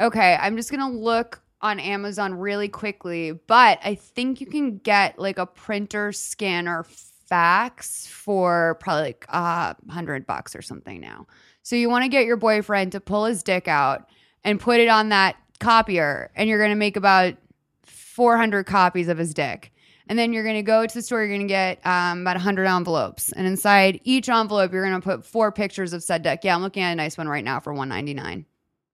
Okay, 0.02 0.38
I'm 0.40 0.56
just 0.56 0.72
gonna 0.72 0.90
look 0.90 1.42
on 1.62 1.80
Amazon 1.80 2.34
really 2.36 2.68
quickly, 2.68 3.32
but 3.32 3.80
I 3.84 3.96
think 3.96 4.42
you 4.42 4.48
can 4.48 4.78
get 4.78 5.18
like 5.18 5.38
a 5.38 5.46
printer 5.46 6.12
scanner 6.12 6.84
fax 6.84 8.08
for 8.08 8.78
probably 8.80 9.04
like 9.04 9.26
a 9.30 9.76
hundred 9.90 10.26
bucks 10.28 10.56
or 10.56 10.62
something 10.62 11.00
now. 11.00 11.26
So 11.62 11.76
you 11.76 11.90
want 11.90 12.04
to 12.04 12.10
get 12.10 12.26
your 12.26 12.38
boyfriend 12.38 12.92
to 12.92 13.00
pull 13.00 13.26
his 13.26 13.44
dick 13.44 13.68
out 13.68 14.10
and 14.44 14.60
put 14.60 14.80
it 14.80 14.90
on 14.90 15.10
that 15.10 15.38
copier, 15.60 16.32
and 16.36 16.50
you're 16.50 16.62
gonna 16.62 16.76
make 16.76 16.98
about 16.98 17.36
400 17.84 18.66
copies 18.66 19.08
of 19.08 19.18
his 19.18 19.34
dick. 19.34 19.72
And 20.08 20.20
then 20.20 20.34
you're 20.34 20.44
going 20.44 20.56
to 20.56 20.64
go 20.64 20.86
to 20.86 20.94
the 20.94 21.02
store. 21.02 21.20
You're 21.20 21.30
going 21.30 21.42
to 21.42 21.48
get 21.48 21.80
um, 21.86 22.22
about 22.22 22.36
100 22.36 22.66
envelopes, 22.66 23.32
and 23.32 23.48
inside 23.48 24.00
each 24.04 24.30
envelope, 24.30 24.74
you're 24.74 24.88
going 24.88 25.00
to 25.00 25.04
put 25.04 25.26
four 25.26 25.52
pictures 25.52 25.94
of 25.94 26.04
said 26.04 26.24
dick. 26.24 26.42
Yeah, 26.44 26.56
I'm 26.56 26.62
looking 26.62 26.84
at 26.84 26.92
a 26.92 26.96
nice 26.96 27.18
one 27.18 27.28
right 27.28 27.44
now 27.44 27.60
for 27.60 27.74
199. 27.74 28.46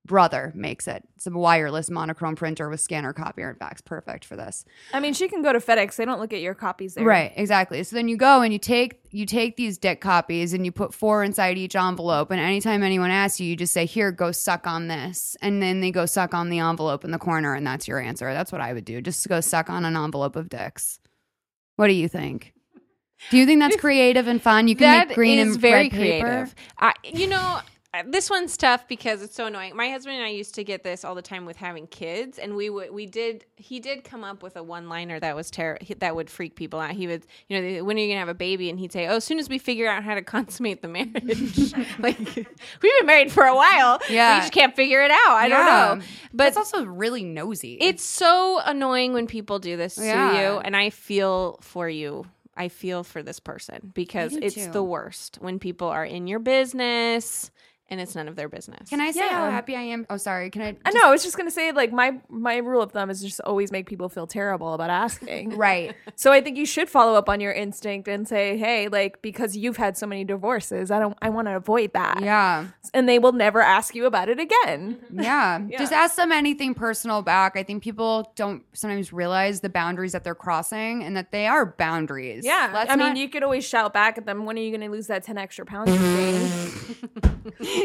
Brother 0.06 0.52
makes 0.56 0.88
it. 0.88 1.04
It's 1.18 1.28
a 1.28 1.30
wireless 1.32 1.90
monochrome 1.90 2.36
printer 2.36 2.68
with 2.70 2.80
scanner 2.80 3.14
copier 3.14 3.50
and 3.50 3.60
fax. 3.60 3.82
Perfect 3.82 4.26
for 4.26 4.36
this. 4.36 4.66
I 4.94 5.00
mean, 5.00 5.14
she 5.14 5.28
can 5.28 5.42
go 5.44 5.54
to 5.54 5.60
FedEx. 5.60 5.98
They 5.98 6.06
don't 6.06 6.20
look 6.20 6.34
at 6.34 6.40
your 6.40 6.56
copies 6.56 6.96
there. 6.96 7.06
Right, 7.06 7.32
exactly. 7.36 7.84
So 7.84 7.96
then 7.96 8.08
you 8.08 8.18
go 8.18 8.42
and 8.42 8.52
you 8.52 8.58
take 8.60 9.00
you 9.12 9.26
take 9.26 9.56
these 9.56 9.78
dick 9.78 10.02
copies 10.02 10.54
and 10.54 10.66
you 10.66 10.72
put 10.72 10.94
four 10.94 11.24
inside 11.24 11.58
each 11.58 11.76
envelope. 11.76 12.32
And 12.32 12.40
anytime 12.40 12.82
anyone 12.82 13.12
asks 13.12 13.40
you, 13.40 13.48
you 13.48 13.56
just 13.56 13.74
say, 13.74 13.86
"Here, 13.86 14.12
go 14.12 14.32
suck 14.32 14.66
on 14.66 14.88
this," 14.88 15.36
and 15.42 15.62
then 15.62 15.82
they 15.82 15.92
go 15.92 16.06
suck 16.08 16.34
on 16.34 16.50
the 16.50 16.60
envelope 16.60 17.04
in 17.06 17.12
the 17.12 17.20
corner, 17.20 17.54
and 17.54 17.68
that's 17.68 17.88
your 17.88 18.00
answer. 18.00 18.34
That's 18.34 18.52
what 18.52 18.62
I 18.62 18.74
would 18.74 18.86
do. 18.86 19.02
Just 19.02 19.28
go 19.28 19.42
suck 19.42 19.70
on 19.70 19.86
an 19.86 19.96
envelope 19.96 20.36
of 20.36 20.50
dicks. 20.50 21.00
What 21.76 21.88
do 21.88 21.94
you 21.94 22.08
think? 22.08 22.54
Do 23.30 23.38
you 23.38 23.46
think 23.46 23.60
that's 23.60 23.76
creative 23.80 24.28
and 24.28 24.42
fun? 24.42 24.68
You 24.68 24.76
can 24.76 24.84
That 24.88 25.08
make 25.10 25.16
green 25.16 25.40
is 25.40 25.54
and 25.54 25.62
very 25.62 25.84
red 25.84 25.92
paper? 25.92 26.26
creative. 26.26 26.56
I, 26.80 26.94
you 27.04 27.28
know, 27.28 27.60
this 28.06 28.30
one's 28.30 28.56
tough 28.56 28.88
because 28.88 29.24
it's 29.24 29.36
so 29.36 29.48
annoying. 29.48 29.76
My 29.76 29.90
husband 29.90 30.16
and 30.18 30.24
I 30.26 30.30
used 30.30 30.54
to 30.56 30.64
get 30.64 30.84
this 30.84 31.04
all 31.04 31.16
the 31.16 31.24
time 31.24 31.46
with 31.46 31.58
having 31.58 31.88
kids, 31.88 32.38
and 32.38 32.56
we 32.56 32.70
would 32.70 32.92
we 32.92 33.08
did 33.08 33.46
he 33.56 33.80
did 33.80 34.04
come 34.04 34.24
up 34.24 34.44
with 34.44 34.56
a 34.58 34.62
one 34.64 34.88
liner 34.90 35.20
that 35.20 35.36
was 35.36 35.50
terrible 35.50 35.86
that 35.98 36.16
would 36.16 36.30
freak 36.30 36.56
people 36.56 36.80
out. 36.80 36.92
He 36.92 37.08
would 37.08 37.26
you 37.48 37.60
know 37.60 37.84
when 37.84 37.98
are 37.98 38.00
you 38.00 38.08
gonna 38.10 38.20
have 38.20 38.30
a 38.30 38.34
baby? 38.36 38.70
And 38.70 38.80
he'd 38.80 38.92
say, 38.92 39.08
oh, 39.08 39.16
as 39.16 39.24
soon 39.24 39.40
as 39.40 39.50
we 39.50 39.58
figure 39.58 39.90
out 39.90 40.04
how 40.04 40.14
to 40.14 40.22
consummate 40.36 40.82
the 40.84 40.88
marriage. 40.88 41.74
like 42.00 42.20
we've 42.20 42.46
been 43.00 43.06
married 43.06 43.32
for 43.32 43.46
a 43.46 43.56
while, 43.56 44.00
Yeah. 44.08 44.36
we 44.36 44.42
just 44.42 44.54
can't 44.54 44.76
figure 44.76 45.02
it 45.02 45.12
out. 45.12 45.32
I 45.32 45.48
Yeah. 45.48 45.58
don't 45.90 46.00
know, 46.00 46.06
But 46.34 46.48
it's 46.50 46.58
also 46.58 46.86
really 46.86 47.24
nosy. 47.24 47.74
it's 47.82 48.04
so 48.04 48.60
annoying 48.64 49.14
when 49.14 49.26
people 49.26 49.58
do 49.58 49.78
this 49.78 49.96
to 49.96 50.04
you, 50.04 50.60
and 50.60 50.76
I 50.76 50.92
feel 50.92 51.58
for 51.62 51.90
you. 51.90 52.26
I 52.56 52.68
feel 52.68 53.06
for 53.06 53.24
this 53.24 53.40
person 53.40 53.92
because 53.96 54.36
it's 54.36 54.56
too. 54.56 54.72
the 54.72 54.84
worst 54.84 55.38
when 55.40 55.60
people 55.60 55.88
are 55.88 56.04
in 56.04 56.28
your 56.28 56.40
business 56.40 57.52
and 57.90 58.00
it's 58.00 58.16
none 58.16 58.28
of 58.28 58.36
their 58.36 58.50
business. 58.50 58.90
Can 58.90 59.02
I 59.02 59.12
say 59.12 59.28
how 59.28 59.50
happy 59.50 59.76
I 59.76 59.82
am? 59.82 60.06
Oh, 60.10 60.18
sorry. 60.18 60.50
Can 60.50 60.62
I? 60.62 60.68
I 60.70 60.92
just- 60.92 60.96
know. 60.98 61.08
I 61.08 61.12
was 61.12 61.24
just 61.24 61.38
gonna 61.38 61.52
say, 61.52 61.72
like 61.72 61.92
my 61.92 62.20
my 62.30 62.58
rule 62.58 62.82
of 62.82 62.92
thumb 62.92 63.10
is 63.10 63.22
just 63.22 63.42
always 63.42 63.72
make 63.72 63.88
people 63.88 64.10
feel 64.10 64.28
terrible 64.28 64.74
about 64.74 64.90
asking. 64.90 65.50
Right. 65.60 65.96
So 66.16 66.32
I 66.32 66.42
think 66.42 66.58
you 66.58 66.66
should 66.66 66.90
follow 66.90 67.16
up 67.16 67.28
on 67.30 67.40
your 67.42 67.52
instinct 67.52 68.08
and 68.08 68.28
say, 68.28 68.58
"Hey, 68.58 68.88
like 68.88 69.22
because 69.22 69.58
you've 69.58 69.78
had 69.78 69.98
so 69.98 70.08
many 70.08 70.24
divorces, 70.24 70.92
I 70.92 71.00
don't, 71.00 71.18
I 71.22 71.30
want 71.30 71.48
to 71.48 71.56
avoid 71.56 71.94
that." 71.94 72.22
Yeah. 72.22 72.68
And 72.94 73.08
they 73.10 73.20
will 73.20 73.34
never 73.34 73.62
ask 73.62 73.94
you 73.96 74.06
about 74.06 74.30
it 74.30 74.40
again. 74.40 75.00
Yeah. 75.12 75.60
Just 75.78 75.92
ask 75.92 76.16
them 76.16 76.32
anything 76.32 76.74
personal 76.74 77.22
back. 77.22 77.58
I 77.58 77.64
think 77.64 77.84
people 77.84 78.32
don't 78.36 78.64
sometimes 78.74 79.12
realize 79.12 79.60
the 79.62 79.70
boundaries 79.70 80.14
that 80.14 80.24
they're 80.24 80.34
crossing 80.36 81.04
and 81.04 81.16
that 81.18 81.32
they 81.32 81.46
are 81.48 81.66
boundaries. 81.66 82.46
Yeah. 82.46 82.72
Let's 82.74 82.92
I 82.92 82.96
not- 82.96 83.14
mean, 83.14 83.16
you 83.22 83.30
could 83.30 83.44
always 83.44 83.66
shout 83.68 83.94
back 83.94 84.18
at 84.18 84.26
them. 84.26 84.46
When 84.46 84.58
are 84.58 84.62
you 84.62 84.70
going 84.72 84.82
to 84.82 84.90
lose 84.90 85.08
that 85.08 85.24
ten 85.24 85.38
extra 85.38 85.66
pounds? 85.66 85.92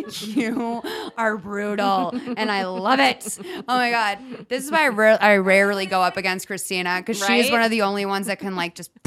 you 0.20 0.82
are 1.16 1.36
brutal 1.36 2.11
and 2.36 2.51
I 2.51 2.64
love 2.64 2.99
it. 3.01 3.38
Oh 3.68 3.76
my 3.76 3.90
God. 3.90 4.18
This 4.49 4.64
is 4.64 4.70
why 4.70 4.84
I, 4.86 4.88
ra- 4.88 5.18
I 5.20 5.36
rarely 5.36 5.86
go 5.86 6.01
up 6.03 6.16
against 6.16 6.47
Christina 6.47 6.97
because 6.99 7.24
she's 7.24 7.51
one 7.51 7.62
of 7.62 7.70
the 7.70 7.82
only 7.82 8.07
ones 8.07 8.26
that 8.26 8.38
can 8.38 8.57
like 8.57 8.74
just 8.74 8.90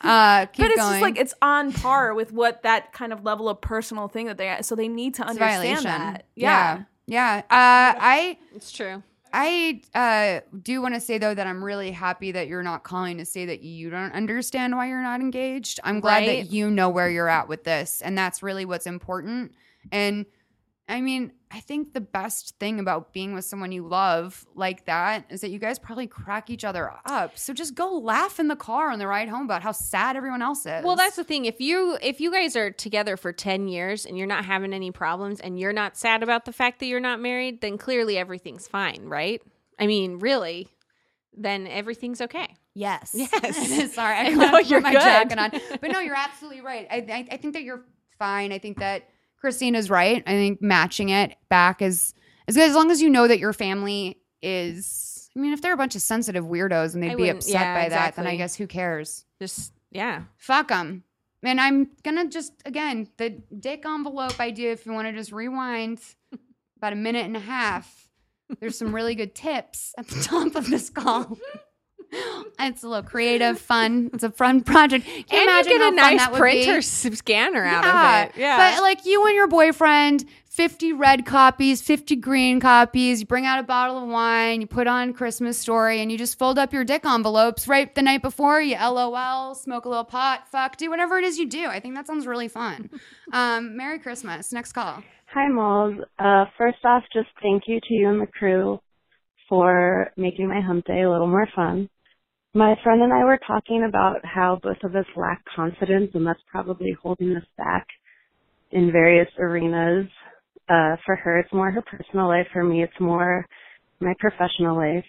uh, 0.00 0.46
keep 0.46 0.64
but 0.64 0.70
it's 0.70 0.76
going. 0.80 0.90
just 0.92 1.02
like 1.02 1.18
it's 1.18 1.34
on 1.42 1.72
par 1.72 2.14
with 2.14 2.32
what 2.32 2.62
that 2.62 2.92
kind 2.92 3.12
of 3.12 3.24
level 3.24 3.48
of 3.48 3.60
personal 3.60 4.08
thing 4.08 4.26
that 4.26 4.38
they 4.38 4.58
so 4.62 4.74
they 4.74 4.88
need 4.88 5.14
to 5.14 5.22
It's 5.22 5.30
understand 5.32 5.62
violation. 5.82 5.84
that. 5.84 6.24
Yeah. 6.34 6.82
Yeah. 7.06 7.42
Uh, 7.50 7.98
I. 8.00 8.38
it's 8.54 8.70
true. 8.72 9.02
I 9.32 9.80
uh, 9.94 10.40
do 10.60 10.82
want 10.82 10.94
to 10.94 11.00
say 11.00 11.18
though 11.18 11.34
that 11.34 11.46
I'm 11.46 11.62
really 11.62 11.92
happy 11.92 12.32
that 12.32 12.48
you're 12.48 12.64
not 12.64 12.82
calling 12.82 13.18
to 13.18 13.24
say 13.24 13.46
that 13.46 13.62
you 13.62 13.88
don't 13.88 14.12
understand 14.12 14.74
why 14.76 14.88
you're 14.88 15.02
not 15.02 15.20
engaged. 15.20 15.78
I'm 15.84 16.00
glad 16.00 16.26
Right. 16.26 16.44
that 16.46 16.52
you 16.52 16.68
know 16.68 16.88
where 16.88 17.08
you're 17.08 17.28
at 17.28 17.46
with 17.48 17.62
this, 17.62 18.00
and 18.02 18.18
that's 18.18 18.42
really 18.42 18.64
what's 18.64 18.86
important. 18.88 19.52
And 19.92 20.26
I 20.88 21.00
mean, 21.00 21.32
I 21.52 21.60
think 21.60 21.94
the 21.94 22.00
best 22.00 22.54
thing 22.58 22.80
about 22.80 23.12
being 23.12 23.32
with 23.32 23.44
someone 23.44 23.70
you 23.70 23.86
love 23.86 24.44
like 24.54 24.86
that 24.86 25.24
is 25.30 25.40
that 25.40 25.50
you 25.50 25.58
guys 25.60 25.78
probably 25.78 26.06
crack 26.08 26.50
each 26.50 26.64
other 26.64 26.92
up. 27.04 27.38
So 27.38 27.52
just 27.52 27.74
go 27.76 27.96
laugh 27.98 28.40
in 28.40 28.48
the 28.48 28.56
car 28.56 28.90
on 28.90 28.98
the 28.98 29.06
ride 29.06 29.28
home 29.28 29.44
about 29.44 29.62
how 29.62 29.70
sad 29.72 30.16
everyone 30.16 30.42
else 30.42 30.66
is. 30.66 30.84
Well, 30.84 30.96
that's 30.96 31.16
the 31.16 31.24
thing. 31.24 31.44
If 31.44 31.60
you 31.60 31.96
if 32.02 32.20
you 32.20 32.32
guys 32.32 32.56
are 32.56 32.70
together 32.72 33.16
for 33.16 33.32
10 33.32 33.68
years 33.68 34.04
and 34.04 34.18
you're 34.18 34.26
not 34.26 34.44
having 34.44 34.72
any 34.72 34.90
problems 34.90 35.38
and 35.40 35.58
you're 35.60 35.72
not 35.72 35.96
sad 35.96 36.22
about 36.24 36.44
the 36.44 36.52
fact 36.52 36.80
that 36.80 36.86
you're 36.86 36.98
not 37.00 37.20
married, 37.20 37.60
then 37.60 37.78
clearly 37.78 38.18
everything's 38.18 38.66
fine, 38.66 39.04
right? 39.04 39.40
I 39.78 39.86
mean, 39.86 40.18
really, 40.18 40.68
then 41.36 41.66
everything's 41.68 42.20
okay. 42.20 42.56
Yes. 42.74 43.12
Yes. 43.14 43.94
Sorry, 43.94 44.16
I 44.16 44.20
I 44.26 44.30
know, 44.30 44.50
put 44.50 44.66
you're 44.66 44.80
my 44.80 44.92
good. 44.92 45.00
jacket 45.00 45.38
on. 45.38 45.50
But 45.80 45.92
no, 45.92 46.00
you're 46.00 46.16
absolutely 46.16 46.60
right. 46.62 46.86
I, 46.90 46.96
I, 46.96 47.28
I 47.32 47.36
think 47.36 47.54
that 47.54 47.62
you're 47.62 47.84
fine. 48.18 48.52
I 48.52 48.58
think 48.58 48.78
that 48.78 49.08
Christina's 49.40 49.90
right. 49.90 50.22
I 50.26 50.30
think 50.30 50.60
matching 50.60 51.08
it 51.08 51.36
back 51.48 51.82
is 51.82 52.14
is 52.46 52.56
good 52.56 52.68
as 52.68 52.74
long 52.74 52.90
as 52.90 53.00
you 53.00 53.08
know 53.08 53.26
that 53.26 53.38
your 53.38 53.52
family 53.52 54.18
is. 54.42 55.30
I 55.36 55.40
mean, 55.40 55.52
if 55.52 55.62
they're 55.62 55.72
a 55.72 55.76
bunch 55.76 55.94
of 55.94 56.02
sensitive 56.02 56.44
weirdos 56.44 56.94
and 56.94 57.02
they'd 57.02 57.12
I 57.12 57.14
be 57.14 57.28
upset 57.28 57.52
yeah, 57.52 57.82
by 57.82 57.88
that, 57.88 58.16
then 58.16 58.26
I 58.26 58.36
guess 58.36 58.56
who 58.56 58.66
cares? 58.66 59.24
Just 59.38 59.72
yeah. 59.90 60.24
Fuck 60.36 60.68
them. 60.68 61.04
And 61.42 61.60
I'm 61.60 61.88
gonna 62.02 62.28
just 62.28 62.52
again 62.64 63.08
the 63.16 63.30
dick 63.58 63.84
envelope 63.86 64.38
idea. 64.40 64.72
If 64.72 64.84
you 64.84 64.92
want 64.92 65.08
to 65.08 65.12
just 65.12 65.32
rewind 65.32 66.00
about 66.76 66.92
a 66.92 66.96
minute 66.96 67.24
and 67.24 67.36
a 67.36 67.40
half, 67.40 68.08
there's 68.60 68.76
some 68.76 68.94
really 68.94 69.14
good 69.14 69.34
tips 69.34 69.94
at 69.96 70.08
the 70.08 70.22
top 70.22 70.54
of 70.54 70.68
this 70.68 70.90
call. 70.90 71.38
It's 72.62 72.82
a 72.82 72.88
little 72.88 73.02
creative, 73.02 73.58
fun. 73.58 74.10
It's 74.12 74.22
a 74.22 74.30
fun 74.30 74.60
project. 74.60 75.06
Can 75.06 75.14
you 75.16 75.24
and 75.38 75.48
imagine 75.48 75.72
you 75.72 75.78
get 75.78 75.92
a 75.92 75.96
nice 75.96 76.28
printer 76.28 76.82
scanner 76.82 77.64
out 77.64 77.84
yeah. 77.84 78.22
of 78.22 78.28
it. 78.28 78.38
Yeah. 78.38 78.74
But 78.74 78.82
like 78.82 79.06
you 79.06 79.24
and 79.26 79.34
your 79.34 79.48
boyfriend, 79.48 80.26
50 80.50 80.92
red 80.92 81.24
copies, 81.24 81.80
50 81.80 82.16
green 82.16 82.60
copies, 82.60 83.20
you 83.20 83.26
bring 83.26 83.46
out 83.46 83.60
a 83.60 83.62
bottle 83.62 83.96
of 83.96 84.08
wine, 84.08 84.60
you 84.60 84.66
put 84.66 84.86
on 84.86 85.14
Christmas 85.14 85.56
story, 85.56 86.02
and 86.02 86.12
you 86.12 86.18
just 86.18 86.38
fold 86.38 86.58
up 86.58 86.72
your 86.72 86.84
dick 86.84 87.06
envelopes 87.06 87.66
right 87.66 87.94
the 87.94 88.02
night 88.02 88.20
before. 88.20 88.60
You 88.60 88.76
LOL, 88.76 89.54
smoke 89.54 89.86
a 89.86 89.88
little 89.88 90.04
pot, 90.04 90.46
fuck, 90.46 90.76
do 90.76 90.90
whatever 90.90 91.18
it 91.18 91.24
is 91.24 91.38
you 91.38 91.48
do. 91.48 91.64
I 91.66 91.80
think 91.80 91.94
that 91.94 92.06
sounds 92.06 92.26
really 92.26 92.48
fun. 92.48 92.90
Um, 93.32 93.76
Merry 93.76 94.00
Christmas. 94.00 94.52
Next 94.52 94.72
call. 94.72 95.04
Hi, 95.32 95.46
Moles. 95.46 95.94
Uh, 96.18 96.46
first 96.58 96.78
off, 96.84 97.04
just 97.12 97.28
thank 97.40 97.62
you 97.68 97.78
to 97.80 97.94
you 97.94 98.10
and 98.10 98.20
the 98.20 98.26
crew 98.26 98.80
for 99.48 100.10
making 100.16 100.48
my 100.48 100.60
hump 100.60 100.86
day 100.86 101.02
a 101.02 101.08
little 101.08 101.28
more 101.28 101.46
fun. 101.54 101.88
My 102.54 102.74
friend 102.84 103.02
and 103.02 103.14
I 103.14 103.24
were 103.24 103.40
talking 103.46 103.84
about 103.88 104.24
how 104.24 104.60
both 104.62 104.78
of 104.84 104.96
us 104.96 105.06
lack 105.16 105.44
confidence, 105.56 106.10
and 106.14 106.26
that's 106.26 106.40
probably 106.50 106.96
holding 107.02 107.36
us 107.36 107.44
back 107.58 107.86
in 108.72 108.92
various 108.92 109.28
arenas. 109.38 110.08
Uh, 110.68 110.96
for 111.06 111.16
her, 111.16 111.38
it's 111.40 111.52
more 111.52 111.70
her 111.70 111.82
personal 111.82 112.28
life. 112.28 112.46
For 112.52 112.64
me, 112.64 112.82
it's 112.84 113.00
more 113.00 113.46
my 114.00 114.14
professional 114.20 114.76
life. 114.76 115.04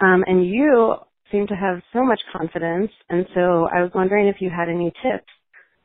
Um, 0.00 0.24
and 0.26 0.46
you 0.46 0.96
seem 1.32 1.46
to 1.48 1.54
have 1.56 1.82
so 1.92 2.04
much 2.04 2.20
confidence, 2.36 2.90
and 3.10 3.26
so 3.34 3.68
I 3.72 3.82
was 3.82 3.92
wondering 3.94 4.28
if 4.28 4.36
you 4.40 4.50
had 4.50 4.68
any 4.68 4.92
tips 5.02 5.28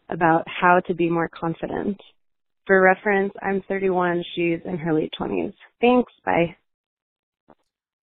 about 0.09 0.45
how 0.47 0.81
to 0.88 0.95
be 0.95 1.09
more 1.09 1.29
confident. 1.29 1.97
For 2.67 2.81
reference, 2.81 3.34
I'm 3.41 3.63
31. 3.67 4.23
She's 4.36 4.59
in 4.65 4.77
her 4.77 4.93
late 4.93 5.13
20s. 5.19 5.53
Thanks. 5.81 6.13
Bye. 6.25 6.55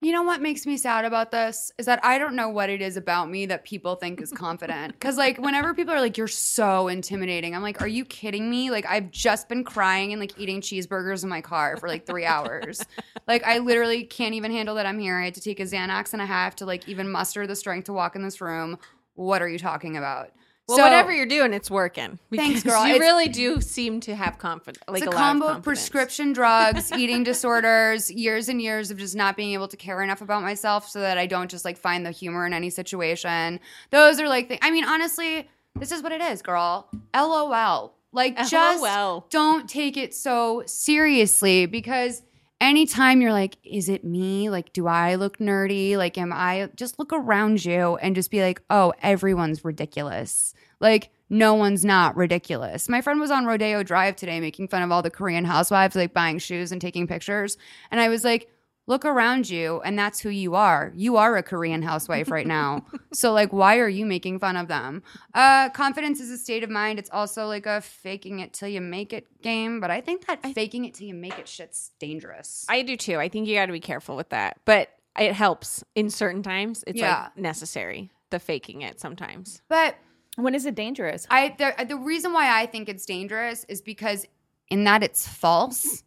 You 0.03 0.11
know 0.11 0.23
what 0.23 0.41
makes 0.41 0.65
me 0.65 0.77
sad 0.77 1.05
about 1.05 1.29
this 1.29 1.71
is 1.77 1.85
that 1.85 2.03
I 2.03 2.17
don't 2.17 2.35
know 2.35 2.49
what 2.49 2.71
it 2.71 2.81
is 2.81 2.97
about 2.97 3.29
me 3.29 3.45
that 3.45 3.63
people 3.63 3.93
think 3.93 4.19
is 4.19 4.31
confident. 4.31 4.93
Because, 4.93 5.15
like, 5.15 5.37
whenever 5.37 5.75
people 5.75 5.93
are 5.93 6.01
like, 6.01 6.17
you're 6.17 6.27
so 6.27 6.87
intimidating, 6.87 7.55
I'm 7.55 7.61
like, 7.61 7.83
are 7.83 7.87
you 7.87 8.03
kidding 8.03 8.49
me? 8.49 8.71
Like, 8.71 8.87
I've 8.89 9.11
just 9.11 9.47
been 9.47 9.63
crying 9.63 10.11
and 10.11 10.19
like 10.19 10.39
eating 10.39 10.59
cheeseburgers 10.59 11.21
in 11.21 11.29
my 11.29 11.41
car 11.41 11.77
for 11.77 11.87
like 11.87 12.07
three 12.07 12.25
hours. 12.25 12.83
Like, 13.27 13.45
I 13.45 13.59
literally 13.59 14.03
can't 14.03 14.33
even 14.33 14.51
handle 14.51 14.73
that 14.73 14.87
I'm 14.87 14.97
here. 14.97 15.19
I 15.19 15.25
had 15.25 15.35
to 15.35 15.41
take 15.41 15.59
a 15.59 15.65
Xanax 15.65 16.13
and 16.13 16.21
a 16.21 16.25
half 16.25 16.55
to 16.55 16.65
like 16.65 16.89
even 16.89 17.07
muster 17.07 17.45
the 17.45 17.55
strength 17.55 17.85
to 17.85 17.93
walk 17.93 18.15
in 18.15 18.23
this 18.23 18.41
room. 18.41 18.79
What 19.13 19.43
are 19.43 19.49
you 19.49 19.59
talking 19.59 19.97
about? 19.97 20.31
Well, 20.71 20.77
So- 20.77 20.83
whatever 20.83 21.11
you're 21.11 21.25
doing, 21.25 21.53
it's 21.53 21.69
working. 21.69 22.17
Thanks, 22.33 22.63
girl. 22.63 22.87
You 22.87 22.95
It's- 22.95 22.99
really 22.99 23.27
do 23.27 23.59
seem 23.61 23.99
to 24.01 24.15
have 24.15 24.37
confidence. 24.37 24.83
Like 24.87 25.03
it's 25.03 25.07
a, 25.07 25.15
lot 25.15 25.19
combo 25.19 25.45
of, 25.45 25.51
confidence. 25.55 25.65
prescription 25.65 26.33
drugs, 26.33 26.91
eating 26.93 27.23
disorders, 27.31 28.09
years 28.09 28.47
and 28.49 28.61
years 28.61 28.89
of 28.91 28.97
just 28.97 29.15
not 29.15 29.35
being 29.35 29.53
able 29.53 29.67
to 29.67 29.77
care 29.77 30.01
enough 30.01 30.21
about 30.21 30.41
myself 30.41 30.87
so 30.89 31.01
that 31.01 31.17
I 31.17 31.25
don't 31.25 31.51
just 31.51 31.65
like 31.65 31.77
find 31.77 32.05
the 32.05 32.11
humor 32.11 32.45
in 32.45 32.53
any 32.53 32.69
situation. 32.69 33.59
Those 33.89 34.19
are 34.19 34.27
like, 34.29 34.49
the, 34.49 34.65
I 34.65 34.71
mean, 34.71 34.85
honestly, 34.85 35.49
this 35.77 35.91
is 35.91 36.01
what 36.01 36.11
it 36.11 36.21
is, 36.21 36.41
girl. 36.41 36.89
LOL. 37.13 37.95
Like, 38.13 38.37
just 38.47 38.83
don't 39.29 39.69
take 39.69 39.95
it 39.97 40.13
so 40.13 40.63
seriously 40.65 41.65
because 41.65 42.21
anytime 42.61 43.21
you're 43.21 43.33
like, 43.33 43.57
is 43.63 43.89
it 43.89 44.05
me? 44.05 44.49
Like, 44.49 44.71
do 44.71 44.87
I 44.87 45.15
look 45.15 45.39
nerdy? 45.39 45.97
Like, 45.97 46.17
am 46.17 46.31
I 46.31 46.69
just 46.75 46.99
look 46.99 47.11
around 47.11 47.65
you 47.65 47.97
and 47.97 48.15
just 48.15 48.31
be 48.31 48.41
like, 48.41 48.61
oh, 48.69 48.93
everyone's 49.01 49.65
ridiculous. 49.65 50.53
Like, 50.79 51.09
no 51.29 51.53
one's 51.53 51.83
not 51.83 52.15
ridiculous. 52.15 52.87
My 52.87 53.01
friend 53.01 53.19
was 53.19 53.31
on 53.31 53.45
Rodeo 53.45 53.83
Drive 53.83 54.15
today 54.15 54.39
making 54.39 54.67
fun 54.67 54.83
of 54.83 54.91
all 54.91 55.01
the 55.01 55.09
Korean 55.09 55.45
housewives, 55.45 55.95
like 55.95 56.13
buying 56.13 56.39
shoes 56.39 56.71
and 56.71 56.81
taking 56.81 57.07
pictures. 57.07 57.57
And 57.89 57.99
I 57.99 58.09
was 58.09 58.23
like, 58.23 58.50
look 58.87 59.05
around 59.05 59.49
you, 59.49 59.79
and 59.85 59.97
that's 59.97 60.19
who 60.19 60.29
you 60.29 60.55
are. 60.55 60.91
You 60.95 61.17
are 61.17 61.37
a 61.37 61.43
Korean 61.43 61.81
housewife 61.81 62.29
right 62.31 62.47
now. 62.47 62.85
so, 63.13 63.31
like, 63.31 63.53
why 63.53 63.77
are 63.77 63.87
you 63.87 64.05
making 64.05 64.39
fun 64.39 64.57
of 64.57 64.67
them? 64.67 65.03
Uh, 65.33 65.69
confidence 65.69 66.19
is 66.19 66.29
a 66.29 66.37
state 66.37 66.63
of 66.63 66.69
mind. 66.69 66.99
It's 66.99 67.09
also 67.11 67.45
like 67.47 67.65
a 67.65 67.81
faking 67.81 68.39
it 68.39 68.53
till 68.53 68.67
you 68.67 68.81
make 68.81 69.13
it 69.13 69.27
game. 69.41 69.79
But 69.79 69.91
I 69.91 70.01
think 70.01 70.25
that 70.27 70.41
faking 70.53 70.85
it 70.85 70.93
till 70.95 71.07
you 71.07 71.13
make 71.13 71.37
it 71.39 71.47
shit's 71.47 71.91
dangerous. 71.99 72.65
I 72.69 72.81
do 72.81 72.97
too. 72.97 73.17
I 73.17 73.29
think 73.29 73.47
you 73.47 73.55
got 73.55 73.67
to 73.67 73.71
be 73.71 73.79
careful 73.79 74.15
with 74.15 74.29
that, 74.29 74.57
but 74.65 74.89
it 75.19 75.33
helps 75.33 75.83
in 75.95 76.09
certain 76.09 76.43
times. 76.43 76.83
It's 76.87 76.99
Yeah. 76.99 77.23
like 77.23 77.37
necessary. 77.37 78.11
The 78.29 78.39
faking 78.39 78.81
it 78.81 78.99
sometimes. 78.99 79.61
but 79.67 79.95
When 80.37 80.55
is 80.55 80.65
it 80.65 80.73
dangerous? 80.75 81.27
I 81.29 81.53
the, 81.57 81.85
the 81.85 81.97
reason 81.97 82.31
why 82.31 82.61
I 82.61 82.65
think 82.65 82.87
it's 82.87 83.05
dangerous 83.05 83.65
is 83.67 83.81
because 83.81 84.25
in 84.69 84.85
that 84.85 85.03
it's 85.03 85.27
false, 85.27 86.03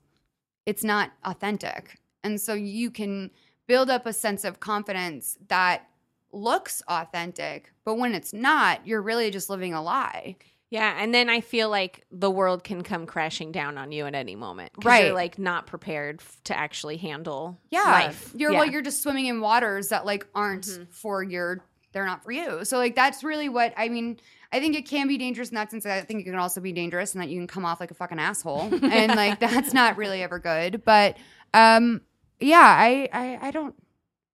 it's 0.64 0.82
not 0.82 1.10
authentic. 1.22 1.98
And 2.24 2.40
so 2.40 2.54
you 2.54 2.90
can 2.90 3.30
build 3.68 3.88
up 3.90 4.06
a 4.06 4.12
sense 4.12 4.44
of 4.44 4.58
confidence 4.60 5.38
that 5.48 5.86
looks 6.32 6.82
authentic, 6.88 7.72
but 7.84 7.94
when 7.94 8.14
it's 8.14 8.32
not, 8.32 8.84
you're 8.86 9.00
really 9.02 9.30
just 9.30 9.48
living 9.48 9.72
a 9.74 9.82
lie. 9.82 10.36
Yeah, 10.70 10.96
and 10.98 11.14
then 11.14 11.30
I 11.30 11.40
feel 11.40 11.70
like 11.70 12.04
the 12.10 12.30
world 12.30 12.64
can 12.64 12.82
come 12.82 13.06
crashing 13.06 13.52
down 13.52 13.78
on 13.78 13.92
you 13.92 14.06
at 14.06 14.14
any 14.16 14.34
moment. 14.34 14.72
Right. 14.82 15.04
You're 15.06 15.14
like 15.14 15.38
not 15.38 15.68
prepared 15.68 16.20
f- 16.20 16.40
to 16.44 16.58
actually 16.58 16.96
handle 16.96 17.60
Yeah. 17.70 17.82
life. 17.84 18.32
You're 18.34 18.50
yeah. 18.50 18.58
well, 18.58 18.68
you're 18.68 18.82
just 18.82 19.00
swimming 19.00 19.26
in 19.26 19.40
waters 19.40 19.90
that 19.90 20.04
like 20.04 20.26
aren't 20.34 20.66
for 20.90 21.22
your 21.22 21.64
they're 21.92 22.06
not 22.06 22.24
for 22.24 22.32
you. 22.32 22.64
So 22.64 22.76
like 22.78 22.96
that's 22.96 23.22
really 23.22 23.48
what 23.48 23.72
I 23.76 23.88
mean. 23.88 24.18
I 24.52 24.58
think 24.58 24.74
it 24.74 24.88
can 24.88 25.06
be 25.06 25.16
dangerous 25.16 25.50
in 25.50 25.54
that 25.54 25.70
sense. 25.70 25.86
I 25.86 26.00
think 26.00 26.22
it 26.22 26.24
can 26.24 26.34
also 26.34 26.60
be 26.60 26.72
dangerous 26.72 27.14
in 27.14 27.20
that 27.20 27.28
you 27.28 27.38
can 27.38 27.46
come 27.46 27.64
off 27.64 27.78
like 27.78 27.92
a 27.92 27.94
fucking 27.94 28.18
asshole. 28.18 28.62
and 28.82 29.14
like 29.14 29.38
that's 29.38 29.72
not 29.72 29.96
really 29.96 30.22
ever 30.24 30.40
good. 30.40 30.82
But 30.84 31.16
um 31.52 32.00
yeah, 32.44 32.60
I 32.78 33.08
I, 33.12 33.38
I 33.48 33.50
don't 33.50 33.74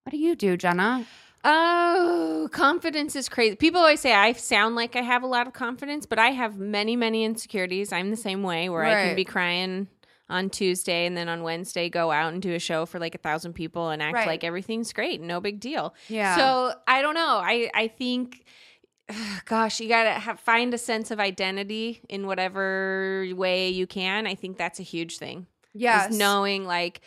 what 0.03 0.11
do 0.11 0.17
you 0.17 0.35
do, 0.35 0.57
Jenna? 0.57 1.05
Oh, 1.43 2.49
confidence 2.51 3.15
is 3.15 3.27
crazy. 3.27 3.55
People 3.55 3.79
always 3.81 3.99
say 3.99 4.13
I 4.13 4.33
sound 4.33 4.75
like 4.75 4.95
I 4.95 5.01
have 5.01 5.23
a 5.23 5.27
lot 5.27 5.47
of 5.47 5.53
confidence, 5.53 6.05
but 6.05 6.19
I 6.19 6.29
have 6.29 6.57
many, 6.59 6.95
many 6.95 7.23
insecurities. 7.23 7.91
I'm 7.91 8.11
the 8.11 8.15
same 8.17 8.43
way 8.43 8.69
where 8.69 8.83
I 8.83 9.05
can 9.07 9.15
be 9.15 9.25
crying 9.25 9.87
on 10.29 10.49
Tuesday 10.49 11.05
and 11.07 11.17
then 11.17 11.27
on 11.27 11.43
Wednesday 11.43 11.89
go 11.89 12.11
out 12.11 12.31
and 12.31 12.41
do 12.41 12.53
a 12.53 12.59
show 12.59 12.85
for 12.85 12.99
like 12.99 13.15
a 13.15 13.17
thousand 13.17 13.53
people 13.53 13.89
and 13.89 14.01
act 14.01 14.13
Right. 14.13 14.27
like 14.27 14.43
everything's 14.43 14.93
great, 14.93 15.19
no 15.19 15.41
big 15.41 15.59
deal. 15.59 15.93
Yeah. 16.07 16.35
So 16.37 16.73
I 16.87 17.01
don't 17.01 17.15
know. 17.15 17.41
I 17.43 17.69
I 17.73 17.87
think, 17.87 18.45
gosh, 19.45 19.79
you 19.79 19.89
gotta 19.89 20.11
have, 20.11 20.39
find 20.39 20.73
a 20.73 20.77
sense 20.77 21.11
of 21.11 21.19
identity 21.19 22.01
in 22.07 22.27
whatever 22.27 23.25
way 23.33 23.69
you 23.69 23.87
can. 23.87 24.25
I 24.27 24.35
think 24.35 24.57
that's 24.57 24.79
a 24.79 24.83
huge 24.83 25.17
thing. 25.17 25.47
Yes. 25.73 26.13
Knowing 26.15 26.65
like 26.65 27.01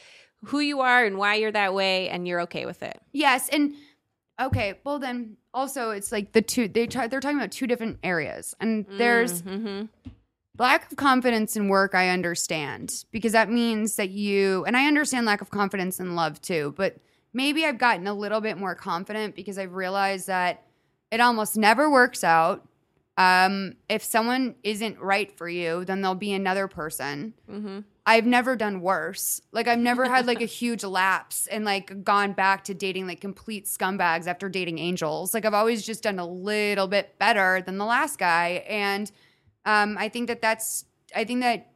who 0.47 0.61
you 0.61 0.81
are 0.81 1.05
and 1.05 1.19
why 1.19 1.35
you're 1.37 1.53
that 1.53 1.75
way, 1.75 2.09
and 2.09 2.27
you're 2.29 2.43
okay 2.43 2.67
with 2.67 2.83
it. 2.83 3.01
Yes, 3.13 3.49
and 3.49 3.75
okay, 4.41 4.81
well 4.85 4.99
then 4.99 5.37
also 5.53 5.91
it's 5.91 6.11
like 6.11 6.33
the 6.33 6.43
two 6.43 6.67
they 6.69 6.87
try, 6.87 7.07
they're 7.07 7.21
talking 7.21 7.39
about 7.39 7.53
two 7.53 7.67
different 7.67 7.99
areas. 8.03 8.55
And 8.61 8.87
there's 8.99 9.43
Mm-hmm. 9.43 9.85
lack 10.59 10.91
of 10.91 10.97
confidence 10.97 11.57
in 11.57 11.69
work 11.69 11.95
I 11.95 12.09
understand 12.11 12.91
because 13.11 13.33
that 13.33 13.51
means 13.51 13.97
that 13.97 14.11
you 14.11 14.65
and 14.67 14.77
I 14.77 14.87
understand 14.87 15.27
lack 15.27 15.41
of 15.41 15.51
confidence 15.51 16.01
in 16.01 16.15
love 16.17 16.41
too, 16.41 16.75
but 16.77 16.97
maybe 17.33 17.65
I've 17.65 17.79
gotten 17.79 18.07
a 18.07 18.15
little 18.15 18.41
bit 18.41 18.59
more 18.59 18.75
confident 18.75 19.35
because 19.35 19.59
I've 19.59 19.75
realized 19.75 20.27
that 20.29 20.63
it 21.11 21.21
almost 21.21 21.57
never 21.57 21.91
works 21.91 22.25
out. 22.25 22.67
Um, 23.17 23.77
if 23.89 24.03
someone 24.03 24.57
isn't 24.65 24.99
right 24.99 25.31
for 25.37 25.49
you, 25.49 25.85
then 25.85 26.01
there'll 26.01 26.17
be 26.17 26.33
another 26.33 26.67
person. 26.67 27.35
Mm-hmm. 27.49 27.81
I've 28.07 28.27
never 28.27 28.55
done 28.55 28.81
worse. 28.83 29.41
Like 29.53 29.67
I've 29.67 29.79
never 29.79 30.09
had 30.09 30.27
like 30.27 30.43
a 30.43 30.47
huge 30.61 30.85
lapse 30.85 31.47
and 31.47 31.65
like 31.65 32.05
gone 32.05 32.33
back 32.33 32.65
to 32.65 32.75
dating 32.75 33.07
like 33.07 33.21
complete 33.21 33.65
scumbags 33.65 34.27
after 34.27 34.49
dating 34.49 34.79
angels. 34.79 35.33
Like 35.33 35.45
I've 35.45 35.55
always 35.55 35.85
just 35.85 36.03
done 36.03 36.19
a 36.19 36.27
little 36.27 36.87
bit 36.87 37.19
better 37.19 37.63
than 37.65 37.79
the 37.79 37.87
last 37.87 38.19
guy 38.19 38.65
and 38.69 39.11
um 39.65 39.97
I 39.99 40.09
think 40.11 40.29
that 40.29 40.43
that's 40.43 40.85
I 41.17 41.25
think 41.25 41.41
that 41.41 41.73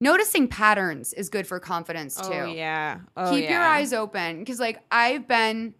noticing 0.00 0.48
patterns 0.48 1.12
is 1.12 1.28
good 1.28 1.46
for 1.46 1.60
confidence 1.60 2.16
too. 2.16 2.24
Oh 2.32 2.52
yeah. 2.52 3.00
Oh, 3.16 3.30
Keep 3.30 3.50
your 3.50 3.62
eyes 3.62 3.92
open 3.92 4.44
cuz 4.44 4.58
like 4.58 4.80
I've 4.90 5.28
been 5.28 5.74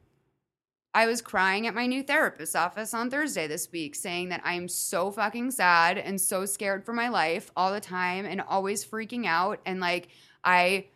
I 0.94 1.06
was 1.06 1.20
crying 1.20 1.66
at 1.66 1.74
my 1.74 1.86
new 1.86 2.02
therapist's 2.02 2.56
office 2.56 2.94
on 2.94 3.10
Thursday 3.10 3.46
this 3.46 3.70
week 3.70 3.94
saying 3.94 4.30
that 4.30 4.40
I'm 4.44 4.68
so 4.68 5.10
fucking 5.10 5.50
sad 5.50 5.98
and 5.98 6.20
so 6.20 6.46
scared 6.46 6.84
for 6.84 6.92
my 6.92 7.08
life 7.08 7.50
all 7.56 7.72
the 7.72 7.80
time 7.80 8.24
and 8.24 8.40
always 8.40 8.84
freaking 8.84 9.26
out 9.26 9.60
and 9.66 9.80
like 9.80 10.08
I 10.44 10.86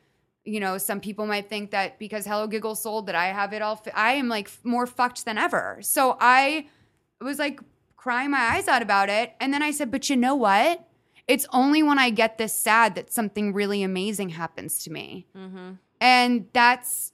you 0.44 0.60
know 0.60 0.78
some 0.78 1.00
people 1.00 1.26
might 1.26 1.48
think 1.48 1.70
that 1.72 1.98
because 1.98 2.26
Hello 2.26 2.46
Giggle 2.46 2.74
sold 2.74 3.06
that 3.06 3.14
I 3.14 3.26
have 3.26 3.52
it 3.52 3.60
all 3.60 3.76
fi- 3.76 3.92
I 3.94 4.14
am 4.14 4.28
like 4.28 4.50
more 4.64 4.86
fucked 4.86 5.24
than 5.24 5.36
ever. 5.38 5.78
So 5.82 6.16
I 6.18 6.66
was 7.20 7.38
like 7.38 7.60
crying 7.96 8.30
my 8.30 8.40
eyes 8.40 8.68
out 8.68 8.82
about 8.82 9.08
it 9.08 9.34
and 9.40 9.52
then 9.52 9.62
I 9.62 9.70
said 9.72 9.90
but 9.90 10.08
you 10.08 10.16
know 10.16 10.34
what? 10.34 10.88
It's 11.28 11.46
only 11.52 11.82
when 11.82 11.98
I 11.98 12.10
get 12.10 12.38
this 12.38 12.54
sad 12.54 12.94
that 12.94 13.12
something 13.12 13.52
really 13.52 13.82
amazing 13.82 14.30
happens 14.30 14.82
to 14.84 14.90
me. 14.90 15.26
Mm-hmm. 15.36 15.72
And 16.00 16.48
that's 16.52 17.11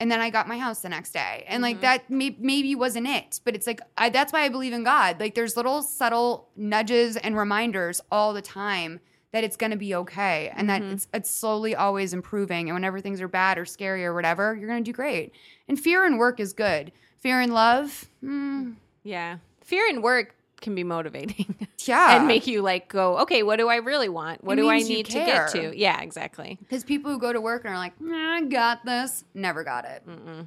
and 0.00 0.10
then 0.10 0.20
I 0.20 0.30
got 0.30 0.48
my 0.48 0.58
house 0.58 0.80
the 0.80 0.88
next 0.88 1.12
day. 1.12 1.44
And 1.46 1.56
Mm-hmm. 1.56 1.62
like 1.62 1.80
that 1.82 2.10
may, 2.10 2.36
maybe 2.38 2.74
wasn't 2.74 3.06
it, 3.06 3.40
but 3.44 3.54
it's 3.54 3.66
like 3.66 3.80
I, 3.96 4.08
that's 4.10 4.32
why 4.32 4.42
I 4.42 4.48
believe 4.48 4.72
in 4.72 4.84
God. 4.84 5.20
Like 5.20 5.34
there's 5.34 5.56
little 5.56 5.82
subtle 5.82 6.48
nudges 6.56 7.16
and 7.16 7.36
reminders 7.36 8.00
all 8.10 8.32
the 8.34 8.42
time 8.42 9.00
that 9.32 9.42
it's 9.44 9.56
going 9.56 9.70
to 9.72 9.76
be 9.76 9.94
okay 9.96 10.50
and 10.54 10.68
Mm-hmm. 10.68 10.86
that 10.88 10.92
it's 10.92 11.08
it's 11.14 11.30
slowly 11.30 11.74
always 11.74 12.12
improving 12.12 12.68
and 12.68 12.74
whenever 12.76 13.00
things 13.00 13.20
are 13.20 13.28
bad 13.28 13.58
or 13.58 13.64
scary 13.64 14.04
or 14.04 14.14
whatever, 14.14 14.54
you're 14.56 14.68
going 14.68 14.82
to 14.84 14.88
do 14.88 14.94
great. 14.94 15.32
And 15.68 15.78
fear 15.78 16.04
and 16.04 16.18
work 16.18 16.38
is 16.40 16.52
good. 16.52 16.92
Fear 17.18 17.40
and 17.40 17.54
love, 17.54 18.06
mm, 18.22 18.74
Yeah. 19.02 19.38
Fear 19.62 19.88
and 19.88 20.02
work 20.02 20.34
can 20.64 20.74
be 20.74 20.82
motivating 20.82 21.54
yeah. 21.84 22.16
and 22.16 22.26
make 22.26 22.46
you 22.48 22.60
like 22.62 22.88
go, 22.88 23.18
okay, 23.18 23.44
what 23.44 23.56
do 23.58 23.68
I 23.68 23.76
really 23.76 24.08
want? 24.08 24.42
What 24.42 24.58
It 24.58 24.62
do 24.62 24.68
I 24.70 24.80
need 24.80 25.06
to 25.06 25.12
get 25.12 25.50
to? 25.52 25.76
Yeah, 25.76 26.00
exactly. 26.02 26.58
Because 26.60 26.82
people 26.82 27.12
who 27.12 27.18
go 27.20 27.32
to 27.32 27.40
work 27.40 27.64
and 27.64 27.72
are 27.72 27.78
like, 27.78 28.00
"Nah, 28.00 28.34
I 28.34 28.42
got 28.42 28.84
this, 28.84 29.24
never 29.34 29.62
got 29.62 29.84
it. 29.84 30.02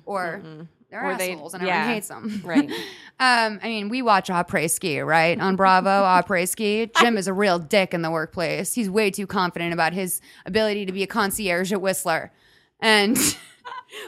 Or 0.05 0.41
they're 0.89 1.03
Or 1.05 1.15
they- 1.18 1.34
assholes 1.34 1.53
and 1.53 1.63
yeah. 1.63 1.70
everyone 1.76 1.93
hates 1.93 2.07
them. 2.09 2.41
Right. 2.43 2.70
um, 3.20 3.59
I 3.63 3.68
mean, 3.68 3.89
we 3.89 4.01
watch 4.01 4.28
Après 4.30 4.70
Ski, 4.70 4.99
right? 4.99 5.39
On 5.39 5.55
Bravo, 5.55 5.89
Après 6.03 6.47
Ski. 6.47 6.89
Jim 6.99 7.18
is 7.18 7.28
a 7.28 7.34
real 7.34 7.59
dick 7.59 7.93
in 7.93 8.01
the 8.01 8.11
workplace. 8.11 8.74
He's 8.74 8.89
way 8.89 9.11
too 9.11 9.28
confident 9.28 9.74
about 9.74 9.93
his 9.93 10.22
ability 10.45 10.86
to 10.86 10.91
be 10.91 11.03
a 11.03 11.07
concierge 11.07 11.72
at 11.74 11.82
Whistler. 11.82 12.32
And 12.80 13.18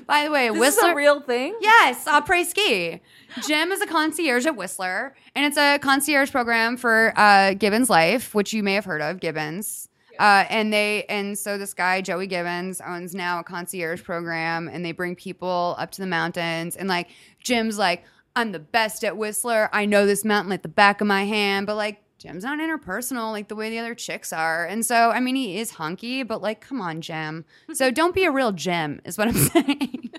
by 0.07 0.23
the 0.25 0.31
way, 0.31 0.49
This 0.49 0.59
Whistler. 0.59 0.89
is 0.89 0.93
a 0.93 0.95
real 0.95 1.21
thing. 1.21 1.55
Yes, 1.61 2.05
après 2.05 2.45
ski. 2.45 3.01
Jim 3.47 3.71
is 3.71 3.81
a 3.81 3.87
concierge 3.87 4.45
at 4.45 4.55
Whistler, 4.55 5.15
and 5.35 5.45
it's 5.45 5.57
a 5.57 5.77
concierge 5.79 6.31
program 6.31 6.77
for 6.77 7.13
uh, 7.15 7.53
Gibbons 7.53 7.89
Life, 7.89 8.33
which 8.33 8.53
you 8.53 8.63
may 8.63 8.73
have 8.73 8.85
heard 8.85 9.01
of, 9.01 9.19
Gibbons. 9.19 9.87
Uh, 10.17 10.43
and 10.49 10.73
they 10.73 11.05
and 11.07 11.37
so 11.39 11.57
this 11.57 11.73
guy 11.73 12.01
Joey 12.01 12.27
Gibbons 12.27 12.81
owns 12.81 13.15
now 13.15 13.39
a 13.39 13.43
concierge 13.43 14.03
program, 14.03 14.67
and 14.67 14.83
they 14.83 14.91
bring 14.91 15.15
people 15.15 15.75
up 15.77 15.91
to 15.91 16.01
the 16.01 16.07
mountains. 16.07 16.75
And 16.75 16.89
like 16.89 17.07
Jim's 17.41 17.77
like, 17.77 18.03
I'm 18.35 18.51
the 18.51 18.59
best 18.59 19.03
at 19.05 19.15
Whistler. 19.15 19.69
I 19.71 19.85
know 19.85 20.05
this 20.05 20.25
mountain 20.25 20.49
like 20.49 20.61
the 20.61 20.67
back 20.67 20.99
of 20.99 21.07
my 21.07 21.23
hand, 21.23 21.67
but 21.67 21.75
like 21.75 22.01
Jim's 22.19 22.43
not 22.43 22.59
interpersonal 22.59 23.31
like 23.31 23.47
the 23.47 23.55
way 23.55 23.69
the 23.69 23.79
other 23.79 23.95
chicks 23.95 24.33
are. 24.33 24.65
And 24.65 24.85
so 24.85 25.09
I 25.09 25.19
mean 25.19 25.35
he 25.35 25.57
is 25.57 25.71
hunky, 25.71 26.23
but 26.23 26.41
like 26.41 26.61
come 26.61 26.81
on, 26.81 27.01
Jim. 27.01 27.45
So 27.73 27.89
don't 27.99 28.13
be 28.13 28.25
a 28.25 28.31
real 28.31 28.51
Jim, 28.51 29.01
is 29.05 29.17
what 29.17 29.29
I'm 29.29 29.33
saying. 29.35 30.11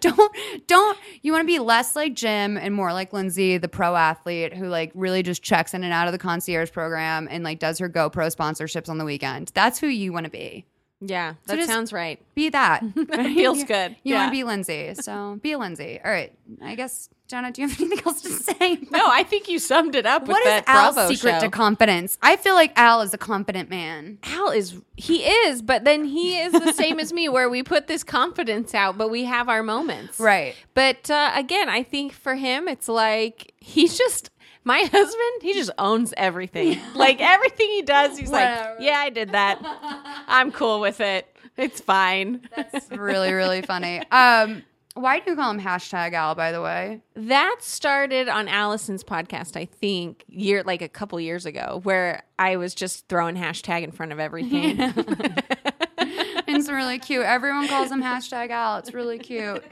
don't 0.00 0.36
don't 0.66 0.98
you 1.22 1.32
want 1.32 1.42
to 1.42 1.46
be 1.46 1.58
less 1.58 1.96
like 1.96 2.14
Jim 2.14 2.56
and 2.56 2.74
more 2.74 2.92
like 2.92 3.12
Lindsay, 3.12 3.58
the 3.58 3.68
pro 3.68 3.96
athlete 3.96 4.54
who 4.54 4.68
like 4.68 4.92
really 4.94 5.22
just 5.22 5.42
checks 5.42 5.74
in 5.74 5.82
and 5.82 5.92
out 5.92 6.06
of 6.06 6.12
the 6.12 6.18
concierge 6.18 6.70
program 6.70 7.26
and 7.30 7.42
like 7.42 7.58
does 7.58 7.78
her 7.78 7.88
GoPro 7.88 8.34
sponsorships 8.34 8.88
on 8.88 8.98
the 8.98 9.04
weekend. 9.04 9.50
That's 9.54 9.78
who 9.78 9.88
you 9.88 10.12
want 10.12 10.24
to 10.24 10.30
be. 10.30 10.66
Yeah, 11.00 11.34
So 11.46 11.52
that 11.52 11.56
just- 11.56 11.68
sounds 11.68 11.92
right. 11.92 12.20
Be 12.34 12.48
that. 12.50 12.82
Feels 13.14 13.62
good. 13.64 13.92
You 14.02 14.14
yeah. 14.14 14.18
want 14.20 14.28
to 14.28 14.32
be 14.32 14.44
Lindsay, 14.44 14.94
so 14.94 15.38
be 15.42 15.54
Lindsay. 15.56 16.00
All 16.04 16.10
right. 16.10 16.32
I 16.62 16.74
guess 16.74 17.08
Jenna, 17.28 17.52
do 17.52 17.62
you 17.62 17.68
have 17.68 17.80
anything 17.80 18.00
else 18.06 18.22
to 18.22 18.30
say? 18.30 18.78
No, 18.90 19.06
I 19.08 19.22
think 19.22 19.48
you 19.48 19.58
summed 19.58 19.94
it 19.94 20.06
up. 20.06 20.22
What 20.22 20.28
with 20.28 20.38
is 20.38 20.44
that 20.44 20.64
Al's 20.66 20.94
Bravo 20.94 21.12
secret 21.12 21.30
show. 21.34 21.40
to 21.40 21.50
confidence? 21.50 22.18
I 22.22 22.36
feel 22.36 22.54
like 22.54 22.72
Al 22.76 23.02
is 23.02 23.12
a 23.14 23.18
confident 23.18 23.70
man. 23.70 24.18
Al 24.24 24.50
is 24.50 24.74
he 24.96 25.24
is, 25.24 25.62
but 25.62 25.84
then 25.84 26.04
he 26.04 26.38
is 26.40 26.52
the 26.52 26.72
same 26.72 26.98
as 26.98 27.12
me, 27.12 27.28
where 27.28 27.48
we 27.48 27.62
put 27.62 27.86
this 27.86 28.02
confidence 28.02 28.74
out, 28.74 28.98
but 28.98 29.08
we 29.10 29.24
have 29.24 29.48
our 29.48 29.62
moments, 29.62 30.18
Right. 30.18 30.56
But 30.74 31.10
uh, 31.10 31.30
again, 31.34 31.68
I 31.68 31.82
think 31.84 32.12
for 32.12 32.34
him, 32.34 32.66
it's 32.66 32.88
like 32.88 33.52
he's 33.60 33.96
just 33.98 34.30
my 34.68 34.80
husband. 34.92 35.42
He 35.42 35.54
just 35.54 35.70
owns 35.78 36.14
everything. 36.16 36.78
Like 36.94 37.20
everything 37.20 37.68
he 37.70 37.82
does, 37.82 38.18
he's 38.18 38.30
Whatever. 38.30 38.74
like, 38.74 38.80
"Yeah, 38.80 38.98
I 38.98 39.10
did 39.10 39.30
that. 39.32 39.58
I'm 40.28 40.52
cool 40.52 40.78
with 40.80 41.00
it. 41.00 41.26
It's 41.56 41.80
fine." 41.80 42.48
That's 42.54 42.90
really, 42.90 43.32
really 43.32 43.62
funny. 43.62 44.02
Um, 44.10 44.62
why 44.94 45.20
do 45.20 45.30
you 45.30 45.36
call 45.36 45.50
him 45.52 45.60
hashtag 45.60 46.12
Al, 46.12 46.34
by 46.34 46.50
the 46.50 46.60
way? 46.60 47.00
That 47.14 47.56
started 47.60 48.28
on 48.28 48.48
Alison's 48.48 49.04
podcast, 49.04 49.56
I 49.56 49.64
think, 49.66 50.24
year 50.28 50.64
like 50.64 50.82
a 50.82 50.88
couple 50.88 51.20
years 51.20 51.46
ago, 51.46 51.80
where 51.84 52.24
I 52.38 52.56
was 52.56 52.74
just 52.74 53.06
throwing 53.08 53.36
hashtag 53.36 53.82
in 53.84 53.92
front 53.92 54.12
of 54.12 54.18
everything. 54.20 54.78
It's 56.50 56.68
really 56.68 56.98
cute. 56.98 57.24
Everyone 57.24 57.68
calls 57.68 57.90
him 57.92 58.02
hashtag 58.02 58.48
Al. 58.50 58.78
It's 58.78 58.94
really 58.94 59.18
cute. 59.18 59.62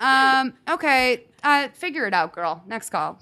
Um, 0.00 0.54
okay. 0.68 1.24
Uh, 1.42 1.68
figure 1.68 2.04
it 2.06 2.12
out, 2.12 2.32
girl. 2.32 2.62
Next 2.66 2.90
call. 2.90 3.16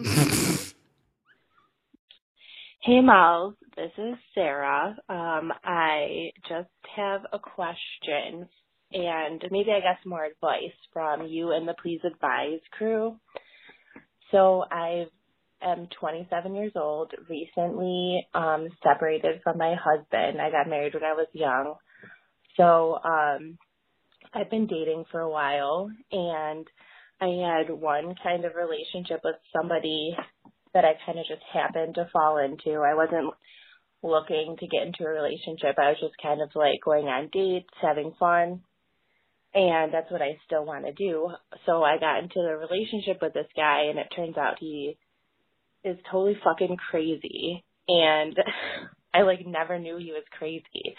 Hey, 2.87 3.03
Miles. 3.03 3.57
This 3.77 3.93
is 3.99 4.17
Sarah. 4.35 4.97
Um, 5.11 5.53
I 5.65 6.31
just 6.49 6.71
have 6.97 7.23
a 7.35 7.39
question 7.41 8.49
and 8.95 9.45
maybe 9.53 9.73
I 9.73 9.81
guess 9.81 9.99
more 10.07 10.25
advice 10.25 10.77
from 10.95 11.27
you 11.29 11.53
and 11.53 11.69
the 11.69 11.75
Please 11.83 12.01
Advise 12.07 12.61
crew. 12.73 13.19
So 14.33 14.65
I 14.71 15.07
am 15.63 15.89
27 16.01 16.55
years 16.57 16.73
old, 16.77 17.13
recently 17.29 18.27
um, 18.35 18.69
separated 18.85 19.43
from 19.45 19.59
my 19.59 19.75
husband. 19.75 20.41
I 20.41 20.51
got 20.51 20.71
married 20.71 20.95
when 20.95 21.05
I 21.05 21.15
was 21.15 21.29
young. 21.35 21.75
So 22.57 23.01
um, 23.05 23.59
I've 24.35 24.51
been 24.51 24.69
dating 24.69 25.07
for 25.13 25.21
a 25.21 25.31
while 25.31 25.91
and 26.13 26.67
I 27.21 27.27
had 27.59 27.71
one 27.71 28.15
kind 28.23 28.45
of 28.45 28.53
relationship 28.57 29.23
with 29.25 29.37
somebody 29.57 30.17
that 30.77 30.85
I 30.85 30.93
kind 31.07 31.19
of 31.19 31.25
just 31.25 31.43
happened 31.55 31.95
to 31.95 32.07
fall 32.13 32.37
into. 32.37 32.81
I 32.81 32.93
wasn't 32.93 33.33
looking 34.03 34.57
to 34.61 34.67
get 34.67 34.87
into 34.87 35.05
a 35.05 35.09
relationship. 35.09 35.77
I 35.79 35.89
was 35.89 35.97
just 35.99 36.21
kind 36.23 36.43
of 36.43 36.51
like 36.55 36.81
going 36.85 37.07
on 37.07 37.31
dates, 37.33 37.73
having 37.81 38.13
fun. 38.21 38.61
And 39.55 39.95
that's 39.95 40.13
what 40.13 40.21
I 40.21 40.37
still 40.45 40.67
want 40.67 40.85
to 40.85 40.93
do. 40.93 41.31
So 41.65 41.83
I 41.83 41.97
got 41.99 42.19
into 42.23 42.41
a 42.41 42.59
relationship 42.59 43.23
with 43.23 43.33
this 43.33 43.47
guy 43.57 43.85
and 43.89 43.99
it 43.99 44.09
turns 44.15 44.37
out 44.37 44.59
he 44.61 44.99
is 45.83 45.97
totally 46.11 46.37
fucking 46.45 46.77
crazy. 46.91 47.65
And 47.89 48.37
I 49.15 49.23
like 49.23 49.47
never 49.47 49.79
knew 49.79 49.97
he 49.97 50.13
was 50.13 50.25
crazy. 50.39 50.95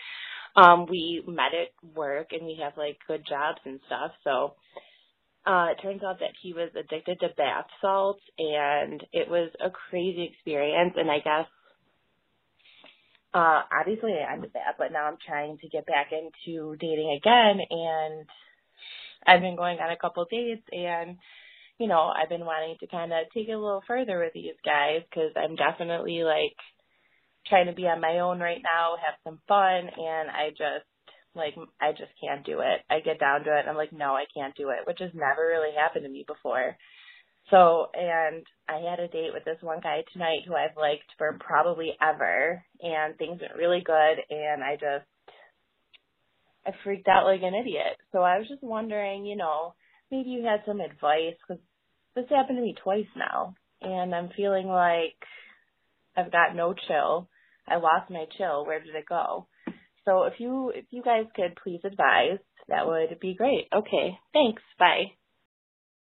Um, 0.55 0.87
we 0.89 1.23
met 1.27 1.53
at 1.53 1.95
work 1.95 2.29
and 2.31 2.47
we 2.47 2.59
have 2.63 2.73
like 2.77 2.97
good 3.07 3.21
jobs 3.29 3.59
and 3.63 3.79
stuff. 3.85 4.11
So 4.23 4.55
uh, 5.47 5.67
it 5.71 5.81
turns 5.81 6.03
out 6.03 6.19
that 6.19 6.35
he 6.41 6.53
was 6.53 6.69
addicted 6.75 7.19
to 7.21 7.29
bath 7.37 7.67
salts 7.81 8.21
and 8.37 9.01
it 9.13 9.29
was 9.29 9.49
a 9.65 9.69
crazy 9.69 10.29
experience. 10.31 10.93
And 10.97 11.09
I 11.09 11.19
guess 11.19 11.47
uh 13.33 13.61
obviously 13.79 14.13
I 14.13 14.33
ended 14.33 14.51
that, 14.53 14.75
but 14.77 14.91
now 14.91 15.05
I'm 15.05 15.17
trying 15.25 15.57
to 15.59 15.69
get 15.69 15.85
back 15.85 16.11
into 16.11 16.75
dating 16.77 17.17
again. 17.17 17.59
And 17.69 18.25
I've 19.25 19.41
been 19.41 19.55
going 19.55 19.79
on 19.79 19.91
a 19.91 19.97
couple 19.97 20.25
dates 20.29 20.67
and 20.71 21.17
you 21.79 21.87
know, 21.87 22.11
I've 22.11 22.29
been 22.29 22.45
wanting 22.45 22.75
to 22.79 22.87
kind 22.87 23.13
of 23.13 23.19
take 23.33 23.47
it 23.47 23.53
a 23.53 23.59
little 23.59 23.83
further 23.87 24.19
with 24.19 24.33
these 24.33 24.57
guys 24.65 25.03
cuz 25.13 25.31
I'm 25.37 25.55
definitely 25.55 26.23
like 26.23 26.57
trying 27.47 27.67
to 27.67 27.73
be 27.73 27.87
on 27.87 28.01
my 28.01 28.19
own 28.19 28.39
right 28.39 28.61
now, 28.61 28.97
have 28.97 29.15
some 29.23 29.39
fun 29.47 29.89
and 29.95 30.29
I 30.29 30.49
just 30.49 30.85
like 31.37 31.55
I 31.79 31.91
just 31.91 32.11
can't 32.21 32.45
do 32.45 32.59
it. 32.59 32.81
I 32.89 32.99
get 32.99 33.19
down 33.19 33.43
to 33.43 33.55
it 33.55 33.61
and 33.61 33.69
I'm 33.69 33.77
like, 33.77 33.93
no, 33.93 34.13
I 34.13 34.25
can't 34.33 34.55
do 34.55 34.69
it, 34.69 34.85
which 34.85 34.99
has 34.99 35.11
never 35.13 35.47
really 35.47 35.75
happened 35.75 36.03
to 36.03 36.11
me 36.11 36.25
before. 36.27 36.75
So, 37.49 37.87
and 37.93 38.43
I 38.67 38.89
had 38.89 38.99
a 38.99 39.07
date 39.07 39.31
with 39.33 39.45
this 39.45 39.61
one 39.61 39.79
guy 39.81 40.03
tonight 40.11 40.41
who 40.45 40.53
I've 40.53 40.75
liked 40.75 41.07
for 41.17 41.37
probably 41.39 41.93
ever, 42.01 42.61
and 42.81 43.17
things 43.17 43.39
went 43.39 43.55
really 43.55 43.81
good, 43.85 44.17
and 44.29 44.61
I 44.61 44.73
just, 44.73 45.07
I 46.65 46.71
freaked 46.83 47.07
out 47.07 47.23
like 47.23 47.43
an 47.43 47.55
idiot. 47.55 47.95
So 48.11 48.19
I 48.19 48.37
was 48.37 48.49
just 48.49 48.63
wondering, 48.63 49.25
you 49.25 49.37
know, 49.37 49.75
maybe 50.11 50.29
you 50.29 50.43
had 50.43 50.63
some 50.65 50.81
advice, 50.81 51.35
because 51.47 51.63
this 52.15 52.25
happened 52.29 52.57
to 52.57 52.63
me 52.63 52.75
twice 52.83 53.07
now, 53.15 53.55
and 53.81 54.13
I'm 54.13 54.29
feeling 54.35 54.67
like 54.67 55.15
I've 56.17 56.31
got 56.31 56.53
no 56.53 56.73
chill. 56.73 57.29
I 57.65 57.77
lost 57.77 58.11
my 58.11 58.25
chill. 58.37 58.65
Where 58.65 58.81
did 58.81 58.95
it 58.95 59.05
go? 59.07 59.47
So 60.07 60.23
if 60.23 60.39
you 60.39 60.71
if 60.73 60.85
you 60.89 61.03
guys 61.03 61.25
could 61.35 61.57
please 61.61 61.81
advise, 61.83 62.39
that 62.69 62.87
would 62.87 63.19
be 63.19 63.35
great. 63.35 63.67
Okay, 63.75 64.17
thanks. 64.33 64.61
Bye. 64.79 65.11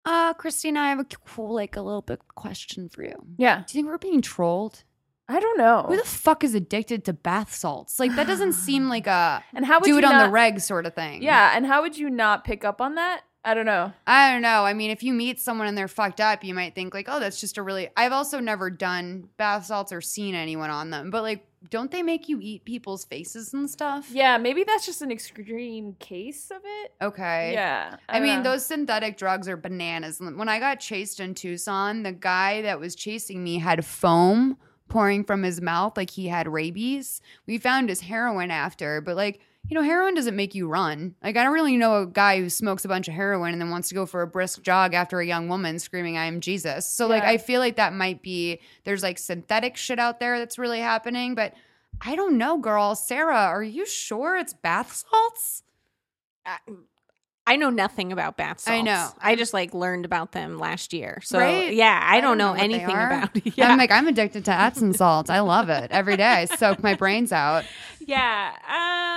Uh, 0.06 0.34
Christina, 0.34 0.80
I 0.80 0.90
have 0.90 1.00
a 1.00 1.06
cool, 1.26 1.54
like 1.54 1.76
a 1.76 1.82
little 1.82 2.02
bit 2.02 2.22
question 2.34 2.90
for 2.90 3.04
you. 3.04 3.16
Yeah. 3.38 3.58
Do 3.58 3.62
you 3.62 3.84
think 3.84 3.88
we're 3.88 3.98
being 3.98 4.22
trolled? 4.22 4.84
I 5.28 5.40
don't 5.40 5.58
know. 5.58 5.86
Who 5.88 5.96
the 5.96 6.04
fuck 6.04 6.44
is 6.44 6.56
addicted 6.56 7.06
to 7.06 7.14
bath 7.14 7.54
salts? 7.54 8.00
Like 8.00 8.16
that 8.16 8.28
doesn't 8.28 8.54
seem 8.68 8.88
like 8.88 9.08
a 9.08 9.44
and 9.54 9.66
how 9.66 9.80
would 9.80 9.86
do 9.86 9.98
it 9.98 10.06
on 10.06 10.14
not, 10.14 10.26
the 10.26 10.32
reg 10.32 10.62
sort 10.62 10.86
of 10.86 10.96
thing. 10.96 11.22
Yeah, 11.22 11.52
and 11.56 11.66
how 11.66 11.82
would 11.82 11.98
you 11.98 12.10
not 12.10 12.46
pick 12.46 12.64
up 12.64 12.80
on 12.80 12.96
that? 12.96 13.22
I 13.44 13.54
don't 13.56 13.66
know. 13.66 13.92
I 14.06 14.32
don't 14.32 14.44
know. 14.44 14.66
I 14.66 14.74
mean, 14.74 14.92
if 14.92 15.02
you 15.04 15.14
meet 15.14 15.40
someone 15.40 15.68
and 15.68 15.78
they're 15.78 15.88
fucked 15.88 16.22
up, 16.22 16.44
you 16.44 16.54
might 16.54 16.76
think 16.76 16.94
like, 16.94 17.08
oh, 17.10 17.20
that's 17.20 17.42
just 17.42 17.58
a 17.58 17.64
really. 17.64 17.90
I've 17.98 18.12
also 18.12 18.40
never 18.40 18.70
done 18.70 19.28
bath 19.38 19.66
salts 19.66 19.92
or 19.92 20.00
seen 20.00 20.36
anyone 20.36 20.70
on 20.70 20.92
them, 20.92 21.10
but 21.10 21.24
like, 21.24 21.46
don't 21.70 21.92
they 21.92 22.02
make 22.02 22.28
you 22.28 22.40
eat 22.42 22.66
people's 22.66 23.06
faces 23.06 23.54
and 23.54 23.70
stuff? 23.70 24.10
Yeah, 24.12 24.38
maybe 24.38 24.64
that's 24.64 24.86
just 24.86 25.02
an 25.02 25.12
extreme 25.12 25.96
case 26.00 26.50
of 26.50 26.62
it. 26.64 26.94
Okay. 27.02 27.54
Yeah. 27.54 27.98
I, 28.10 28.20
mean, 28.20 28.38
know. 28.38 28.52
those 28.52 28.66
synthetic 28.66 29.18
drugs 29.18 29.48
are 29.48 29.58
bananas. 29.58 30.20
When 30.20 30.50
I 30.50 30.60
got 30.60 30.80
chased 30.80 31.20
in 31.20 31.36
Tucson, 31.36 32.04
the 32.04 32.12
guy 32.12 32.64
that 32.64 32.80
was 32.80 32.96
chasing 32.96 33.44
me 33.44 33.60
had 33.60 33.86
foam 33.86 34.58
pouring 34.88 35.24
from 35.24 35.44
his 35.44 35.62
mouth 35.62 35.96
like 35.96 36.10
he 36.10 36.28
had 36.28 36.48
rabies. 36.48 37.22
We 37.46 37.58
found 37.58 37.90
his 37.90 38.02
heroin 38.02 38.52
after, 38.52 39.00
but 39.00 39.16
like, 39.16 39.40
you 39.68 39.76
know, 39.76 39.84
heroin 39.84 40.16
doesn't 40.16 40.36
make 40.36 40.54
you 40.54 40.68
run. 40.68 41.16
Like, 41.24 41.38
I 41.38 41.44
don't 41.44 41.54
really 41.54 41.78
know 41.78 42.02
a 42.02 42.08
guy 42.08 42.40
who 42.40 42.50
smokes 42.50 42.84
a 42.84 42.88
bunch 42.88 43.08
of 43.08 43.14
heroin 43.14 43.54
and 43.54 43.62
then 43.62 43.70
wants 43.70 43.90
to 43.90 43.96
go 43.96 44.06
for 44.06 44.22
a 44.22 44.28
brisk 44.28 44.62
jog 44.64 44.94
after 44.94 45.20
a 45.20 45.26
young 45.26 45.48
woman 45.48 45.80
screaming, 45.80 46.18
I 46.18 46.26
am 46.26 46.42
Jesus. 46.42 46.88
So, 46.90 47.08
like, 47.08 47.24
I 47.24 47.38
feel 47.38 47.60
like 47.60 47.78
that 47.78 47.94
might 47.94 48.22
be, 48.22 48.60
there's 48.84 49.04
like 49.04 49.18
synthetic 49.18 49.78
shit 49.78 50.00
out 50.00 50.20
there 50.20 50.40
that's 50.40 50.58
really 50.58 50.80
happening, 50.80 51.36
but 51.36 51.54
I 52.02 52.16
don't 52.16 52.38
know, 52.38 52.58
girl. 52.58 52.96
Sarah, 52.96 53.36
are 53.36 53.64
you 53.64 53.86
sure 53.86 54.36
it's 54.36 54.54
bath 54.54 55.06
salts? 55.10 55.64
I, 56.46 56.58
I 57.46 57.56
know 57.56 57.70
nothing 57.70 58.12
about 58.12 58.38
bath 58.38 58.60
salts. 58.60 58.80
I 58.80 58.82
know. 58.82 59.10
I 59.20 59.36
just 59.36 59.54
like 59.54 59.74
learned 59.74 60.06
about 60.06 60.32
them 60.32 60.58
last 60.58 60.94
year. 60.94 61.20
So 61.24 61.40
Right? 61.40 61.74
yeah, 61.74 62.00
I, 62.04 62.22
don't, 62.22 62.38
know, 62.38 62.52
what 62.52 62.60
they 62.60 62.64
anything 62.66 62.86
about. 62.90 63.30
Yeah, 63.58 63.70
I'm 63.72 63.78
like, 63.78 63.92
I'm 63.92 64.08
addicted 64.08 64.46
to 64.46 64.52
Epsom 64.54 64.94
salts. 64.94 65.30
I 65.30 65.40
love 65.40 65.70
it. 65.70 65.92
Every 65.92 66.18
day 66.18 66.24
I 66.24 66.46
soak 66.46 66.82
my 66.84 66.94
brains 66.94 67.32
out. 67.32 67.66
yeah. 68.00 68.54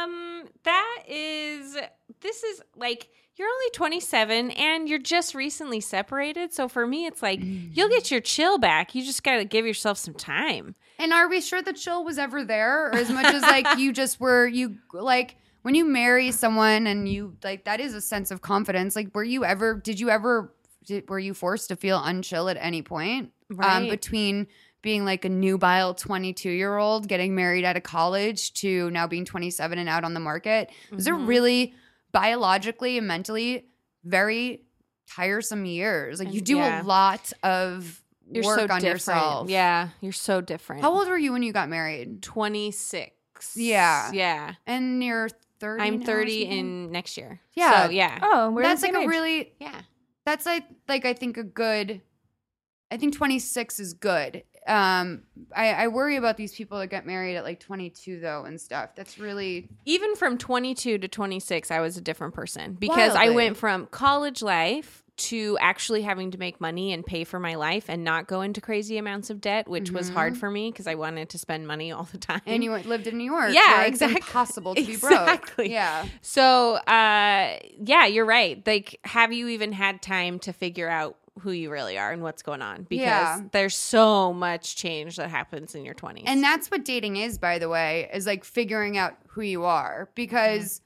Um, 0.04 0.33
that 0.64 1.02
is. 1.08 1.76
This 2.20 2.42
is 2.42 2.62
like 2.76 3.08
you're 3.36 3.48
only 3.48 3.70
27 3.72 4.52
and 4.52 4.88
you're 4.88 4.98
just 4.98 5.34
recently 5.34 5.80
separated. 5.80 6.52
So 6.52 6.68
for 6.68 6.86
me, 6.86 7.06
it's 7.06 7.22
like 7.22 7.40
you'll 7.42 7.88
get 7.88 8.10
your 8.10 8.20
chill 8.20 8.58
back. 8.58 8.94
You 8.94 9.04
just 9.04 9.24
got 9.24 9.36
to 9.36 9.44
give 9.44 9.66
yourself 9.66 9.98
some 9.98 10.14
time. 10.14 10.74
And 10.98 11.12
are 11.12 11.28
we 11.28 11.40
sure 11.40 11.60
the 11.60 11.72
chill 11.72 12.04
was 12.04 12.18
ever 12.18 12.44
there? 12.44 12.86
Or 12.88 12.94
as 12.94 13.10
much 13.10 13.26
as 13.26 13.42
like 13.42 13.78
you 13.78 13.92
just 13.92 14.20
were, 14.20 14.46
you 14.46 14.76
like 14.92 15.36
when 15.62 15.74
you 15.74 15.84
marry 15.84 16.30
someone 16.30 16.86
and 16.86 17.08
you 17.08 17.36
like 17.42 17.64
that 17.64 17.80
is 17.80 17.94
a 17.94 18.00
sense 18.00 18.30
of 18.30 18.40
confidence. 18.40 18.94
Like, 18.94 19.12
were 19.14 19.24
you 19.24 19.44
ever, 19.44 19.74
did 19.74 19.98
you 19.98 20.10
ever, 20.10 20.54
did, 20.84 21.08
were 21.08 21.18
you 21.18 21.34
forced 21.34 21.68
to 21.68 21.76
feel 21.76 21.98
unchill 21.98 22.50
at 22.50 22.56
any 22.60 22.82
point? 22.82 23.32
Um, 23.60 23.88
between 23.88 24.46
being 24.84 25.04
like 25.04 25.24
a 25.24 25.28
nubile 25.28 25.94
22 25.94 26.48
year 26.50 26.76
old 26.76 27.08
getting 27.08 27.34
married 27.34 27.64
out 27.64 27.76
of 27.76 27.82
college 27.82 28.52
to 28.54 28.88
now 28.90 29.06
being 29.08 29.24
27 29.24 29.78
and 29.78 29.88
out 29.88 30.04
on 30.04 30.14
the 30.14 30.20
market 30.20 30.70
those 30.92 31.08
are 31.08 31.14
Mhm. 31.14 31.26
really 31.26 31.74
biologically 32.12 32.96
and 32.98 33.08
mentally 33.08 33.66
very 34.04 34.62
tiresome 35.10 35.64
years 35.64 36.20
like 36.20 36.32
you 36.32 36.40
do 36.40 36.56
yeah. 36.58 36.80
a 36.80 36.84
lot 36.84 37.32
of 37.42 38.00
You're 38.30 38.44
work 38.44 38.58
so 38.58 38.62
on 38.64 38.68
different. 38.80 38.84
yourself 38.84 39.50
Yeah, 39.50 39.88
you're 40.00 40.12
so 40.12 40.40
different. 40.40 40.82
how 40.82 40.92
old 40.96 41.08
were 41.08 41.18
you 41.18 41.32
when 41.32 41.42
you 41.42 41.52
got 41.52 41.68
married 41.68 42.22
26. 42.22 43.10
Yeah. 43.56 44.10
Yeah. 44.12 44.54
and 44.66 45.02
you're 45.02 45.28
30 45.60 45.82
I'm 45.82 46.02
30 46.02 46.42
something? 46.44 46.58
in 46.58 46.92
next 46.92 47.16
year. 47.16 47.40
Yeah. 47.54 47.84
So, 47.86 47.90
yeah. 47.90 48.18
Oh, 48.22 48.50
we're 48.50 48.62
that's 48.62 48.82
like 48.82 48.92
same 48.92 49.00
a 49.00 49.04
age. 49.04 49.08
really 49.08 49.52
Yeah. 49.60 49.80
that's 50.24 50.46
like 50.46 50.64
like 50.88 51.04
i 51.04 51.12
think 51.14 51.36
a 51.36 51.44
good 51.44 52.00
i 52.90 52.96
think 52.96 53.14
26 53.14 53.80
is 53.80 53.92
good 53.94 54.42
um, 54.66 55.22
I, 55.54 55.70
I 55.72 55.88
worry 55.88 56.16
about 56.16 56.36
these 56.36 56.54
people 56.54 56.78
that 56.78 56.86
get 56.88 57.06
married 57.06 57.36
at 57.36 57.44
like 57.44 57.60
22 57.60 58.20
though 58.20 58.44
and 58.44 58.60
stuff. 58.60 58.94
That's 58.96 59.18
really 59.18 59.68
even 59.84 60.16
from 60.16 60.38
22 60.38 60.98
to 60.98 61.08
26 61.08 61.70
i 61.70 61.80
was 61.80 61.96
a 61.96 62.00
different 62.00 62.34
person 62.34 62.74
because 62.74 63.14
i 63.14 63.28
went 63.30 63.56
from 63.56 63.86
college 63.86 64.40
life 64.42 65.02
to 65.16 65.56
actually 65.60 66.02
having 66.02 66.32
to 66.32 66.38
make 66.38 66.60
money 66.60 66.92
and 66.92 67.06
pay 67.06 67.22
for 67.22 67.38
my 67.38 67.54
life 67.54 67.84
and 67.88 68.02
not 68.02 68.26
go 68.26 68.40
into 68.40 68.60
crazy 68.60 68.96
amounts 68.98 69.30
of 69.30 69.40
debt 69.40 69.68
which 69.68 69.90
was 69.92 70.08
hard 70.08 70.36
for 70.36 70.50
me 70.50 70.70
because 70.72 70.86
i 70.86 70.94
wanted 70.94 71.28
to 71.28 71.38
spend 71.38 71.66
money 71.68 71.92
all 71.92 72.04
the 72.10 72.18
time 72.18 72.40
Mm-hmm. 72.40 72.50
and 72.50 72.64
you 72.64 72.72
lived 72.72 73.06
in 73.06 73.16
New 73.18 73.24
York. 73.30 73.52
Yeah, 73.54 73.82
exactly. 73.84 74.16
impossible 74.16 74.74
to 74.74 74.84
be 74.84 74.96
broke. 75.00 75.12
Exactly. 75.12 75.70
Yeah. 75.70 76.06
so 76.22 76.74
uh 76.74 77.58
yeah 77.78 78.06
you're 78.06 78.24
right 78.24 78.66
like 78.66 78.98
have 79.04 79.32
you 79.32 79.48
even 79.48 79.72
had 79.72 80.02
time 80.02 80.38
to 80.40 80.52
figure 80.52 80.88
out 80.88 81.16
who 81.40 81.50
you 81.50 81.70
really 81.70 81.98
are 81.98 82.12
and 82.12 82.22
what's 82.22 82.42
going 82.42 82.62
on 82.62 82.84
because 82.88 83.00
Yeah. 83.00 83.40
there's 83.52 83.76
so 83.76 84.32
much 84.32 84.76
change 84.76 85.16
that 85.16 85.30
happens 85.30 85.74
in 85.74 85.84
your 85.84 85.94
20s 85.94 86.22
And 86.26 86.42
that's 86.42 86.70
what 86.70 86.84
dating 86.84 87.16
is, 87.16 87.38
by 87.38 87.58
the 87.58 87.68
way, 87.68 88.08
is 88.12 88.26
like 88.26 88.44
figuring 88.44 88.96
out 88.96 89.14
who 89.28 89.42
you 89.42 89.64
are 89.64 90.10
because 90.14 90.80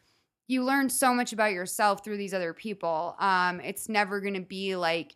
you 0.46 0.64
learn 0.64 0.88
so 0.88 1.12
much 1.12 1.34
about 1.34 1.52
yourself 1.52 2.02
through 2.02 2.16
these 2.16 2.32
other 2.32 2.54
people. 2.54 3.14
Um, 3.18 3.60
it's 3.60 3.88
never 3.88 4.20
going 4.20 4.34
to 4.34 4.40
be 4.40 4.76
like, 4.76 5.14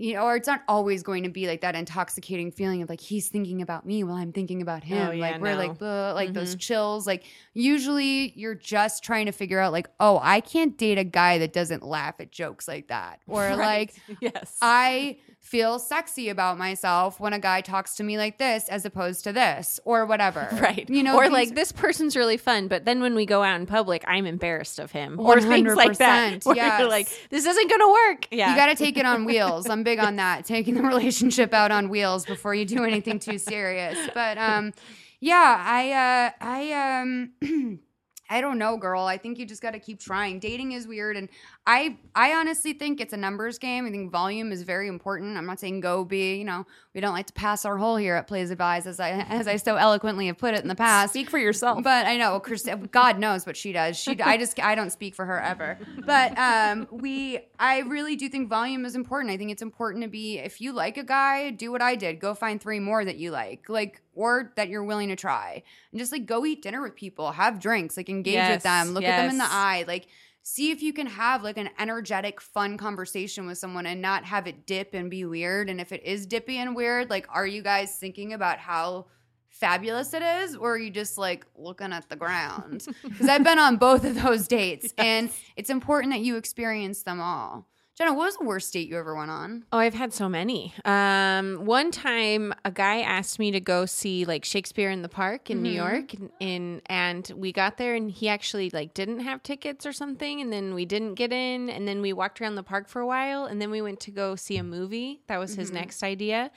you 0.00 0.14
know, 0.14 0.22
or 0.24 0.34
it's 0.36 0.46
not 0.46 0.62
always 0.66 1.02
going 1.02 1.24
to 1.24 1.28
be 1.28 1.46
like 1.46 1.60
that 1.60 1.74
intoxicating 1.74 2.50
feeling 2.50 2.80
of 2.82 2.88
like 2.88 3.00
he's 3.00 3.28
thinking 3.28 3.60
about 3.60 3.84
me 3.84 4.02
while 4.02 4.16
I'm 4.16 4.32
thinking 4.32 4.62
about 4.62 4.82
him. 4.82 5.08
Oh, 5.08 5.10
yeah, 5.10 5.20
like 5.32 5.40
we're 5.42 5.52
no. 5.52 5.58
like, 5.58 5.80
like 6.14 6.32
those 6.32 6.56
Mhm. 6.56 6.60
chills. 6.60 7.06
Like 7.06 7.24
usually 7.52 8.32
you're 8.36 8.54
just 8.54 9.04
trying 9.04 9.26
to 9.26 9.32
figure 9.32 9.60
out 9.60 9.72
like, 9.72 9.88
oh, 10.00 10.18
I 10.22 10.40
can't 10.40 10.76
date 10.78 10.98
a 10.98 11.04
guy 11.04 11.38
that 11.38 11.52
doesn't 11.52 11.82
laugh 11.82 12.14
at 12.20 12.32
jokes 12.32 12.66
like 12.66 12.88
that, 12.88 13.20
or 13.26 13.42
Right. 13.56 13.58
like 13.58 13.94
yes 14.20 14.56
I 14.62 15.18
feel 15.40 15.78
sexy 15.78 16.28
about 16.28 16.58
myself 16.58 17.18
when 17.18 17.32
a 17.32 17.38
guy 17.38 17.60
talks 17.60 17.96
to 17.96 18.04
me 18.04 18.18
like 18.18 18.38
this 18.38 18.68
as 18.68 18.84
opposed 18.84 19.24
to 19.24 19.32
this 19.32 19.80
or 19.84 20.06
whatever. 20.06 20.48
Right. 20.60 20.88
You 20.90 21.02
know, 21.02 21.16
or 21.16 21.30
like 21.30 21.54
this 21.54 21.72
person's 21.72 22.14
really 22.14 22.36
fun, 22.36 22.68
but 22.68 22.84
then 22.84 23.00
when 23.00 23.14
we 23.14 23.24
go 23.24 23.42
out 23.42 23.58
in 23.58 23.66
public, 23.66 24.04
I'm 24.06 24.26
embarrassed 24.26 24.78
of 24.78 24.92
him. 24.92 25.18
Or 25.18 25.40
things 25.40 25.74
like 25.74 25.96
that. 25.96 26.40
100%, 26.40 26.44
Where 26.44 26.56
you're 26.56 26.64
yes. 26.66 26.90
like, 26.90 27.28
this 27.30 27.46
isn't 27.46 27.68
going 27.70 27.80
to 27.80 27.88
work. 27.88 28.28
Yeah. 28.30 28.50
You 28.50 28.56
got 28.56 28.66
to 28.66 28.74
take 28.74 28.98
it 28.98 29.06
on 29.06 29.24
wheels. 29.24 29.70
I'm 29.70 29.82
big 29.82 29.98
on 29.98 30.16
that. 30.24 30.44
Taking 30.44 30.74
the 30.74 30.82
relationship 30.82 31.54
out 31.54 31.70
on 31.70 31.88
wheels 31.88 32.26
before 32.26 32.54
you 32.54 32.66
do 32.66 32.84
anything 32.84 33.18
too 33.18 33.38
serious. 33.38 33.98
But 34.12 34.36
um 34.36 34.72
yeah, 35.20 35.62
I 35.66 35.92
uh 35.92 36.30
I 36.40 37.00
um 37.00 37.80
I 38.32 38.40
don't 38.40 38.58
know, 38.58 38.76
girl. 38.76 39.02
I 39.02 39.18
think 39.18 39.38
you 39.38 39.44
just 39.44 39.60
got 39.60 39.72
to 39.72 39.80
keep 39.80 39.98
trying. 39.98 40.38
Dating 40.38 40.70
is 40.70 40.86
weird 40.86 41.16
and 41.16 41.28
I 41.70 41.96
I 42.16 42.32
honestly 42.32 42.72
think 42.72 43.00
it's 43.00 43.12
a 43.12 43.16
numbers 43.16 43.58
game. 43.58 43.86
I 43.86 43.90
think 43.90 44.10
volume 44.10 44.50
is 44.50 44.62
very 44.62 44.88
important. 44.88 45.36
I'm 45.36 45.46
not 45.46 45.60
saying 45.60 45.78
go 45.78 46.04
be, 46.04 46.34
you 46.34 46.44
know, 46.44 46.66
we 46.94 47.00
don't 47.00 47.12
like 47.12 47.28
to 47.28 47.32
pass 47.32 47.64
our 47.64 47.76
hole 47.76 47.94
here 47.94 48.16
at 48.16 48.26
PLZ 48.26 48.50
Advise 48.50 48.88
as 48.88 48.98
I 48.98 49.10
as 49.10 49.46
I 49.46 49.54
so 49.54 49.76
eloquently 49.76 50.26
have 50.26 50.36
put 50.36 50.54
it 50.54 50.62
in 50.62 50.68
the 50.68 50.74
past. 50.74 51.12
Speak 51.12 51.30
for 51.30 51.38
yourself. 51.38 51.84
But 51.84 52.06
I 52.06 52.16
know, 52.16 52.40
Chris, 52.40 52.68
God 52.90 53.20
knows 53.20 53.46
what 53.46 53.56
she 53.56 53.72
does. 53.72 53.96
She, 53.96 54.20
I 54.20 54.36
just, 54.36 54.58
I 54.58 54.74
don't 54.74 54.90
speak 54.90 55.14
for 55.14 55.24
her 55.24 55.40
ever. 55.40 55.78
But 56.04 56.36
um, 56.36 56.88
we, 56.90 57.38
I 57.60 57.80
really 57.80 58.16
do 58.16 58.28
think 58.28 58.48
volume 58.48 58.84
is 58.84 58.96
important. 58.96 59.32
I 59.32 59.36
think 59.36 59.52
it's 59.52 59.62
important 59.62 60.02
to 60.02 60.08
be, 60.10 60.38
if 60.38 60.60
you 60.60 60.72
like 60.72 60.96
a 60.96 61.04
guy, 61.04 61.50
do 61.50 61.70
what 61.70 61.82
I 61.82 61.94
did. 61.94 62.18
Go 62.18 62.34
find 62.34 62.60
three 62.60 62.80
more 62.80 63.04
that 63.04 63.16
you 63.18 63.30
like, 63.30 63.68
like, 63.68 64.02
or 64.16 64.52
that 64.56 64.68
you're 64.68 64.82
willing 64.82 65.10
to 65.10 65.16
try, 65.16 65.62
and 65.92 66.00
just 66.00 66.10
like 66.10 66.26
go 66.26 66.44
eat 66.44 66.62
dinner 66.62 66.82
with 66.82 66.96
people, 66.96 67.30
have 67.30 67.60
drinks, 67.60 67.96
like 67.96 68.08
engage 68.08 68.34
Yes, 68.34 68.56
with 68.56 68.62
them, 68.64 68.88
look 68.88 69.04
at 69.04 69.16
them 69.22 69.30
in 69.30 69.38
the 69.38 69.46
eye, 69.46 69.84
like. 69.86 70.08
See 70.52 70.72
if 70.72 70.82
you 70.82 70.92
can 70.92 71.06
have 71.06 71.44
like 71.44 71.58
an 71.58 71.70
energetic, 71.78 72.40
fun 72.40 72.76
conversation 72.76 73.46
with 73.46 73.56
someone 73.56 73.86
and 73.86 74.02
not 74.02 74.24
have 74.24 74.48
it 74.48 74.66
dip 74.66 74.94
and 74.94 75.08
be 75.08 75.24
weird. 75.24 75.70
And 75.70 75.80
if 75.80 75.92
it 75.92 76.02
is 76.04 76.26
dippy 76.26 76.56
and 76.56 76.74
weird, 76.74 77.08
like, 77.08 77.28
are 77.28 77.46
you 77.46 77.62
guys 77.62 77.94
thinking 77.94 78.32
about 78.32 78.58
how 78.58 79.06
fabulous 79.48 80.12
it 80.12 80.22
is 80.22 80.56
or 80.56 80.72
are 80.72 80.78
you 80.78 80.90
just 80.90 81.16
like 81.16 81.46
looking 81.54 81.92
at 81.92 82.08
the 82.08 82.16
ground? 82.16 82.84
Because 83.04 83.28
i've 83.28 83.44
been 83.44 83.60
on 83.60 83.76
both 83.76 84.04
of 84.04 84.20
those 84.20 84.48
dates 84.48 84.92
and 84.98 85.30
it's 85.54 85.70
important 85.70 86.12
that 86.14 86.20
you 86.20 86.36
experience 86.36 87.04
them 87.04 87.20
all 87.20 87.68
jenna 88.00 88.14
what 88.14 88.24
was 88.24 88.36
the 88.38 88.44
worst 88.44 88.72
date 88.72 88.88
you 88.88 88.96
ever 88.98 89.14
went 89.14 89.30
on 89.30 89.64
Oh, 89.72 89.78
I've 89.78 89.94
had 89.94 90.12
so 90.12 90.28
many. 90.28 90.72
Um, 90.84 91.64
one 91.64 91.90
time, 91.92 92.52
a 92.64 92.70
guy 92.72 93.00
asked 93.02 93.38
me 93.38 93.50
to 93.52 93.60
go 93.60 93.86
see 93.86 94.24
like 94.24 94.44
Shakespeare 94.44 94.90
in 94.90 95.02
the 95.02 95.08
Park 95.08 95.50
in 95.50 95.62
New 95.62 95.70
Mhm. 95.70 95.74
York, 95.74 96.14
in, 96.14 96.30
in 96.40 96.82
and 96.86 97.30
we 97.36 97.52
got 97.52 97.76
there, 97.76 97.94
and 97.94 98.10
he 98.10 98.28
actually 98.28 98.70
like 98.70 98.94
didn't 98.94 99.20
have 99.20 99.42
tickets 99.42 99.86
or 99.86 99.92
something, 99.92 100.40
and 100.40 100.52
then 100.52 100.74
we 100.74 100.84
didn't 100.86 101.14
get 101.14 101.32
in, 101.32 101.68
and 101.70 101.86
then 101.86 102.00
we 102.00 102.12
walked 102.12 102.40
around 102.40 102.54
the 102.56 102.62
park 102.64 102.88
for 102.88 103.00
a 103.00 103.06
while, 103.06 103.44
and 103.44 103.60
then 103.62 103.70
we 103.70 103.80
went 103.82 104.00
to 104.00 104.10
go 104.10 104.34
see 104.34 104.56
a 104.56 104.64
movie. 104.64 105.20
That 105.28 105.38
was 105.38 105.54
his 105.54 105.70
Mhm. 105.70 105.74
next 105.74 106.02
idea. 106.02 106.50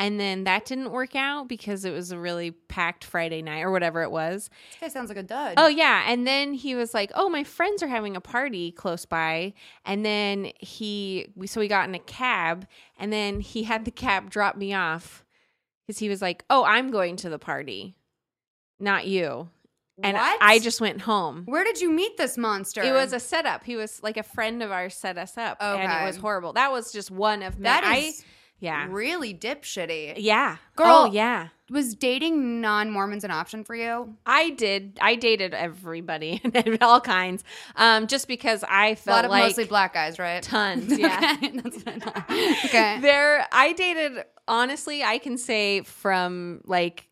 And 0.00 0.20
then 0.20 0.44
that 0.44 0.64
didn't 0.64 0.92
work 0.92 1.16
out 1.16 1.48
because 1.48 1.84
it 1.84 1.90
was 1.92 2.12
a 2.12 2.18
really 2.18 2.52
packed 2.52 3.02
Friday 3.02 3.42
night 3.42 3.62
or 3.62 3.72
whatever 3.72 4.02
it 4.02 4.12
was. 4.12 4.48
this 4.70 4.80
guy 4.80 4.88
sounds 4.88 5.08
like 5.08 5.18
a 5.18 5.22
dud 5.24 5.54
Oh 5.56 5.66
yeah, 5.66 6.04
and 6.06 6.24
then 6.26 6.54
he 6.54 6.76
was 6.76 6.94
like, 6.94 7.10
"Oh, 7.14 7.28
my 7.28 7.42
friends 7.42 7.82
are 7.82 7.88
having 7.88 8.14
a 8.14 8.20
party 8.20 8.70
close 8.70 9.04
by." 9.04 9.54
And 9.84 10.04
then 10.04 10.52
he 10.60 11.26
we 11.34 11.46
so 11.48 11.60
we 11.60 11.66
got 11.66 11.88
in 11.88 11.94
a 11.94 11.98
cab 12.00 12.66
and 12.98 13.12
then 13.12 13.40
he 13.40 13.64
had 13.64 13.84
the 13.84 13.90
cab 13.90 14.30
drop 14.30 14.56
me 14.56 14.72
off 14.72 15.24
cuz 15.86 15.98
he 15.98 16.08
was 16.08 16.22
like, 16.22 16.44
"Oh, 16.48 16.64
I'm 16.64 16.90
going 16.92 17.16
to 17.16 17.28
the 17.28 17.38
party. 17.38 17.96
Not 18.78 19.06
you." 19.06 19.48
And 20.00 20.16
What? 20.16 20.38
I 20.40 20.60
just 20.60 20.80
went 20.80 21.00
home. 21.00 21.42
where 21.46 21.64
did 21.64 21.80
you 21.80 21.90
meet 21.90 22.16
this 22.16 22.38
monster 22.38 22.82
It 22.82 22.92
was 22.92 23.12
a 23.12 23.18
setup. 23.18 23.64
He 23.64 23.74
was 23.74 24.00
like 24.00 24.16
a 24.16 24.22
friend 24.22 24.62
of 24.62 24.70
ours 24.70 24.94
set 24.94 25.18
us 25.18 25.36
up 25.36 25.56
and 25.60 25.90
it 25.90 26.06
was 26.06 26.16
horrible. 26.18 26.52
That 26.52 26.70
was 26.70 26.92
just 26.92 27.10
one 27.10 27.42
of 27.42 27.58
that 27.62 27.82
many. 27.82 28.06
is 28.06 28.20
I, 28.20 28.24
yeah. 28.60 28.86
really 28.90 29.34
dipshitty 29.34 30.14
Yeah. 30.18 30.56
Girl. 30.76 30.86
Oh, 30.86 31.10
yeah. 31.12 31.48
was 31.70 31.94
dating 31.94 32.60
non-mormons 32.60 33.24
an 33.24 33.30
option 33.30 33.64
for 33.64 33.74
you 33.74 34.16
I 34.26 34.50
did. 34.50 34.98
I 35.00 35.14
dated 35.14 35.54
everybody 35.54 36.40
and 36.44 36.78
all 36.82 37.00
kinds, 37.00 37.44
um, 37.76 38.06
just 38.06 38.28
because 38.28 38.64
I 38.68 38.94
felt 38.94 39.14
a 39.14 39.16
lot 39.16 39.24
of 39.26 39.30
like 39.30 39.44
mostly 39.44 39.64
black 39.64 39.94
guys 39.94 40.18
right 40.18 40.42
tons. 40.42 40.98
Yeah, 40.98 41.36
okay 41.42 41.60
that's 41.62 41.76
what 41.76 41.88
I 41.88 41.98
thought. 41.98 42.30
okay 42.64 42.98
there. 43.02 43.46
I 43.52 43.72
dated. 43.72 44.24
Honestly, 44.46 45.04
I 45.04 45.18
can 45.18 45.36
say 45.36 45.82
from 45.82 46.62
like 46.64 47.06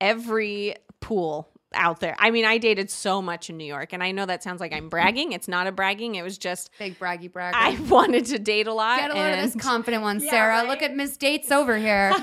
every 0.00 0.76
pool 1.00 1.51
out 1.74 2.00
there. 2.00 2.14
I 2.18 2.30
mean, 2.30 2.44
I 2.44 2.58
dated 2.58 2.90
so 2.90 3.20
much 3.22 3.50
in 3.50 3.56
New 3.56 3.64
York, 3.64 3.92
and 3.92 4.02
I 4.02 4.12
know 4.12 4.26
that 4.26 4.42
sounds 4.42 4.60
like 4.60 4.72
I'm 4.72 4.88
bragging. 4.88 5.32
It's 5.32 5.48
not 5.48 5.66
a 5.66 5.72
bragging. 5.72 6.14
It 6.16 6.22
was 6.22 6.38
just 6.38 6.70
big 6.78 6.98
braggy 6.98 7.30
bragger 7.32 7.56
I 7.56 7.78
wanted 7.88 8.26
to 8.26 8.38
date 8.38 8.66
a 8.66 8.72
lot. 8.72 8.98
Get 9.00 9.10
a 9.10 9.14
load 9.14 9.32
of 9.38 9.52
this 9.52 9.62
confident 9.62 10.02
one, 10.02 10.20
Yeah, 10.20 10.30
Sarah. 10.30 10.54
right? 10.56 10.68
Look 10.68 10.82
at 10.82 10.94
Miss 10.94 11.16
Dates 11.16 11.50
over 11.50 11.76
here. 11.78 12.12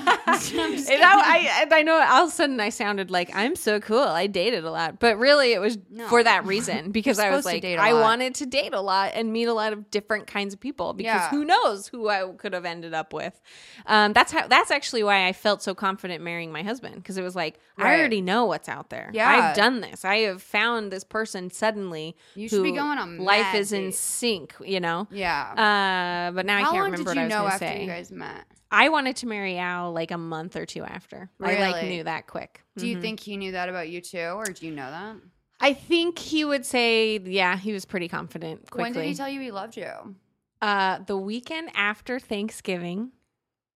And 0.90 1.02
I, 1.02 1.66
I, 1.72 1.78
I 1.78 1.82
know 1.82 1.94
all 2.00 2.24
of 2.24 2.28
a 2.28 2.32
sudden 2.32 2.60
I 2.60 2.68
sounded 2.70 3.10
like 3.10 3.30
I'm 3.34 3.56
so 3.56 3.80
cool. 3.80 3.98
I 4.00 4.26
dated 4.26 4.64
a 4.64 4.70
lot, 4.70 4.98
but 4.98 5.18
really 5.18 5.52
it 5.52 5.60
was 5.60 5.78
No. 5.90 6.06
for 6.08 6.22
that 6.22 6.44
reason 6.46 6.90
because 6.92 7.18
I 7.18 7.30
was 7.30 7.44
like 7.44 7.64
I 7.64 7.92
wanted 7.94 8.34
to 8.36 8.46
date 8.46 8.72
a 8.74 8.80
lot 8.80 9.12
and 9.14 9.32
meet 9.32 9.44
a 9.46 9.52
lot 9.54 9.72
of 9.72 9.90
different 9.90 10.26
kinds 10.26 10.54
of 10.54 10.60
people 10.60 10.92
because 10.92 11.14
Yeah. 11.20 11.28
who 11.30 11.44
knows 11.44 11.88
who 11.88 12.08
I 12.08 12.30
could 12.36 12.52
have 12.52 12.64
ended 12.64 12.94
up 12.94 13.12
with. 13.12 13.40
Um, 13.86 14.12
that's 14.12 14.32
how. 14.32 14.46
That's 14.48 14.70
actually 14.70 15.02
why 15.02 15.26
I 15.26 15.32
felt 15.32 15.62
so 15.62 15.74
confident 15.74 16.22
marrying 16.22 16.52
my 16.52 16.62
husband 16.62 16.96
because 16.96 17.16
it 17.16 17.22
was 17.22 17.36
like 17.36 17.58
I 17.78 17.98
already 17.98 18.20
know 18.20 18.44
what's 18.46 18.68
out 18.68 18.90
there. 18.90 19.10
Yeah. 19.12 19.28
I've 19.40 19.56
done 19.56 19.80
this. 19.80 20.04
I 20.04 20.16
have 20.18 20.42
found 20.42 20.90
this 20.92 21.04
person 21.04 21.50
suddenly. 21.50 22.16
You 22.34 22.48
should 22.48 22.62
be 22.62 22.72
going 22.72 22.98
on 22.98 23.18
life 23.18 23.54
is 23.54 23.72
in 23.72 23.92
sync. 23.92 24.54
You 24.64 24.80
know. 24.80 25.08
yeah. 25.10 26.28
Uh, 26.30 26.32
but 26.32 26.46
now 26.46 26.58
I 26.58 26.62
can't 26.62 26.76
remember 26.84 26.96
did 26.96 27.02
you 27.02 27.06
what 27.06 27.18
I 27.18 27.26
know 27.28 27.44
was 27.44 27.52
after 27.54 27.64
going 27.66 27.72
to 27.74 27.78
say. 27.78 27.84
you 27.84 27.90
guys 27.90 28.10
met? 28.10 28.44
I 28.70 28.88
wanted 28.88 29.16
to 29.16 29.26
marry 29.26 29.58
Al 29.58 29.92
like 29.92 30.10
a 30.12 30.18
month 30.18 30.54
or 30.56 30.64
two 30.64 30.84
after. 30.84 31.28
I 31.42 31.54
like 31.58 31.84
knew 31.88 32.04
that 32.04 32.26
quick. 32.28 32.62
Do 32.76 32.86
you 32.86 32.96
Mhm. 32.96 33.00
think 33.02 33.20
he 33.20 33.36
knew 33.36 33.52
that 33.52 33.68
about 33.68 33.88
you 33.88 34.00
too, 34.00 34.18
or 34.36 34.44
do 34.44 34.64
you 34.66 34.72
know 34.72 34.88
that? 34.90 35.16
I 35.60 35.74
think 35.74 36.18
he 36.18 36.44
would 36.44 36.64
say, 36.64 37.18
yeah, 37.18 37.56
he 37.56 37.72
was 37.72 37.84
pretty 37.84 38.08
confident 38.08 38.70
quickly. 38.70 38.82
When 38.84 38.92
did 38.92 39.04
he 39.06 39.14
tell 39.14 39.28
you 39.28 39.40
he 39.40 39.50
loved 39.50 39.76
you? 39.76 40.14
uh, 40.62 40.98
the 41.06 41.16
weekend 41.16 41.70
after 41.74 42.18
Thanksgiving, 42.20 43.10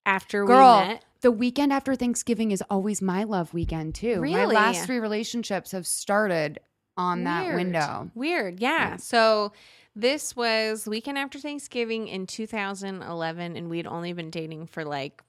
after 0.06 0.44
Girl, 0.44 0.80
we 0.82 0.88
met. 0.88 1.04
the 1.20 1.30
weekend 1.30 1.72
after 1.72 1.94
Thanksgiving 1.94 2.50
is 2.50 2.62
always 2.70 3.00
my 3.02 3.24
love 3.24 3.54
weekend 3.54 3.94
too. 3.94 4.20
My 4.20 4.44
last 4.46 4.86
three 4.86 4.98
relationships 4.98 5.72
have 5.72 5.86
started 5.86 6.60
on 6.96 7.24
that 7.24 7.54
window. 7.54 8.10
Weird, 8.14 8.60
yeah. 8.60 8.90
Yeah. 8.90 8.96
So 8.96 9.52
this 9.96 10.36
was 10.36 10.86
weekend 10.86 11.18
after 11.18 11.38
Thanksgiving 11.38 12.08
in 12.08 12.26
2011, 12.26 13.56
and 13.56 13.70
we'd 13.70 13.86
only 13.86 14.12
been 14.12 14.30
dating 14.30 14.66
for 14.66 14.84
like 14.84 15.22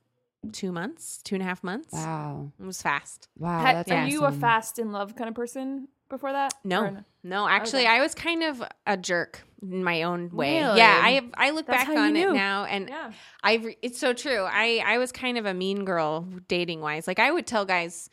two 0.52 0.72
months, 0.72 1.20
two 1.24 1.36
and 1.36 1.42
a 1.42 1.46
half 1.46 1.64
months. 1.64 1.94
Wow. 1.94 2.52
It 2.60 2.66
was 2.66 2.82
fast. 2.82 3.28
Wow. 3.38 3.64
That's 3.64 3.92
are 3.92 4.08
you 4.08 4.26
a 4.26 4.32
fast 4.32 4.80
in 4.80 4.92
love 4.92 5.16
kind 5.16 5.28
of 5.28 5.36
person 5.36 5.88
before 6.10 6.32
that? 6.32 6.54
No, 6.64 6.82
Or 6.84 7.06
no, 7.24 7.48
actually, 7.48 7.84
Okay. 7.84 7.92
I 7.92 8.02
was 8.02 8.14
kind 8.16 8.44
of 8.44 8.64
a 8.86 8.98
jerk 8.98 9.44
in 9.62 9.84
my 9.84 10.04
own 10.04 10.30
way. 10.32 10.60
Really? 10.60 10.78
Yeah, 10.78 11.00
I 11.04 11.12
have, 11.12 11.26
I 11.36 11.50
look 11.52 11.66
That's 11.66 11.88
back 11.88 11.98
on 11.98 12.16
it 12.16 12.34
now, 12.34 12.66
and 12.66 12.90
Yeah. 12.90 13.12
I 13.44 13.76
it's 13.82 14.00
so 14.00 14.14
true. 14.14 14.44
I 14.44 14.84
I 14.86 14.98
was 14.98 15.12
kind 15.12 15.38
of 15.38 15.46
a 15.46 15.54
mean 15.54 15.86
girl 15.86 16.28
dating 16.48 16.82
wise. 16.82 17.08
Like 17.08 17.20
I 17.20 17.32
would 17.32 17.48
tell 17.48 17.66
guys 17.66 18.10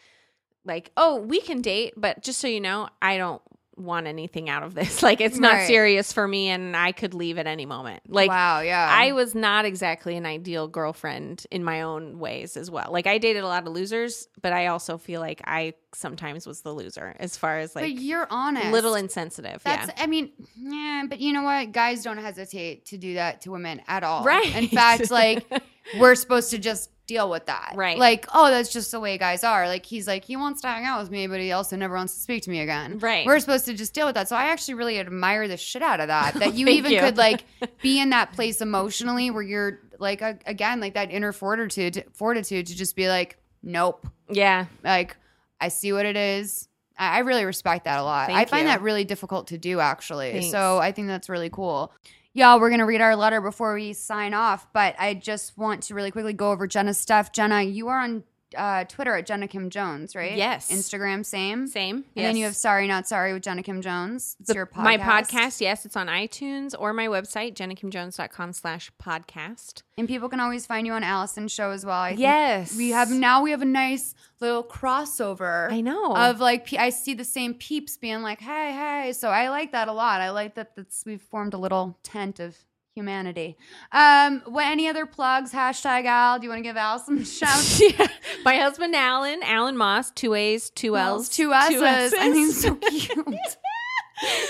like, 0.64 0.90
"Oh, 0.96 1.16
we 1.20 1.40
can 1.40 1.60
date, 1.60 1.94
but 1.96 2.22
just 2.22 2.40
so 2.40 2.46
you 2.48 2.60
know, 2.60 2.88
I 3.02 3.18
don't 3.18 3.42
want 3.76 4.06
anything 4.06 4.48
out 4.50 4.62
of 4.62 4.74
this. 4.74 5.02
Like 5.12 5.20
it's 5.20 5.38
not 5.38 5.54
Right. 5.54 5.66
serious 5.66 6.12
for 6.12 6.28
me 6.28 6.48
and 6.48 6.76
I 6.76 6.92
could 6.92 7.14
leave 7.14 7.38
at 7.38 7.46
any 7.46 7.66
moment. 7.66 8.02
Like 8.08 8.28
wow, 8.28 8.60
yeah. 8.60 8.88
I 8.90 9.12
was 9.12 9.34
not 9.34 9.64
exactly 9.64 10.16
an 10.16 10.26
ideal 10.26 10.68
girlfriend 10.68 11.46
in 11.50 11.64
my 11.64 11.82
own 11.82 12.18
ways 12.18 12.56
as 12.56 12.70
well. 12.70 12.88
Like 12.92 13.06
I 13.06 13.18
dated 13.18 13.42
a 13.42 13.46
lot 13.48 13.66
of 13.66 13.72
losers, 13.72 14.28
but 14.42 14.52
I 14.52 14.66
also 14.68 14.98
feel 14.98 15.20
like 15.20 15.40
I 15.44 15.74
sometimes 15.94 16.46
was 16.46 16.60
the 16.60 16.72
loser 16.72 17.14
as 17.18 17.36
far 17.36 17.58
as 17.58 17.72
but 17.74 17.82
like 17.82 17.94
you're 17.98 18.26
honest. 18.30 18.66
A 18.66 18.70
little 18.70 18.94
insensitive. 18.94 19.62
That's, 19.64 19.88
yeah. 19.88 20.02
I 20.04 20.06
mean, 20.06 20.30
yeah, 20.56 21.04
but 21.08 21.20
you 21.20 21.32
know 21.32 21.42
what? 21.42 21.72
Guys 21.72 22.04
don't 22.04 22.18
hesitate 22.18 22.86
to 22.86 22.98
do 22.98 23.14
that 23.14 23.40
to 23.42 23.50
women 23.50 23.82
at 23.88 24.04
all. 24.04 24.22
Right. 24.24 24.54
In 24.54 24.68
fact, 24.68 25.10
like, 25.10 25.44
we're 25.98 26.14
supposed 26.14 26.50
to 26.50 26.58
just 26.58 26.90
deal 27.06 27.28
with 27.28 27.46
that. 27.46 27.72
Right. 27.74 27.98
Like, 27.98 28.26
oh, 28.32 28.50
that's 28.50 28.72
just 28.72 28.90
the 28.90 29.00
way 29.00 29.18
guys 29.18 29.44
are. 29.44 29.66
Like, 29.66 29.84
he's 29.84 30.06
like, 30.06 30.24
he 30.24 30.36
wants 30.36 30.60
to 30.62 30.68
hang 30.68 30.84
out 30.84 31.00
with 31.00 31.10
me, 31.10 31.26
but 31.26 31.40
he 31.40 31.52
also 31.52 31.76
never 31.76 31.94
wants 31.94 32.14
to 32.14 32.20
speak 32.20 32.42
to 32.44 32.50
me 32.50 32.60
again. 32.60 32.98
Right. 32.98 33.26
We're 33.26 33.40
supposed 33.40 33.66
to 33.66 33.74
just 33.74 33.94
deal 33.94 34.06
with 34.06 34.14
that. 34.14 34.28
So 34.28 34.36
I 34.36 34.44
actually 34.44 34.74
really 34.74 34.98
admire 34.98 35.48
the 35.48 35.56
shit 35.56 35.82
out 35.82 36.00
of 36.00 36.08
that. 36.08 36.34
That 36.34 36.54
you 36.54 36.66
even 36.68 36.92
you. 36.92 37.00
could, 37.00 37.16
like, 37.16 37.44
be 37.82 38.00
in 38.00 38.10
that 38.10 38.32
place 38.32 38.60
emotionally 38.60 39.30
where 39.30 39.42
you're, 39.42 39.80
like, 39.98 40.22
a, 40.22 40.38
again, 40.46 40.80
like 40.80 40.94
that 40.94 41.10
inner 41.10 41.32
fortitude, 41.32 42.04
fortitude 42.12 42.66
to 42.66 42.76
just 42.76 42.96
be 42.96 43.08
like, 43.08 43.38
nope. 43.62 44.06
yeah. 44.30 44.66
Like, 44.84 45.16
I 45.60 45.68
see 45.68 45.92
what 45.92 46.06
it 46.06 46.16
is. 46.16 46.68
I 46.98 47.16
I 47.16 47.18
really 47.20 47.44
respect 47.44 47.84
that 47.84 47.98
a 47.98 48.02
lot. 48.02 48.26
Thank 48.26 48.38
I 48.38 48.44
find 48.44 48.62
you. 48.62 48.68
that 48.68 48.82
really 48.82 49.04
difficult 49.04 49.48
to 49.48 49.58
do, 49.58 49.80
actually. 49.80 50.32
Thanks. 50.32 50.50
So 50.50 50.78
I 50.78 50.92
think 50.92 51.08
that's 51.08 51.28
really 51.28 51.50
cool. 51.50 51.92
Y'all, 52.34 52.58
we're 52.58 52.70
going 52.70 52.78
to 52.78 52.86
read 52.86 53.02
our 53.02 53.14
letter 53.14 53.42
before 53.42 53.74
we 53.74 53.92
sign 53.92 54.32
off, 54.32 54.66
but 54.72 54.94
I 54.98 55.12
just 55.12 55.58
want 55.58 55.82
to 55.82 55.94
really 55.94 56.10
quickly 56.10 56.32
go 56.32 56.50
over 56.50 56.66
Jenna's 56.66 56.96
stuff. 56.96 57.30
Jenna, 57.30 57.60
you 57.60 57.88
are 57.88 58.00
on 58.00 58.24
uh, 58.56 58.84
Twitter 58.84 59.14
at 59.16 59.26
Jenna 59.26 59.48
Kim 59.48 59.70
Jones, 59.70 60.14
right? 60.14 60.36
Yes. 60.36 60.70
Instagram, 60.70 61.24
same. 61.24 61.66
Same. 61.66 62.04
And 62.16 62.24
then 62.26 62.36
you 62.36 62.44
have. 62.44 62.56
Sorry 62.56 62.86
Not 62.86 63.06
Sorry 63.08 63.32
with 63.32 63.42
Jenna 63.42 63.62
Kim 63.62 63.80
Jones. 63.82 64.36
It's 64.40 64.48
The- 64.48 64.54
your 64.54 64.66
podcast. 64.66 64.82
My 64.84 64.98
podcast, 64.98 65.60
yes, 65.60 65.84
it's 65.84 65.96
on 65.96 66.06
iTunes 66.08 66.74
or 66.78 66.92
my 66.92 67.06
website, 67.08 67.54
jennakimjones.com 67.54 68.52
slash 68.52 68.90
podcast. 69.02 69.82
And 69.98 70.08
people 70.08 70.28
can 70.28 70.40
always 70.40 70.64
find 70.64 70.86
you 70.86 70.92
on 70.94 71.02
Alison's 71.02 71.52
show 71.52 71.70
as 71.70 71.84
well. 71.84 72.00
I 72.00 72.10
think 72.10 72.20
Yes. 72.20 72.76
We 72.76 72.90
have 72.90 73.10
now 73.10 73.42
we 73.42 73.50
have 73.50 73.62
a 73.62 73.66
nice 73.66 74.14
little 74.40 74.64
crossover. 74.64 75.70
I 75.70 75.80
know. 75.80 76.14
of 76.16 76.40
like 76.40 76.72
I 76.78 76.90
see 76.90 77.14
the 77.14 77.24
same 77.24 77.54
peeps 77.54 77.96
being 77.96 78.22
like, 78.22 78.40
"Hey, 78.40 78.72
hey." 78.72 79.12
So 79.12 79.28
I 79.28 79.48
like 79.50 79.72
that 79.72 79.88
a 79.88 79.92
lot. 79.92 80.20
I 80.20 80.30
like 80.30 80.54
that 80.54 80.74
that's 80.76 81.04
we've 81.04 81.20
formed 81.22 81.54
a 81.54 81.58
little 81.58 81.98
tent 82.02 82.40
of 82.40 82.56
humanity. 82.94 83.56
Um, 83.90 84.42
what 84.46 84.66
any 84.66 84.88
other 84.88 85.06
plugs? 85.06 85.52
Hashtag 85.52 86.04
Al. 86.04 86.38
Do 86.38 86.44
you 86.44 86.50
want 86.50 86.60
to 86.60 86.62
give 86.62 86.76
Al 86.76 86.98
some 86.98 87.24
shouts? 87.24 87.80
yeah. 87.98 88.08
My 88.44 88.56
husband, 88.56 88.94
Alan, 88.94 89.40
Alan 89.42 89.76
Moss, 89.76 90.10
two 90.10 90.34
A's, 90.34 90.70
two 90.70 90.96
L's, 90.96 91.28
two 91.28 91.52
S's. 91.52 91.82
S's. 91.82 92.18
I 92.18 92.28
mean, 92.30 92.50
so 92.52 92.74
cute. 92.74 93.26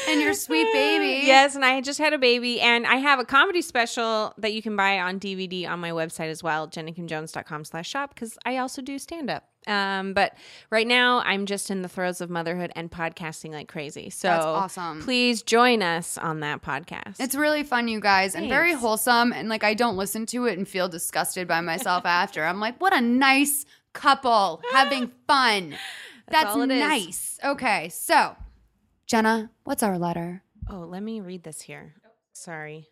and 0.09 0.20
your 0.20 0.35
sweet 0.35 0.73
baby. 0.73 1.27
Yes, 1.27 1.55
and 1.55 1.65
I 1.65 1.81
just 1.81 1.99
had 1.99 2.12
a 2.12 2.19
baby, 2.19 2.61
and 2.61 2.86
I 2.86 2.97
have 2.97 3.19
a 3.19 3.24
comedy 3.24 3.62
special 3.62 4.35
that 4.39 4.53
you 4.53 4.62
can 4.62 4.77
buy 4.77 4.99
on 5.01 5.19
DVD 5.19 5.69
on 5.69 5.81
my 5.81 5.90
website 5.90 6.28
as 6.28 6.43
well, 6.43 6.69
jennakimjones.com 6.69 7.65
slash 7.65 7.89
shop, 7.89 8.15
because 8.15 8.39
I 8.44 8.59
also 8.59 8.82
do 8.82 8.99
stand 8.99 9.31
up. 9.31 9.49
Um, 9.66 10.12
but 10.12 10.36
right 10.70 10.86
now, 10.86 11.20
I'm 11.20 11.47
just 11.47 11.70
in 11.70 11.82
the 11.82 11.89
throes 11.89 12.20
of 12.20 12.28
motherhood 12.28 12.73
and 12.74 12.90
podcasting 12.90 13.53
like 13.53 13.69
crazy. 13.69 14.11
So 14.11 14.28
That's 14.28 14.44
awesome. 14.44 15.03
Please 15.03 15.43
join 15.43 15.82
us 15.82 16.19
on 16.19 16.40
that 16.40 16.62
podcast. 16.62 17.20
It's 17.20 17.36
really 17.36 17.62
fun, 17.62 17.86
you 17.86 18.01
guys, 18.01 18.35
and 18.35 18.49
very 18.49 18.73
wholesome. 18.73 19.32
And 19.32 19.49
like, 19.49 19.62
I 19.62 19.74
don't 19.74 19.97
listen 19.97 20.27
to 20.27 20.47
it 20.47 20.59
and 20.59 20.66
feel 20.66 20.89
disgusted 20.89 21.47
by 21.47 21.61
myself 21.61 22.05
after. 22.07 22.44
I'm 22.44 22.59
like, 22.59 22.81
what 22.81 22.93
a 22.93 23.01
nice 23.01 23.65
couple 23.93 24.61
having 24.73 25.12
fun. 25.28 25.77
That's, 26.28 26.47
all 26.47 26.62
it 26.62 26.70
is. 26.73 26.81
nice. 26.81 27.39
Okay, 27.44 27.89
so 27.90 28.35
Jenna, 29.12 29.51
what's 29.64 29.82
our 29.82 29.98
letter? 29.98 30.43
oh, 30.70 30.86
let 30.89 31.02
me 31.02 31.20
read 31.20 31.43
this 31.43 31.60
here. 31.60 31.93
Sorry. 32.32 32.89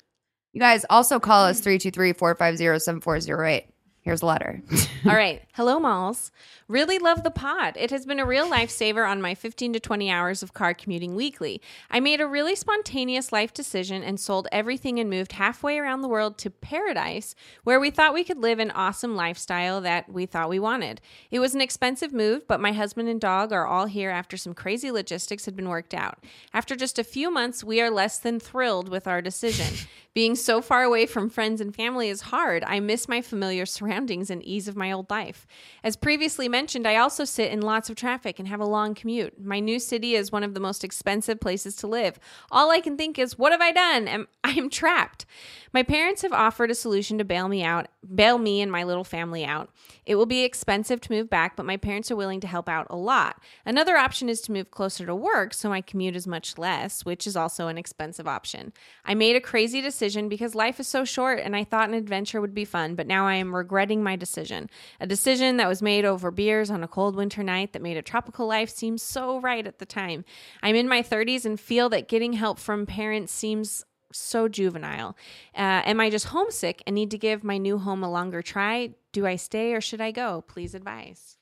You 0.52 0.60
guys 0.60 0.84
also 0.90 1.18
call 1.18 1.46
us 1.46 1.60
323 1.60 2.12
450 2.12 2.78
7408. 2.78 3.64
Here's 4.02 4.20
a 4.20 4.26
letter. 4.26 4.60
All 5.06 5.14
right. 5.14 5.40
Hello, 5.54 5.80
Malls. 5.80 6.30
Really 6.70 7.00
love 7.00 7.24
the 7.24 7.32
pod. 7.32 7.74
It 7.76 7.90
has 7.90 8.06
been 8.06 8.20
a 8.20 8.24
real 8.24 8.48
lifesaver 8.48 9.04
on 9.04 9.20
my 9.20 9.34
15 9.34 9.72
to 9.72 9.80
20 9.80 10.08
hours 10.08 10.40
of 10.40 10.54
car 10.54 10.72
commuting 10.72 11.16
weekly. 11.16 11.60
I 11.90 11.98
made 11.98 12.20
a 12.20 12.28
really 12.28 12.54
spontaneous 12.54 13.32
life 13.32 13.52
decision 13.52 14.04
and 14.04 14.20
sold 14.20 14.46
everything 14.52 15.00
and 15.00 15.10
moved 15.10 15.32
halfway 15.32 15.80
around 15.80 16.02
the 16.02 16.08
world 16.08 16.38
to 16.38 16.50
paradise, 16.50 17.34
where 17.64 17.80
we 17.80 17.90
thought 17.90 18.14
we 18.14 18.22
could 18.22 18.38
live 18.38 18.60
an 18.60 18.70
awesome 18.70 19.16
lifestyle 19.16 19.80
that 19.80 20.12
we 20.12 20.26
thought 20.26 20.48
we 20.48 20.60
wanted. 20.60 21.00
It 21.32 21.40
was 21.40 21.56
an 21.56 21.60
expensive 21.60 22.12
move, 22.12 22.46
but 22.46 22.60
my 22.60 22.70
husband 22.70 23.08
and 23.08 23.20
dog 23.20 23.52
are 23.52 23.66
all 23.66 23.86
here 23.86 24.10
after 24.10 24.36
some 24.36 24.54
crazy 24.54 24.92
logistics 24.92 25.46
had 25.46 25.56
been 25.56 25.68
worked 25.68 25.92
out. 25.92 26.22
After 26.54 26.76
just 26.76 27.00
a 27.00 27.04
few 27.04 27.32
months, 27.32 27.64
we 27.64 27.80
are 27.80 27.90
less 27.90 28.20
than 28.20 28.38
thrilled 28.38 28.88
with 28.88 29.08
our 29.08 29.20
decision. 29.20 29.88
Being 30.14 30.34
so 30.34 30.60
far 30.60 30.82
away 30.82 31.06
from 31.06 31.30
friends 31.30 31.60
and 31.60 31.74
family 31.74 32.08
is 32.08 32.20
hard. 32.20 32.64
I 32.64 32.80
miss 32.80 33.08
my 33.08 33.22
familiar 33.22 33.64
surroundings 33.64 34.28
and 34.28 34.42
ease 34.42 34.66
of 34.66 34.76
my 34.76 34.90
old 34.90 35.08
life. 35.08 35.46
As 35.84 35.96
previously 35.96 36.48
mentioned, 36.48 36.59
I 36.60 36.96
also 36.96 37.24
sit 37.24 37.50
in 37.50 37.62
lots 37.62 37.88
of 37.88 37.96
traffic 37.96 38.38
and 38.38 38.46
have 38.46 38.60
a 38.60 38.66
long 38.66 38.94
commute. 38.94 39.42
My 39.42 39.60
new 39.60 39.78
city 39.78 40.14
is 40.14 40.30
one 40.30 40.44
of 40.44 40.52
the 40.52 40.60
most 40.60 40.84
expensive 40.84 41.40
places 41.40 41.74
to 41.76 41.86
live. 41.86 42.20
All 42.50 42.70
I 42.70 42.80
can 42.80 42.98
think 42.98 43.18
is, 43.18 43.38
what 43.38 43.52
have 43.52 43.62
I 43.62 43.72
done? 43.72 44.08
Am 44.08 44.28
I 44.44 44.50
am 44.52 44.68
trapped. 44.68 45.26
My 45.72 45.84
parents 45.84 46.22
have 46.22 46.32
offered 46.32 46.70
a 46.70 46.74
solution 46.74 47.18
to 47.18 47.24
bail 47.24 47.46
me 47.46 47.62
out, 47.62 47.86
bail 48.14 48.38
me 48.38 48.60
and 48.60 48.72
my 48.72 48.82
little 48.82 49.04
family 49.04 49.44
out. 49.44 49.70
It 50.04 50.16
will 50.16 50.26
be 50.26 50.42
expensive 50.42 51.00
to 51.02 51.12
move 51.12 51.30
back, 51.30 51.54
but 51.54 51.66
my 51.66 51.76
parents 51.76 52.10
are 52.10 52.16
willing 52.16 52.40
to 52.40 52.48
help 52.48 52.68
out 52.68 52.88
a 52.90 52.96
lot. 52.96 53.40
Another 53.64 53.96
option 53.96 54.28
is 54.28 54.40
to 54.42 54.52
move 54.52 54.72
closer 54.72 55.06
to 55.06 55.14
work 55.14 55.54
so 55.54 55.68
my 55.68 55.80
commute 55.80 56.16
is 56.16 56.26
much 56.26 56.58
less, 56.58 57.04
which 57.04 57.26
is 57.26 57.36
also 57.36 57.68
an 57.68 57.78
expensive 57.78 58.26
option. 58.26 58.72
I 59.04 59.14
made 59.14 59.36
a 59.36 59.40
crazy 59.40 59.80
decision 59.80 60.28
because 60.28 60.56
life 60.56 60.80
is 60.80 60.88
so 60.88 61.04
short 61.04 61.38
and 61.38 61.54
I 61.54 61.62
thought 61.62 61.88
an 61.88 61.94
adventure 61.94 62.40
would 62.40 62.54
be 62.54 62.64
fun, 62.64 62.96
but 62.96 63.06
now 63.06 63.26
I 63.26 63.34
am 63.34 63.54
regretting 63.54 64.02
my 64.02 64.16
decision. 64.16 64.68
A 64.98 65.06
decision 65.06 65.58
that 65.58 65.68
was 65.68 65.82
made 65.82 66.04
over 66.04 66.32
beers 66.50 66.68
on 66.70 66.82
a 66.82 66.88
cold 66.88 67.14
winter 67.14 67.44
night 67.44 67.72
that 67.72 67.80
made 67.80 67.96
a 67.96 68.02
tropical 68.02 68.44
life 68.48 68.68
seem 68.68 68.98
so 68.98 69.38
right 69.40 69.66
at 69.68 69.78
the 69.78 69.86
time. 69.86 70.24
I'm 70.64 70.74
in 70.74 70.88
my 70.88 71.00
30s 71.00 71.44
and 71.44 71.60
feel 71.60 71.88
that 71.90 72.08
getting 72.08 72.32
help 72.32 72.58
from 72.58 72.86
parents 72.86 73.32
seems 73.32 73.84
so 74.12 74.48
juvenile. 74.48 75.16
Uh, 75.54 75.82
am 75.86 76.00
I 76.00 76.10
just 76.10 76.26
homesick 76.26 76.82
and 76.88 76.94
need 76.94 77.12
to 77.12 77.18
give 77.18 77.44
my 77.44 77.56
new 77.56 77.78
home 77.78 78.02
a 78.02 78.10
longer 78.10 78.42
try? 78.42 78.94
Do 79.12 79.26
I 79.28 79.36
stay 79.36 79.72
or 79.74 79.80
should 79.80 80.00
I 80.00 80.10
go? 80.10 80.42
Please 80.48 80.74
advise. 80.74 81.36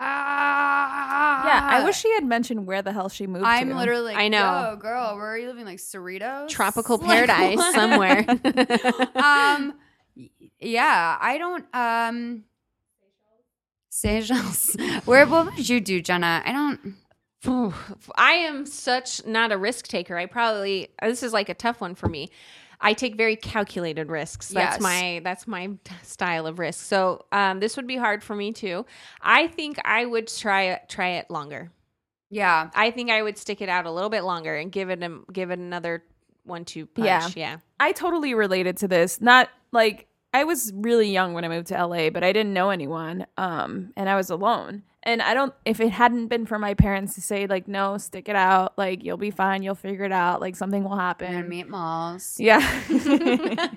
ah, 0.00 1.46
Yeah, 1.46 1.60
I 1.80 1.84
wish 1.84 1.96
she 1.96 2.12
had 2.14 2.24
mentioned 2.24 2.66
where 2.66 2.82
the 2.82 2.92
hell 2.92 3.08
she 3.08 3.28
moved 3.28 3.44
I'm 3.46 3.68
to. 3.68 3.76
literally 3.76 4.02
like, 4.02 4.16
I 4.16 4.26
know. 4.26 4.70
Yo, 4.70 4.76
girl, 4.76 5.14
where 5.16 5.26
are 5.28 5.38
you 5.38 5.46
living? 5.46 5.64
Like 5.64 5.78
Cerritos? 5.78 6.48
Tropical 6.48 6.98
Like, 7.02 7.08
paradise 7.28 7.56
what? 7.56 7.74
somewhere. 7.74 8.26
um 9.14 9.74
yeah 10.60 11.18
i 11.20 11.36
don't 11.38 11.64
um 11.74 12.44
Seychelles. 13.94 14.76
Where 15.04 15.24
what 15.26 15.46
would 15.54 15.68
you 15.68 15.80
do, 15.80 16.02
Jenna? 16.02 16.42
I 16.44 16.50
don't 16.52 16.94
I 18.16 18.32
am 18.32 18.66
such 18.66 19.24
not 19.26 19.52
a 19.52 19.56
risk 19.58 19.86
taker. 19.86 20.16
I 20.16 20.26
probably 20.26 20.88
this 21.00 21.22
is 21.22 21.32
like 21.32 21.48
a 21.48 21.54
tough 21.54 21.80
one 21.80 21.94
for 21.94 22.08
me. 22.08 22.30
I 22.80 22.92
take 22.92 23.14
very 23.16 23.36
calculated 23.36 24.10
risks. 24.10 24.48
That's 24.48 24.76
Yes. 24.76 24.82
my 24.82 25.20
that's 25.22 25.46
my 25.46 25.70
style 26.02 26.46
of 26.48 26.58
risk. 26.58 26.84
So 26.84 27.24
um, 27.30 27.60
this 27.60 27.76
would 27.76 27.86
be 27.86 27.96
hard 27.96 28.24
for 28.24 28.34
me 28.34 28.52
too. 28.52 28.84
I 29.22 29.46
think 29.46 29.78
I 29.84 30.04
would 30.04 30.26
try 30.28 30.62
it 30.62 30.88
try 30.88 31.10
it 31.10 31.30
longer. 31.30 31.70
yeah. 32.30 32.70
I 32.74 32.90
think 32.90 33.10
I 33.10 33.22
would 33.22 33.38
stick 33.38 33.62
it 33.62 33.68
out 33.68 33.86
a 33.86 33.92
little 33.92 34.10
bit 34.10 34.24
longer 34.24 34.56
and 34.56 34.72
give 34.72 34.90
it 34.90 35.02
a, 35.04 35.20
give 35.32 35.50
it 35.52 35.58
another 35.60 36.02
one 36.42 36.64
two 36.64 36.86
punch. 36.86 37.06
Yeah. 37.06 37.28
yeah. 37.36 37.56
I 37.78 37.92
totally 37.92 38.34
related 38.34 38.78
to 38.78 38.88
this. 38.88 39.20
Not 39.20 39.50
like 39.70 40.08
I 40.34 40.42
was 40.42 40.72
really 40.74 41.08
young 41.08 41.32
when 41.32 41.44
I 41.44 41.48
moved 41.48 41.68
to 41.68 41.86
LA, 41.86 42.10
but 42.10 42.24
I 42.24 42.32
didn't 42.32 42.52
know 42.52 42.70
anyone. 42.70 43.24
Um, 43.38 43.92
and 43.96 44.08
I 44.08 44.16
was 44.16 44.30
alone. 44.30 44.82
And 45.04 45.22
I 45.22 45.32
don't 45.32 45.54
if 45.64 45.80
it 45.80 45.90
hadn't 45.90 46.26
been 46.28 46.44
for 46.44 46.58
my 46.58 46.74
parents 46.74 47.14
to 47.14 47.20
say 47.20 47.46
like, 47.46 47.68
no, 47.68 47.98
stick 47.98 48.28
it 48.28 48.34
out, 48.34 48.76
like 48.76 49.04
you'll 49.04 49.18
be 49.18 49.30
fine, 49.30 49.62
you'll 49.62 49.74
figure 49.74 50.04
it 50.04 50.12
out, 50.12 50.40
like 50.40 50.56
something 50.56 50.82
will 50.82 50.96
happen. 50.96 51.32
And 51.32 51.48
meet 51.48 51.68
malls. 51.68 52.36
Yeah. 52.40 52.58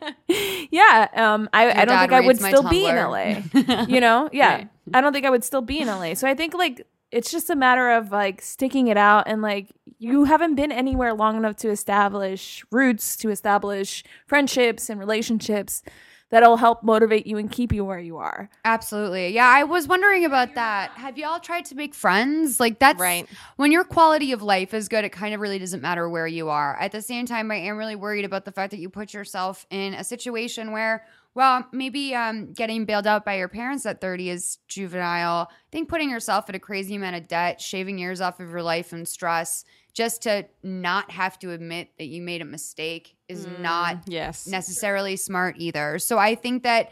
yeah. 0.72 1.08
Um 1.14 1.50
I, 1.54 1.82
I 1.82 1.86
don't 1.86 2.00
think 2.00 2.14
I 2.14 2.22
would 2.22 2.40
still 2.40 2.68
be 2.68 2.88
in 2.88 2.96
LA. 2.96 3.42
You 3.88 4.00
know? 4.02 4.30
Yeah. 4.32 4.56
Right. 4.56 4.70
I 4.94 5.02
don't 5.02 5.14
think 5.14 5.26
I 5.26 5.30
would 5.30 5.44
still 5.44 5.62
be 5.62 5.80
in 5.80 5.88
LA. 5.88 6.14
So 6.14 6.28
I 6.28 6.34
think 6.34 6.54
like 6.54 6.88
it's 7.12 7.30
just 7.30 7.50
a 7.50 7.56
matter 7.56 7.92
of 7.92 8.12
like 8.12 8.42
sticking 8.42 8.88
it 8.88 8.98
out 8.98 9.26
and 9.28 9.42
like 9.42 9.68
you 10.00 10.24
haven't 10.24 10.56
been 10.56 10.72
anywhere 10.72 11.14
long 11.14 11.36
enough 11.36 11.58
to 11.58 11.70
establish 11.70 12.64
roots, 12.72 13.18
to 13.18 13.30
establish 13.30 14.04
friendships 14.26 14.90
and 14.90 15.00
relationships 15.00 15.84
that'll 16.30 16.58
help 16.58 16.84
motivate 16.84 17.26
you 17.26 17.38
and 17.38 17.52
keep 17.52 17.72
you 17.72 17.86
where 17.86 18.00
you 18.00 18.18
are. 18.18 18.50
Absolutely. 18.66 19.30
Yeah, 19.34 19.48
I 19.48 19.64
was 19.64 19.88
wondering 19.88 20.26
about 20.26 20.56
that. 20.56 20.92
Have 20.92 21.18
y'all 21.18 21.40
tried 21.40 21.66
to 21.66 21.76
make 21.76 21.94
friends? 21.94 22.60
Like 22.60 22.80
that's 22.80 23.00
Right. 23.00 23.28
when 23.56 23.72
your 23.72 23.84
quality 23.84 24.32
of 24.32 24.42
life 24.42 24.74
is 24.74 24.88
good, 24.90 25.06
it 25.06 25.12
kind 25.12 25.34
of 25.34 25.40
really 25.40 25.60
doesn't 25.60 25.82
matter 25.82 26.10
where 26.10 26.28
you 26.28 26.50
are. 26.50 26.76
At 26.80 26.92
the 26.92 27.02
same 27.02 27.26
time, 27.26 27.50
I 27.52 27.56
am 27.56 27.78
really 27.78 27.96
worried 27.96 28.26
about 28.26 28.46
the 28.46 28.52
fact 28.52 28.72
that 28.72 28.80
you 28.80 28.90
put 28.90 29.14
yourself 29.14 29.66
in 29.70 29.94
a 29.94 30.04
situation 30.04 30.72
where 30.72 31.06
well, 31.34 31.68
maybe 31.72 32.16
um, 32.16 32.52
getting 32.54 32.86
bailed 32.86 33.06
out 33.06 33.24
by 33.24 33.38
your 33.38 33.48
parents 33.48 33.86
at 33.86 34.02
30 34.02 34.32
is 34.32 34.58
juvenile. 34.68 35.48
I 35.52 35.56
think 35.72 35.88
putting 35.88 36.10
yourself 36.10 36.50
in 36.50 36.56
a 36.56 36.60
crazy 36.60 36.96
amount 36.96 37.16
of 37.16 37.28
debt, 37.28 37.62
shaving 37.62 38.00
years 38.00 38.22
off 38.22 38.40
of 38.40 38.50
your 38.50 38.64
life 38.64 38.92
and 38.92 39.08
stress, 39.08 39.64
just 39.98 40.22
to 40.22 40.46
not 40.62 41.10
have 41.10 41.40
to 41.40 41.52
admit 41.52 41.90
that 41.98 42.06
you 42.06 42.22
made 42.22 42.40
a 42.40 42.46
mistake 42.46 43.18
is 43.28 43.48
not 43.48 44.04
Yes. 44.06 44.46
necessarily 44.46 45.16
smart 45.16 45.56
either. 45.58 45.98
So 45.98 46.20
I 46.20 46.36
think 46.36 46.62
that 46.62 46.92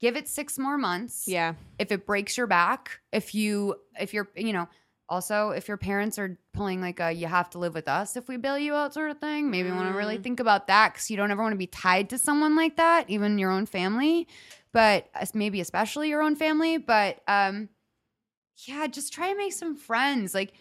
give 0.00 0.14
it 0.16 0.28
6 0.28 0.56
more 0.56 0.78
months. 0.78 1.26
Yeah. 1.26 1.54
If 1.80 1.90
it 1.90 2.06
breaks 2.06 2.36
your 2.36 2.46
back, 2.46 3.00
if 3.10 3.34
you 3.34 3.74
if 3.98 4.14
you're, 4.14 4.28
you 4.36 4.52
know, 4.52 4.68
also 5.08 5.50
if 5.50 5.66
your 5.66 5.76
parents 5.76 6.20
are 6.20 6.38
pulling 6.52 6.80
like 6.80 7.00
a 7.00 7.10
you 7.10 7.26
have 7.26 7.50
to 7.50 7.58
live 7.58 7.74
with 7.74 7.88
us 7.88 8.16
if 8.16 8.28
we 8.28 8.36
bail 8.36 8.56
you 8.58 8.74
out 8.76 8.94
sort 8.94 9.10
of 9.10 9.18
thing, 9.18 9.50
maybe 9.50 9.72
want 9.72 9.92
to 9.92 9.96
really 9.98 10.18
think 10.18 10.38
about 10.38 10.68
that 10.68 10.94
cuz 10.94 11.10
you 11.10 11.16
don't 11.16 11.32
ever 11.32 11.42
want 11.42 11.52
to 11.52 11.58
be 11.58 11.66
tied 11.66 12.08
to 12.10 12.16
someone 12.18 12.54
like 12.54 12.76
that, 12.76 13.10
even 13.10 13.38
your 13.40 13.50
own 13.50 13.66
family, 13.66 14.28
but 14.70 15.08
maybe 15.34 15.60
especially 15.60 16.10
your 16.10 16.22
own 16.22 16.36
family, 16.36 16.76
but 16.78 17.22
um 17.26 17.70
yeah, 18.66 18.86
just 18.86 19.12
try 19.12 19.28
and 19.30 19.38
make 19.38 19.52
some 19.52 19.74
friends. 19.76 20.32
Like 20.32 20.52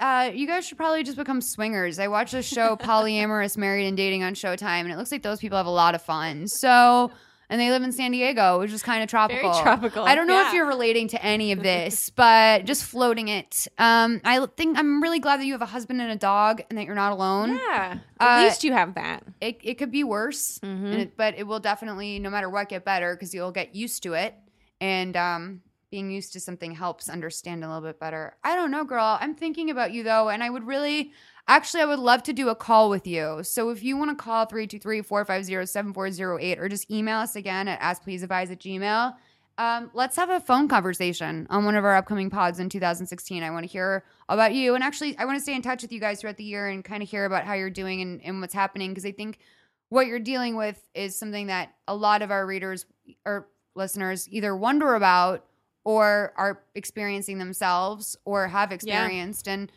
uh, 0.00 0.30
you 0.34 0.46
guys 0.46 0.66
should 0.66 0.76
probably 0.76 1.02
just 1.02 1.16
become 1.16 1.40
swingers. 1.40 1.98
I 1.98 2.08
watched 2.08 2.32
the 2.32 2.42
show 2.42 2.76
Polyamorous 2.80 3.56
Married 3.56 3.86
and 3.86 3.96
Dating 3.96 4.22
on 4.22 4.34
Showtime, 4.34 4.80
and 4.80 4.92
it 4.92 4.96
looks 4.96 5.12
like 5.12 5.22
those 5.22 5.38
people 5.40 5.56
have 5.56 5.66
a 5.66 5.70
lot 5.70 5.94
of 5.94 6.02
fun. 6.02 6.48
So, 6.48 7.10
and 7.48 7.60
they 7.60 7.70
live 7.70 7.82
in 7.84 7.92
San 7.92 8.10
Diego, 8.10 8.58
which 8.58 8.72
is 8.72 8.82
kind 8.82 9.02
of 9.02 9.08
tropical. 9.08 9.52
Very 9.52 9.62
tropical, 9.62 10.04
I 10.04 10.14
don't 10.16 10.26
know 10.26 10.46
if 10.48 10.52
you're 10.52 10.66
relating 10.66 11.06
to 11.08 11.24
any 11.24 11.52
of 11.52 11.62
this, 11.62 12.10
but 12.10 12.64
just 12.64 12.84
floating 12.84 13.28
it. 13.28 13.68
Um, 13.78 14.20
I 14.24 14.44
think 14.56 14.76
I'm 14.78 15.00
really 15.02 15.20
glad 15.20 15.38
that 15.40 15.46
you 15.46 15.52
have 15.52 15.62
a 15.62 15.66
husband 15.66 16.00
and 16.02 16.10
a 16.10 16.16
dog, 16.16 16.60
and 16.68 16.76
that 16.78 16.84
you're 16.86 16.94
not 16.94 17.12
alone. 17.12 17.54
Yeah. 17.54 17.98
At 18.20 18.38
Uh, 18.40 18.42
least 18.44 18.64
you 18.64 18.72
have 18.72 18.94
that. 18.96 19.22
It 19.40 19.60
it 19.62 19.74
could 19.74 19.92
be 19.92 20.04
worse, 20.04 20.58
Mm-hmm. 20.58 20.86
and 20.86 21.00
it, 21.02 21.16
but 21.16 21.38
it 21.38 21.46
will 21.46 21.60
definitely, 21.60 22.18
no 22.18 22.30
matter 22.30 22.50
what, 22.50 22.68
get 22.68 22.84
better 22.84 23.14
because 23.14 23.32
you'll 23.32 23.52
get 23.52 23.74
used 23.74 24.02
to 24.02 24.14
it, 24.14 24.34
and 24.80 25.16
um, 25.16 25.62
being 25.90 26.10
used 26.10 26.32
to 26.32 26.40
something 26.40 26.72
helps 26.72 27.08
understand 27.08 27.64
a 27.64 27.68
little 27.68 27.82
bit 27.82 28.00
better. 28.00 28.36
I 28.42 28.54
don't 28.54 28.70
know, 28.70 28.84
girl. 28.84 29.18
I'm 29.20 29.34
thinking 29.34 29.70
about 29.70 29.92
you 29.92 30.02
though, 30.02 30.28
and 30.28 30.42
I 30.42 30.50
would 30.50 30.66
really, 30.66 31.12
actually, 31.48 31.82
I 31.82 31.86
would 31.86 31.98
love 31.98 32.22
to 32.24 32.32
do 32.32 32.48
a 32.48 32.54
call 32.54 32.90
with 32.90 33.06
you. 33.06 33.40
So 33.42 33.70
if 33.70 33.82
you 33.82 33.96
want 33.96 34.10
to 34.10 34.22
call 34.22 34.46
323-450-7408 34.46 36.58
or 36.58 36.68
just 36.68 36.90
email 36.90 37.18
us 37.18 37.36
again 37.36 37.68
at 37.68 37.80
askpleaseadvise 37.80 38.50
at 38.50 38.60
gmail. 38.60 39.14
Um, 39.58 39.90
let's 39.94 40.16
have 40.16 40.28
a 40.28 40.38
phone 40.38 40.68
conversation 40.68 41.46
on 41.48 41.64
one 41.64 41.76
of 41.76 41.84
our 41.84 41.96
upcoming 41.96 42.28
pods 42.28 42.60
in 42.60 42.68
2016. 42.68 43.42
I 43.42 43.50
want 43.50 43.64
to 43.64 43.72
hear 43.72 44.04
about 44.28 44.52
you. 44.52 44.74
And 44.74 44.84
actually, 44.84 45.16
I 45.16 45.24
want 45.24 45.38
to 45.38 45.42
stay 45.42 45.54
in 45.54 45.62
touch 45.62 45.80
with 45.80 45.92
you 45.92 46.00
guys 46.00 46.20
throughout 46.20 46.36
the 46.36 46.44
year 46.44 46.68
and 46.68 46.84
kind 46.84 47.02
of 47.02 47.08
hear 47.08 47.24
about 47.24 47.44
how 47.44 47.54
you're 47.54 47.70
doing 47.70 48.02
and, 48.02 48.20
and 48.22 48.42
what's 48.42 48.52
happening 48.52 48.90
because 48.90 49.06
I 49.06 49.12
think 49.12 49.38
what 49.88 50.06
you're 50.06 50.18
dealing 50.18 50.56
with 50.56 50.80
is 50.94 51.18
something 51.18 51.46
that 51.46 51.72
a 51.88 51.94
lot 51.94 52.22
of 52.22 52.30
our 52.30 52.44
readers 52.44 52.84
or 53.24 53.48
listeners 53.74 54.28
either 54.30 54.54
wonder 54.54 54.94
about 54.94 55.46
or 55.86 56.32
are 56.36 56.62
experiencing 56.74 57.38
themselves 57.38 58.16
or 58.24 58.48
have 58.48 58.72
experienced 58.72 59.46
and 59.46 59.70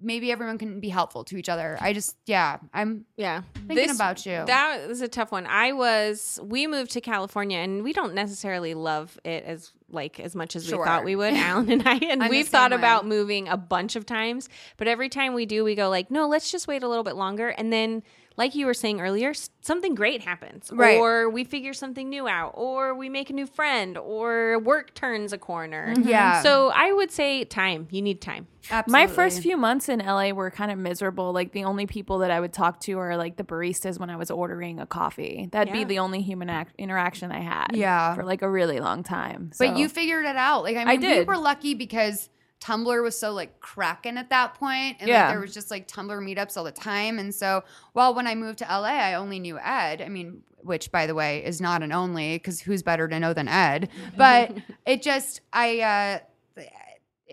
maybe 0.00 0.30
everyone 0.30 0.58
can 0.58 0.80
be 0.80 0.88
helpful 0.90 1.22
to 1.24 1.36
each 1.36 1.48
other 1.48 1.76
i 1.80 1.92
just 1.92 2.16
yeah 2.26 2.58
i'm 2.74 3.04
Yeah. 3.16 3.40
thinking 3.66 3.90
about 3.90 4.24
you 4.26 4.44
That 4.46 4.86
was 4.88 5.00
a 5.00 5.08
tough 5.08 5.32
one. 5.32 5.46
I 5.46 5.72
was 5.72 6.38
we 6.42 6.66
moved 6.66 6.90
to 6.92 7.00
California 7.00 7.58
and 7.58 7.82
we 7.82 7.92
don't 7.92 8.14
necessarily 8.14 8.74
love 8.74 9.18
it 9.24 9.44
as 9.44 9.72
like 9.90 10.18
as 10.20 10.34
much 10.34 10.56
as 10.56 10.70
we 10.70 10.76
thought 10.76 11.04
we 11.04 11.14
would, 11.16 11.32
Alan 11.48 11.70
and 11.70 11.86
I. 11.88 11.96
And 11.96 12.22
I'm 12.22 12.30
we've 12.30 12.48
thought 12.48 12.70
way. 12.72 12.76
about 12.76 13.06
moving 13.06 13.48
a 13.48 13.56
bunch 13.56 13.96
of 13.96 14.04
times, 14.04 14.48
but 14.76 14.88
every 14.88 15.08
time 15.08 15.32
we 15.34 15.46
do, 15.46 15.62
we 15.64 15.74
go 15.74 15.88
like, 15.88 16.10
no, 16.10 16.26
let's 16.28 16.50
just 16.50 16.66
wait 16.68 16.82
a 16.82 16.88
little 16.88 17.04
bit 17.04 17.16
longer. 17.16 17.48
And 17.48 17.72
then 17.72 18.02
like 18.36 18.54
you 18.54 18.66
were 18.66 18.74
saying 18.74 19.00
earlier, 19.00 19.32
something 19.62 19.94
great 19.94 20.22
happens. 20.22 20.70
Right. 20.72 20.98
Or 20.98 21.30
we 21.30 21.44
figure 21.44 21.72
something 21.72 22.08
new 22.10 22.28
out, 22.28 22.52
or 22.54 22.94
we 22.94 23.08
make 23.08 23.30
a 23.30 23.32
new 23.32 23.46
friend, 23.46 23.96
or 23.96 24.58
work 24.58 24.94
turns 24.94 25.32
a 25.32 25.38
corner. 25.38 25.94
Mm-hmm. 25.94 26.08
Yeah. 26.08 26.42
So 26.42 26.70
I 26.74 26.92
would 26.92 27.10
say 27.10 27.44
time. 27.44 27.88
You 27.90 28.02
need 28.02 28.20
time. 28.20 28.46
Absolutely. 28.70 28.92
My 28.92 29.06
first 29.12 29.42
few 29.42 29.56
months 29.56 29.88
in 29.88 30.00
LA 30.00 30.30
were 30.32 30.50
kind 30.50 30.70
of 30.70 30.78
miserable. 30.78 31.32
Like 31.32 31.52
the 31.52 31.64
only 31.64 31.86
people 31.86 32.18
that 32.18 32.30
I 32.30 32.40
would 32.40 32.52
talk 32.52 32.80
to 32.80 32.98
are 32.98 33.16
like 33.16 33.36
the 33.36 33.44
baristas 33.44 33.98
when 33.98 34.10
I 34.10 34.16
was 34.16 34.30
ordering 34.30 34.80
a 34.80 34.86
coffee. 34.86 35.48
That'd 35.52 35.68
Yeah. 35.74 35.80
be 35.80 35.84
the 35.84 35.98
only 36.00 36.20
human 36.20 36.50
act- 36.50 36.74
interaction 36.76 37.30
I 37.32 37.40
had. 37.40 37.68
Yeah. 37.74 38.14
for 38.14 38.24
like 38.24 38.42
a 38.42 38.50
really 38.50 38.80
long 38.80 39.02
time. 39.02 39.50
But 39.58 39.78
you 39.78 39.88
figured 39.88 40.26
it 40.26 40.36
out. 40.36 40.62
Like 40.64 40.76
I 40.76 40.84
mean, 40.84 41.04
I 41.04 41.18
we 41.20 41.24
were 41.24 41.38
lucky 41.38 41.74
because 41.74 42.28
Tumblr 42.66 43.02
was 43.02 43.16
so 43.18 43.32
like 43.32 43.60
cracking 43.60 44.16
at 44.18 44.30
that 44.30 44.54
point, 44.54 44.96
and 45.00 45.08
Yeah. 45.08 45.22
like, 45.26 45.32
there 45.34 45.40
was 45.40 45.54
just 45.54 45.70
like 45.70 45.86
Tumblr 45.86 46.18
meetups 46.20 46.56
all 46.56 46.64
the 46.64 46.72
time. 46.72 47.18
And 47.18 47.34
so, 47.34 47.62
well, 47.94 48.14
when 48.14 48.26
I 48.26 48.34
moved 48.34 48.58
to 48.58 48.64
LA, 48.64 48.88
I 49.10 49.14
only 49.14 49.38
knew 49.38 49.58
Ed. 49.58 50.02
I 50.02 50.08
mean, 50.08 50.42
which 50.62 50.90
by 50.90 51.06
the 51.06 51.14
way 51.14 51.44
is 51.44 51.60
not 51.60 51.82
an 51.82 51.92
only 51.92 52.36
because 52.36 52.60
who's 52.60 52.82
better 52.82 53.06
to 53.06 53.20
know 53.20 53.32
than 53.32 53.46
Ed? 53.48 53.88
But 54.16 54.52
it 54.84 55.02
just 55.02 55.40
I. 55.52 55.80
uh 55.80 56.18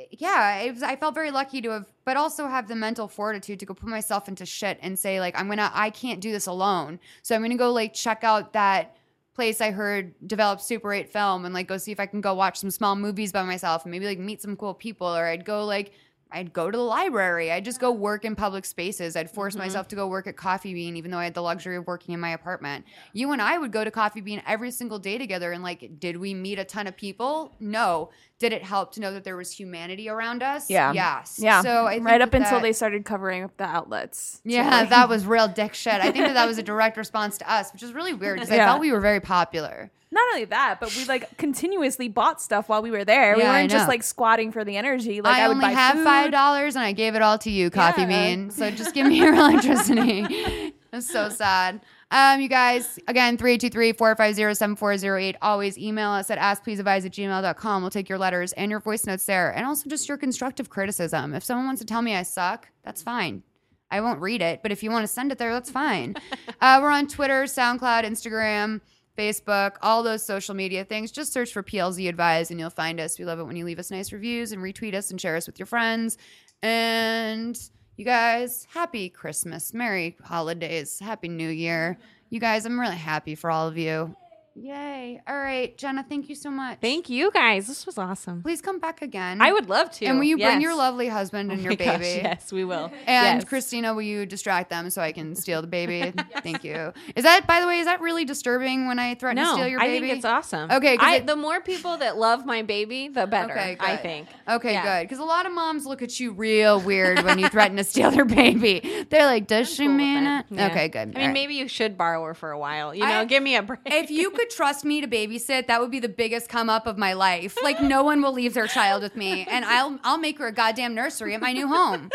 yeah, 0.10 0.57
it 0.61 0.73
was, 0.73 0.81
I 0.81 0.95
felt 0.95 1.14
very 1.14 1.30
lucky 1.30 1.61
to 1.61 1.69
have, 1.69 1.85
but 2.03 2.18
also 2.18 2.47
have 2.47 2.68
the 2.68 2.76
mental 2.76 3.07
fortitude 3.07 3.60
to 3.60 3.65
go 3.68 3.76
put 3.76 3.88
myself 3.89 4.27
into 4.27 4.43
shit 4.43 4.80
and 4.81 4.97
say 4.97 5.19
like, 5.19 5.39
I'm 5.39 5.47
gonna, 5.47 5.69
I 5.72 5.91
can't 5.91 6.19
do 6.19 6.31
this 6.31 6.47
alone. 6.47 6.99
So 7.22 7.35
I'm 7.35 7.43
gonna 7.43 7.57
go 7.57 7.72
like 7.72 7.93
check 7.93 8.23
out 8.23 8.53
that 8.53 8.95
place 9.34 9.61
I 9.61 9.72
heard 9.72 10.14
develop 10.27 10.61
Super 10.61 10.93
8 10.93 11.11
film 11.11 11.45
and 11.45 11.53
like 11.53 11.68
go 11.68 11.77
see 11.77 11.91
if 11.91 11.99
I 11.99 12.05
can 12.05 12.22
go 12.22 12.34
watch 12.34 12.60
some 12.60 12.72
small 12.72 12.95
movies 12.95 13.31
by 13.31 13.43
myself 13.43 13.84
and 13.84 13.91
maybe 13.91 14.05
like 14.05 14.19
meet 14.19 14.41
some 14.41 14.55
cool 14.55 14.73
people 14.73 15.07
or 15.07 15.26
I'd 15.26 15.45
go 15.45 15.65
like 15.65 15.93
I'd 16.35 16.51
go 16.51 16.72
to 16.72 16.76
the 16.76 16.84
library. 16.84 17.51
I'd 17.51 17.64
just 17.64 17.80
go 17.80 17.91
work 17.91 18.26
in 18.26 18.35
public 18.35 18.65
spaces. 18.65 19.15
I'd 19.15 19.30
force 19.30 19.53
mm-hmm. 19.53 19.65
myself 19.65 19.88
to 19.89 19.95
go 19.95 20.07
work 20.07 20.26
at 20.26 20.35
Coffee 20.35 20.73
Bean 20.73 20.97
even 20.97 21.11
though 21.11 21.19
I 21.19 21.26
had 21.26 21.35
the 21.35 21.43
luxury 21.43 21.76
of 21.76 21.85
working 21.85 22.14
in 22.14 22.19
my 22.19 22.31
apartment. 22.31 22.85
You 23.14 23.31
and 23.31 23.41
I 23.41 23.57
would 23.57 23.72
go 23.72 23.84
to 23.84 23.91
Coffee 23.91 24.22
Bean 24.22 24.41
every 24.47 24.72
single 24.72 24.99
day 24.99 25.18
together 25.18 25.51
and 25.51 25.64
like 25.64 25.99
did 25.99 26.18
we 26.18 26.34
meet 26.34 26.60
a 26.60 26.65
ton 26.65 26.88
of 26.88 26.97
people? 26.97 27.55
No. 27.60 28.10
Did 28.44 28.52
it 28.52 28.61
help 28.64 28.91
to 28.95 28.99
know 28.99 29.14
that 29.14 29.24
there 29.24 29.38
was 29.38 29.49
humanity 29.52 30.10
around 30.10 30.44
us? 30.44 30.70
Yeah. 30.70 30.91
Yes. 30.91 31.40
yeah, 31.41 31.61
So 31.61 31.86
I 31.88 31.94
think 31.94 32.06
right 32.06 32.20
up 32.20 32.32
that 32.32 32.41
until 32.41 32.57
that- 32.57 32.64
they 32.64 32.74
started 32.74 33.06
covering 33.06 33.41
up 33.44 33.56
the 33.56 33.64
outlets. 33.64 34.41
yeah, 34.44 34.84
that 34.84 35.07
was 35.07 35.26
real 35.26 35.48
dick 35.48 35.74
shit. 35.74 35.94
I 35.94 36.11
think 36.11 36.26
that 36.26 36.34
that 36.34 36.45
was 36.45 36.57
a 36.57 36.64
direct 36.64 36.98
response 36.98 37.38
to 37.38 37.49
us, 37.49 37.72
which 37.72 37.82
is 37.84 37.94
really 37.94 38.14
weird 38.14 38.36
because 38.40 38.52
I 38.52 38.57
thought 38.57 38.82
we 38.82 38.91
were 38.91 38.99
very 38.99 39.22
popular. 39.22 39.91
Not 40.11 40.24
only 40.34 40.44
that, 40.45 40.82
but 40.82 40.94
we 40.95 41.06
like 41.06 41.38
continuously 41.38 42.10
bought 42.10 42.41
stuff 42.41 42.68
while 42.68 42.82
we 42.82 42.91
were 42.91 43.06
there. 43.06 43.36
we 43.38 43.44
Yeah, 43.44 43.52
I 43.52 43.60
weren't 43.61 43.72
just 43.72 43.88
like 43.88 44.03
squatting 44.03 44.52
for 44.52 44.65
the 44.65 44.76
energy. 44.76 45.22
Like 45.22 45.38
I, 45.38 45.45
I, 45.45 45.48
would 45.48 45.56
only 45.56 45.68
buy 45.68 45.72
have 45.72 45.95
food. 45.95 46.03
five 46.03 46.32
dollars 46.32 46.76
and 46.76 46.84
I 46.84 46.91
gave 46.91 47.15
it 47.15 47.22
all 47.22 47.38
to 47.40 47.49
you, 47.49 47.70
Coffee 47.70 48.02
Yeah. 48.02 48.07
Bean. 48.36 48.52
So 48.52 48.70
just 48.72 48.94
give 48.94 49.07
me 49.07 49.18
your 49.20 49.34
electricity. 49.88 50.74
It's 50.95 51.11
so 51.11 51.28
sad. 51.30 51.82
Um, 52.14 52.40
you 52.41 52.48
guys, 52.48 52.99
again, 53.07 53.38
323-450-7408. 53.40 55.35
Always 55.41 55.80
email 55.80 56.11
us 56.11 56.30
at 56.30 56.38
askpleaseadvise 56.38 57.07
at 57.07 57.11
gmail.com. 57.11 57.81
We'll 57.81 57.90
take 57.90 58.07
your 58.07 58.19
letters 58.19 58.53
and 58.53 58.69
your 58.69 58.80
voice 58.80 59.07
notes 59.07 59.26
there. 59.26 59.49
And 59.49 59.65
also 59.65 59.90
just 59.90 60.07
your 60.07 60.19
constructive 60.19 60.69
criticism. 60.69 61.34
If 61.34 61.44
someone 61.44 61.65
wants 61.65 61.81
to 61.81 61.88
tell 61.88 62.03
me 62.03 62.15
I 62.15 62.22
suck, 62.22 62.69
that's 62.84 63.02
fine. 63.02 63.41
I 63.90 63.99
won't 64.02 64.22
read 64.22 64.44
it, 64.44 64.61
but 64.61 64.72
if 64.72 64.84
you 64.84 64.91
want 64.91 65.03
to 65.03 65.11
send 65.11 65.31
it 65.31 65.40
there, 65.40 65.52
that's 65.53 65.72
fine. 65.72 66.15
uh, 66.61 66.77
we're 66.84 66.91
on 66.91 67.07
Twitter, 67.07 67.45
SoundCloud, 67.45 68.03
Instagram, 68.03 68.81
Facebook, 69.18 69.77
all 69.81 70.03
those 70.03 70.23
social 70.23 70.53
media 70.53 70.85
things. 70.85 71.11
Just 71.11 71.34
search 71.34 71.52
for 71.52 71.64
PLZ 71.64 72.07
Advise 72.10 72.52
and 72.52 72.60
you'll 72.60 72.69
find 72.69 72.99
us. 72.99 73.18
We 73.18 73.26
love 73.26 73.40
it 73.40 73.45
when 73.45 73.56
you 73.56 73.65
leave 73.65 73.80
us 73.80 73.90
nice 73.90 74.14
reviews 74.14 74.52
and 74.52 74.61
retweet 74.61 74.94
us 74.94 75.10
and 75.10 75.19
share 75.19 75.35
us 75.35 75.48
with 75.48 75.57
your 75.57 75.65
friends. 75.65 76.19
And 76.61 77.60
you 77.95 78.06
guys, 78.06 78.68
happy 78.74 79.10
Christmas, 79.10 79.74
Merry 79.74 80.18
holidays, 80.24 80.99
Happy 80.99 81.28
New 81.28 81.49
Year. 81.49 81.98
You 82.30 82.40
guys, 82.40 82.65
I'm 82.65 82.80
really 82.80 82.95
happy 82.95 83.36
for 83.36 83.52
all 83.52 83.68
of 83.68 83.78
you. 83.78 84.15
Yay. 84.55 85.19
All 85.27 85.35
right, 85.35 85.75
Jenna, 85.80 86.05
thank 86.07 86.30
you 86.30 86.35
so 86.35 86.51
much. 86.51 86.77
Thank 86.80 87.09
you 87.09 87.31
guys. 87.31 87.65
This 87.67 87.88
was 87.88 87.97
awesome. 87.97 88.43
Please 88.43 88.61
come 88.61 88.77
back 88.80 89.01
again. 89.01 89.41
I 89.41 89.51
would 89.51 89.67
love 89.67 89.89
to. 89.93 90.05
And 90.05 90.19
will 90.19 90.25
you 90.25 90.38
bring 90.38 90.61
your 90.61 90.75
lovely 90.75 91.07
husband 91.07 91.49
oh 91.49 91.53
and 91.53 91.61
Oh 91.61 91.63
your 91.63 91.71
my 91.71 91.75
gosh, 91.77 91.99
baby? 91.99 92.21
yes, 92.23 92.51
we 92.51 92.63
will. 92.63 92.91
And 93.07 93.39
Yes. 93.41 93.45
Christina, 93.45 93.95
will 93.95 94.03
you 94.03 94.27
distract 94.27 94.69
them 94.69 94.91
so 94.91 95.01
I 95.01 95.11
can 95.11 95.34
steal 95.43 95.61
the 95.61 95.67
baby? 95.67 96.13
Thank 96.43 96.63
you. 96.63 96.93
Is 97.15 97.23
that, 97.23 97.47
by 97.47 97.61
the 97.61 97.67
way, 97.67 97.80
is 97.80 97.85
that 97.85 97.99
really 97.99 98.25
disturbing 98.25 98.85
when 98.85 98.99
I 98.99 99.15
threaten 99.15 99.43
to 99.43 99.49
steal 99.53 99.67
your 99.67 99.80
baby? 99.80 99.91
I 99.91 99.95
baby? 99.95 100.07
think 100.07 100.17
it's 100.17 100.25
awesome. 100.25 100.69
Okay. 100.69 100.97
I, 100.99 101.15
it- 101.15 101.25
the 101.25 101.35
more 101.35 101.59
people 101.59 101.97
that 101.97 102.17
love 102.17 102.45
my 102.45 102.61
baby, 102.61 103.07
the 103.07 103.25
better. 103.25 103.53
Okay, 103.53 103.75
I 103.80 103.97
think. 103.97 104.27
Okay, 104.47 104.73
Yeah. 104.73 104.99
good. 104.99 105.05
Because 105.09 105.19
a 105.19 105.23
lot 105.25 105.47
of 105.47 105.51
moms 105.51 105.88
look 105.88 106.03
at 106.03 106.19
you 106.19 106.31
real 106.31 106.80
weird 106.80 107.23
when 107.23 107.39
you 107.39 107.49
threaten 107.49 107.77
to 107.77 107.84
steal 107.84 108.11
their 108.11 108.25
baby. 108.25 109.05
They're 109.09 109.25
like, 109.25 109.47
"Does 109.47 109.73
she 109.73 109.85
cool 109.88 109.95
mean 109.95 110.25
it?" 110.27 110.45
Yeah. 110.51 110.67
Okay, 110.67 110.89
good. 110.89 110.99
I 110.99 111.05
mean, 111.05 111.15
right. 111.15 111.34
maybe 111.34 111.55
you 111.55 111.67
should 111.67 111.97
borrow 111.97 112.23
her 112.25 112.34
for 112.35 112.51
a 112.51 112.59
while. 112.59 112.93
You 112.93 113.01
know, 113.01 113.21
I- 113.21 113.25
give 113.25 113.41
me 113.41 113.55
a 113.55 113.63
break. 113.63 113.80
if 113.85 114.11
you 114.11 114.30
could 114.30 114.43
trust 114.49 114.86
me 114.86 115.02
to 115.02 115.07
babysit, 115.07 115.68
that 115.68 115.80
would 115.82 115.91
be 115.91 115.99
the 115.99 116.10
biggest 116.10 116.49
come 116.49 116.70
up 116.70 116.88
of 116.88 116.98
my 116.98 117.14
life. 117.14 117.57
Like 117.64 117.82
no 117.82 118.03
one 118.03 118.22
will 118.22 118.34
leave 118.34 118.53
their 118.53 118.68
child 118.68 119.03
with 119.03 119.15
me, 119.15 119.45
and 119.49 119.65
I'll 119.65 119.99
I'll 120.03 120.18
make 120.18 120.38
her 120.40 120.48
a 120.48 120.52
goddamn 120.52 120.94
nursery 120.95 121.34
at 121.36 121.41
my 121.41 121.53
new 121.53 121.68
home. 121.68 122.10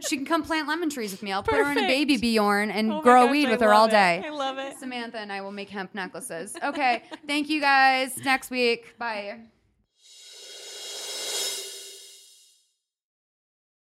She 0.00 0.16
can 0.16 0.26
come 0.26 0.42
plant 0.42 0.68
lemon 0.68 0.90
trees 0.90 1.10
with 1.12 1.22
me. 1.22 1.32
I'll 1.32 1.42
put 1.42 1.54
her 1.54 1.70
in 1.72 1.78
a 1.78 1.86
baby 1.86 2.16
Bjorn 2.18 2.70
and 2.70 2.92
Oh 2.92 3.00
grow 3.00 3.24
gosh, 3.24 3.32
weed 3.32 3.46
I 3.48 3.50
with 3.52 3.60
her 3.62 3.72
all 3.72 3.82
love 3.82 3.90
it. 3.90 3.92
day. 3.92 4.22
I 4.26 4.30
love 4.30 4.58
it. 4.58 4.78
Samantha 4.78 5.18
and 5.18 5.32
I 5.32 5.40
will 5.40 5.52
make 5.52 5.70
hemp 5.70 5.94
necklaces. 5.94 6.56
Okay, 6.62 7.02
thank 7.26 7.48
you 7.48 7.60
guys. 7.60 8.16
Next 8.24 8.50
week. 8.50 8.96
Bye. 8.98 9.40